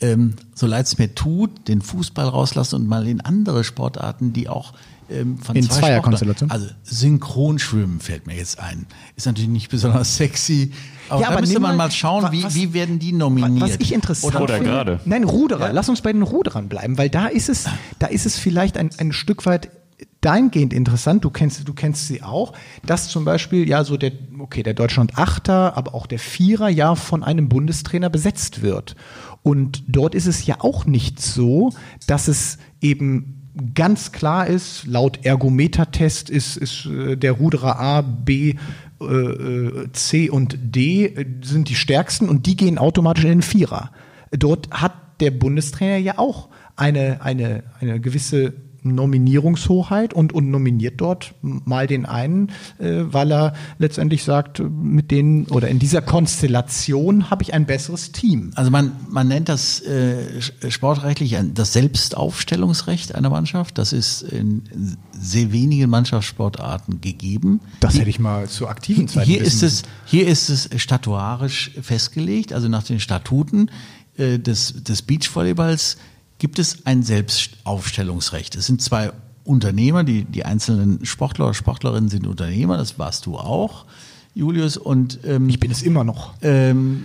ähm, 0.01 0.35
so 0.55 0.67
leid 0.67 0.87
es 0.87 0.99
mir 0.99 1.15
tut, 1.15 1.69
den 1.69 1.81
Fußball 1.81 2.27
rauslassen 2.29 2.77
und 2.77 2.89
mal 2.89 3.07
in 3.07 3.21
andere 3.21 3.63
Sportarten, 3.63 4.33
die 4.33 4.49
auch 4.49 4.75
ähm, 5.11 5.39
von 5.39 5.57
in 5.57 5.63
zwei 5.65 5.81
Zweierkonstellation. 5.81 6.51
Also 6.51 6.67
Synchronschwimmen 6.83 8.01
fällt 8.01 8.27
mir 8.27 8.37
jetzt 8.37 8.59
ein. 8.59 8.87
Ist 9.15 9.27
natürlich 9.27 9.51
nicht 9.51 9.71
besonders 9.71 10.17
sexy, 10.17 10.73
aber 11.09 11.21
ja, 11.21 11.29
da 11.29 11.33
aber 11.33 11.41
müsste 11.43 11.61
man 11.61 11.77
mal 11.77 11.91
schauen, 11.91 12.33
wie, 12.33 12.43
was, 12.43 12.55
wie 12.55 12.73
werden 12.73 12.99
die 12.99 13.13
nominiert. 13.13 13.61
Was 13.61 13.77
ich 13.79 13.93
interessant 13.93 14.35
Oder, 14.35 14.43
Oder 14.43 14.61
gerade. 14.61 15.01
Nein, 15.05 15.25
Ruderer. 15.25 15.67
Ja. 15.67 15.73
Lass 15.73 15.89
uns 15.89 16.01
bei 16.01 16.13
den 16.13 16.23
Ruderern 16.23 16.69
bleiben, 16.69 16.99
weil 16.99 17.09
da 17.09 17.27
ist 17.27 17.49
es, 17.49 17.67
da 17.99 18.07
ist 18.07 18.27
es 18.27 18.39
vielleicht 18.39 18.77
ein, 18.77 18.91
ein 18.99 19.13
Stück 19.13 19.47
weit 19.47 19.71
dahingehend 20.21 20.73
interessant, 20.73 21.25
du 21.25 21.31
kennst, 21.31 21.69
du 21.69 21.73
kennst 21.73 22.09
sie 22.09 22.23
auch, 22.23 22.53
dass 22.85 23.09
zum 23.09 23.25
Beispiel 23.25 23.69
ja 23.69 23.85
so 23.85 23.97
der, 23.97 24.13
okay, 24.39 24.63
der 24.63 24.75
Deutschland 24.75 25.17
Achter, 25.17 25.77
aber 25.77 25.95
auch 25.95 26.07
der 26.07 26.19
Vierer 26.19 26.69
ja 26.69 26.97
von 26.97 27.23
einem 27.23 27.49
Bundestrainer 27.49 28.11
besetzt 28.11 28.63
wird. 28.63 28.97
Und 29.43 29.85
dort 29.87 30.17
ist 30.17 30.27
es 30.27 30.45
ja 30.45 30.57
auch 30.59 30.87
nicht 30.87 31.23
so, 31.23 31.73
dass 32.09 32.27
es 32.27 32.59
eben 32.81 33.36
ganz 33.75 34.13
klar 34.13 34.47
ist, 34.47 34.87
laut 34.87 35.25
Ergometertest 35.25 36.31
ist, 36.31 36.57
ist 36.57 36.87
äh, 36.87 37.17
der 37.17 37.33
Ruderer 37.33 37.79
A, 37.79 38.01
B, 38.03 38.55
äh, 39.01 39.05
äh, 39.05 39.93
C 39.93 40.31
und 40.31 40.57
D 40.61 41.27
sind 41.43 41.69
die 41.69 41.75
stärksten 41.75 42.29
und 42.29 42.47
die 42.47 42.57
gehen 42.57 42.79
automatisch 42.79 43.25
in 43.25 43.31
den 43.31 43.43
Vierer. 43.43 43.91
Dort 44.31 44.71
hat 44.71 45.21
der 45.21 45.31
Bundestrainer 45.31 45.97
ja 45.97 46.19
auch 46.19 46.49
eine, 46.77 47.23
eine, 47.23 47.65
eine 47.81 48.01
gewisse 48.01 48.53
Nominierungshoheit 48.95 50.15
und, 50.15 50.33
und 50.33 50.51
nominiert 50.51 51.01
dort 51.01 51.35
mal 51.43 51.87
den 51.87 52.07
einen, 52.07 52.51
äh, 52.79 53.03
weil 53.05 53.33
er 53.33 53.55
letztendlich 53.79 54.25
sagt, 54.25 54.61
mit 54.61 55.11
denen 55.11 55.47
oder 55.47 55.69
in 55.69 55.79
dieser 55.79 56.03
Konstellation 56.03 57.31
habe 57.31 57.43
ich 57.43 57.55
ein 57.55 57.67
besseres 57.67 58.13
Team. 58.13 58.51
Also 58.55 58.71
man, 58.71 58.93
man 59.09 59.29
nennt 59.29 59.49
das 59.49 59.81
äh, 59.81 60.41
sportrechtlich 60.69 61.37
das 61.55 61.73
Selbstaufstellungsrecht 61.73 63.15
einer 63.15 63.31
Mannschaft. 63.31 63.79
Das 63.79 63.93
ist 63.93 64.23
in 64.23 64.97
sehr 65.13 65.53
wenigen 65.53 65.91
Mannschaftssportarten 65.91 67.01
gegeben. 67.01 67.61
Das 67.81 67.99
hätte 67.99 68.11
ich 68.11 68.19
mal 68.19 68.49
zu 68.49 68.69
aktiven 68.69 69.09
Zeiten 69.09 69.27
hier 69.27 69.43
ist 69.43 69.63
es 69.63 69.83
Hier 70.05 70.27
ist 70.27 70.49
es 70.49 70.69
statuarisch 70.77 71.73
festgelegt, 71.81 72.53
also 72.53 72.69
nach 72.69 72.83
den 72.83 73.01
Statuten 73.01 73.71
äh, 74.17 74.39
des, 74.39 74.83
des 74.83 75.03
Beachvolleyballs 75.03 75.99
gibt 76.39 76.59
es 76.59 76.87
ein 76.87 77.03
Selbstaufstellungsrecht. 77.03 78.57
Es 78.57 78.67
sind 78.67 78.83
zwei 78.83 79.13
Unternehmer, 79.45 80.05
die, 80.05 80.25
die 80.25 80.45
einzelnen 80.45 81.05
Sportler 81.05 81.47
oder 81.47 81.55
Sportlerinnen 81.55 82.11
sind 82.11 82.27
Unternehmer, 82.27 82.77
das 82.77 82.99
warst 82.99 83.27
du 83.27 83.39
auch, 83.39 83.87
Julius. 84.35 84.77
Und 84.77 85.21
ähm, 85.25 85.49
ich 85.49 85.61
bin 85.61 85.71
es 85.71 85.83
immer 85.83 86.05
noch. 86.05 86.35
Ähm, 86.43 87.05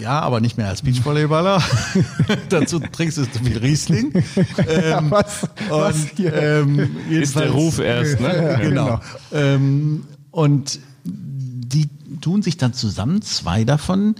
ja, 0.00 0.20
aber 0.20 0.40
nicht 0.40 0.56
mehr 0.56 0.68
als 0.68 0.82
Beachvolleyballer. 0.82 1.62
Dazu 2.48 2.78
trinkst 2.78 3.18
du 3.18 3.30
zu 3.30 3.44
viel 3.44 3.58
Riesling. 3.58 4.12
Ähm, 4.68 4.90
ja, 4.90 5.10
was, 5.10 5.48
was 5.68 5.96
und, 5.96 6.32
ähm, 6.32 6.96
ist 7.08 7.36
der 7.36 7.50
Ruf 7.50 7.78
erst, 7.78 8.20
ne? 8.20 8.34
Ja, 8.34 8.56
genau. 8.58 8.84
genau. 8.84 9.00
Ähm, 9.32 10.04
und 10.30 10.78
die 11.04 11.88
tun 12.20 12.42
sich 12.42 12.56
dann 12.56 12.72
zusammen, 12.72 13.22
zwei 13.22 13.64
davon, 13.64 14.14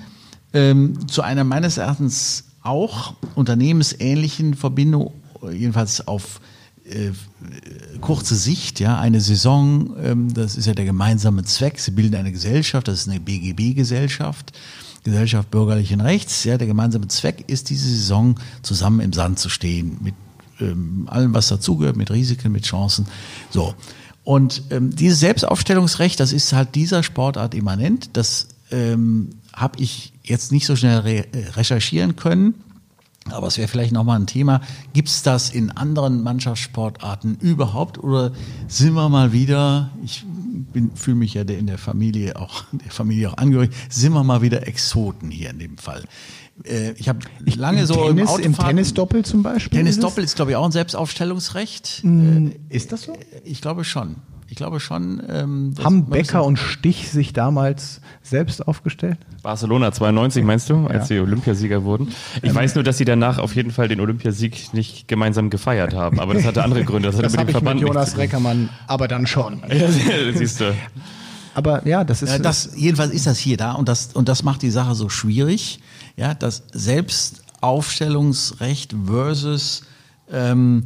ähm, 0.52 1.08
zu 1.08 1.22
einer 1.22 1.44
meines 1.44 1.78
Erachtens 1.78 2.49
auch 2.62 3.14
unternehmensähnlichen 3.34 4.54
Verbindung, 4.54 5.12
jedenfalls 5.52 6.06
auf 6.06 6.40
äh, 6.84 7.10
kurze 8.00 8.34
Sicht, 8.34 8.80
ja, 8.80 8.98
eine 8.98 9.20
Saison, 9.20 9.94
ähm, 10.02 10.34
das 10.34 10.56
ist 10.56 10.66
ja 10.66 10.74
der 10.74 10.84
gemeinsame 10.84 11.44
Zweck. 11.44 11.78
Sie 11.78 11.90
bilden 11.90 12.16
eine 12.16 12.32
Gesellschaft, 12.32 12.88
das 12.88 13.00
ist 13.00 13.08
eine 13.08 13.20
BGB-Gesellschaft, 13.20 14.52
Gesellschaft 15.04 15.50
bürgerlichen 15.50 16.00
Rechts. 16.00 16.44
Ja, 16.44 16.58
der 16.58 16.66
gemeinsame 16.66 17.08
Zweck 17.08 17.44
ist, 17.46 17.70
diese 17.70 17.88
Saison 17.88 18.36
zusammen 18.62 19.00
im 19.00 19.12
Sand 19.12 19.38
zu 19.38 19.48
stehen, 19.48 19.98
mit 20.00 20.14
ähm, 20.60 21.06
allem, 21.10 21.32
was 21.34 21.48
dazugehört, 21.48 21.96
mit 21.96 22.10
Risiken, 22.10 22.52
mit 22.52 22.64
Chancen. 22.64 23.06
So. 23.50 23.74
Und 24.24 24.62
ähm, 24.70 24.94
dieses 24.94 25.20
Selbstaufstellungsrecht, 25.20 26.20
das 26.20 26.32
ist 26.32 26.52
halt 26.52 26.74
dieser 26.74 27.02
Sportart 27.02 27.54
immanent. 27.54 28.10
Das 28.12 28.48
ähm, 28.70 29.30
habe 29.52 29.80
ich 29.80 30.12
jetzt 30.22 30.52
nicht 30.52 30.66
so 30.66 30.76
schnell 30.76 31.00
re 31.00 31.24
recherchieren 31.56 32.16
können. 32.16 32.54
Aber 33.28 33.46
es 33.46 33.58
wäre 33.58 33.68
vielleicht 33.68 33.92
nochmal 33.92 34.18
ein 34.18 34.26
Thema. 34.26 34.60
Gibt 34.92 35.08
es 35.08 35.22
das 35.22 35.50
in 35.50 35.70
anderen 35.70 36.22
Mannschaftssportarten 36.22 37.36
überhaupt? 37.36 37.98
Oder 37.98 38.32
sind 38.66 38.94
wir 38.94 39.08
mal 39.08 39.32
wieder, 39.32 39.90
ich 40.02 40.24
fühle 40.94 41.16
mich 41.16 41.34
ja 41.34 41.42
in 41.42 41.66
der 41.66 41.78
Familie 41.78 42.36
auch, 42.36 42.64
der 42.72 42.90
Familie 42.90 43.30
auch 43.30 43.36
angehörig, 43.36 43.70
sind 43.88 44.12
wir 44.12 44.24
mal 44.24 44.42
wieder 44.42 44.66
Exoten 44.66 45.30
hier 45.30 45.50
in 45.50 45.58
dem 45.58 45.78
Fall? 45.78 46.04
Äh, 46.64 46.92
ich 46.92 47.08
habe 47.08 47.20
lange 47.44 47.80
Im 47.80 47.86
so 47.86 47.94
Tennis, 47.94 48.10
im, 48.10 48.26
Autofahren, 48.26 48.44
im 48.44 48.54
Tennisdoppel 48.56 49.24
zum 49.24 49.42
Beispiel. 49.42 49.78
Tennisdoppel 49.78 50.24
ist, 50.24 50.36
glaube 50.36 50.52
ich, 50.52 50.56
auch 50.56 50.64
ein 50.64 50.72
Selbstaufstellungsrecht. 50.72 52.00
Hm, 52.02 52.52
ist 52.68 52.92
das 52.92 53.02
so? 53.02 53.16
Ich 53.44 53.60
glaube 53.60 53.84
schon. 53.84 54.16
Ich 54.50 54.56
glaube 54.56 54.80
schon. 54.80 55.22
Ähm, 55.28 55.74
Haben 55.82 56.06
Becker 56.06 56.44
und 56.44 56.58
Stich 56.58 57.10
sich 57.10 57.32
damals 57.32 58.00
selbst 58.20 58.66
aufgestellt? 58.66 59.16
Barcelona 59.44 59.92
92 59.92 60.42
meinst 60.42 60.68
du, 60.68 60.88
als 60.88 61.02
ja. 61.02 61.04
sie 61.04 61.20
Olympiasieger 61.20 61.84
wurden? 61.84 62.08
Ich 62.42 62.50
ähm, 62.50 62.56
weiß 62.56 62.74
nur, 62.74 62.82
dass 62.82 62.98
sie 62.98 63.04
danach 63.04 63.38
auf 63.38 63.54
jeden 63.54 63.70
Fall 63.70 63.86
den 63.86 64.00
Olympiasieg 64.00 64.74
nicht 64.74 65.06
gemeinsam 65.06 65.50
gefeiert 65.50 65.94
haben, 65.94 66.18
aber 66.18 66.34
das 66.34 66.44
hatte 66.44 66.64
andere 66.64 66.82
Gründe. 66.82 67.06
Das, 67.06 67.14
hatte 67.16 67.28
das 67.28 67.36
mit 67.36 67.46
dem 67.46 67.52
Verband 67.52 67.80
mit 67.80 67.88
Jonas 67.88 68.18
Reckermann, 68.18 68.70
aber 68.88 69.06
dann 69.06 69.28
schon. 69.28 69.62
ja, 69.68 69.88
siehst 70.34 70.58
du. 70.60 70.74
aber 71.54 71.86
ja, 71.86 72.02
das 72.02 72.22
ist. 72.22 72.30
Ja, 72.30 72.40
das, 72.40 72.72
jedenfalls 72.74 73.12
ist 73.12 73.28
das 73.28 73.38
hier 73.38 73.56
da 73.56 73.74
und 73.74 73.88
das, 73.88 74.14
und 74.14 74.28
das 74.28 74.42
macht 74.42 74.62
die 74.62 74.70
Sache 74.70 74.96
so 74.96 75.08
schwierig, 75.08 75.78
ja, 76.16 76.34
das 76.34 76.64
Selbstaufstellungsrecht 76.72 78.96
versus 79.06 79.82
ähm, 80.32 80.82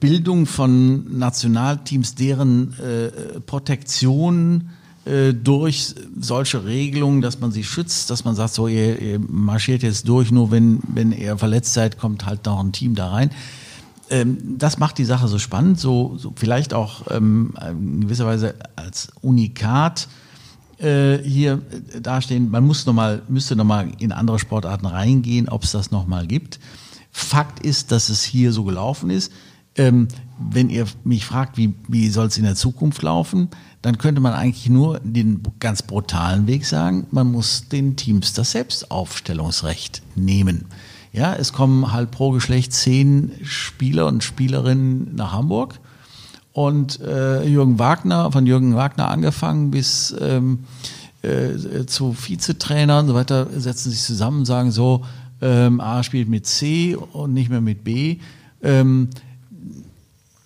Bildung 0.00 0.46
von 0.46 1.18
Nationalteams, 1.18 2.14
deren 2.14 2.74
äh, 2.78 3.40
Protektion 3.40 4.70
äh, 5.04 5.32
durch 5.34 5.94
solche 6.18 6.64
Regelungen, 6.64 7.20
dass 7.20 7.40
man 7.40 7.52
sie 7.52 7.64
schützt, 7.64 8.10
dass 8.10 8.24
man 8.24 8.34
sagt, 8.34 8.54
so 8.54 8.68
ihr, 8.68 9.00
ihr 9.00 9.18
marschiert 9.18 9.82
jetzt 9.82 10.08
durch, 10.08 10.30
nur 10.30 10.50
wenn, 10.50 10.80
wenn 10.86 11.12
ihr 11.12 11.36
verletzt 11.36 11.74
seid, 11.74 11.98
kommt 11.98 12.26
halt 12.26 12.46
noch 12.46 12.60
ein 12.60 12.72
Team 12.72 12.94
da 12.94 13.10
rein. 13.10 13.30
Ähm, 14.10 14.38
das 14.58 14.78
macht 14.78 14.98
die 14.98 15.04
Sache 15.04 15.28
so 15.28 15.38
spannend, 15.38 15.80
so, 15.80 16.16
so 16.18 16.32
vielleicht 16.36 16.74
auch 16.74 17.02
ähm, 17.10 17.54
in 17.70 18.02
gewisser 18.02 18.26
Weise 18.26 18.54
als 18.76 19.08
Unikat 19.22 20.08
äh, 20.78 21.18
hier 21.18 21.62
äh, 21.94 22.00
dastehen. 22.00 22.50
Man 22.50 22.66
muss 22.66 22.86
noch 22.86 22.92
mal, 22.92 23.22
müsste 23.28 23.56
nochmal 23.56 23.88
in 23.98 24.12
andere 24.12 24.38
Sportarten 24.38 24.86
reingehen, 24.86 25.48
ob 25.48 25.64
es 25.64 25.72
das 25.72 25.90
nochmal 25.90 26.26
gibt. 26.26 26.60
Fakt 27.10 27.60
ist, 27.60 27.92
dass 27.92 28.08
es 28.08 28.24
hier 28.24 28.52
so 28.52 28.64
gelaufen 28.64 29.10
ist. 29.10 29.32
Ähm, 29.76 30.08
wenn 30.38 30.70
ihr 30.70 30.86
mich 31.04 31.24
fragt, 31.24 31.56
wie, 31.56 31.74
wie 31.88 32.08
soll 32.08 32.26
es 32.26 32.38
in 32.38 32.44
der 32.44 32.54
Zukunft 32.54 33.02
laufen, 33.02 33.48
dann 33.82 33.98
könnte 33.98 34.20
man 34.20 34.32
eigentlich 34.32 34.68
nur 34.68 35.00
den 35.00 35.42
ganz 35.60 35.82
brutalen 35.82 36.46
Weg 36.46 36.66
sagen, 36.66 37.06
man 37.10 37.30
muss 37.30 37.68
den 37.68 37.96
Teams 37.96 38.32
das 38.32 38.52
Selbstaufstellungsrecht 38.52 40.02
nehmen. 40.16 40.66
Ja, 41.12 41.34
es 41.34 41.52
kommen 41.52 41.92
halt 41.92 42.10
pro 42.10 42.30
Geschlecht 42.32 42.72
zehn 42.72 43.32
Spieler 43.42 44.06
und 44.06 44.24
Spielerinnen 44.24 45.14
nach 45.14 45.32
Hamburg. 45.32 45.78
Und 46.52 47.00
äh, 47.00 47.44
Jürgen 47.44 47.78
Wagner, 47.78 48.32
von 48.32 48.46
Jürgen 48.46 48.74
Wagner 48.74 49.08
angefangen 49.10 49.70
bis 49.70 50.14
ähm, 50.20 50.60
äh, 51.22 51.84
zu 51.86 52.16
Vizetrainer 52.16 53.00
und 53.00 53.08
so 53.08 53.14
weiter, 53.14 53.48
setzen 53.56 53.90
sich 53.90 54.02
zusammen 54.02 54.40
und 54.40 54.44
sagen 54.46 54.70
so, 54.70 55.04
ähm, 55.40 55.80
A 55.80 56.02
spielt 56.02 56.28
mit 56.28 56.46
C 56.46 56.96
und 56.96 57.32
nicht 57.32 57.50
mehr 57.50 57.60
mit 57.60 57.84
B. 57.84 58.18
Ähm, 58.62 59.08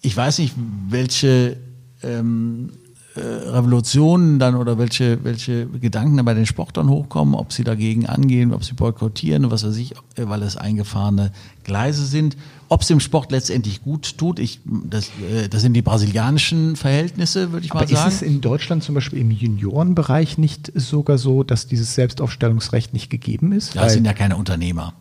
ich 0.01 0.17
weiß 0.17 0.39
nicht, 0.39 0.55
welche 0.89 1.57
ähm, 2.03 2.71
äh, 3.19 3.21
Revolutionen 3.21 4.39
dann 4.39 4.55
oder 4.55 4.79
welche, 4.79 5.25
welche 5.25 5.67
Gedanken 5.67 6.17
dann 6.17 6.27
bei 6.27 6.35
den 6.35 6.47
Sportlern 6.47 6.89
hochkommen, 6.89 7.35
ob 7.35 7.53
sie 7.53 7.65
dagegen 7.65 8.07
angehen, 8.07 8.53
ob 8.53 8.65
sie 8.65 8.75
boykottieren, 8.75 9.51
was 9.51 9.65
weiß 9.65 9.77
ich, 9.77 9.95
weil 10.17 10.43
es 10.43 10.57
eingefahrene 10.57 11.33
Gleise 11.65 12.07
sind. 12.07 12.37
Ob 12.69 12.83
es 12.83 12.87
dem 12.89 13.01
Sport 13.01 13.33
letztendlich 13.33 13.83
gut 13.83 14.19
tut, 14.19 14.39
ich, 14.39 14.61
das, 14.65 15.09
äh, 15.31 15.49
das 15.49 15.63
sind 15.63 15.73
die 15.73 15.83
brasilianischen 15.83 16.77
Verhältnisse, 16.77 17.51
würde 17.51 17.67
ich 17.67 17.73
Aber 17.73 17.81
mal 17.81 17.89
sagen. 17.89 18.09
ist 18.09 18.17
es 18.17 18.23
in 18.23 18.41
Deutschland 18.41 18.85
zum 18.85 18.95
Beispiel 18.95 19.19
im 19.19 19.31
Juniorenbereich 19.31 20.39
nicht 20.39 20.71
sogar 20.75 21.19
so, 21.19 21.43
dass 21.43 21.67
dieses 21.67 21.95
Selbstaufstellungsrecht 21.95 22.93
nicht 22.93 23.11
gegeben 23.11 23.53
ist? 23.53 23.75
Das 23.75 23.95
sind 23.95 24.05
ja 24.05 24.13
keine 24.13 24.37
Unternehmer. 24.37 24.93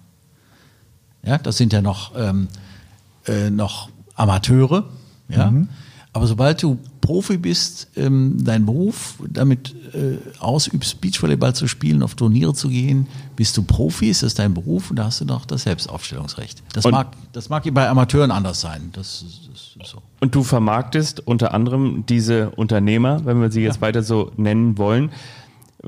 Ja, 1.24 1.38
das 1.38 1.58
sind 1.58 1.74
ja 1.74 1.82
noch, 1.82 2.14
ähm, 2.18 2.48
äh, 3.28 3.50
noch 3.50 3.90
Amateure. 4.18 4.84
Ja. 5.30 5.52
Mhm. 5.52 5.70
Aber 6.14 6.26
sobald 6.26 6.64
du 6.64 6.80
Profi 7.02 7.38
bist, 7.38 7.90
ähm, 7.96 8.44
dein 8.44 8.66
Beruf 8.66 9.16
damit 9.30 9.76
äh, 9.94 10.18
ausübst, 10.40 11.00
Beachvolleyball 11.00 11.54
zu 11.54 11.68
spielen, 11.68 12.02
auf 12.02 12.16
Turniere 12.16 12.54
zu 12.54 12.70
gehen, 12.70 13.08
bist 13.36 13.56
du 13.56 13.62
Profi, 13.62 14.10
ist 14.10 14.24
das 14.24 14.34
dein 14.34 14.54
Beruf 14.54 14.90
und 14.90 14.98
da 14.98 15.06
hast 15.06 15.22
du 15.22 15.26
noch 15.26 15.46
das 15.46 15.64
Selbstaufstellungsrecht. 15.64 16.64
Das, 16.74 16.86
mag, 16.86 17.12
das 17.34 17.50
mag 17.50 17.72
bei 17.72 17.88
Amateuren 17.88 18.32
anders 18.32 18.60
sein. 18.60 18.90
Das, 18.94 19.24
das 19.48 19.76
ist 19.80 19.92
so. 19.92 20.02
Und 20.20 20.34
du 20.34 20.44
vermarktest 20.44 21.26
unter 21.26 21.54
anderem 21.54 22.04
diese 22.10 22.50
Unternehmer, 22.50 23.24
wenn 23.26 23.40
wir 23.40 23.52
sie 23.52 23.62
jetzt 23.62 23.76
ja. 23.76 23.82
weiter 23.82 24.02
so 24.02 24.32
nennen 24.36 24.78
wollen. 24.78 25.12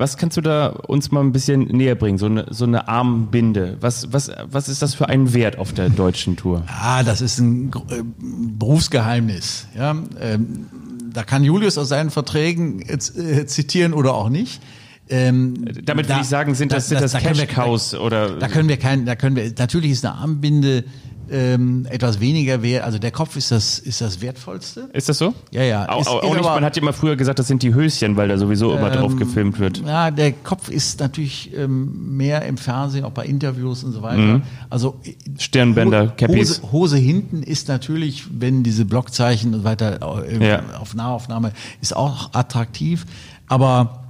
Was 0.00 0.16
kannst 0.16 0.38
du 0.38 0.40
da 0.40 0.68
uns 0.68 1.10
mal 1.10 1.20
ein 1.20 1.30
bisschen 1.30 1.64
näher 1.64 1.94
bringen? 1.94 2.16
So 2.16 2.24
eine, 2.24 2.46
so 2.48 2.64
eine 2.64 2.88
Armbinde. 2.88 3.76
Was, 3.82 4.10
was, 4.10 4.30
was 4.50 4.70
ist 4.70 4.80
das 4.80 4.94
für 4.94 5.10
ein 5.10 5.34
Wert 5.34 5.58
auf 5.58 5.74
der 5.74 5.90
deutschen 5.90 6.36
Tour? 6.36 6.62
Ah, 6.68 7.02
das 7.02 7.20
ist 7.20 7.38
ein 7.38 7.70
äh, 7.90 8.02
Berufsgeheimnis. 8.18 9.66
Ja, 9.76 9.94
ähm, 10.18 10.66
da 11.12 11.22
kann 11.22 11.44
Julius 11.44 11.76
aus 11.76 11.90
seinen 11.90 12.08
Verträgen 12.08 12.80
äh, 12.80 12.96
zitieren 13.44 13.92
oder 13.92 14.14
auch 14.14 14.30
nicht. 14.30 14.62
Ähm, 15.10 15.66
Damit 15.84 16.06
da, 16.06 16.14
würde 16.14 16.22
ich 16.22 16.28
sagen, 16.28 16.54
sind 16.54 16.72
das, 16.72 16.88
das, 16.88 17.02
das, 17.02 17.12
das 17.12 17.22
Cash 17.22 17.46
Cows 17.48 17.94
oder? 17.94 18.38
Da 18.38 18.48
können 18.48 18.70
wir 18.70 18.78
kein, 18.78 19.04
da 19.04 19.16
können 19.16 19.36
wir, 19.36 19.52
natürlich 19.58 19.90
ist 19.90 20.06
eine 20.06 20.14
Armbinde 20.14 20.84
ähm, 21.30 21.86
etwas 21.88 22.20
weniger 22.20 22.62
wert. 22.62 22.84
Also 22.84 22.98
der 22.98 23.10
Kopf 23.10 23.36
ist 23.36 23.50
das, 23.50 23.78
ist 23.78 24.00
das 24.00 24.20
wertvollste. 24.20 24.90
Ist 24.92 25.08
das 25.08 25.18
so? 25.18 25.34
Ja, 25.50 25.62
ja. 25.62 25.88
Auch, 25.88 26.00
ist, 26.00 26.08
auch 26.08 26.22
ist 26.22 26.30
nicht, 26.30 26.38
aber, 26.40 26.54
man 26.54 26.64
hat 26.64 26.76
ja 26.76 26.82
immer 26.82 26.92
früher 26.92 27.16
gesagt, 27.16 27.38
das 27.38 27.46
sind 27.46 27.62
die 27.62 27.74
Höschen, 27.74 28.16
weil 28.16 28.28
da 28.28 28.38
sowieso 28.38 28.74
immer 28.74 28.90
drauf 28.90 29.12
ähm, 29.12 29.18
gefilmt 29.18 29.58
wird. 29.58 29.82
Ja, 29.86 30.10
der 30.10 30.32
Kopf 30.32 30.68
ist 30.68 31.00
natürlich 31.00 31.50
ähm, 31.56 32.16
mehr 32.16 32.42
im 32.42 32.56
Fernsehen, 32.56 33.04
auch 33.04 33.12
bei 33.12 33.24
Interviews 33.24 33.84
und 33.84 33.92
so 33.92 34.02
weiter. 34.02 34.18
Mhm. 34.18 34.42
Also 34.68 35.00
Stirnbänder, 35.38 36.08
Cappies. 36.08 36.60
Hose, 36.62 36.72
Hose, 36.72 36.96
hinten 36.96 37.42
ist 37.42 37.68
natürlich, 37.68 38.24
wenn 38.32 38.62
diese 38.62 38.84
Blockzeichen 38.84 39.54
und 39.54 39.64
weiter 39.64 40.24
äh, 40.26 40.46
ja. 40.46 40.62
auf 40.78 40.94
Nahaufnahme 40.94 41.52
ist 41.80 41.94
auch 41.94 42.34
attraktiv. 42.34 43.06
Aber 43.46 44.09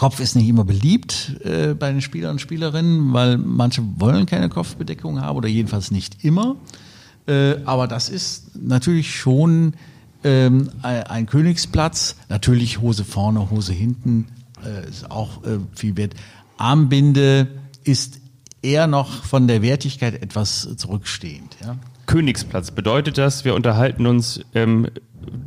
Kopf 0.00 0.18
ist 0.18 0.34
nicht 0.34 0.48
immer 0.48 0.64
beliebt 0.64 1.36
äh, 1.44 1.74
bei 1.74 1.92
den 1.92 2.00
Spielern 2.00 2.30
und 2.30 2.38
Spielerinnen, 2.40 3.12
weil 3.12 3.36
manche 3.36 3.82
wollen 4.00 4.24
keine 4.24 4.48
Kopfbedeckung 4.48 5.20
haben 5.20 5.36
oder 5.36 5.46
jedenfalls 5.46 5.90
nicht 5.90 6.24
immer. 6.24 6.56
Äh, 7.26 7.56
aber 7.66 7.86
das 7.86 8.08
ist 8.08 8.58
natürlich 8.58 9.14
schon 9.14 9.74
ähm, 10.24 10.70
ein 10.80 11.26
Königsplatz. 11.26 12.16
Natürlich 12.30 12.80
Hose 12.80 13.04
vorne, 13.04 13.50
Hose 13.50 13.74
hinten 13.74 14.28
äh, 14.64 14.88
ist 14.88 15.10
auch 15.10 15.44
äh, 15.44 15.58
viel 15.74 15.98
wert. 15.98 16.14
Armbinde 16.56 17.48
ist 17.84 18.20
eher 18.62 18.86
noch 18.86 19.24
von 19.24 19.48
der 19.48 19.60
Wertigkeit 19.60 20.22
etwas 20.22 20.78
zurückstehend. 20.78 21.58
Ja? 21.60 21.76
Königsplatz 22.06 22.70
bedeutet 22.70 23.18
das, 23.18 23.44
wir 23.44 23.54
unterhalten 23.54 24.06
uns 24.06 24.40
ähm, 24.54 24.88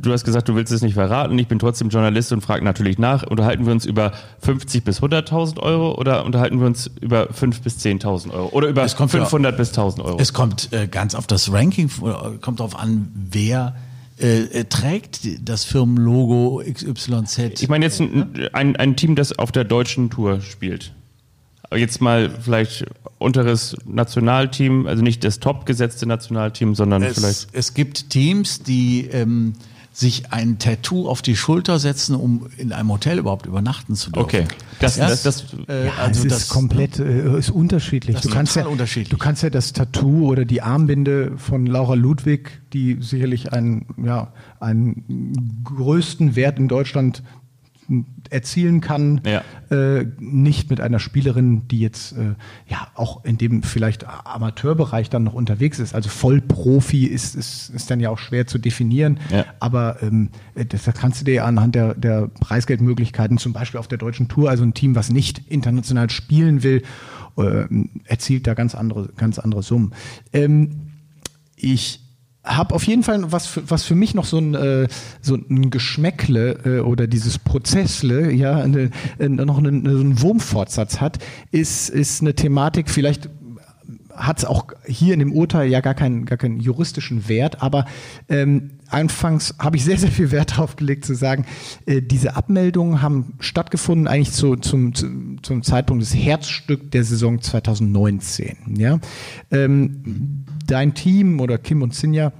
du 0.02 0.12
hast 0.12 0.24
gesagt, 0.24 0.48
du 0.48 0.54
willst 0.54 0.72
es 0.72 0.82
nicht 0.82 0.94
verraten. 0.94 1.38
Ich 1.38 1.48
bin 1.48 1.58
trotzdem 1.58 1.88
Journalist 1.88 2.32
und 2.32 2.40
frage 2.40 2.64
natürlich 2.64 2.98
nach. 2.98 3.24
Unterhalten 3.24 3.66
wir 3.66 3.72
uns 3.72 3.84
über 3.84 4.12
50 4.40 4.84
bis 4.84 5.02
100.000 5.02 5.60
Euro 5.60 5.94
oder 5.98 6.24
unterhalten 6.24 6.60
wir 6.60 6.66
uns 6.66 6.90
über 7.00 7.32
5 7.32 7.60
bis 7.62 7.78
10.000 7.78 8.32
Euro 8.32 8.48
oder 8.48 8.68
über 8.68 8.88
500 8.88 9.52
ja, 9.52 9.56
bis 9.56 9.72
1.000 9.72 10.04
Euro? 10.04 10.18
Es 10.20 10.32
kommt 10.32 10.72
äh, 10.72 10.86
ganz 10.86 11.14
auf 11.14 11.26
das 11.26 11.52
Ranking, 11.52 11.88
äh, 11.88 12.38
kommt 12.38 12.60
darauf 12.60 12.78
an, 12.78 13.10
wer 13.14 13.74
äh, 14.18 14.42
äh 14.42 14.64
trägt 14.64 15.48
das 15.48 15.64
Firmenlogo 15.64 16.62
XYZ. 16.64 17.60
Ich 17.62 17.68
meine 17.68 17.84
jetzt 17.84 18.00
ein, 18.00 18.48
ein, 18.52 18.76
ein 18.76 18.96
Team, 18.96 19.16
das 19.16 19.38
auf 19.38 19.52
der 19.52 19.64
deutschen 19.64 20.10
Tour 20.10 20.40
spielt 20.40 20.92
jetzt 21.76 22.00
mal 22.00 22.30
vielleicht 22.30 22.84
unteres 23.24 23.76
Nationalteam, 23.84 24.86
also 24.86 25.02
nicht 25.02 25.24
das 25.24 25.40
top 25.40 25.66
gesetzte 25.66 26.06
Nationalteam, 26.06 26.74
sondern 26.74 27.02
es, 27.02 27.18
vielleicht. 27.18 27.48
Es 27.52 27.74
gibt 27.74 28.10
Teams, 28.10 28.62
die 28.62 29.06
ähm, 29.06 29.54
sich 29.94 30.32
ein 30.32 30.58
Tattoo 30.58 31.08
auf 31.08 31.22
die 31.22 31.36
Schulter 31.36 31.78
setzen, 31.78 32.16
um 32.16 32.48
in 32.56 32.72
einem 32.72 32.90
Hotel 32.90 33.18
überhaupt 33.18 33.46
übernachten 33.46 33.94
zu 33.94 34.10
dürfen. 34.10 34.24
Okay, 34.24 34.44
das, 34.80 34.96
das, 34.96 35.22
das, 35.22 35.44
äh, 35.68 35.86
ja, 35.86 35.92
also 36.00 36.26
das 36.26 36.42
ist 36.42 36.48
komplett 36.48 36.98
äh, 36.98 37.38
ist 37.38 37.50
unterschiedlich. 37.50 38.20
du 38.20 38.28
kannst 38.28 38.56
ja, 38.56 38.66
unterschiedlich. 38.66 39.10
Du 39.10 39.18
kannst 39.18 39.44
ja 39.44 39.50
das 39.50 39.72
Tattoo 39.72 40.26
oder 40.26 40.44
die 40.44 40.62
Armbinde 40.62 41.32
von 41.36 41.66
Laura 41.66 41.94
Ludwig, 41.94 42.60
die 42.72 42.98
sicherlich 43.00 43.52
einen 43.52 43.86
ja 44.04 44.32
einen 44.58 45.62
größten 45.62 46.34
Wert 46.34 46.58
in 46.58 46.66
Deutschland 46.66 47.22
erzielen 48.30 48.80
kann, 48.80 49.20
ja. 49.24 49.42
äh, 49.70 50.06
nicht 50.18 50.70
mit 50.70 50.80
einer 50.80 50.98
Spielerin, 50.98 51.68
die 51.68 51.80
jetzt 51.80 52.12
äh, 52.12 52.34
ja 52.66 52.88
auch 52.94 53.24
in 53.24 53.38
dem 53.38 53.62
vielleicht 53.62 54.06
Amateurbereich 54.06 55.10
dann 55.10 55.24
noch 55.24 55.34
unterwegs 55.34 55.78
ist. 55.78 55.94
Also 55.94 56.08
Vollprofi 56.08 57.06
ist, 57.06 57.34
ist, 57.34 57.70
ist 57.70 57.90
dann 57.90 58.00
ja 58.00 58.10
auch 58.10 58.18
schwer 58.18 58.46
zu 58.46 58.58
definieren. 58.58 59.20
Ja. 59.30 59.44
Aber 59.60 60.02
ähm, 60.02 60.30
das, 60.54 60.84
das 60.84 60.94
kannst 60.94 61.20
du 61.20 61.24
dir 61.24 61.44
anhand 61.44 61.74
der, 61.74 61.94
der 61.94 62.28
Preisgeldmöglichkeiten, 62.40 63.38
zum 63.38 63.52
Beispiel 63.52 63.80
auf 63.80 63.88
der 63.88 63.98
deutschen 63.98 64.28
Tour, 64.28 64.50
also 64.50 64.62
ein 64.64 64.74
Team, 64.74 64.94
was 64.94 65.10
nicht 65.10 65.42
international 65.48 66.10
spielen 66.10 66.62
will, 66.62 66.82
äh, 67.36 67.64
erzielt 68.04 68.46
da 68.46 68.54
ganz 68.54 68.74
andere, 68.74 69.10
ganz 69.16 69.38
andere 69.38 69.62
Summen. 69.62 69.92
Ähm, 70.32 70.92
ich 71.56 72.03
habe 72.44 72.74
auf 72.74 72.84
jeden 72.84 73.02
Fall 73.02 73.32
was 73.32 73.46
für, 73.46 73.68
was 73.70 73.84
für 73.84 73.94
mich 73.94 74.14
noch 74.14 74.26
so 74.26 74.38
ein 74.38 74.54
äh, 74.54 74.88
so 75.20 75.34
ein 75.34 75.70
Geschmäckle 75.70 76.58
äh, 76.64 76.80
oder 76.80 77.06
dieses 77.06 77.38
Prozessle 77.38 78.32
ja 78.32 78.64
äh, 78.64 78.90
noch 79.28 79.58
einen, 79.58 79.84
so 79.84 80.00
einen 80.00 80.20
Wurmfortsatz 80.20 81.00
hat 81.00 81.18
ist 81.50 81.88
ist 81.88 82.20
eine 82.20 82.34
Thematik 82.34 82.90
vielleicht 82.90 83.30
hat 84.16 84.38
es 84.38 84.44
auch 84.44 84.66
hier 84.86 85.14
in 85.14 85.20
dem 85.20 85.32
Urteil 85.32 85.68
ja 85.68 85.80
gar 85.80 85.94
keinen, 85.94 86.24
gar 86.24 86.38
keinen 86.38 86.60
juristischen 86.60 87.28
Wert, 87.28 87.62
aber 87.62 87.84
ähm, 88.28 88.70
anfangs 88.88 89.54
habe 89.58 89.76
ich 89.76 89.84
sehr, 89.84 89.98
sehr 89.98 90.10
viel 90.10 90.30
Wert 90.30 90.52
darauf 90.56 90.76
gelegt 90.76 91.04
zu 91.04 91.14
sagen, 91.14 91.44
äh, 91.86 92.00
diese 92.00 92.36
Abmeldungen 92.36 93.02
haben 93.02 93.34
stattgefunden 93.40 94.06
eigentlich 94.06 94.32
zu, 94.32 94.56
zum, 94.56 94.94
zu, 94.94 95.08
zum 95.42 95.62
Zeitpunkt 95.62 96.02
des 96.02 96.14
Herzstück 96.14 96.90
der 96.92 97.04
Saison 97.04 97.40
2019. 97.40 98.76
Ja? 98.78 99.00
Ähm, 99.50 100.44
dein 100.66 100.94
Team 100.94 101.40
oder 101.40 101.58
Kim 101.58 101.82
und 101.82 101.94
Sinja 101.94 102.32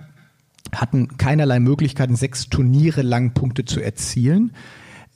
hatten 0.72 1.16
keinerlei 1.18 1.60
Möglichkeiten, 1.60 2.16
sechs 2.16 2.48
Turniere 2.48 3.02
lang 3.02 3.32
Punkte 3.34 3.64
zu 3.64 3.80
erzielen. 3.80 4.52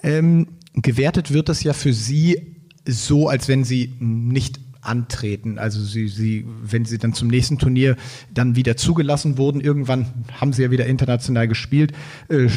Ähm, 0.02 0.48
gewertet 0.74 1.32
wird 1.32 1.48
das 1.48 1.62
ja 1.62 1.72
für 1.72 1.92
Sie 1.92 2.56
so, 2.86 3.28
als 3.28 3.48
wenn 3.48 3.64
Sie 3.64 3.94
nicht 3.98 4.60
antreten. 4.80 5.58
Also 5.58 5.82
sie, 5.82 6.08
sie, 6.08 6.46
wenn 6.62 6.84
sie 6.84 6.98
dann 6.98 7.12
zum 7.12 7.28
nächsten 7.28 7.58
Turnier 7.58 7.96
dann 8.32 8.56
wieder 8.56 8.76
zugelassen 8.76 9.36
wurden, 9.38 9.60
irgendwann 9.60 10.06
haben 10.40 10.52
sie 10.52 10.62
ja 10.62 10.70
wieder 10.70 10.86
international 10.86 11.48
gespielt, 11.48 11.92
äh, 12.28 12.48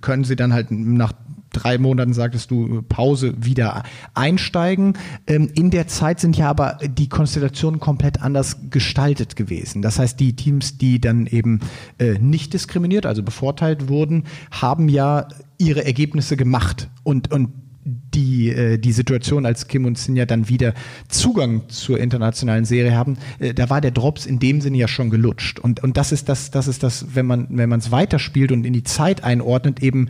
können 0.00 0.24
sie 0.24 0.36
dann 0.36 0.52
halt 0.52 0.70
nach 0.70 1.12
drei 1.52 1.78
Monaten, 1.78 2.12
sagtest 2.12 2.50
du, 2.50 2.82
Pause 2.82 3.34
wieder 3.38 3.82
einsteigen. 4.14 4.94
Ähm, 5.26 5.50
in 5.54 5.70
der 5.70 5.88
Zeit 5.88 6.20
sind 6.20 6.36
ja 6.36 6.48
aber 6.48 6.78
die 6.82 7.08
Konstellationen 7.08 7.80
komplett 7.80 8.22
anders 8.22 8.56
gestaltet 8.70 9.36
gewesen. 9.36 9.82
Das 9.82 9.98
heißt, 9.98 10.18
die 10.20 10.36
Teams, 10.36 10.78
die 10.78 11.00
dann 11.00 11.26
eben 11.26 11.60
äh, 11.98 12.18
nicht 12.18 12.54
diskriminiert, 12.54 13.06
also 13.06 13.22
bevorteilt 13.22 13.88
wurden, 13.88 14.24
haben 14.50 14.88
ja 14.88 15.28
ihre 15.58 15.84
Ergebnisse 15.84 16.36
gemacht 16.36 16.88
und, 17.02 17.30
und 17.32 17.50
die, 17.84 18.50
äh, 18.50 18.78
die 18.78 18.92
Situation, 18.92 19.46
als 19.46 19.68
Kim 19.68 19.84
und 19.84 19.98
Sinja 19.98 20.26
dann 20.26 20.48
wieder 20.48 20.74
Zugang 21.08 21.68
zur 21.68 21.98
internationalen 21.98 22.64
Serie 22.64 22.94
haben, 22.94 23.16
äh, 23.38 23.54
da 23.54 23.70
war 23.70 23.80
der 23.80 23.90
Drops 23.90 24.26
in 24.26 24.38
dem 24.38 24.60
Sinne 24.60 24.78
ja 24.78 24.88
schon 24.88 25.10
gelutscht. 25.10 25.58
Und, 25.58 25.82
und 25.82 25.96
das 25.96 26.12
ist 26.12 26.28
das, 26.28 26.50
das 26.50 26.68
ist 26.68 26.82
das, 26.82 27.14
wenn 27.14 27.26
man, 27.26 27.46
wenn 27.50 27.68
man 27.68 27.80
es 27.80 27.90
weiterspielt 27.90 28.52
und 28.52 28.64
in 28.64 28.72
die 28.72 28.82
Zeit 28.82 29.24
einordnet, 29.24 29.82
eben 29.82 30.08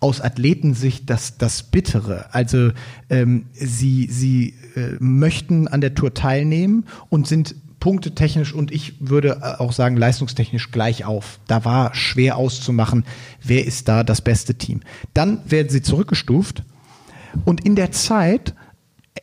aus 0.00 0.20
Athletensicht 0.20 1.08
das, 1.08 1.38
das 1.38 1.62
Bittere. 1.62 2.26
Also 2.32 2.70
ähm, 3.08 3.46
sie, 3.52 4.08
sie 4.10 4.54
äh, 4.74 4.96
möchten 4.98 5.68
an 5.68 5.80
der 5.80 5.94
Tour 5.94 6.12
teilnehmen 6.12 6.84
und 7.08 7.26
sind 7.26 7.54
punktetechnisch 7.80 8.52
und 8.52 8.72
ich 8.72 8.94
würde 9.00 9.40
äh, 9.42 9.60
auch 9.60 9.72
sagen 9.72 9.96
leistungstechnisch 9.96 10.70
gleich 10.70 11.04
auf. 11.04 11.38
Da 11.46 11.64
war 11.64 11.94
schwer 11.94 12.36
auszumachen, 12.36 13.04
wer 13.42 13.64
ist 13.64 13.88
da 13.88 14.04
das 14.04 14.20
beste 14.20 14.56
Team. 14.56 14.80
Dann 15.14 15.40
werden 15.46 15.68
sie 15.68 15.82
zurückgestuft 15.82 16.62
und 17.44 17.64
in 17.64 17.76
der 17.76 17.92
Zeit 17.92 18.54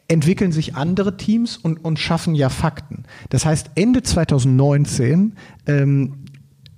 entwickeln 0.07 0.51
sich 0.51 0.75
andere 0.75 1.17
Teams 1.17 1.57
und, 1.57 1.83
und 1.83 1.99
schaffen 1.99 2.35
ja 2.35 2.49
Fakten. 2.49 3.03
Das 3.29 3.45
heißt, 3.45 3.71
Ende 3.75 4.03
2019 4.03 5.33
ähm, 5.67 6.22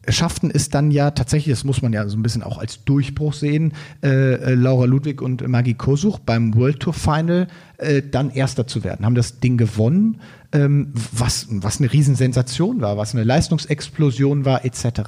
schafften 0.10 0.52
es 0.52 0.70
dann 0.70 0.92
ja 0.92 1.12
tatsächlich, 1.12 1.54
das 1.54 1.64
muss 1.64 1.82
man 1.82 1.94
ja 1.94 2.08
so 2.08 2.18
ein 2.18 2.24
bisschen 2.24 2.44
auch 2.44 2.58
als 2.58 2.84
Durchbruch 2.84 3.34
sehen, 3.34 3.74
äh, 4.04 4.34
äh 4.34 4.54
Laura 4.54 4.86
Ludwig 4.86 5.22
und 5.22 5.48
Maggie 5.48 5.74
Kosuch 5.74 6.20
beim 6.20 6.56
World 6.56 6.80
Tour 6.80 6.94
Final 6.94 7.48
äh, 7.78 8.02
dann 8.02 8.30
Erster 8.30 8.68
zu 8.68 8.84
werden, 8.84 9.06
haben 9.06 9.16
das 9.16 9.40
Ding 9.40 9.58
gewonnen, 9.58 10.22
ähm, 10.52 10.94
was, 10.94 11.48
was 11.50 11.80
eine 11.80 11.92
Riesensensation 11.92 12.82
war, 12.82 12.98
was 12.98 13.14
eine 13.14 13.24
Leistungsexplosion 13.24 14.46
war, 14.46 14.66
etc. 14.66 15.02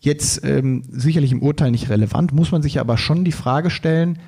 Jetzt 0.00 0.44
ähm, 0.44 0.82
sicherlich 0.90 1.32
im 1.32 1.42
Urteil 1.42 1.70
nicht 1.70 1.90
relevant, 1.90 2.32
muss 2.32 2.52
man 2.52 2.62
sich 2.62 2.80
aber 2.80 2.96
schon 2.96 3.24
die 3.24 3.32
Frage 3.32 3.70
stellen, 3.70 4.18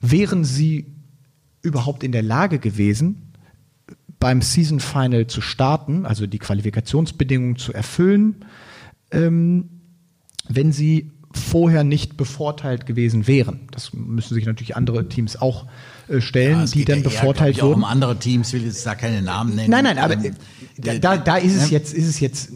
wären 0.00 0.44
sie 0.44 0.86
überhaupt 1.62 2.02
in 2.02 2.12
der 2.12 2.22
Lage 2.22 2.58
gewesen, 2.58 3.30
beim 4.18 4.42
Season 4.42 4.80
Final 4.80 5.26
zu 5.26 5.40
starten, 5.40 6.06
also 6.06 6.26
die 6.26 6.38
Qualifikationsbedingungen 6.38 7.56
zu 7.56 7.72
erfüllen, 7.72 8.44
ähm, 9.10 9.68
wenn 10.48 10.72
sie 10.72 11.12
vorher 11.32 11.84
nicht 11.84 12.16
bevorteilt 12.16 12.86
gewesen 12.86 13.26
wären. 13.26 13.60
Das 13.70 13.92
müssen 13.92 14.34
sich 14.34 14.46
natürlich 14.46 14.76
andere 14.76 15.08
Teams 15.08 15.40
auch 15.40 15.66
äh, 16.08 16.20
stellen, 16.20 16.60
ja, 16.60 16.66
die 16.66 16.84
dann 16.84 16.98
ja 16.98 17.04
bevorteilt 17.04 17.58
eher, 17.58 17.64
wurden. 17.64 17.74
Auch 17.74 17.76
um 17.78 17.84
andere 17.84 18.18
Teams 18.18 18.52
will 18.52 18.64
jetzt 18.64 18.84
da 18.84 18.94
keine 18.96 19.22
Namen 19.22 19.54
nennen. 19.54 19.70
Nein, 19.70 19.84
nein, 19.84 19.98
aber 19.98 20.14
ähm, 20.14 20.34
äh, 20.82 20.98
da, 20.98 21.16
da 21.16 21.36
ist 21.36 21.54
es 21.54 21.70
jetzt, 21.70 21.94
ist 21.94 22.08
es 22.08 22.18
jetzt, 22.18 22.50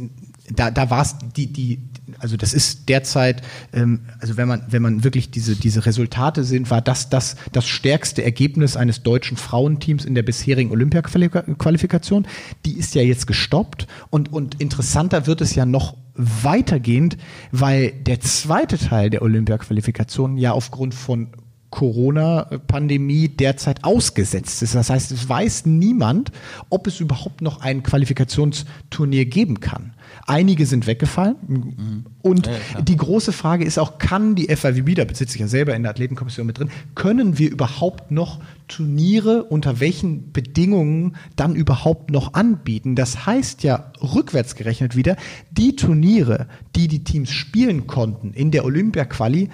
da, 0.52 0.72
da 0.72 0.90
war 0.90 1.02
es 1.02 1.14
die, 1.36 1.52
die, 1.52 1.82
also 2.18 2.36
das 2.36 2.52
ist 2.52 2.88
derzeit, 2.88 3.42
ähm, 3.72 4.00
also 4.18 4.36
wenn 4.36 4.48
man, 4.48 4.64
wenn 4.68 4.82
man 4.82 5.04
wirklich 5.04 5.30
diese, 5.30 5.54
diese 5.54 5.86
Resultate 5.86 6.42
sind, 6.42 6.68
war 6.68 6.82
das, 6.82 7.10
das 7.10 7.36
das 7.52 7.68
stärkste 7.68 8.24
Ergebnis 8.24 8.76
eines 8.76 9.04
deutschen 9.04 9.36
Frauenteams 9.36 10.04
in 10.04 10.16
der 10.16 10.24
bisherigen 10.24 10.72
Olympia-Qualifikation. 10.72 12.26
Die 12.66 12.76
ist 12.76 12.96
ja 12.96 13.02
jetzt 13.02 13.28
gestoppt 13.28 13.86
und, 14.10 14.32
und 14.32 14.60
interessanter 14.60 15.28
wird 15.28 15.40
es 15.40 15.54
ja 15.54 15.64
noch 15.64 15.96
weitergehend, 16.14 17.16
weil 17.50 17.92
der 17.92 18.20
zweite 18.20 18.78
Teil 18.78 19.10
der 19.10 19.22
Olympia-Qualifikation 19.22 20.36
ja 20.36 20.52
aufgrund 20.52 20.94
von 20.94 21.28
Corona-Pandemie 21.70 23.28
derzeit 23.28 23.82
ausgesetzt 23.82 24.62
ist. 24.62 24.76
Das 24.76 24.90
heißt, 24.90 25.10
es 25.10 25.28
weiß 25.28 25.66
niemand, 25.66 26.30
ob 26.70 26.86
es 26.86 27.00
überhaupt 27.00 27.40
noch 27.40 27.62
ein 27.62 27.82
Qualifikationsturnier 27.82 29.24
geben 29.24 29.58
kann. 29.58 29.92
Einige 30.26 30.64
sind 30.64 30.86
weggefallen. 30.86 31.36
Mhm. 31.46 32.04
Und 32.22 32.46
ja, 32.46 32.80
die 32.80 32.96
große 32.96 33.32
Frage 33.32 33.64
ist 33.64 33.78
auch, 33.78 33.98
kann 33.98 34.34
die 34.34 34.46
FIVB, 34.46 34.94
da 34.94 35.04
besitze 35.04 35.34
ich 35.34 35.40
ja 35.40 35.48
selber 35.48 35.74
in 35.74 35.82
der 35.82 35.90
Athletenkommission 35.90 36.46
mit 36.46 36.58
drin, 36.58 36.70
können 36.94 37.38
wir 37.38 37.50
überhaupt 37.50 38.10
noch 38.10 38.40
Turniere 38.66 39.44
unter 39.44 39.80
welchen 39.80 40.32
Bedingungen 40.32 41.16
dann 41.36 41.54
überhaupt 41.54 42.10
noch 42.10 42.32
anbieten? 42.32 42.96
Das 42.96 43.26
heißt 43.26 43.62
ja 43.64 43.92
rückwärts 44.00 44.54
gerechnet 44.54 44.96
wieder, 44.96 45.16
die 45.50 45.76
Turniere, 45.76 46.46
die 46.74 46.88
die 46.88 47.04
Teams 47.04 47.30
spielen 47.30 47.86
konnten 47.86 48.32
in 48.32 48.50
der 48.50 48.64
Olympia-Quali, 48.64 49.50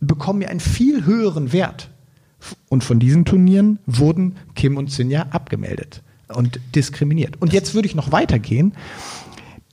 bekommen 0.00 0.42
ja 0.42 0.48
einen 0.48 0.60
viel 0.60 1.04
höheren 1.04 1.52
Wert. 1.52 1.90
Und 2.68 2.84
von 2.84 3.00
diesen 3.00 3.24
Turnieren 3.24 3.78
wurden 3.86 4.36
Kim 4.54 4.76
und 4.76 4.90
Sinja 4.90 5.26
abgemeldet 5.30 6.02
und 6.28 6.60
diskriminiert. 6.74 7.40
Und 7.40 7.52
jetzt 7.52 7.74
würde 7.74 7.86
ich 7.86 7.94
noch 7.94 8.12
weitergehen, 8.12 8.74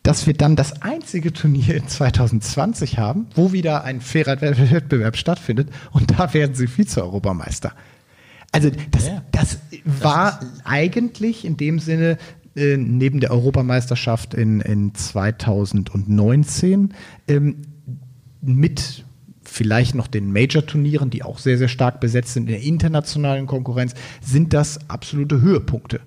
dass 0.04 0.26
wir 0.26 0.34
dann 0.34 0.56
das 0.56 0.82
einzige 0.82 1.32
Turnier 1.32 1.76
in 1.76 1.88
2020 1.88 2.98
haben, 2.98 3.28
wo 3.36 3.52
wieder 3.52 3.84
ein 3.84 4.02
fairer 4.02 4.42
Wettbewerb 4.42 5.16
stattfindet 5.16 5.70
und 5.92 6.12
da 6.12 6.34
werden 6.34 6.56
sie 6.56 6.68
Vize-Europameister. 6.68 7.74
Also 8.52 8.72
das, 8.92 9.08
ja, 9.08 9.24
das 9.32 9.60
war 9.86 10.40
das 10.40 10.66
eigentlich 10.66 11.46
in 11.46 11.56
dem 11.56 11.80
Sinne 11.80 12.18
äh, 12.56 12.78
neben 12.78 13.22
der 13.22 13.32
Europameisterschaft 13.32 14.34
in, 14.34 14.60
in 14.62 14.94
2019 14.94 16.94
ähm, 17.28 17.62
mit 18.42 19.06
vielleicht 19.44 19.96
noch 19.96 20.08
den 20.08 20.34
Major-Turnieren, 20.34 21.10
die 21.10 21.24
auch 21.24 21.40
sehr, 21.40 21.58
sehr 21.58 21.68
stark 21.68 22.00
besetzt 22.00 22.34
sind 22.34 22.44
in 22.44 22.54
der 22.54 22.62
internationalen 22.62 23.48
Konkurrenz, 23.48 23.96
sind 24.22 24.54
das 24.54 24.90
absolute 24.90 25.42
Höhepunkte. 25.42 26.00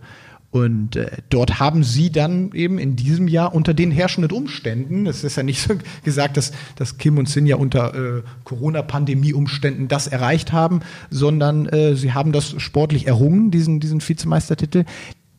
Und 0.54 0.94
äh, 0.94 1.10
dort 1.30 1.58
haben 1.58 1.82
sie 1.82 2.12
dann 2.12 2.52
eben 2.52 2.78
in 2.78 2.94
diesem 2.94 3.26
Jahr 3.26 3.56
unter 3.56 3.74
den 3.74 3.90
herrschenden 3.90 4.30
Umständen, 4.30 5.04
es 5.04 5.24
ist 5.24 5.36
ja 5.36 5.42
nicht 5.42 5.60
so 5.60 5.74
gesagt, 6.04 6.36
dass, 6.36 6.52
dass 6.76 6.96
Kim 6.96 7.18
und 7.18 7.28
Sin 7.28 7.44
ja 7.44 7.56
unter 7.56 7.92
äh, 7.92 8.22
Corona-Pandemie-Umständen 8.44 9.88
das 9.88 10.06
erreicht 10.06 10.52
haben, 10.52 10.78
sondern 11.10 11.66
äh, 11.66 11.96
sie 11.96 12.12
haben 12.12 12.30
das 12.30 12.54
sportlich 12.62 13.08
errungen, 13.08 13.50
diesen, 13.50 13.80
diesen 13.80 14.00
Vizemeistertitel, 14.00 14.84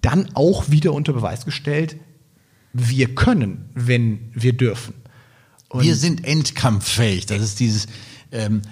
dann 0.02 0.28
auch 0.34 0.70
wieder 0.70 0.92
unter 0.92 1.14
Beweis 1.14 1.46
gestellt, 1.46 1.96
wir 2.74 3.16
können, 3.16 3.70
wenn 3.74 4.20
wir 4.34 4.52
dürfen. 4.52 4.96
Und 5.70 5.86
wir 5.86 5.96
sind 5.96 6.26
endkampffähig. 6.26 7.26
Das 7.26 7.42
ist 7.42 7.62
dieses. 7.62 7.88
Ähm, 8.34 8.64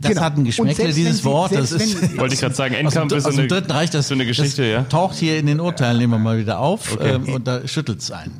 das 0.00 0.10
genau. 0.10 0.20
hat 0.20 0.36
ein 0.36 0.44
Geschmäckle, 0.44 0.92
dieses 0.92 1.18
Sie, 1.18 1.24
Wort. 1.24 1.54
Das 1.54 1.72
ist, 1.72 2.18
wollte 2.18 2.34
ich 2.34 2.40
gerade 2.40 2.54
sagen, 2.54 2.74
Endkampf 2.74 3.12
ist 3.12 3.24
so 3.24 3.30
eine, 3.30 3.46
Dritten 3.46 3.70
Reich, 3.70 3.90
das, 3.90 4.08
so 4.08 4.14
eine 4.14 4.26
Geschichte, 4.26 4.62
das 4.62 4.70
ja. 4.70 4.82
taucht 4.82 5.16
hier 5.16 5.38
in 5.38 5.46
den 5.46 5.60
Urteilen 5.60 6.00
immer 6.00 6.18
mal 6.18 6.38
wieder 6.38 6.58
auf 6.58 6.92
okay. 6.92 7.14
ähm, 7.14 7.28
und 7.28 7.46
da 7.46 7.66
schüttelt 7.66 8.00
es 8.00 8.10
einen. 8.10 8.34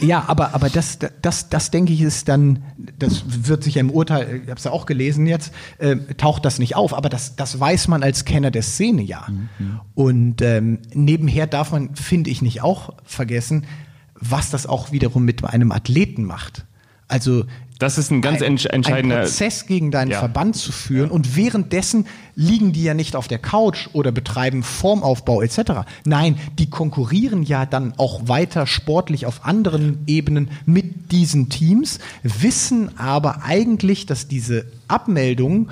Ja, 0.00 0.24
aber, 0.26 0.54
aber 0.54 0.68
das, 0.68 0.98
das, 1.22 1.48
das 1.48 1.70
denke 1.70 1.92
ich 1.92 2.02
ist 2.02 2.28
dann, 2.28 2.62
das 2.98 3.24
wird 3.26 3.64
sich 3.64 3.76
im 3.76 3.90
Urteil, 3.90 4.42
ich 4.42 4.48
habe 4.48 4.58
es 4.58 4.64
ja 4.64 4.70
auch 4.70 4.86
gelesen 4.86 5.26
jetzt, 5.26 5.52
äh, 5.78 5.96
taucht 6.16 6.44
das 6.44 6.58
nicht 6.58 6.76
auf, 6.76 6.94
aber 6.94 7.08
das, 7.08 7.36
das 7.36 7.58
weiß 7.58 7.88
man 7.88 8.02
als 8.02 8.24
Kenner 8.24 8.50
der 8.50 8.62
Szene 8.62 9.02
ja. 9.02 9.26
Mhm. 9.28 9.80
Und 9.94 10.42
ähm, 10.42 10.78
nebenher 10.94 11.46
darf 11.46 11.72
man, 11.72 11.94
finde 11.96 12.30
ich, 12.30 12.42
nicht 12.42 12.62
auch 12.62 12.94
vergessen, 13.04 13.66
was 14.14 14.50
das 14.50 14.66
auch 14.66 14.92
wiederum 14.92 15.24
mit 15.24 15.44
einem 15.44 15.72
Athleten 15.72 16.24
macht. 16.24 16.64
Also 17.08 17.44
das 17.78 17.96
ist 17.96 18.10
ein 18.10 18.22
ganz 18.22 18.42
ein, 18.42 18.58
entscheidender 18.58 19.20
Prozess 19.20 19.66
gegen 19.66 19.90
deinen 19.90 20.10
ja. 20.10 20.18
Verband 20.18 20.56
zu 20.56 20.72
führen 20.72 21.10
und 21.10 21.36
währenddessen 21.36 22.06
liegen 22.34 22.72
die 22.72 22.82
ja 22.82 22.94
nicht 22.94 23.14
auf 23.14 23.28
der 23.28 23.38
Couch 23.38 23.88
oder 23.92 24.10
betreiben 24.10 24.62
Formaufbau 24.62 25.42
etc. 25.42 25.86
Nein, 26.04 26.38
die 26.58 26.68
konkurrieren 26.70 27.42
ja 27.42 27.66
dann 27.66 27.94
auch 27.96 28.28
weiter 28.28 28.66
sportlich 28.66 29.26
auf 29.26 29.44
anderen 29.44 30.02
Ebenen 30.06 30.50
mit 30.66 31.12
diesen 31.12 31.48
Teams, 31.50 32.00
wissen 32.22 32.98
aber 32.98 33.44
eigentlich, 33.44 34.06
dass 34.06 34.26
diese 34.26 34.66
Abmeldung 34.88 35.70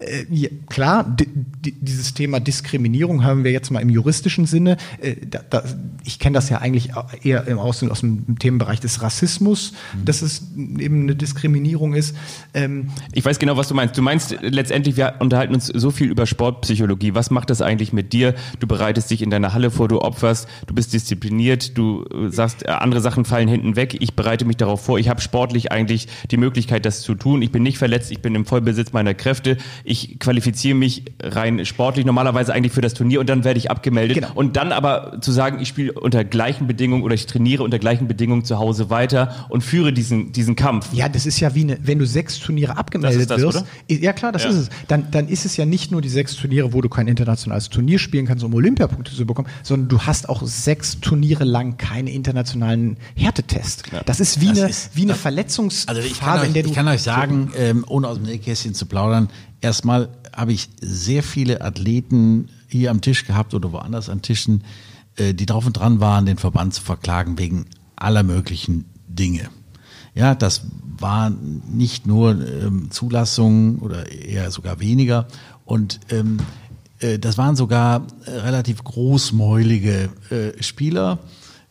äh, 0.00 0.26
ja, 0.30 0.48
klar, 0.68 1.16
dieses 1.60 2.14
Thema 2.14 2.38
Diskriminierung 2.38 3.24
haben 3.24 3.42
wir 3.42 3.50
jetzt 3.50 3.70
mal 3.70 3.80
im 3.80 3.88
juristischen 3.88 4.46
Sinne. 4.46 4.76
Äh, 5.00 5.16
da, 5.28 5.40
da, 5.50 5.64
ich 6.04 6.20
kenne 6.20 6.34
das 6.34 6.48
ja 6.50 6.58
eigentlich 6.58 6.90
eher 7.24 7.46
im 7.48 7.58
aus, 7.58 7.82
aus 7.82 8.00
dem 8.00 8.38
Themenbereich 8.38 8.78
des 8.78 9.02
Rassismus, 9.02 9.72
mhm. 9.72 10.04
dass 10.04 10.22
es 10.22 10.52
eben 10.56 11.02
eine 11.02 11.16
Diskriminierung 11.16 11.94
ist. 11.94 12.14
Ähm, 12.54 12.90
ich 13.12 13.24
weiß 13.24 13.40
genau, 13.40 13.56
was 13.56 13.66
du 13.66 13.74
meinst. 13.74 13.98
Du 13.98 14.02
meinst 14.02 14.36
letztendlich, 14.40 14.96
wir 14.96 15.14
unterhalten 15.18 15.54
uns 15.54 15.66
so 15.66 15.90
viel 15.90 16.10
über 16.10 16.26
Sportpsychologie. 16.26 17.14
Was 17.14 17.30
macht 17.30 17.50
das 17.50 17.60
eigentlich 17.60 17.92
mit 17.92 18.12
dir? 18.12 18.34
Du 18.60 18.68
bereitest 18.68 19.10
dich 19.10 19.20
in 19.20 19.30
deiner 19.30 19.52
Halle 19.52 19.72
vor, 19.72 19.88
du 19.88 20.00
opferst, 20.00 20.46
du 20.68 20.74
bist 20.74 20.92
diszipliniert, 20.92 21.76
du 21.76 22.04
äh, 22.04 22.30
sagst, 22.30 22.64
äh, 22.64 22.68
andere 22.70 23.00
Sachen 23.00 23.24
fallen 23.24 23.48
hinten 23.48 23.74
weg. 23.74 23.96
Ich 23.98 24.14
bereite 24.14 24.44
mich 24.44 24.58
darauf 24.58 24.84
vor. 24.84 25.00
Ich 25.00 25.08
habe 25.08 25.20
sportlich 25.20 25.72
eigentlich 25.72 26.06
die 26.30 26.36
Möglichkeit, 26.36 26.86
das 26.86 27.00
zu 27.00 27.16
tun. 27.16 27.42
Ich 27.42 27.50
bin 27.50 27.64
nicht 27.64 27.78
verletzt, 27.78 28.12
ich 28.12 28.20
bin 28.20 28.36
im 28.36 28.46
Vollbesitz 28.46 28.92
meiner 28.92 29.14
Kräfte 29.14 29.56
ich 29.88 30.18
qualifiziere 30.18 30.74
mich 30.76 31.04
rein 31.22 31.64
sportlich 31.64 32.04
normalerweise 32.04 32.52
eigentlich 32.52 32.72
für 32.72 32.80
das 32.80 32.94
Turnier 32.94 33.20
und 33.20 33.28
dann 33.28 33.44
werde 33.44 33.58
ich 33.58 33.70
abgemeldet. 33.70 34.16
Genau. 34.16 34.30
Und 34.34 34.56
dann 34.56 34.70
aber 34.72 35.18
zu 35.20 35.32
sagen, 35.32 35.60
ich 35.60 35.68
spiele 35.68 35.92
unter 35.92 36.24
gleichen 36.24 36.66
Bedingungen 36.66 37.02
oder 37.02 37.14
ich 37.14 37.26
trainiere 37.26 37.62
unter 37.62 37.78
gleichen 37.78 38.06
Bedingungen 38.06 38.44
zu 38.44 38.58
Hause 38.58 38.90
weiter 38.90 39.46
und 39.48 39.62
führe 39.62 39.92
diesen, 39.92 40.32
diesen 40.32 40.54
Kampf. 40.56 40.88
Ja, 40.92 41.08
das 41.08 41.26
ist 41.26 41.40
ja 41.40 41.54
wie 41.54 41.62
eine, 41.62 41.78
wenn 41.82 41.98
du 41.98 42.06
sechs 42.06 42.38
Turniere 42.38 42.76
abgemeldet 42.76 43.16
Das 43.16 43.22
ist 43.22 43.30
das, 43.30 43.40
wirst. 43.42 43.66
oder? 43.88 44.00
Ja, 44.02 44.12
klar, 44.12 44.32
das 44.32 44.44
Ja. 44.44 44.50
ist 44.50 44.56
es. 44.56 44.68
Dann, 44.88 45.10
dann 45.10 45.28
ist 45.28 45.44
es 45.44 45.56
ja 45.56 45.64
nicht 45.64 45.90
nur 45.90 46.02
die 46.02 46.08
sechs 46.08 46.36
Turniere, 46.36 46.72
wo 46.72 46.80
du 46.80 46.88
kein 46.88 47.08
internationales 47.08 47.68
Turnier 47.70 47.98
spielen 47.98 48.26
kannst, 48.26 48.44
um 48.44 48.52
Olympiapunkte 48.54 49.14
zu 49.14 49.26
bekommen, 49.26 49.48
sondern 49.62 49.88
du 49.88 50.00
hast 50.02 50.28
auch 50.28 50.42
sechs 50.44 51.00
Turniere 51.00 51.44
lang 51.44 51.76
keine 51.78 52.10
internationalen 52.10 52.96
Härtetests. 53.16 53.82
Das 54.06 54.20
ist 54.20 54.40
wie 54.40 54.48
Das 54.48 54.58
eine, 54.58 54.68
ist- 54.70 54.90
wie 54.94 55.02
eine 55.02 55.12
das- 55.12 55.20
Verletzungsphase, 55.20 55.98
Also 55.98 56.08
ich 56.10 56.20
kann, 56.20 56.40
euch, 56.40 56.46
in 56.48 56.52
der 56.54 56.62
du. 56.62 56.68
ich 56.68 56.74
kann 56.74 56.88
euch 56.88 57.02
sagen, 57.02 57.52
ähm, 57.56 57.84
ohne 57.88 58.08
aus 58.08 58.16
dem 58.16 58.24
Nähkästchen 58.26 58.74
zu 58.74 58.86
plaudern, 58.86 59.28
erstmal 59.60 60.08
habe 60.34 60.52
ich 60.52 60.68
sehr 60.80 61.22
viele 61.22 61.60
Athleten 61.62 62.48
hier 62.68 62.90
am 62.90 63.00
Tisch 63.00 63.26
gehabt 63.26 63.54
oder 63.54 63.72
woanders 63.72 64.08
an 64.08 64.22
Tischen, 64.22 64.64
äh, 65.16 65.34
die 65.34 65.46
drauf 65.46 65.66
und 65.66 65.74
dran 65.74 66.00
waren, 66.00 66.26
den 66.26 66.38
Verband 66.38 66.74
zu 66.74 66.82
verklagen 66.82 67.38
wegen 67.38 67.66
aller 67.96 68.22
möglichen 68.22 68.84
Dinge. 69.08 69.48
Ja, 70.14 70.34
das 70.34 70.62
war 70.98 71.30
nicht 71.30 72.06
nur 72.06 72.30
ähm, 72.30 72.90
Zulassung 72.90 73.78
oder 73.78 74.10
eher 74.10 74.50
sogar 74.50 74.80
weniger. 74.80 75.28
Und 75.64 76.00
ähm, 76.10 76.38
äh, 77.00 77.18
das 77.18 77.38
waren 77.38 77.56
sogar 77.56 78.06
äh, 78.24 78.30
relativ 78.30 78.82
großmäulige 78.82 80.10
äh, 80.30 80.62
Spieler, 80.62 81.18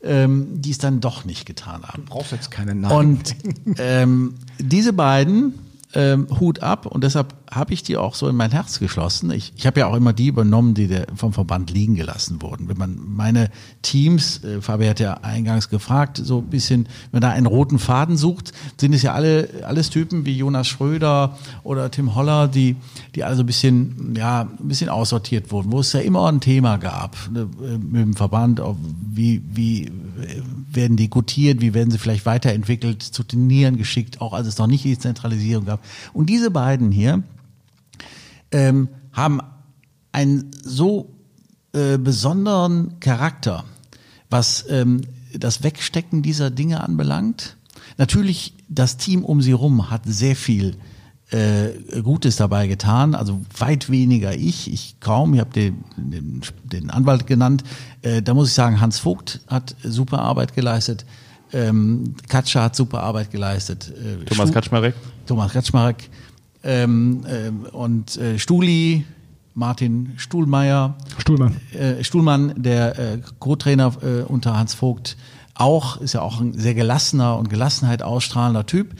ähm, 0.01 0.61
die 0.61 0.71
es 0.71 0.77
dann 0.77 1.01
doch 1.01 1.25
nicht 1.25 1.45
getan 1.45 1.83
haben. 1.83 2.03
Du 2.05 2.13
brauchst 2.13 2.31
jetzt 2.31 2.51
keine 2.51 2.75
Namen. 2.75 2.95
Und 2.95 3.35
ähm, 3.77 4.35
diese 4.59 4.93
beiden 4.93 5.55
ähm, 5.93 6.27
Hut 6.39 6.61
ab 6.61 6.85
und 6.85 7.03
deshalb 7.03 7.33
habe 7.49 7.73
ich 7.73 7.83
die 7.83 7.97
auch 7.97 8.15
so 8.15 8.27
in 8.27 8.35
mein 8.35 8.51
Herz 8.51 8.79
geschlossen. 8.79 9.31
Ich, 9.31 9.53
ich 9.55 9.65
habe 9.65 9.79
ja 9.79 9.87
auch 9.87 9.95
immer 9.95 10.13
die 10.13 10.27
übernommen, 10.27 10.73
die 10.73 10.87
der, 10.87 11.07
vom 11.15 11.33
Verband 11.33 11.71
liegen 11.71 11.95
gelassen 11.95 12.41
wurden. 12.41 12.67
Wenn 12.67 12.77
man 12.77 12.99
meine 13.07 13.49
Teams, 13.81 14.43
äh, 14.43 14.61
Fabi 14.61 14.85
hat 14.85 14.99
ja 14.99 15.15
eingangs 15.15 15.69
gefragt, 15.69 16.19
so 16.21 16.39
ein 16.39 16.47
bisschen, 16.47 16.85
wenn 17.11 17.19
man 17.19 17.21
da 17.21 17.29
einen 17.29 17.45
roten 17.45 17.79
Faden 17.79 18.17
sucht, 18.17 18.51
sind 18.79 18.93
es 18.93 19.01
ja 19.01 19.13
alle 19.13 19.49
alles 19.63 19.89
Typen 19.89 20.25
wie 20.25 20.37
Jonas 20.37 20.67
Schröder 20.67 21.37
oder 21.63 21.89
Tim 21.89 22.15
Holler, 22.15 22.47
die 22.47 22.75
die 23.15 23.23
alle 23.23 23.35
so 23.35 23.43
ein 23.43 23.45
bisschen 23.45 24.15
ja 24.17 24.41
ein 24.41 24.67
bisschen 24.67 24.89
aussortiert 24.89 25.51
wurden, 25.51 25.71
wo 25.71 25.79
es 25.79 25.93
ja 25.93 26.01
immer 26.01 26.27
ein 26.27 26.41
Thema 26.41 26.77
gab 26.77 27.15
ne, 27.31 27.47
mit 27.79 28.01
dem 28.01 28.13
Verband, 28.15 28.61
wie 29.09 29.41
wie 29.53 29.85
äh, 29.85 29.89
werden 30.69 30.97
die 30.97 31.09
gutiert, 31.09 31.61
wie 31.61 31.73
werden 31.73 31.91
sie 31.91 31.97
vielleicht 31.97 32.25
weiterentwickelt, 32.25 33.01
zu 33.01 33.23
Turnieren 33.23 33.77
geschickt, 33.77 34.19
auch 34.21 34.33
als 34.33 34.47
es 34.47 34.57
noch 34.57 34.67
nicht 34.67 34.83
die 34.83 34.97
Zentralisierung 34.97 35.65
gab. 35.65 35.83
Und 36.13 36.29
diese 36.29 36.51
beiden 36.51 36.91
hier 36.91 37.23
ähm, 38.51 38.89
haben 39.13 39.39
einen 40.11 40.51
so 40.63 41.13
äh, 41.73 41.97
besonderen 41.97 42.99
Charakter, 42.99 43.63
was 44.29 44.65
ähm, 44.69 45.01
das 45.37 45.63
Wegstecken 45.63 46.21
dieser 46.21 46.49
Dinge 46.49 46.81
anbelangt. 46.83 47.57
Natürlich, 47.97 48.53
das 48.69 48.97
Team 48.97 49.23
um 49.23 49.41
sie 49.41 49.51
rum 49.51 49.89
hat 49.89 50.03
sehr 50.05 50.35
viel 50.35 50.75
äh, 51.31 52.01
Gutes 52.03 52.37
dabei 52.37 52.67
getan, 52.67 53.13
also 53.15 53.41
weit 53.57 53.89
weniger 53.89 54.33
ich, 54.33 54.71
ich 54.71 54.99
kaum, 54.99 55.33
ich 55.33 55.39
habe 55.41 55.51
den, 55.51 55.83
den, 55.97 56.41
den 56.63 56.89
Anwalt 56.89 57.27
genannt. 57.27 57.63
Äh, 58.01 58.21
da 58.21 58.33
muss 58.33 58.47
ich 58.49 58.53
sagen, 58.53 58.79
Hans 58.79 58.99
Vogt 58.99 59.41
hat 59.47 59.75
super 59.83 60.19
Arbeit 60.19 60.53
geleistet, 60.55 61.05
ähm, 61.53 62.15
Katscha 62.29 62.63
hat 62.63 62.75
super 62.75 63.03
Arbeit 63.03 63.31
geleistet. 63.31 63.89
Äh, 63.91 64.23
Thomas 64.25 64.49
Schu- 64.49 64.53
Kaczmarek. 64.53 64.95
Thomas 65.25 65.51
Kaczmarek 65.51 66.09
ähm, 66.67 67.21
ähm, 67.27 67.61
und 67.71 68.17
äh, 68.17 68.37
Stuli, 68.37 69.05
Martin 69.53 70.13
Stuhlmeier, 70.17 70.97
Stuhlmann. 71.17 71.55
äh, 71.73 72.03
Stuhlmann, 72.03 72.53
der 72.57 72.99
äh, 72.99 73.19
Co-Trainer 73.39 73.93
äh, 74.03 74.21
unter 74.23 74.55
Hans 74.57 74.73
Vogt, 74.73 75.15
auch, 75.55 75.97
ist 75.97 76.13
ja 76.13 76.21
auch 76.21 76.41
ein 76.41 76.53
sehr 76.53 76.75
gelassener 76.75 77.37
und 77.37 77.49
Gelassenheit 77.49 78.03
ausstrahlender 78.03 78.65
Typ. 78.65 78.93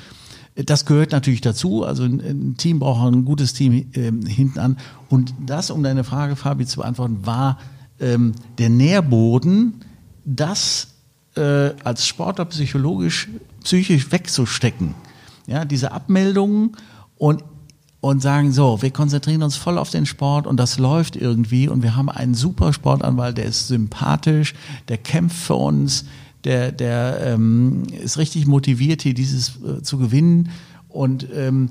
Das 0.55 0.85
gehört 0.85 1.11
natürlich 1.11 1.41
dazu. 1.41 1.83
Also 1.83 2.03
ein, 2.03 2.19
ein 2.21 2.55
Team 2.57 2.79
braucht 2.79 3.05
ein 3.13 3.25
gutes 3.25 3.53
Team 3.53 3.91
ähm, 3.93 4.25
hinten 4.25 4.59
an. 4.59 4.77
Und 5.09 5.35
das, 5.45 5.69
um 5.69 5.83
deine 5.83 6.03
Frage, 6.03 6.35
Fabi, 6.35 6.65
zu 6.65 6.77
beantworten, 6.77 7.25
war 7.25 7.59
ähm, 7.99 8.33
der 8.57 8.69
Nährboden, 8.69 9.81
das 10.23 10.95
äh, 11.35 11.73
als 11.83 12.07
Sportler 12.07 12.45
psychologisch, 12.45 13.27
psychisch 13.63 14.11
wegzustecken. 14.11 14.95
Ja, 15.45 15.65
diese 15.65 15.91
Abmeldungen 15.91 16.75
und 17.17 17.43
und 18.07 18.21
sagen 18.21 18.51
so, 18.51 18.81
wir 18.81 18.91
konzentrieren 18.91 19.43
uns 19.43 19.55
voll 19.55 19.77
auf 19.77 19.89
den 19.89 20.05
Sport 20.05 20.47
und 20.47 20.57
das 20.57 20.79
läuft 20.79 21.15
irgendwie 21.15 21.67
und 21.67 21.83
wir 21.83 21.95
haben 21.95 22.09
einen 22.09 22.35
super 22.35 22.71
Sportanwalt, 22.71 23.37
der 23.37 23.45
ist 23.45 23.67
sympathisch, 23.67 24.53
der 24.87 24.97
kämpft 24.97 25.37
für 25.37 25.55
uns, 25.55 26.05
der, 26.43 26.71
der 26.71 27.19
ähm, 27.21 27.83
ist 28.01 28.17
richtig 28.17 28.47
motiviert, 28.47 29.01
hier 29.01 29.13
dieses 29.13 29.59
äh, 29.61 29.81
zu 29.81 29.97
gewinnen 29.97 30.51
und 30.87 31.27
ähm, 31.33 31.69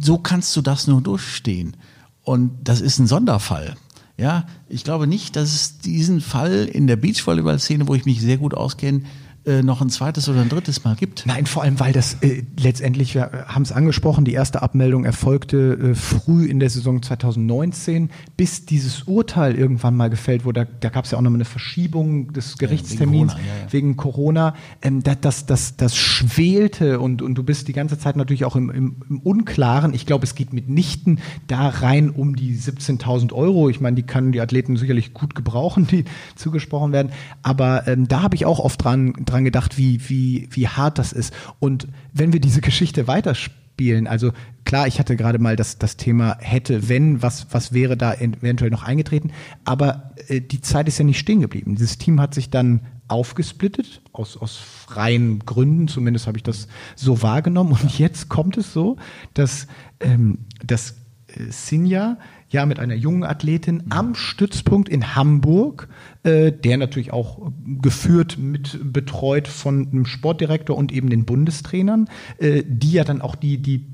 so 0.00 0.18
kannst 0.18 0.56
du 0.56 0.62
das 0.62 0.86
nur 0.86 1.00
durchstehen. 1.00 1.76
Und 2.22 2.52
das 2.64 2.80
ist 2.80 2.98
ein 2.98 3.06
Sonderfall. 3.06 3.76
Ja, 4.16 4.44
ich 4.68 4.84
glaube 4.84 5.06
nicht, 5.06 5.36
dass 5.36 5.54
es 5.54 5.78
diesen 5.78 6.20
Fall 6.20 6.68
in 6.70 6.86
der 6.86 6.96
Beachvolleyball-Szene, 6.96 7.88
wo 7.88 7.94
ich 7.94 8.04
mich 8.04 8.20
sehr 8.20 8.36
gut 8.36 8.54
auskenne, 8.54 9.02
äh, 9.50 9.62
noch 9.62 9.80
ein 9.80 9.90
zweites 9.90 10.28
oder 10.28 10.40
ein 10.40 10.48
drittes 10.48 10.84
Mal 10.84 10.94
gibt. 10.94 11.24
Nein, 11.26 11.46
vor 11.46 11.62
allem, 11.62 11.80
weil 11.80 11.92
das 11.92 12.14
äh, 12.22 12.44
letztendlich, 12.58 13.14
wir 13.14 13.46
haben 13.48 13.62
es 13.62 13.72
angesprochen, 13.72 14.24
die 14.24 14.32
erste 14.32 14.62
Abmeldung 14.62 15.04
erfolgte 15.04 15.72
äh, 15.72 15.94
früh 15.94 16.46
in 16.46 16.60
der 16.60 16.70
Saison 16.70 17.02
2019, 17.02 18.10
bis 18.36 18.64
dieses 18.64 19.02
Urteil 19.04 19.56
irgendwann 19.56 19.96
mal 19.96 20.08
gefällt 20.08 20.44
wurde. 20.44 20.66
Da, 20.66 20.72
da 20.80 20.88
gab 20.88 21.04
es 21.04 21.10
ja 21.10 21.18
auch 21.18 21.22
noch 21.22 21.30
mal 21.30 21.36
eine 21.36 21.44
Verschiebung 21.44 22.32
des 22.32 22.58
Gerichtstermins 22.58 23.32
Corona, 23.32 23.46
ja, 23.46 23.62
ja. 23.64 23.72
wegen 23.72 23.96
Corona. 23.96 24.54
Ähm, 24.82 25.02
das, 25.02 25.20
das, 25.20 25.46
das, 25.46 25.76
das 25.76 25.96
schwelte 25.96 27.00
und, 27.00 27.22
und 27.22 27.34
du 27.34 27.42
bist 27.42 27.66
die 27.68 27.72
ganze 27.72 27.98
Zeit 27.98 28.16
natürlich 28.16 28.44
auch 28.44 28.54
im, 28.56 28.70
im, 28.70 28.96
im 29.08 29.18
Unklaren. 29.18 29.94
Ich 29.94 30.06
glaube, 30.06 30.24
es 30.24 30.34
geht 30.34 30.52
mitnichten 30.52 31.18
da 31.48 31.68
rein 31.68 32.10
um 32.10 32.36
die 32.36 32.56
17.000 32.56 33.32
Euro. 33.32 33.68
Ich 33.68 33.80
meine, 33.80 33.96
die 33.96 34.04
können 34.04 34.32
die 34.32 34.40
Athleten 34.40 34.76
sicherlich 34.76 35.12
gut 35.12 35.34
gebrauchen, 35.34 35.86
die 35.90 36.04
zugesprochen 36.36 36.92
werden. 36.92 37.10
Aber 37.42 37.88
ähm, 37.88 38.06
da 38.06 38.22
habe 38.22 38.36
ich 38.36 38.46
auch 38.46 38.60
oft 38.60 38.84
dran, 38.84 39.14
dran 39.24 39.39
gedacht, 39.44 39.78
wie, 39.78 40.08
wie, 40.08 40.48
wie 40.50 40.68
hart 40.68 40.98
das 40.98 41.12
ist. 41.12 41.34
Und 41.58 41.88
wenn 42.12 42.32
wir 42.32 42.40
diese 42.40 42.60
Geschichte 42.60 43.06
weiterspielen, 43.06 44.06
also 44.06 44.32
klar, 44.64 44.86
ich 44.86 44.98
hatte 44.98 45.16
gerade 45.16 45.38
mal 45.38 45.56
das, 45.56 45.78
das 45.78 45.96
Thema 45.96 46.36
hätte, 46.40 46.88
wenn, 46.88 47.22
was, 47.22 47.46
was 47.50 47.72
wäre 47.72 47.96
da 47.96 48.14
eventuell 48.14 48.70
noch 48.70 48.82
eingetreten, 48.82 49.32
aber 49.64 50.14
äh, 50.28 50.40
die 50.40 50.60
Zeit 50.60 50.88
ist 50.88 50.98
ja 50.98 51.04
nicht 51.04 51.18
stehen 51.18 51.40
geblieben. 51.40 51.76
Dieses 51.76 51.98
Team 51.98 52.20
hat 52.20 52.34
sich 52.34 52.50
dann 52.50 52.80
aufgesplittet, 53.08 54.02
aus, 54.12 54.36
aus 54.36 54.56
freien 54.56 55.40
Gründen, 55.40 55.88
zumindest 55.88 56.26
habe 56.28 56.38
ich 56.38 56.44
das 56.44 56.68
so 56.94 57.22
wahrgenommen. 57.22 57.72
Und 57.72 57.98
jetzt 57.98 58.28
kommt 58.28 58.56
es 58.56 58.72
so, 58.72 58.96
dass, 59.34 59.66
ähm, 59.98 60.38
dass 60.64 60.92
äh, 61.26 61.50
Sinja 61.50 62.18
ja 62.50 62.66
mit 62.66 62.78
einer 62.78 62.94
jungen 62.94 63.24
Athletin 63.24 63.84
am 63.90 64.14
Stützpunkt 64.14 64.88
in 64.88 65.14
Hamburg, 65.14 65.88
äh, 66.24 66.52
der 66.52 66.76
natürlich 66.76 67.12
auch 67.12 67.52
geführt 67.80 68.38
mit 68.38 68.78
betreut 68.92 69.48
von 69.48 69.88
einem 69.88 70.06
Sportdirektor 70.06 70.76
und 70.76 70.92
eben 70.92 71.08
den 71.08 71.24
Bundestrainern, 71.24 72.08
äh, 72.38 72.62
die 72.66 72.92
ja 72.92 73.04
dann 73.04 73.22
auch 73.22 73.36
die 73.36 73.58
die 73.58 73.86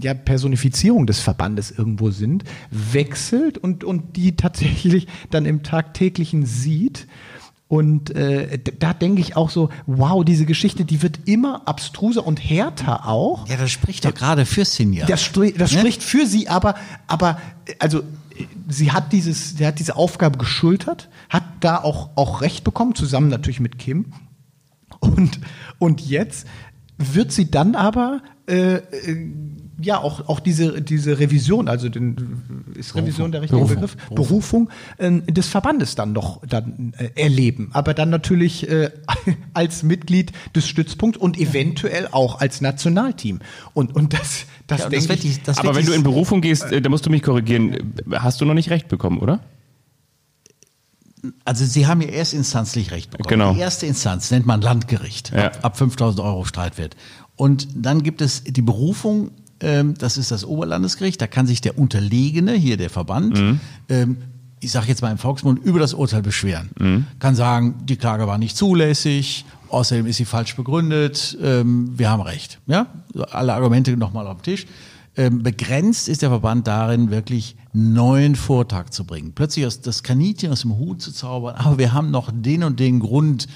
ja, 0.00 0.14
Personifizierung 0.14 1.06
des 1.06 1.20
Verbandes 1.20 1.70
irgendwo 1.70 2.10
sind, 2.10 2.44
wechselt 2.70 3.58
und, 3.58 3.84
und 3.84 4.16
die 4.16 4.36
tatsächlich 4.36 5.06
dann 5.30 5.44
im 5.44 5.62
tagtäglichen 5.62 6.46
sieht. 6.46 7.06
Und 7.70 8.10
äh, 8.16 8.58
da 8.80 8.92
denke 8.92 9.20
ich 9.20 9.36
auch 9.36 9.48
so, 9.48 9.70
wow, 9.86 10.24
diese 10.24 10.44
Geschichte, 10.44 10.84
die 10.84 11.02
wird 11.02 11.20
immer 11.28 11.68
abstruser 11.68 12.26
und 12.26 12.38
härter 12.40 13.06
auch. 13.06 13.46
Ja, 13.48 13.56
das 13.56 13.70
spricht 13.70 14.04
doch 14.04 14.12
gerade 14.12 14.44
für 14.44 14.64
Sinja. 14.64 15.06
Das, 15.06 15.22
stri- 15.22 15.56
das 15.56 15.70
Ne? 15.72 15.78
spricht 15.78 16.02
für 16.02 16.26
sie, 16.26 16.48
aber, 16.48 16.74
aber 17.06 17.38
also 17.78 18.02
sie 18.68 18.90
hat 18.90 19.12
dieses, 19.12 19.56
sie 19.56 19.64
hat 19.64 19.78
diese 19.78 19.94
Aufgabe 19.94 20.36
geschultert, 20.36 21.08
hat 21.28 21.44
da 21.60 21.76
auch, 21.76 22.10
auch 22.16 22.40
Recht 22.40 22.64
bekommen, 22.64 22.96
zusammen 22.96 23.28
natürlich 23.28 23.60
mit 23.60 23.78
Kim. 23.78 24.06
Und, 24.98 25.38
und 25.78 26.00
jetzt 26.00 26.48
wird 27.00 27.32
sie 27.32 27.50
dann 27.50 27.74
aber 27.74 28.22
äh, 28.46 28.74
äh, 28.76 28.82
ja 29.82 29.96
auch, 29.98 30.28
auch 30.28 30.40
diese, 30.40 30.82
diese 30.82 31.18
Revision, 31.18 31.66
also 31.68 31.88
den, 31.88 32.16
ist 32.74 32.94
Revision 32.94 33.32
der 33.32 33.40
richtige 33.40 33.60
Berufung. 33.60 33.76
Begriff, 33.80 33.96
Berufung 34.14 34.70
äh, 34.98 35.10
des 35.32 35.48
Verbandes 35.48 35.94
dann 35.94 36.12
noch 36.12 36.44
dann 36.46 36.92
äh, 36.98 37.08
erleben, 37.18 37.70
aber 37.72 37.94
dann 37.94 38.10
natürlich 38.10 38.68
äh, 38.68 38.90
als 39.54 39.82
Mitglied 39.82 40.32
des 40.54 40.68
Stützpunkts 40.68 41.18
und 41.18 41.38
eventuell 41.38 42.08
auch 42.10 42.40
als 42.40 42.60
Nationalteam. 42.60 43.38
Und, 43.72 43.94
und 43.96 44.12
das, 44.12 44.44
das 44.66 44.80
Ja, 44.82 44.88
denke 44.90 45.08
wird 45.08 45.24
ich, 45.24 45.36
die- 45.38 45.42
das 45.44 45.58
Aber 45.58 45.74
wenn 45.74 45.86
du 45.86 45.92
in 45.92 46.02
Berufung 46.02 46.42
gehst, 46.42 46.70
äh, 46.70 46.82
da 46.82 46.90
musst 46.90 47.06
du 47.06 47.10
mich 47.10 47.22
korrigieren, 47.22 47.94
hast 48.12 48.40
du 48.42 48.44
noch 48.44 48.54
nicht 48.54 48.68
recht 48.68 48.88
bekommen, 48.88 49.18
oder? 49.18 49.40
Also 51.44 51.64
Sie 51.66 51.86
haben 51.86 52.00
ja 52.00 52.08
erstinstanzlich 52.08 52.90
Recht 52.92 53.10
bekommen. 53.10 53.28
Genau. 53.28 53.54
Die 53.54 53.60
erste 53.60 53.86
Instanz 53.86 54.30
nennt 54.30 54.46
man 54.46 54.60
Landgericht, 54.62 55.32
Ja. 55.34 55.46
ab, 55.46 55.58
ab 55.62 55.76
5000 55.78 56.20
Euro 56.24 56.44
Streitwert. 56.44 56.96
Und 57.36 57.68
dann 57.74 58.02
gibt 58.02 58.20
es 58.22 58.44
die 58.44 58.62
Berufung, 58.62 59.30
ähm, 59.60 59.94
das 59.98 60.16
ist 60.18 60.30
das 60.30 60.44
Oberlandesgericht, 60.44 61.20
da 61.20 61.26
kann 61.26 61.46
sich 61.46 61.60
der 61.60 61.78
Unterlegene, 61.78 62.52
hier 62.54 62.76
der 62.76 62.90
Verband, 62.90 63.38
Mhm. 63.38 63.60
ähm, 63.88 64.16
ich 64.60 64.70
sage 64.72 64.88
jetzt 64.88 65.00
mal 65.02 65.10
im 65.10 65.16
Volksmund, 65.18 65.62
über 65.64 65.78
das 65.78 65.94
Urteil 65.94 66.20
beschweren. 66.22 67.06
Kann 67.18 67.34
sagen, 67.34 67.76
die 67.84 67.96
Klage 67.96 68.26
war 68.26 68.36
nicht 68.36 68.56
zulässig, 68.58 69.46
außerdem 69.70 70.04
ist 70.06 70.18
sie 70.18 70.26
falsch 70.26 70.54
begründet, 70.54 71.36
ähm, 71.42 71.98
wir 71.98 72.10
haben 72.10 72.20
Recht. 72.20 72.58
Ja? 72.66 72.86
Alle 73.30 73.54
Argumente 73.54 73.96
nochmal 73.96 74.26
auf 74.26 74.42
den 74.42 74.42
Tisch. 74.42 74.66
Ähm, 75.16 75.42
begrenzt 75.42 76.08
ist 76.08 76.20
der 76.22 76.28
Verband 76.28 76.66
darin, 76.66 77.10
wirklich 77.10 77.56
neuen 77.72 78.34
Vortrag 78.36 78.92
zu 78.92 79.04
bringen. 79.04 79.32
Plötzlich 79.34 79.66
aus, 79.66 79.80
das 79.80 80.02
Kaninchen 80.02 80.50
aus 80.52 80.62
dem 80.62 80.76
Hut 80.76 81.00
zu 81.02 81.12
zaubern, 81.12 81.54
aber 81.56 81.78
wir 81.78 81.92
haben 81.92 82.10
noch 82.10 82.30
den 82.34 82.64
und 82.64 82.80
den 82.80 83.00
Grund 83.00 83.46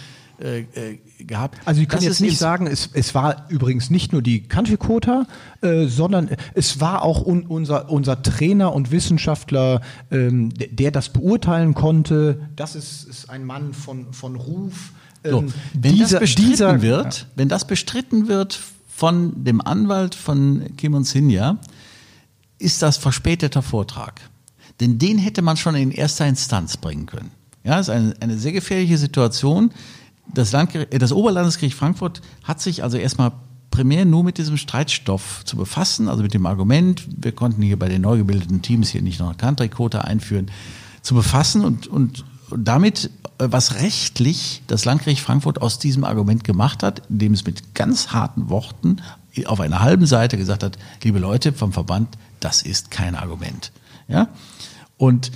äh, 0.41 0.61
äh, 0.61 0.99
gehabt. 1.19 1.59
Also 1.65 1.81
Sie 1.81 1.87
können 1.87 2.01
Das 2.01 2.19
jetzt 2.19 2.21
nicht 2.21 2.39
sagen, 2.39 2.67
es, 2.67 2.91
es 2.93 3.15
war 3.15 3.47
übrigens 3.49 3.89
nicht 3.91 4.13
nur 4.13 4.21
die 4.23 4.43
Country 4.43 4.77
Quota, 4.77 5.27
äh, 5.63 5.87
sondern 5.87 6.29
es 6.55 6.81
war 6.81 7.03
auch 7.03 7.25
un, 7.25 7.43
unser, 7.47 7.89
unser 7.91 8.21
Trainer 8.23 8.73
und 8.73 8.91
Wissenschaftler, 8.91 9.81
ähm, 10.11 10.53
der, 10.55 10.69
der 10.69 10.91
das 10.91 11.09
beurteilen 11.11 11.75
konnte. 11.75 12.41
Das 12.57 12.75
ist, 12.75 13.05
ist 13.09 13.31
ein 13.31 13.45
Mann 13.45 13.73
von, 13.75 14.13
von 14.13 14.35
Ruf. 14.37 14.93
So, 15.25 15.39
Ähm, 15.39 15.53
wenn 15.73 15.93
dieser- 15.95 16.19
das 16.19 16.21
bestritten 16.21 16.51
dieser- 16.51 16.83
wird, 16.83 17.27
wenn 17.37 17.49
das 17.49 17.65
bestritten 17.67 18.27
wird 18.29 18.61
von 18.89 19.45
dem 19.45 19.61
Anwalt 19.61 20.15
von 20.15 20.65
Kim 20.77 20.95
und 20.95 21.05
Sinja, 21.05 21.59
ist 22.59 22.83
das 22.83 22.97
verspäteter 22.97 23.63
Vortrag. 23.63 24.21
Denn 24.81 24.99
den 24.99 25.19
hätte 25.19 25.43
man 25.43 25.57
schon 25.57 25.75
in 25.75 25.91
erster 25.91 26.27
Instanz 26.27 26.77
bringen 26.77 27.07
können. 27.07 27.31
Ja, 27.65 27.79
ist 27.79 27.91
eine, 27.91 28.15
eine 28.21 28.39
sehr 28.39 28.53
gefährliche 28.53 28.99
Situation. 28.99 29.71
Das, 30.33 30.53
äh, 30.53 30.99
das 30.99 31.13
Oberlandesgericht 31.13 31.77
Frankfurt 31.77 32.21
hat 32.43 32.61
sich 32.61 32.83
also 32.83 32.97
erstmal 32.97 33.33
primär 33.71 34.05
nur 34.05 34.23
mit 34.23 34.39
diesem 34.39 34.57
Streitstoff 34.57 35.45
zu 35.45 35.57
befassen, 35.57 36.09
also 36.09 36.23
mit 36.23 36.33
dem 36.33 36.47
Argument, 36.47 37.09
wir 37.17 37.33
konnten 37.33 37.61
hier 37.61 37.79
bei 37.79 37.89
den 37.89 38.03
neu 38.03 38.19
gebildeten 38.19 38.63
Teams 38.63 38.91
hier 38.91 39.03
nicht 39.03 39.19
noch 39.19 39.27
eine 39.27 39.37
Country-Quote 39.37 40.05
einführen, 40.05 40.51
zu 41.03 41.15
befassen 41.15 41.65
und, 41.65 41.89
und, 41.89 42.25
und 42.51 42.69
damit, 42.69 43.11
äh, 43.39 43.49
was 43.51 43.77
rechtlich 43.77 44.63
das 44.67 44.85
Landgericht 44.85 45.23
Frankfurt 45.23 45.61
aus 45.63 45.79
diesem 45.79 46.05
Argument 46.05 46.45
gemacht 46.45 46.83
hat, 46.83 47.03
indem 47.09 47.33
es 47.33 47.45
mit 47.45 47.75
ganz 47.75 48.09
harten 48.09 48.49
Worten 48.49 48.99
auf 49.47 49.59
einer 49.61 49.81
halben 49.81 50.07
Seite 50.07 50.37
gesagt 50.37 50.63
hat, 50.63 50.79
liebe 51.03 51.19
Leute 51.19 51.53
vom 51.53 51.73
Verband, 51.73 52.17
das 52.45 52.63
ist 52.63 52.91
kein 52.91 53.15
Argument. 53.15 53.73
Ja? 54.09 54.29
Und 54.97 55.33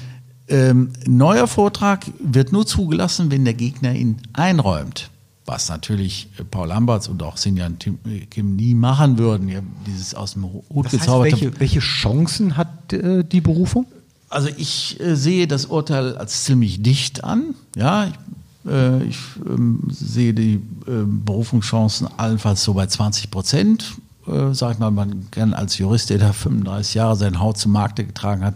ähm, 0.49 0.93
neuer 1.07 1.47
Vortrag 1.47 2.07
wird 2.19 2.53
nur 2.53 2.67
zugelassen, 2.67 3.31
wenn 3.31 3.45
der 3.45 3.55
Gegner 3.55 3.95
ihn 3.95 4.17
einräumt. 4.33 5.11
Was 5.45 5.69
natürlich 5.69 6.29
äh, 6.39 6.45
Paul 6.45 6.69
Lamberts 6.69 7.09
und 7.09 7.23
auch 7.23 7.37
Sinjan 7.37 7.79
äh, 8.07 8.27
Kim 8.27 8.57
nie 8.57 8.75
machen 8.75 9.19
würden, 9.19 9.49
ja, 9.49 9.61
dieses 9.87 10.15
aus 10.15 10.35
dem 10.35 10.45
Hut 10.45 10.87
Das 10.87 11.09
heißt, 11.09 11.09
welche, 11.09 11.61
welche 11.61 11.81
Chancen 11.81 12.57
hat 12.57 12.93
äh, 12.93 13.25
die 13.25 13.41
Berufung? 13.41 13.87
Also 14.29 14.49
ich 14.57 15.01
äh, 15.01 15.17
sehe 15.17 15.47
das 15.47 15.67
Urteil 15.67 16.17
als 16.17 16.45
ziemlich 16.45 16.83
dicht 16.83 17.25
an. 17.25 17.55
Ja, 17.77 18.09
ich, 18.09 18.71
äh, 18.71 19.05
ich 19.05 19.19
ähm, 19.47 19.83
sehe 19.89 20.35
die 20.35 20.55
äh, 20.87 21.05
Berufungschancen 21.07 22.09
allenfalls 22.19 22.63
so 22.63 22.75
bei 22.75 22.87
20 22.87 23.31
Prozent. 23.31 23.95
Äh, 24.29 24.55
sag 24.55 24.75
ich 24.75 24.79
mal, 24.79 24.91
man 24.91 25.31
kann 25.31 25.55
als 25.55 25.79
Jurist, 25.79 26.11
der 26.11 26.19
da 26.19 26.33
35 26.33 26.95
Jahre 26.95 27.17
sein 27.17 27.41
Haut 27.41 27.59
zum 27.59 27.73
Markte 27.73 28.05
getragen 28.05 28.45
hat, 28.45 28.55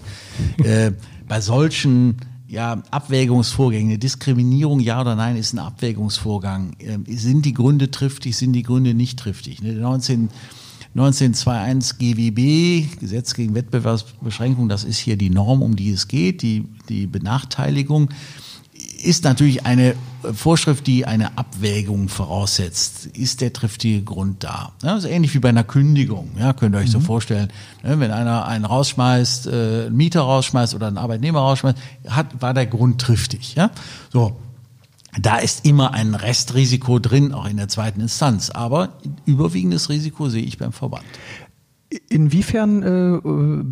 äh, 0.65 0.93
bei 1.29 1.41
solchen 1.41 2.17
ja, 2.47 2.83
Abwägungsvorgängen, 2.91 3.91
eine 3.91 3.99
Diskriminierung, 3.99 4.81
ja 4.81 5.01
oder 5.01 5.17
nein, 5.17 5.37
ist 5.37 5.55
ein 5.55 5.59
Abwägungsvorgang. 5.59 6.77
Ähm, 6.81 7.05
sind 7.09 7.47
die 7.47 7.55
Gründe 7.55 7.91
triftig, 7.91 8.37
sind 8.37 8.53
die 8.53 8.63
Gründe 8.63 8.93
nicht 8.93 9.19
triftig? 9.19 9.63
Ne, 9.63 9.73
19 9.73 10.29
1921 10.95 11.99
GWB, 11.99 13.01
Gesetz 13.01 13.33
gegen 13.33 13.55
Wettbewerbsbeschränkung, 13.55 14.69
das 14.69 14.85
ist 14.85 14.99
hier 14.99 15.17
die 15.17 15.31
Norm, 15.31 15.63
um 15.63 15.75
die 15.75 15.91
es 15.91 16.07
geht, 16.07 16.43
die, 16.43 16.67
die 16.91 17.07
Benachteiligung, 17.07 18.11
ist 19.03 19.25
natürlich 19.25 19.67
eine 19.67 19.95
Vorschrift, 20.33 20.87
die 20.87 21.05
eine 21.07 21.37
Abwägung 21.37 22.09
voraussetzt. 22.09 23.07
Ist 23.07 23.41
der 23.41 23.53
triftige 23.53 24.03
Grund 24.03 24.45
da? 24.45 24.73
Ja, 24.83 24.95
das 24.95 25.05
ist 25.05 25.11
ähnlich 25.11 25.35
wie 25.35 25.41
bei 25.41 25.49
einer 25.49 25.65
Kündigung. 25.65 26.31
Ja, 26.39 26.53
könnt 26.53 26.75
ihr 26.75 26.79
euch 26.79 26.91
so 26.91 27.01
vorstellen, 27.01 27.49
ne, 27.83 27.99
wenn 27.99 28.11
einer 28.11 28.47
einen 28.47 28.65
rausschmeißt, 28.65 29.47
äh, 29.49 29.51
einen 29.87 29.97
Mieter 29.97 30.21
rausschmeißt 30.21 30.75
oder 30.75 30.87
einen 30.87 30.99
Arbeitnehmer 30.99 31.41
rausschmeißt, 31.41 31.79
hat, 32.09 32.41
war 32.41 32.55
der 32.55 32.67
Grund 32.67 33.01
triftig. 33.01 33.55
Ja? 33.55 33.71
So, 34.13 34.37
da 35.21 35.39
ist 35.39 35.67
immer 35.67 35.93
ein 35.93 36.15
Restrisiko 36.15 36.99
drin, 36.99 37.33
auch 37.33 37.47
in 37.47 37.57
der 37.57 37.69
zweiten 37.69 38.01
Instanz. 38.01 38.51
Aber 38.51 38.99
überwiegendes 39.27 39.89
Risiko 39.89 40.29
sehe 40.29 40.43
ich 40.43 40.59
beim 40.59 40.73
Verband. 40.73 41.05
Inwiefern 42.09 42.83
äh, 42.83 43.17
äh, 43.17 43.65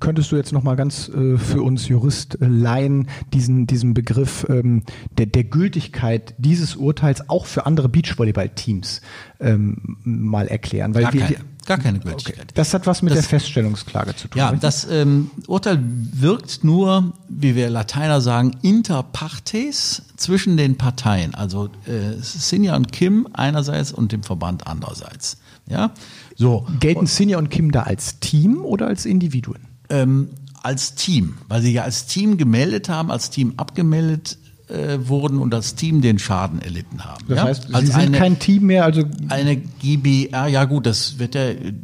könntest 0.00 0.32
du 0.32 0.36
jetzt 0.36 0.52
noch 0.52 0.62
mal 0.62 0.76
ganz 0.76 1.08
äh, 1.08 1.36
für 1.38 1.62
uns 1.62 1.88
Jurist 1.88 2.38
äh, 2.40 3.04
diesen, 3.32 3.66
diesen 3.66 3.94
Begriff 3.94 4.46
ähm, 4.48 4.82
der, 5.18 5.26
der 5.26 5.44
Gültigkeit 5.44 6.34
dieses 6.38 6.76
Urteils 6.76 7.28
auch 7.28 7.46
für 7.46 7.66
andere 7.66 7.88
Beachvolleyball-Teams 7.88 9.00
ähm, 9.40 9.98
mal 10.04 10.48
erklären? 10.48 10.94
Weil 10.94 11.02
Gar 11.04 11.12
wir, 11.12 11.20
keine, 11.20 11.36
gar 11.66 11.78
keine 11.78 11.98
okay. 11.98 12.08
Gültigkeit. 12.08 12.46
Das 12.54 12.74
hat 12.74 12.86
was 12.86 13.02
mit 13.02 13.12
Das- 13.12 13.20
der 13.20 13.28
Feststellungsklage 13.28 14.14
zu 14.16 14.28
tun. 14.28 14.38
Ja, 14.38 14.46
richtig? 14.48 14.60
das 14.62 14.86
ähm, 14.90 15.30
Urteil 15.46 15.78
wirkt 15.82 16.64
nur, 16.64 17.12
wie 17.28 17.54
wir 17.54 17.70
Lateiner 17.70 18.20
sagen, 18.20 18.56
inter 18.62 19.02
partes 19.02 20.02
zwischen 20.16 20.56
den 20.56 20.76
Parteien, 20.76 21.34
also 21.34 21.66
äh, 21.86 22.20
Sinja 22.20 22.76
und 22.76 22.92
Kim 22.92 23.28
einerseits 23.32 23.92
und 23.92 24.12
dem 24.12 24.22
Verband 24.22 24.66
andererseits. 24.66 25.38
Ja, 25.68 25.92
so 26.36 26.66
Gelten 26.80 27.06
Sinja 27.06 27.38
und 27.38 27.48
Kim 27.48 27.70
da 27.70 27.84
als 27.84 28.18
Team 28.18 28.64
oder 28.64 28.88
als 28.88 29.06
Individuen? 29.06 29.60
Ähm, 29.92 30.30
als 30.62 30.94
Team, 30.94 31.34
weil 31.48 31.62
sie 31.62 31.72
ja 31.72 31.82
als 31.82 32.06
Team 32.06 32.36
gemeldet 32.36 32.88
haben, 32.88 33.10
als 33.10 33.30
Team 33.30 33.54
abgemeldet 33.56 34.38
äh, 34.68 34.98
wurden 35.06 35.38
und 35.38 35.54
als 35.54 35.74
Team 35.74 36.00
den 36.00 36.18
Schaden 36.18 36.62
erlitten 36.62 37.04
haben. 37.04 37.24
Das 37.28 37.36
ja? 37.36 37.44
heißt, 37.44 37.74
als 37.74 37.86
sie 37.86 37.92
sind 37.92 38.00
eine, 38.00 38.18
kein 38.18 38.38
Team 38.38 38.66
mehr, 38.66 38.84
also 38.84 39.02
eine 39.28 39.56
GBR, 39.56 40.46
ja 40.46 40.64
gut, 40.64 40.86
das 40.86 41.18
wird 41.18 41.34
ja 41.34 41.42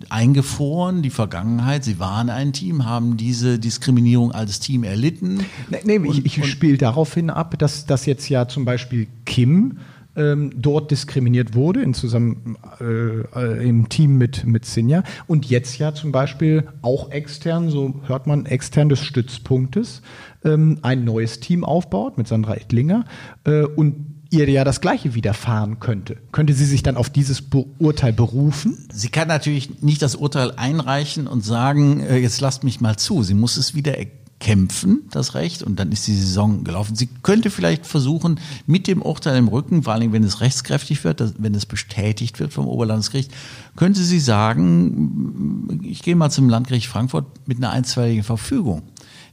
eingefroren, 0.09 1.02
die 1.02 1.10
Vergangenheit. 1.10 1.85
Sie 1.85 1.98
waren 1.98 2.30
ein 2.30 2.52
Team, 2.52 2.86
haben 2.86 3.16
diese 3.16 3.59
Diskriminierung 3.59 4.32
als 4.32 4.60
Team 4.60 4.85
erlitten. 4.85 5.44
Nee, 5.70 5.98
nee 5.98 6.10
ich, 6.10 6.39
ich 6.39 6.47
spiele 6.47 6.78
darauf 6.78 7.12
hin 7.14 7.30
ab, 7.30 7.59
dass, 7.59 7.85
dass 7.85 8.06
jetzt 8.06 8.28
ja 8.28 8.48
zum 8.48 8.64
Beispiel 8.64 9.09
Kim 9.26 9.78
ähm, 10.18 10.52
dort 10.54 10.90
diskriminiert 10.90 11.54
wurde 11.54 11.82
in 11.82 11.94
zusammen 11.94 12.56
äh, 12.80 12.84
äh, 12.84 13.68
im 13.68 13.88
Team 13.88 14.18
mit, 14.18 14.44
mit 14.44 14.64
Sinja 14.64 15.02
und 15.26 15.46
jetzt 15.46 15.78
ja 15.78 15.94
zum 15.94 16.12
Beispiel 16.12 16.68
auch 16.82 17.10
extern, 17.10 17.70
so 17.70 18.00
hört 18.06 18.26
man, 18.26 18.44
extern 18.46 18.88
des 18.88 19.00
Stützpunktes 19.00 20.02
ähm, 20.44 20.78
ein 20.82 21.04
neues 21.04 21.40
Team 21.40 21.64
aufbaut 21.64 22.18
mit 22.18 22.28
Sandra 22.28 22.56
Ettlinger 22.56 23.04
äh, 23.44 23.62
und 23.62 24.18
ihr 24.30 24.48
ja 24.50 24.64
das 24.64 24.80
gleiche 24.80 25.14
widerfahren 25.14 25.80
könnte. 25.80 26.16
Könnte 26.32 26.52
sie 26.52 26.66
sich 26.66 26.82
dann 26.82 26.96
auf 26.96 27.08
dieses 27.08 27.44
Urteil 27.78 28.12
berufen? 28.12 28.86
Sie 28.92 29.08
kann 29.08 29.28
natürlich 29.28 29.82
nicht 29.82 30.02
das 30.02 30.16
Urteil 30.16 30.52
einreichen 30.56 31.26
und 31.26 31.44
sagen, 31.44 32.00
äh, 32.00 32.18
jetzt 32.18 32.40
lasst 32.40 32.64
mich 32.64 32.80
mal 32.80 32.96
zu. 32.96 33.22
Sie 33.22 33.34
muss 33.34 33.56
es 33.56 33.74
wieder 33.74 33.98
kämpfen, 34.40 35.02
das 35.10 35.35
Recht, 35.35 35.62
und 35.62 35.81
dann 35.81 35.90
ist 35.90 36.06
die 36.06 36.15
Saison 36.15 36.62
gelaufen. 36.62 36.94
Sie 36.94 37.09
könnte 37.23 37.51
vielleicht 37.51 37.86
versuchen, 37.86 38.39
mit 38.66 38.86
dem 38.86 39.02
Urteil 39.02 39.36
im 39.36 39.48
Rücken, 39.48 39.82
vor 39.82 39.94
allem 39.94 40.12
wenn 40.12 40.23
es 40.23 40.40
rechtskräftig 40.40 41.02
wird, 41.05 41.35
wenn 41.39 41.55
es 41.55 41.66
bestätigt 41.66 42.39
wird 42.39 42.52
vom 42.52 42.66
Oberlandesgericht, 42.69 43.32
könnte 43.77 44.02
sie 44.02 44.20
sagen, 44.20 45.81
ich 45.82 46.02
gehe 46.02 46.16
mal 46.16 46.31
zum 46.31 46.48
Landgericht 46.48 46.86
Frankfurt 46.86 47.27
mit 47.47 47.59
einer 47.59 47.70
einstweiligen 47.70 48.23
Verfügung, 48.23 48.82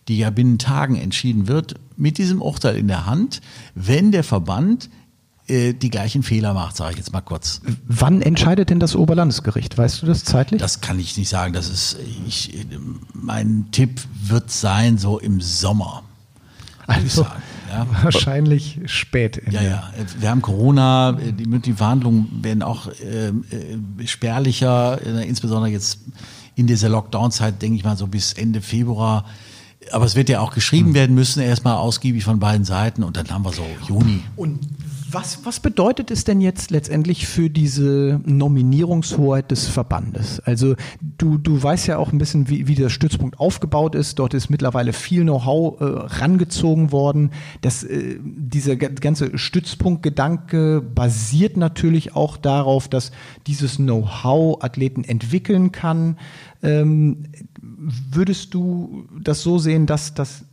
die 0.08 0.18
ja 0.18 0.32
binnen 0.32 0.58
Tagen 0.58 0.96
entschieden 0.96 1.48
wird, 1.48 1.76
mit 1.98 2.18
diesem 2.18 2.42
Urteil 2.42 2.78
in 2.78 2.88
der 2.88 3.06
Hand, 3.06 3.42
wenn 3.76 4.12
der 4.12 4.24
Verband 4.24 4.90
äh, 5.48 5.74
die 5.74 5.90
gleichen 5.90 6.24
Fehler 6.24 6.54
macht, 6.54 6.76
sage 6.76 6.94
ich 6.94 6.98
jetzt 6.98 7.14
mal 7.14 7.22
kurz. 7.22 7.62
Wann 7.88 8.22
entscheidet 8.22 8.70
denn 8.70 8.80
das 8.80 8.96
Oberlandesgericht? 8.96 9.78
Weißt 9.78 10.02
du 10.02 10.06
das 10.06 10.24
zeitlich? 10.24 10.60
Das 10.62 10.82
kann 10.82 11.00
ich 11.00 11.18
nicht 11.18 11.30
sagen. 11.30 11.54
Das 11.54 11.70
ist, 11.70 11.98
ich, 12.28 12.66
mein 13.14 13.68
Tipp 13.72 14.02
wird 14.24 14.50
sein, 14.50 14.98
so 14.98 15.20
im 15.20 15.42
Sommer. 15.42 16.04
Würde 16.88 17.02
ich 17.02 17.12
Also, 17.12 17.24
sagen. 17.24 17.42
Ja. 17.72 17.88
Wahrscheinlich 18.04 18.80
spät. 18.86 19.42
Ja, 19.52 19.62
ja. 19.62 19.90
Wir 20.20 20.30
haben 20.30 20.42
Corona, 20.42 21.14
die, 21.14 21.60
die 21.60 21.74
Verhandlungen 21.74 22.40
werden 22.44 22.62
auch 22.62 22.88
äh, 22.88 23.28
äh, 23.28 24.08
spärlicher, 24.08 25.00
äh, 25.06 25.28
insbesondere 25.28 25.72
jetzt 25.72 26.00
in 26.56 26.68
dieser 26.68 26.90
Lockdown-Zeit, 26.90 27.62
denke 27.62 27.78
ich 27.78 27.84
mal, 27.84 27.98
so 27.98 28.08
bis 28.08 28.34
Ende 28.34 28.62
Februar. 28.62 29.26
Aber 29.92 30.06
es 30.06 30.16
wird 30.16 30.30
ja 30.30 30.40
auch 30.40 30.54
geschrieben 30.54 30.94
werden 30.94 31.16
müssen, 31.16 31.42
erstmal 31.42 31.76
ausgiebig 31.76 32.24
von 32.24 32.40
beiden 32.40 32.66
Seiten 32.66 33.04
und 33.04 33.18
dann 33.18 33.30
haben 33.30 33.44
wir 33.44 33.52
so 33.54 33.66
Juni. 33.88 34.22
Und 34.36 34.60
Was, 35.16 35.46
was 35.46 35.62
bedeutet 35.62 36.12
es 36.12 36.26
denn 36.26 36.42
jetzt 36.42 36.72
letztendlich 36.72 37.26
für 37.26 37.50
diese 37.50 38.20
Nominierungshoheit 38.26 39.50
des 39.50 39.66
Verbandes? 39.66 40.42
Also 40.42 40.76
du, 41.00 41.38
du 41.38 41.64
weißt 41.64 41.88
ja 41.88 42.00
auch 42.00 42.12
ein 42.12 42.18
bisschen, 42.18 42.50
wie, 42.50 42.68
wie 42.68 42.76
der 42.76 42.90
Stützpunkt 42.90 43.40
aufgebaut 43.40 43.96
ist. 43.96 44.20
Dort 44.20 44.34
ist 44.34 44.50
mittlerweile 44.50 44.92
viel 44.92 45.22
Know-how 45.22 45.80
äh, 45.80 45.84
rangezogen 45.86 46.92
worden. 46.92 47.32
Das, 47.62 47.86
äh, 47.86 48.20
dieser 48.22 48.76
ganze 48.76 49.38
Stützpunktgedanke 49.38 50.82
basiert 50.82 51.56
natürlich 51.56 52.14
auch 52.14 52.36
darauf, 52.36 52.90
dass 52.90 53.14
dieses 53.48 53.78
Know-how 53.78 54.62
Athleten 54.62 55.06
entwickeln 55.06 55.72
kann. 55.72 56.18
Ähm, 56.62 57.24
würdest 57.62 58.54
du 58.54 59.08
das 59.18 59.44
so 59.44 59.60
sehen, 59.60 59.86
dass, 59.86 60.14
dass 60.14 60.44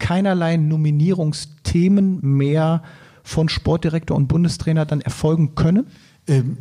keinerlei 0.00 0.56
Nominierungsthemen 0.56 2.18
mehr 2.22 2.82
von 3.22 3.48
Sportdirektor 3.48 4.16
und 4.16 4.28
Bundestrainer 4.28 4.84
dann 4.84 5.00
erfolgen 5.00 5.54
können? 5.54 5.86
Ähm, 6.26 6.58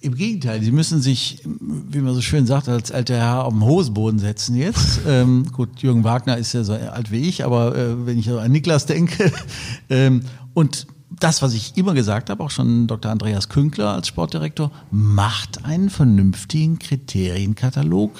Im 0.00 0.14
Gegenteil, 0.14 0.62
sie 0.62 0.72
müssen 0.72 1.00
sich, 1.00 1.42
wie 1.44 1.98
man 1.98 2.14
so 2.14 2.20
schön 2.20 2.46
sagt, 2.46 2.68
als 2.68 2.90
alter 2.92 3.16
Herr 3.16 3.44
auf 3.44 3.52
den 3.52 3.64
Hosenboden 3.64 4.18
setzen 4.18 4.56
jetzt. 4.56 5.00
ähm, 5.06 5.46
gut, 5.52 5.80
Jürgen 5.80 6.04
Wagner 6.04 6.36
ist 6.38 6.52
ja 6.52 6.64
so 6.64 6.72
alt 6.72 7.10
wie 7.10 7.28
ich, 7.28 7.44
aber 7.44 7.76
äh, 7.76 8.06
wenn 8.06 8.18
ich 8.18 8.30
an 8.30 8.50
Niklas 8.50 8.86
denke 8.86 9.32
ähm, 9.90 10.22
und 10.54 10.86
das, 11.18 11.42
was 11.42 11.54
ich 11.54 11.76
immer 11.76 11.94
gesagt 11.94 12.30
habe, 12.30 12.42
auch 12.42 12.50
schon 12.50 12.86
Dr. 12.86 13.10
Andreas 13.10 13.48
Künkler 13.48 13.94
als 13.94 14.08
Sportdirektor, 14.08 14.70
macht 14.90 15.64
einen 15.64 15.90
vernünftigen 15.90 16.78
Kriterienkatalog 16.78 18.12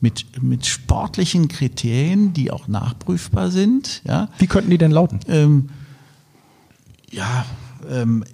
mit, 0.00 0.42
mit 0.42 0.66
sportlichen 0.66 1.48
Kriterien, 1.48 2.32
die 2.32 2.50
auch 2.50 2.68
nachprüfbar 2.68 3.50
sind. 3.50 4.02
Ja. 4.06 4.28
Wie 4.38 4.46
könnten 4.46 4.70
die 4.70 4.78
denn 4.78 4.90
lauten? 4.90 5.20
Ähm, 5.28 5.70
ja, 7.14 7.46
ähm, 7.88 8.24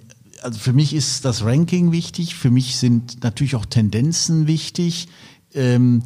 also 0.41 0.59
für 0.59 0.73
mich 0.73 0.93
ist 0.93 1.23
das 1.25 1.45
Ranking 1.45 1.91
wichtig, 1.91 2.35
für 2.35 2.49
mich 2.49 2.77
sind 2.77 3.23
natürlich 3.23 3.55
auch 3.55 3.65
Tendenzen 3.65 4.47
wichtig, 4.47 5.07
ähm, 5.53 6.03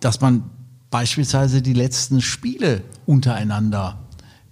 dass 0.00 0.20
man 0.20 0.44
beispielsweise 0.90 1.60
die 1.60 1.72
letzten 1.72 2.20
Spiele 2.20 2.82
untereinander, 3.06 3.98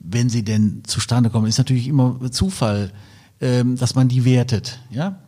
wenn 0.00 0.28
sie 0.28 0.44
denn 0.44 0.82
zustande 0.84 1.30
kommen, 1.30 1.46
ist 1.46 1.58
natürlich 1.58 1.88
immer 1.88 2.18
Zufall, 2.30 2.92
ähm, 3.40 3.76
dass 3.76 3.94
man 3.94 4.08
die 4.08 4.24
wertet. 4.24 4.80
Ja? 4.90 5.18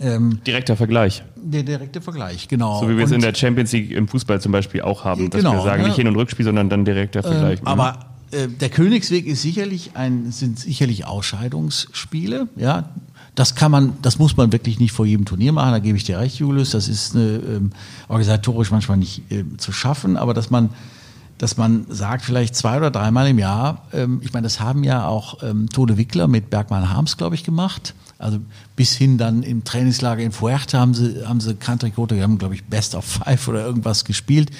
Ähm, 0.00 0.40
Direkter 0.46 0.76
Vergleich. 0.76 1.22
Der 1.36 1.62
direkte 1.62 2.00
Vergleich, 2.00 2.48
genau. 2.48 2.80
So 2.80 2.88
wie 2.88 2.96
wir 2.96 3.04
es 3.04 3.10
in 3.10 3.20
der 3.20 3.34
Champions 3.34 3.72
League 3.72 3.90
im 3.90 4.08
Fußball 4.08 4.40
zum 4.40 4.52
Beispiel 4.52 4.82
auch 4.82 5.04
haben, 5.04 5.30
dass 5.30 5.40
genau, 5.40 5.54
wir 5.54 5.62
sagen, 5.62 5.82
ja. 5.82 5.88
nicht 5.88 5.96
Hin- 5.96 6.08
und 6.08 6.16
Rückspiel, 6.16 6.44
sondern 6.44 6.68
dann 6.68 6.84
direkter 6.84 7.22
Vergleich. 7.22 7.60
Ähm, 7.60 7.66
aber 7.66 8.11
äh, 8.32 8.48
der 8.48 8.70
Königsweg 8.70 9.26
ist 9.26 9.42
sicherlich 9.42 9.92
ein, 9.94 10.32
sind 10.32 10.58
sicherlich 10.58 11.06
Ausscheidungsspiele, 11.06 12.48
ja. 12.56 12.90
Das 13.34 13.54
kann 13.54 13.70
man, 13.70 13.94
das 14.02 14.18
muss 14.18 14.36
man 14.36 14.52
wirklich 14.52 14.78
nicht 14.78 14.92
vor 14.92 15.06
jedem 15.06 15.24
Turnier 15.24 15.52
machen, 15.52 15.72
da 15.72 15.78
gebe 15.78 15.96
ich 15.96 16.04
dir 16.04 16.18
recht, 16.18 16.38
Julius. 16.38 16.70
Das 16.70 16.86
ist 16.86 17.14
eine, 17.14 17.36
ähm, 17.36 17.70
organisatorisch 18.08 18.70
manchmal 18.70 18.98
nicht 18.98 19.30
äh, 19.30 19.44
zu 19.56 19.72
schaffen, 19.72 20.18
aber 20.18 20.34
dass 20.34 20.50
man, 20.50 20.68
dass 21.38 21.56
man 21.56 21.86
sagt, 21.88 22.24
vielleicht 22.24 22.54
zwei 22.54 22.76
oder 22.76 22.90
dreimal 22.90 23.26
im 23.28 23.38
Jahr, 23.38 23.86
ähm, 23.94 24.20
ich 24.22 24.34
meine, 24.34 24.44
das 24.44 24.60
haben 24.60 24.84
ja 24.84 25.06
auch 25.06 25.42
ähm, 25.42 25.70
Tode 25.70 25.96
Wickler 25.96 26.28
mit 26.28 26.50
Bergmann 26.50 26.90
Harms, 26.90 27.16
glaube 27.16 27.34
ich, 27.34 27.42
gemacht. 27.42 27.94
Also 28.18 28.38
bis 28.76 28.94
hin 28.94 29.16
dann 29.16 29.42
im 29.42 29.64
Trainingslager 29.64 30.22
in 30.22 30.32
Fuerte 30.32 30.78
haben 30.78 30.92
sie, 30.92 31.26
haben 31.26 31.40
sie 31.40 31.54
Country 31.54 31.90
Quote, 31.90 32.14
die 32.14 32.22
haben, 32.22 32.36
glaube 32.36 32.54
ich, 32.54 32.64
Best 32.64 32.94
of 32.94 33.04
Five 33.04 33.48
oder 33.48 33.64
irgendwas 33.64 34.04
gespielt. 34.04 34.50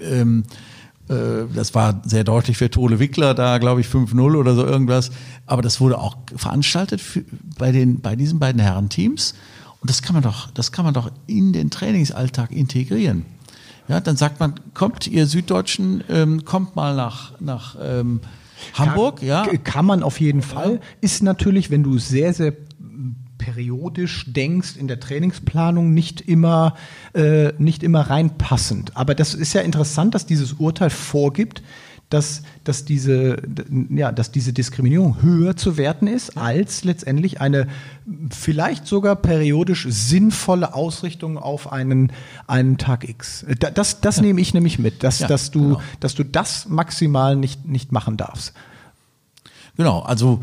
Ähm, 0.00 0.44
äh, 0.48 0.73
das 1.06 1.74
war 1.74 2.00
sehr 2.04 2.24
deutlich 2.24 2.56
für 2.56 2.70
Tole 2.70 2.98
Wickler, 2.98 3.34
da 3.34 3.58
glaube 3.58 3.82
ich 3.82 3.86
5-0 3.88 4.36
oder 4.36 4.54
so 4.54 4.64
irgendwas. 4.64 5.10
Aber 5.46 5.60
das 5.60 5.80
wurde 5.80 5.98
auch 5.98 6.16
veranstaltet 6.34 7.00
für, 7.00 7.24
bei, 7.58 7.72
den, 7.72 8.00
bei 8.00 8.16
diesen 8.16 8.38
beiden 8.38 8.60
Herrenteams. 8.60 9.34
Und 9.80 9.90
das 9.90 10.00
kann 10.00 10.14
man 10.14 10.22
doch, 10.22 10.50
das 10.52 10.72
kann 10.72 10.86
man 10.86 10.94
doch 10.94 11.10
in 11.26 11.52
den 11.52 11.70
Trainingsalltag 11.70 12.52
integrieren. 12.52 13.26
Ja, 13.86 14.00
dann 14.00 14.16
sagt 14.16 14.40
man, 14.40 14.54
kommt 14.72 15.06
ihr 15.06 15.26
Süddeutschen, 15.26 16.02
ähm, 16.08 16.46
kommt 16.46 16.74
mal 16.74 16.96
nach, 16.96 17.38
nach 17.38 17.76
ähm, 17.82 18.20
Hamburg, 18.72 19.18
kann, 19.18 19.28
ja. 19.28 19.46
Kann 19.62 19.84
man 19.84 20.02
auf 20.02 20.20
jeden 20.20 20.40
Fall. 20.40 20.80
Ist 21.02 21.22
natürlich, 21.22 21.70
wenn 21.70 21.82
du 21.82 21.98
sehr, 21.98 22.32
sehr 22.32 22.54
periodisch 23.38 24.24
denkst, 24.28 24.76
in 24.76 24.88
der 24.88 25.00
Trainingsplanung 25.00 25.92
nicht 25.92 26.20
immer, 26.20 26.74
äh, 27.14 27.52
nicht 27.58 27.82
immer 27.82 28.02
reinpassend. 28.02 28.96
Aber 28.96 29.14
das 29.14 29.34
ist 29.34 29.52
ja 29.52 29.60
interessant, 29.60 30.14
dass 30.14 30.26
dieses 30.26 30.54
Urteil 30.54 30.90
vorgibt, 30.90 31.62
dass, 32.10 32.42
dass, 32.62 32.84
diese, 32.84 33.42
ja, 33.90 34.12
dass 34.12 34.30
diese 34.30 34.52
Diskriminierung 34.52 35.22
höher 35.22 35.56
zu 35.56 35.76
werten 35.76 36.06
ist 36.06 36.36
als 36.36 36.84
letztendlich 36.84 37.40
eine 37.40 37.66
vielleicht 38.30 38.86
sogar 38.86 39.16
periodisch 39.16 39.86
sinnvolle 39.88 40.74
Ausrichtung 40.74 41.38
auf 41.38 41.72
einen, 41.72 42.12
einen 42.46 42.78
Tag 42.78 43.08
X. 43.08 43.44
Das, 43.58 44.00
das 44.00 44.16
ja. 44.16 44.22
nehme 44.22 44.40
ich 44.40 44.54
nämlich 44.54 44.78
mit, 44.78 45.02
dass, 45.02 45.20
ja, 45.20 45.28
dass, 45.28 45.50
du, 45.50 45.60
genau. 45.60 45.82
dass 46.00 46.14
du 46.14 46.24
das 46.24 46.68
maximal 46.68 47.36
nicht, 47.36 47.64
nicht 47.64 47.90
machen 47.90 48.16
darfst. 48.16 48.52
Genau, 49.76 50.00
also 50.00 50.40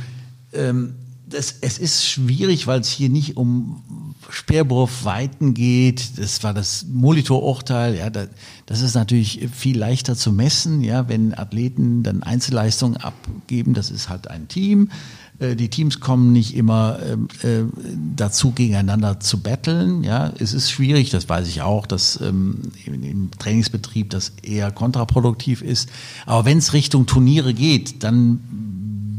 ähm, 0.52 0.96
das, 1.32 1.56
es 1.62 1.78
ist 1.78 2.06
schwierig, 2.06 2.68
weil 2.68 2.82
es 2.82 2.90
hier 2.90 3.10
nicht 3.10 3.38
um 3.38 4.16
Speerwurfweiten 4.30 5.54
geht. 5.54 6.18
Das 6.18 6.44
war 6.44 6.54
das 6.54 6.86
Molitorurteil. 6.92 7.96
Ja, 7.96 8.10
da, 8.10 8.28
das 8.66 8.82
ist 8.82 8.96
natürlich 8.96 9.50
viel 9.54 9.78
leichter 9.78 10.16
zu 10.16 10.32
messen, 10.32 10.82
ja, 10.82 11.10
wenn 11.10 11.38
Athleten 11.38 12.04
dann 12.04 12.24
Einzelleistungen 12.24 12.98
abgeben. 12.98 13.74
Das 13.74 13.92
ist 13.92 14.10
halt 14.10 14.30
ein 14.30 14.48
Team. 14.48 14.90
Äh, 15.40 15.56
die 15.56 15.70
Teams 15.70 16.00
kommen 16.00 16.32
nicht 16.32 16.56
immer 16.56 17.00
äh, 17.00 17.48
äh, 17.48 17.66
dazu, 18.16 18.52
gegeneinander 18.52 19.20
zu 19.20 19.42
betteln. 19.42 20.04
Ja, 20.04 20.32
es 20.40 20.54
ist 20.54 20.72
schwierig, 20.72 21.10
das 21.10 21.28
weiß 21.28 21.48
ich 21.48 21.62
auch, 21.62 21.86
dass 21.86 22.22
ähm, 22.22 22.60
im 22.86 23.32
Trainingsbetrieb 23.38 24.10
das 24.12 24.34
eher 24.44 24.72
kontraproduktiv 24.72 25.62
ist. 25.62 25.90
Aber 26.26 26.46
wenn 26.46 26.60
es 26.60 26.74
Richtung 26.74 27.06
Turniere 27.06 27.54
geht, 27.54 28.04
dann 28.04 28.71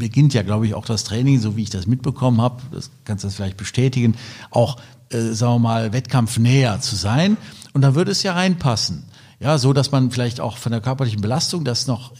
beginnt 0.03 0.35
ja, 0.35 0.43
glaube 0.43 0.67
ich, 0.67 0.75
auch 0.75 0.85
das 0.85 1.05
Training, 1.05 1.39
so 1.39 1.57
wie 1.57 1.63
ich 1.63 1.71
das 1.71 1.87
mitbekommen 1.87 2.41
habe, 2.41 2.61
das 2.73 2.91
kannst 3.05 3.23
du 3.23 3.29
das 3.29 3.37
vielleicht 3.37 3.57
bestätigen, 3.57 4.17
auch, 4.51 4.79
äh, 5.11 5.21
sagen 5.33 5.55
wir 5.55 5.59
mal, 5.61 5.93
wettkampfnäher 5.93 6.81
zu 6.81 6.97
sein. 6.97 7.37
Und 7.73 7.83
da 7.83 7.95
würde 7.95 8.11
es 8.11 8.25
ja 8.25 8.33
reinpassen. 8.33 9.05
Ja, 9.39 9.59
so 9.59 9.73
dass 9.73 9.93
man 9.93 10.11
vielleicht 10.11 10.41
auch 10.41 10.57
von 10.57 10.73
der 10.73 10.81
körperlichen 10.81 11.21
Belastung 11.21 11.65
das 11.65 11.87
noch 11.87 12.13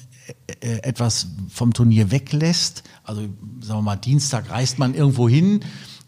äh, 0.47 0.75
äh, 0.75 0.83
etwas 0.85 1.27
vom 1.49 1.73
Turnier 1.73 2.13
weglässt. 2.13 2.85
Also, 3.03 3.23
sagen 3.61 3.79
wir 3.79 3.83
mal, 3.83 3.97
Dienstag 3.97 4.49
reist 4.51 4.79
man 4.79 4.95
irgendwo 4.95 5.29
hin 5.29 5.61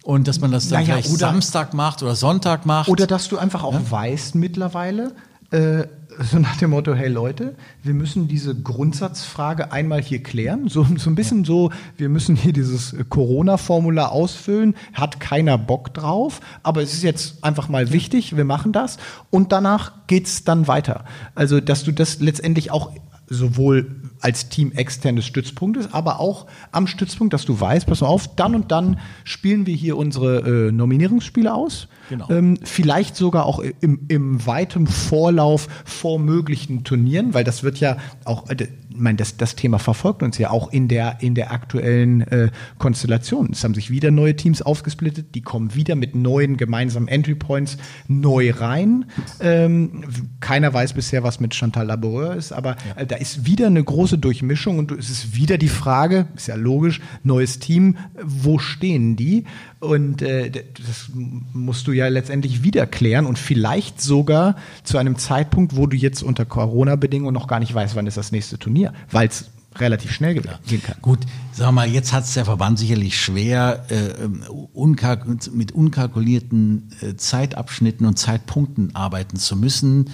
und 0.05 0.29
dass 0.29 0.41
man 0.41 0.53
das 0.53 0.69
dann 0.69 0.83
naja, 0.83 1.03
vielleicht 1.03 1.19
Samstag 1.19 1.75
macht 1.75 2.05
oder 2.05 2.15
Sonntag 2.15 2.67
macht. 2.67 2.89
Oder 2.89 3.09
dass 3.09 3.29
du 3.29 3.37
einfach 3.37 3.65
auch 3.65 3.75
ja? 3.75 3.91
weißt 3.91 4.37
mittlerweile, 4.37 5.15
äh, 5.51 5.85
so 6.21 6.39
nach 6.39 6.57
dem 6.57 6.71
Motto, 6.71 6.95
hey 6.95 7.09
Leute, 7.09 7.55
wir 7.83 7.95
müssen 7.95 8.29
diese 8.29 8.55
Grundsatzfrage 8.55 9.73
einmal 9.73 10.01
hier 10.01 10.23
klären. 10.23 10.69
So, 10.69 10.87
so 10.97 11.11
ein 11.11 11.15
bisschen 11.15 11.45
so, 11.45 11.71
wir 11.97 12.09
müssen 12.09 12.37
hier 12.37 12.53
dieses 12.53 12.95
Corona-Formular 13.09 14.13
ausfüllen, 14.13 14.75
hat 14.93 15.21
keiner 15.21 15.59
Bock 15.59 15.95
drauf, 15.95 16.41
aber 16.63 16.83
es 16.83 16.93
ist 16.93 17.03
jetzt 17.03 17.45
einfach 17.45 17.69
mal 17.69 17.93
wichtig, 17.93 18.37
wir 18.37 18.45
machen 18.45 18.73
das 18.73 18.99
und 19.31 19.53
danach 19.53 19.93
geht's 20.07 20.45
dann 20.45 20.69
weiter. 20.69 21.05
Also, 21.35 21.61
dass 21.61 21.85
du 21.85 21.93
das 21.93 22.21
letztendlich 22.21 22.71
auch 22.71 22.93
sowohl 23.29 24.04
als 24.25 24.49
Team 24.49 24.73
extern 24.73 25.17
des 25.17 25.27
Stützpunktes, 25.27 25.93
aber 25.93 26.19
auch 26.19 26.47
am 26.73 26.87
Stützpunkt, 26.87 27.35
dass 27.35 27.45
du 27.45 27.61
weißt, 27.61 27.87
pass 27.87 28.01
mal 28.01 28.07
auf, 28.07 28.35
dann 28.37 28.55
und 28.55 28.73
dann 28.73 28.99
spielen 29.23 29.67
wir 29.67 29.75
hier 29.75 29.99
unsere 29.99 30.69
äh, 30.69 30.73
Nominierungsspiele 30.73 31.53
aus. 31.53 31.89
Genau. 32.09 32.31
Ähm, 32.31 32.59
vielleicht 32.63 33.17
sogar 33.17 33.45
auch 33.45 33.59
im, 33.59 34.07
im 34.09 34.47
weiten 34.47 34.87
Vorlauf 34.87 35.69
vor 35.85 36.19
möglichen 36.19 36.85
Turnieren, 36.85 37.35
weil 37.35 37.45
das 37.45 37.65
wird 37.65 37.81
ja 37.81 37.99
auch, 38.25 38.49
äh, 38.49 38.67
meine, 38.95 39.17
das, 39.17 39.37
das 39.37 39.57
Thema 39.57 39.79
verfolgt 39.79 40.23
uns 40.23 40.39
ja 40.39 40.51
auch 40.51 40.73
in 40.73 40.89
der, 40.89 41.19
in 41.21 41.35
der 41.35 41.53
aktuellen 41.53 42.23
äh, 42.23 42.51
Konstellation. 42.79 43.51
Es 43.53 43.65
haben 43.65 43.75
sich 43.75 43.91
wieder 43.91 44.11
neue 44.11 44.37
Teams 44.37 44.63
aufgesplittet, 44.63 45.35
die 45.35 45.43
kommen 45.43 45.75
wieder 45.75 45.95
mit 45.97 46.15
neuen 46.15 46.57
gemeinsamen 46.57 47.09
Entry 47.09 47.35
Points 47.35 47.77
neu 48.09 48.53
rein. 48.53 49.07
Ähm, 49.41 50.05
keiner 50.41 50.73
weiß 50.73 50.95
bisher, 50.95 51.23
was 51.23 51.41
mit 51.41 51.55
Chantal 51.55 51.87
Laboureur 51.87 52.35
ist, 52.37 52.53
aber 52.53 52.77
ja. 52.89 53.03
äh, 53.03 53.07
da 53.07 53.17
ist 53.17 53.47
wieder 53.47 53.67
eine 53.67 53.83
große 53.83 54.19
Durchmischung 54.19 54.79
und 54.79 54.93
es 54.93 55.11
ist 55.11 55.37
wieder 55.37 55.59
die 55.59 55.69
Frage, 55.69 56.27
ist 56.35 56.49
ja 56.49 56.55
logisch, 56.55 57.01
neues 57.23 57.59
Team, 57.59 57.97
wo 58.23 58.59
stehen 58.59 59.17
die? 59.17 59.45
Und 59.81 60.23
äh, 60.23 60.51
das 60.51 61.11
musst 61.15 61.87
du 61.87 61.93
ja 61.93 62.09
letztendlich 62.09 62.63
wieder 62.63 62.87
klären 62.87 63.27
und 63.27 63.39
vielleicht 63.39 64.01
sogar 64.01 64.57
zu 64.83 64.99
einem 64.99 65.17
Zeitpunkt, 65.17 65.77
wo 65.77 65.87
du 65.87 65.97
jetzt 65.97 66.23
unter 66.23 66.45
Corona-Bedingungen 66.45 67.35
noch 67.35 67.49
gar 67.49 67.61
nicht 67.61 67.75
weißt, 67.75 67.97
wann 67.97 68.07
ist 68.07 68.17
das 68.17 68.33
nächste 68.33 68.59
Turnier, 68.59 68.93
weil 69.11 69.29
es 69.29 69.51
relativ 69.77 70.13
schnell 70.13 70.35
gehen 70.35 70.45
kann. 70.83 70.97
Gut, 71.03 71.21
sag 71.53 71.73
mal, 71.73 71.89
jetzt 71.89 72.13
hat 72.13 72.25
es 72.25 72.35
der 72.35 72.45
Verband 72.45 72.79
sicherlich 72.79 73.21
schwer, 73.21 73.85
äh, 73.89 74.27
unkalk 74.73 75.27
mit 75.53 75.73
unkalkulierten 75.73 76.91
äh, 77.01 77.17
Zeitabschnitten 77.17 78.07
und 78.07 78.19
Zeitpunkten 78.19 78.95
arbeiten 78.95 79.37
zu 79.37 79.57
müssen. 79.57 80.11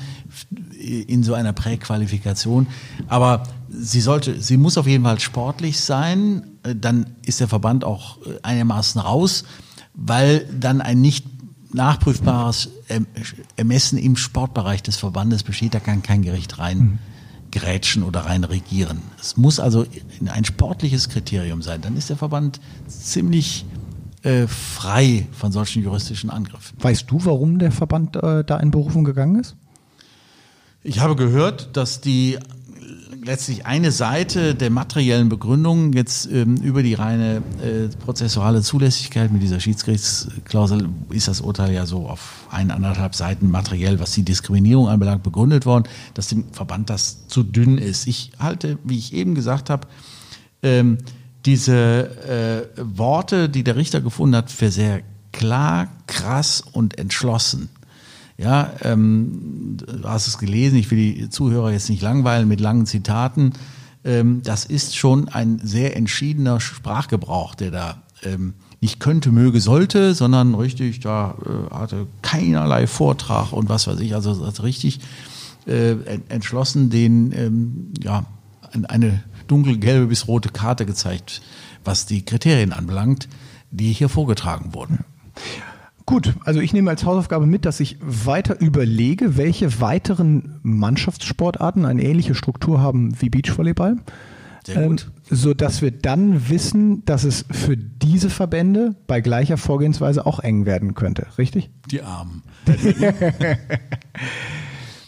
In 0.81 1.23
so 1.23 1.35
einer 1.35 1.53
Präqualifikation. 1.53 2.67
Aber 3.09 3.45
sie 3.69 4.01
sollte, 4.01 4.41
sie 4.41 4.57
muss 4.57 4.79
auf 4.79 4.87
jeden 4.87 5.05
Fall 5.05 5.21
sportlich 5.21 5.81
sein. 5.81 6.43
Äh, 6.63 6.75
dann 6.75 7.07
ist 7.25 7.41
der 7.41 7.49
Verband 7.49 7.85
auch 7.85 8.19
äh, 8.19 8.39
einigermaßen 8.43 9.01
raus, 9.01 9.45
weil 9.95 10.47
dann 10.59 10.81
ein 10.81 11.01
nicht 11.01 11.27
nachprüfbares 11.73 12.69
Ermessen 13.57 13.97
im 13.97 14.17
Sportbereich 14.17 14.83
des 14.83 14.97
Verbandes 14.97 15.45
besteht. 15.45 15.73
Da 15.73 15.79
kann 15.79 16.03
kein 16.03 16.23
Gericht 16.23 16.59
rein. 16.59 16.99
Grätschen 17.53 18.03
oder 18.03 18.21
rein 18.21 18.45
regieren. 18.45 19.03
Es 19.21 19.37
muss 19.37 19.61
also 19.61 19.85
ein 20.27 20.45
sportliches 20.45 21.09
Kriterium 21.09 21.63
sein. 21.63 21.81
Dann 21.81 21.97
ist 21.97 22.09
der 22.09 22.17
Verband 22.17 22.61
ziemlich 22.87 23.65
äh, 24.23 24.47
frei 24.47 25.27
von 25.33 25.51
solchen 25.51 25.83
juristischen 25.83 26.31
Angriffen. 26.31 26.77
Weißt 26.81 27.11
du, 27.11 27.25
warum 27.25 27.59
der 27.59 27.73
Verband 27.73 28.17
äh, 28.17 28.45
da 28.45 28.59
in 28.59 28.71
Berufung 28.71 29.05
gegangen 29.05 29.41
ist? 29.41 29.57
Ich 30.83 31.01
habe 31.01 31.15
gehört, 31.15 31.77
dass 31.77 32.01
die 32.01 32.39
letztlich 33.23 33.67
eine 33.67 33.93
Seite 33.93 34.55
der 34.55 34.71
materiellen 34.71 35.29
Begründung 35.29 35.93
jetzt 35.93 36.25
ähm, 36.33 36.57
über 36.57 36.83
die 36.83 36.95
reine 36.95 37.43
äh, 37.63 37.89
prozessuale 38.03 38.63
Zulässigkeit 38.63 39.31
mit 39.31 39.43
dieser 39.43 39.61
Schiedsgerichtsklausel 39.61 40.89
ist 41.11 41.29
das 41.29 41.43
Urteil 41.43 41.75
ja 41.75 41.85
so 41.85 42.09
auf 42.09 42.47
eineinhalb 42.51 43.15
Seiten 43.15 43.51
materiell, 43.51 44.01
was 44.01 44.13
die 44.13 44.23
Diskriminierung 44.23 44.89
anbelangt, 44.89 45.23
begründet 45.23 45.67
worden, 45.67 45.85
dass 46.15 46.29
dem 46.29 46.51
Verband 46.53 46.89
das 46.89 47.27
zu 47.29 47.43
dünn 47.43 47.77
ist. 47.77 48.07
Ich 48.07 48.33
halte, 48.39 48.79
wie 48.83 48.97
ich 48.97 49.13
eben 49.13 49.35
gesagt 49.35 49.69
habe, 49.69 49.87
ähm, 50.63 50.97
diese 51.45 52.71
äh, 52.77 52.83
Worte, 52.83 53.51
die 53.51 53.65
der 53.65 53.77
Richter 53.77 54.01
gefunden 54.01 54.35
hat, 54.35 54.51
für 54.51 54.71
sehr 54.71 55.03
klar, 55.31 55.89
krass 56.07 56.63
und 56.73 56.99
entschlossen. 56.99 57.69
Ja, 58.41 58.73
ähm, 58.81 59.77
du 59.77 60.09
hast 60.09 60.27
es 60.27 60.39
gelesen, 60.39 60.79
ich 60.79 60.91
will 60.91 60.97
die 60.97 61.29
Zuhörer 61.29 61.73
jetzt 61.73 61.91
nicht 61.91 62.01
langweilen 62.01 62.49
mit 62.49 62.59
langen 62.59 62.87
Zitaten. 62.87 63.53
Ähm, 64.03 64.41
das 64.43 64.65
ist 64.65 64.97
schon 64.97 65.29
ein 65.29 65.61
sehr 65.63 65.95
entschiedener 65.95 66.59
Sprachgebrauch, 66.59 67.55
der 67.55 67.71
da 67.71 68.03
ähm, 68.23 68.55
nicht 68.81 68.99
könnte, 68.99 69.31
möge, 69.31 69.61
sollte, 69.61 70.15
sondern 70.15 70.55
richtig, 70.55 71.01
da 71.01 71.37
äh, 71.45 71.75
hatte 71.75 72.07
keinerlei 72.23 72.87
Vortrag 72.87 73.53
und 73.53 73.69
was 73.69 73.87
weiß 73.87 74.01
ich, 74.01 74.15
also 74.15 74.33
richtig 74.63 75.01
äh, 75.67 75.97
entschlossen 76.31 76.89
den, 76.89 77.33
ähm, 77.33 77.93
ja, 78.03 78.25
eine 78.89 79.23
dunkelgelbe 79.49 80.07
bis 80.07 80.29
rote 80.29 80.49
Karte 80.49 80.87
gezeigt, 80.87 81.43
was 81.85 82.07
die 82.07 82.25
Kriterien 82.25 82.73
anbelangt, 82.73 83.29
die 83.71 83.93
hier 83.93 84.09
vorgetragen 84.09 84.73
wurden. 84.73 85.05
Gut, 86.11 86.35
also 86.45 86.59
ich 86.59 86.73
nehme 86.73 86.91
als 86.91 87.05
Hausaufgabe 87.05 87.47
mit, 87.47 87.65
dass 87.65 87.79
ich 87.79 87.97
weiter 88.01 88.61
überlege, 88.61 89.37
welche 89.37 89.81
weiteren 89.81 90.59
Mannschaftssportarten 90.65 91.85
eine 91.85 92.03
ähnliche 92.03 92.35
Struktur 92.35 92.81
haben 92.81 93.15
wie 93.21 93.31
Beachvolleyball. 93.31 93.97
Sehr 94.67 94.89
gut. 94.89 95.09
Ähm, 95.31 95.37
so 95.37 95.55
dass 95.55 95.83
wir 95.83 95.93
dann 95.93 96.49
wissen, 96.49 97.05
dass 97.05 97.23
es 97.23 97.45
für 97.53 97.77
diese 97.77 98.29
Verbände 98.29 98.97
bei 99.07 99.21
gleicher 99.21 99.57
Vorgehensweise 99.57 100.27
auch 100.27 100.41
eng 100.41 100.67
werden 100.67 100.95
könnte, 100.95 101.29
richtig? 101.39 101.71
Die 101.93 102.03
Armen. 102.03 102.43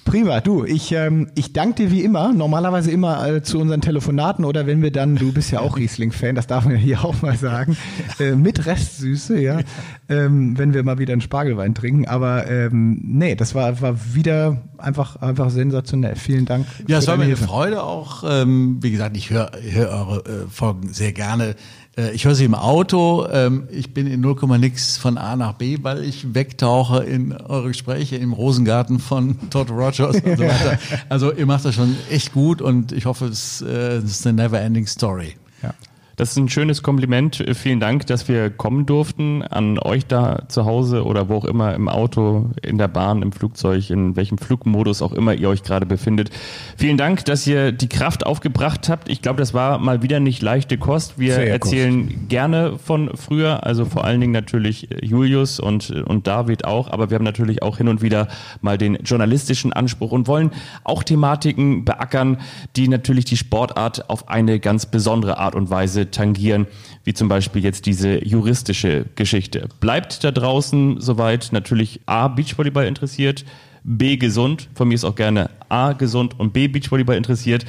Prima, 0.04 0.40
du, 0.40 0.64
ich, 0.64 0.92
ähm, 0.92 1.28
ich 1.34 1.52
danke 1.52 1.84
dir 1.84 1.90
wie 1.90 2.02
immer, 2.02 2.32
normalerweise 2.32 2.90
immer 2.90 3.26
äh, 3.26 3.42
zu 3.42 3.60
unseren 3.60 3.80
Telefonaten 3.80 4.44
oder 4.44 4.66
wenn 4.66 4.82
wir 4.82 4.90
dann, 4.90 5.16
du 5.16 5.32
bist 5.32 5.52
ja 5.52 5.60
auch 5.60 5.76
Riesling-Fan, 5.76 6.34
das 6.34 6.46
darf 6.46 6.64
man 6.64 6.74
ja 6.74 6.80
hier 6.80 7.04
auch 7.04 7.22
mal 7.22 7.36
sagen, 7.36 7.76
äh, 8.18 8.32
mit 8.32 8.66
Restsüße, 8.66 9.40
ja, 9.40 9.60
ähm, 10.08 10.58
wenn 10.58 10.74
wir 10.74 10.82
mal 10.82 10.98
wieder 10.98 11.12
einen 11.12 11.20
Spargelwein 11.20 11.74
trinken. 11.74 12.08
Aber 12.08 12.50
ähm, 12.50 13.00
nee, 13.04 13.36
das 13.36 13.54
war, 13.54 13.80
war 13.80 13.96
wieder 14.14 14.62
einfach, 14.78 15.16
einfach 15.16 15.50
sensationell. 15.50 16.16
Vielen 16.16 16.46
Dank. 16.46 16.66
Ja, 16.88 16.98
es 16.98 17.06
war 17.06 17.16
mir 17.16 17.24
eine 17.24 17.36
Freude 17.36 17.82
auch. 17.82 18.24
Ähm, 18.26 18.78
wie 18.80 18.90
gesagt, 18.90 19.16
ich 19.16 19.30
höre 19.30 19.52
hör 19.60 19.88
eure 19.90 20.18
äh, 20.18 20.48
Folgen 20.50 20.92
sehr 20.92 21.12
gerne. 21.12 21.54
Äh, 21.96 22.12
ich 22.12 22.24
höre 22.24 22.34
sie 22.34 22.44
im 22.44 22.54
Auto. 22.54 23.26
Ähm, 23.30 23.68
ich 23.70 23.92
bin 23.94 24.06
in 24.06 24.20
0, 24.20 24.36
nix 24.58 24.96
von 24.96 25.18
A 25.18 25.36
nach 25.36 25.54
B, 25.54 25.78
weil 25.82 26.04
ich 26.04 26.34
wegtauche 26.34 27.02
in 27.04 27.32
eure 27.32 27.68
Gespräche 27.68 28.16
im 28.16 28.32
Rosengarten 28.32 28.98
von 28.98 29.50
Todd 29.50 29.70
Rogers 29.70 30.16
und 30.16 30.36
so 30.38 30.44
weiter. 30.44 30.78
Also 31.08 31.32
ihr 31.32 31.46
macht 31.46 31.64
das 31.64 31.74
schon 31.74 31.96
echt 32.10 32.32
gut 32.32 32.62
und 32.62 32.92
ich 32.92 33.06
hoffe, 33.06 33.26
es 33.26 33.62
äh, 33.62 33.98
ist 33.98 34.26
eine 34.26 34.42
never 34.42 34.60
ending 34.60 34.86
story. 34.86 35.34
Ja. 35.62 35.74
Das 36.16 36.30
ist 36.30 36.36
ein 36.36 36.48
schönes 36.48 36.82
Kompliment. 36.82 37.42
Vielen 37.54 37.80
Dank, 37.80 38.06
dass 38.06 38.28
wir 38.28 38.50
kommen 38.50 38.84
durften 38.84 39.42
an 39.42 39.78
euch 39.78 40.06
da 40.06 40.44
zu 40.48 40.66
Hause 40.66 41.04
oder 41.04 41.28
wo 41.28 41.36
auch 41.36 41.44
immer 41.44 41.74
im 41.74 41.88
Auto, 41.88 42.50
in 42.62 42.76
der 42.76 42.88
Bahn, 42.88 43.22
im 43.22 43.32
Flugzeug, 43.32 43.88
in 43.88 44.14
welchem 44.14 44.36
Flugmodus 44.36 45.00
auch 45.00 45.12
immer 45.12 45.34
ihr 45.34 45.48
euch 45.48 45.62
gerade 45.62 45.86
befindet. 45.86 46.30
Vielen 46.76 46.98
Dank, 46.98 47.24
dass 47.24 47.46
ihr 47.46 47.72
die 47.72 47.88
Kraft 47.88 48.26
aufgebracht 48.26 48.90
habt. 48.90 49.08
Ich 49.08 49.22
glaube, 49.22 49.38
das 49.38 49.54
war 49.54 49.78
mal 49.78 50.02
wieder 50.02 50.20
nicht 50.20 50.42
leichte 50.42 50.76
Kost. 50.76 51.18
Wir 51.18 51.34
Sehr 51.34 51.50
erzählen 51.50 52.08
Kost. 52.08 52.28
gerne 52.28 52.78
von 52.78 53.16
früher, 53.16 53.64
also 53.64 53.86
vor 53.86 54.04
allen 54.04 54.20
Dingen 54.20 54.32
natürlich 54.32 54.88
Julius 55.02 55.60
und, 55.60 55.90
und 55.90 56.26
David 56.26 56.66
auch, 56.66 56.90
aber 56.90 57.10
wir 57.10 57.14
haben 57.16 57.24
natürlich 57.24 57.62
auch 57.62 57.78
hin 57.78 57.88
und 57.88 58.02
wieder 58.02 58.28
mal 58.60 58.76
den 58.76 58.96
journalistischen 58.96 59.72
Anspruch 59.72 60.12
und 60.12 60.28
wollen 60.28 60.50
auch 60.84 61.02
Thematiken 61.02 61.84
beackern, 61.84 62.38
die 62.76 62.88
natürlich 62.88 63.24
die 63.24 63.36
Sportart 63.36 64.10
auf 64.10 64.28
eine 64.28 64.60
ganz 64.60 64.86
besondere 64.86 65.38
Art 65.38 65.54
und 65.54 65.70
Weise 65.70 66.10
tangieren, 66.12 66.66
wie 67.04 67.14
zum 67.14 67.28
Beispiel 67.28 67.64
jetzt 67.64 67.86
diese 67.86 68.24
juristische 68.24 69.06
Geschichte. 69.16 69.68
Bleibt 69.80 70.22
da 70.22 70.30
draußen 70.30 71.00
soweit 71.00 71.48
natürlich 71.52 72.00
A, 72.06 72.28
Beachvolleyball 72.28 72.86
interessiert, 72.86 73.44
B, 73.84 74.16
gesund. 74.16 74.68
Von 74.74 74.88
mir 74.88 74.94
ist 74.94 75.04
auch 75.04 75.16
gerne 75.16 75.50
A, 75.68 75.92
gesund 75.92 76.38
und 76.38 76.52
B, 76.52 76.68
Beachvolleyball 76.68 77.16
interessiert. 77.16 77.64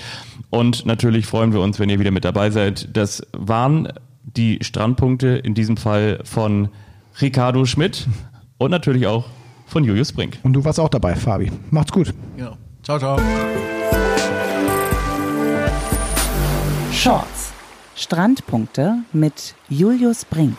Und 0.49 0.86
natürlich 0.86 1.26
freuen 1.26 1.53
wir 1.53 1.61
uns, 1.61 1.80
wenn 1.80 1.90
ihr 1.90 1.99
wieder 1.99 2.11
mit 2.11 2.26
dabei 2.26 2.52
seid. 2.52 2.95
Das 2.95 3.26
waren 3.34 3.90
die 4.24 4.60
Strandpunkte 4.61 5.28
in 5.28 5.56
diesem 5.56 5.78
Fall 5.78 6.20
von 6.24 6.70
Ricardo 7.22 7.65
Schmidt 7.65 8.07
und 8.57 8.72
natürlich 8.72 9.07
auch 9.07 9.26
von 9.65 9.84
Julius 9.84 10.14
Brink. 10.14 10.38
Und 10.44 10.53
du 10.53 10.64
warst 10.64 10.80
auch 10.80 10.90
dabei, 10.90 11.15
Fabi. 11.15 11.52
Macht's 11.72 11.91
gut. 11.91 12.14
Ja. 12.38 12.56
Ciao, 12.84 12.99
ciao. 12.99 13.20
Shorts. 16.91 17.43
Strandpunkte 17.95 18.99
mit 19.14 19.56
Julius 19.70 20.26
Brink. 20.26 20.57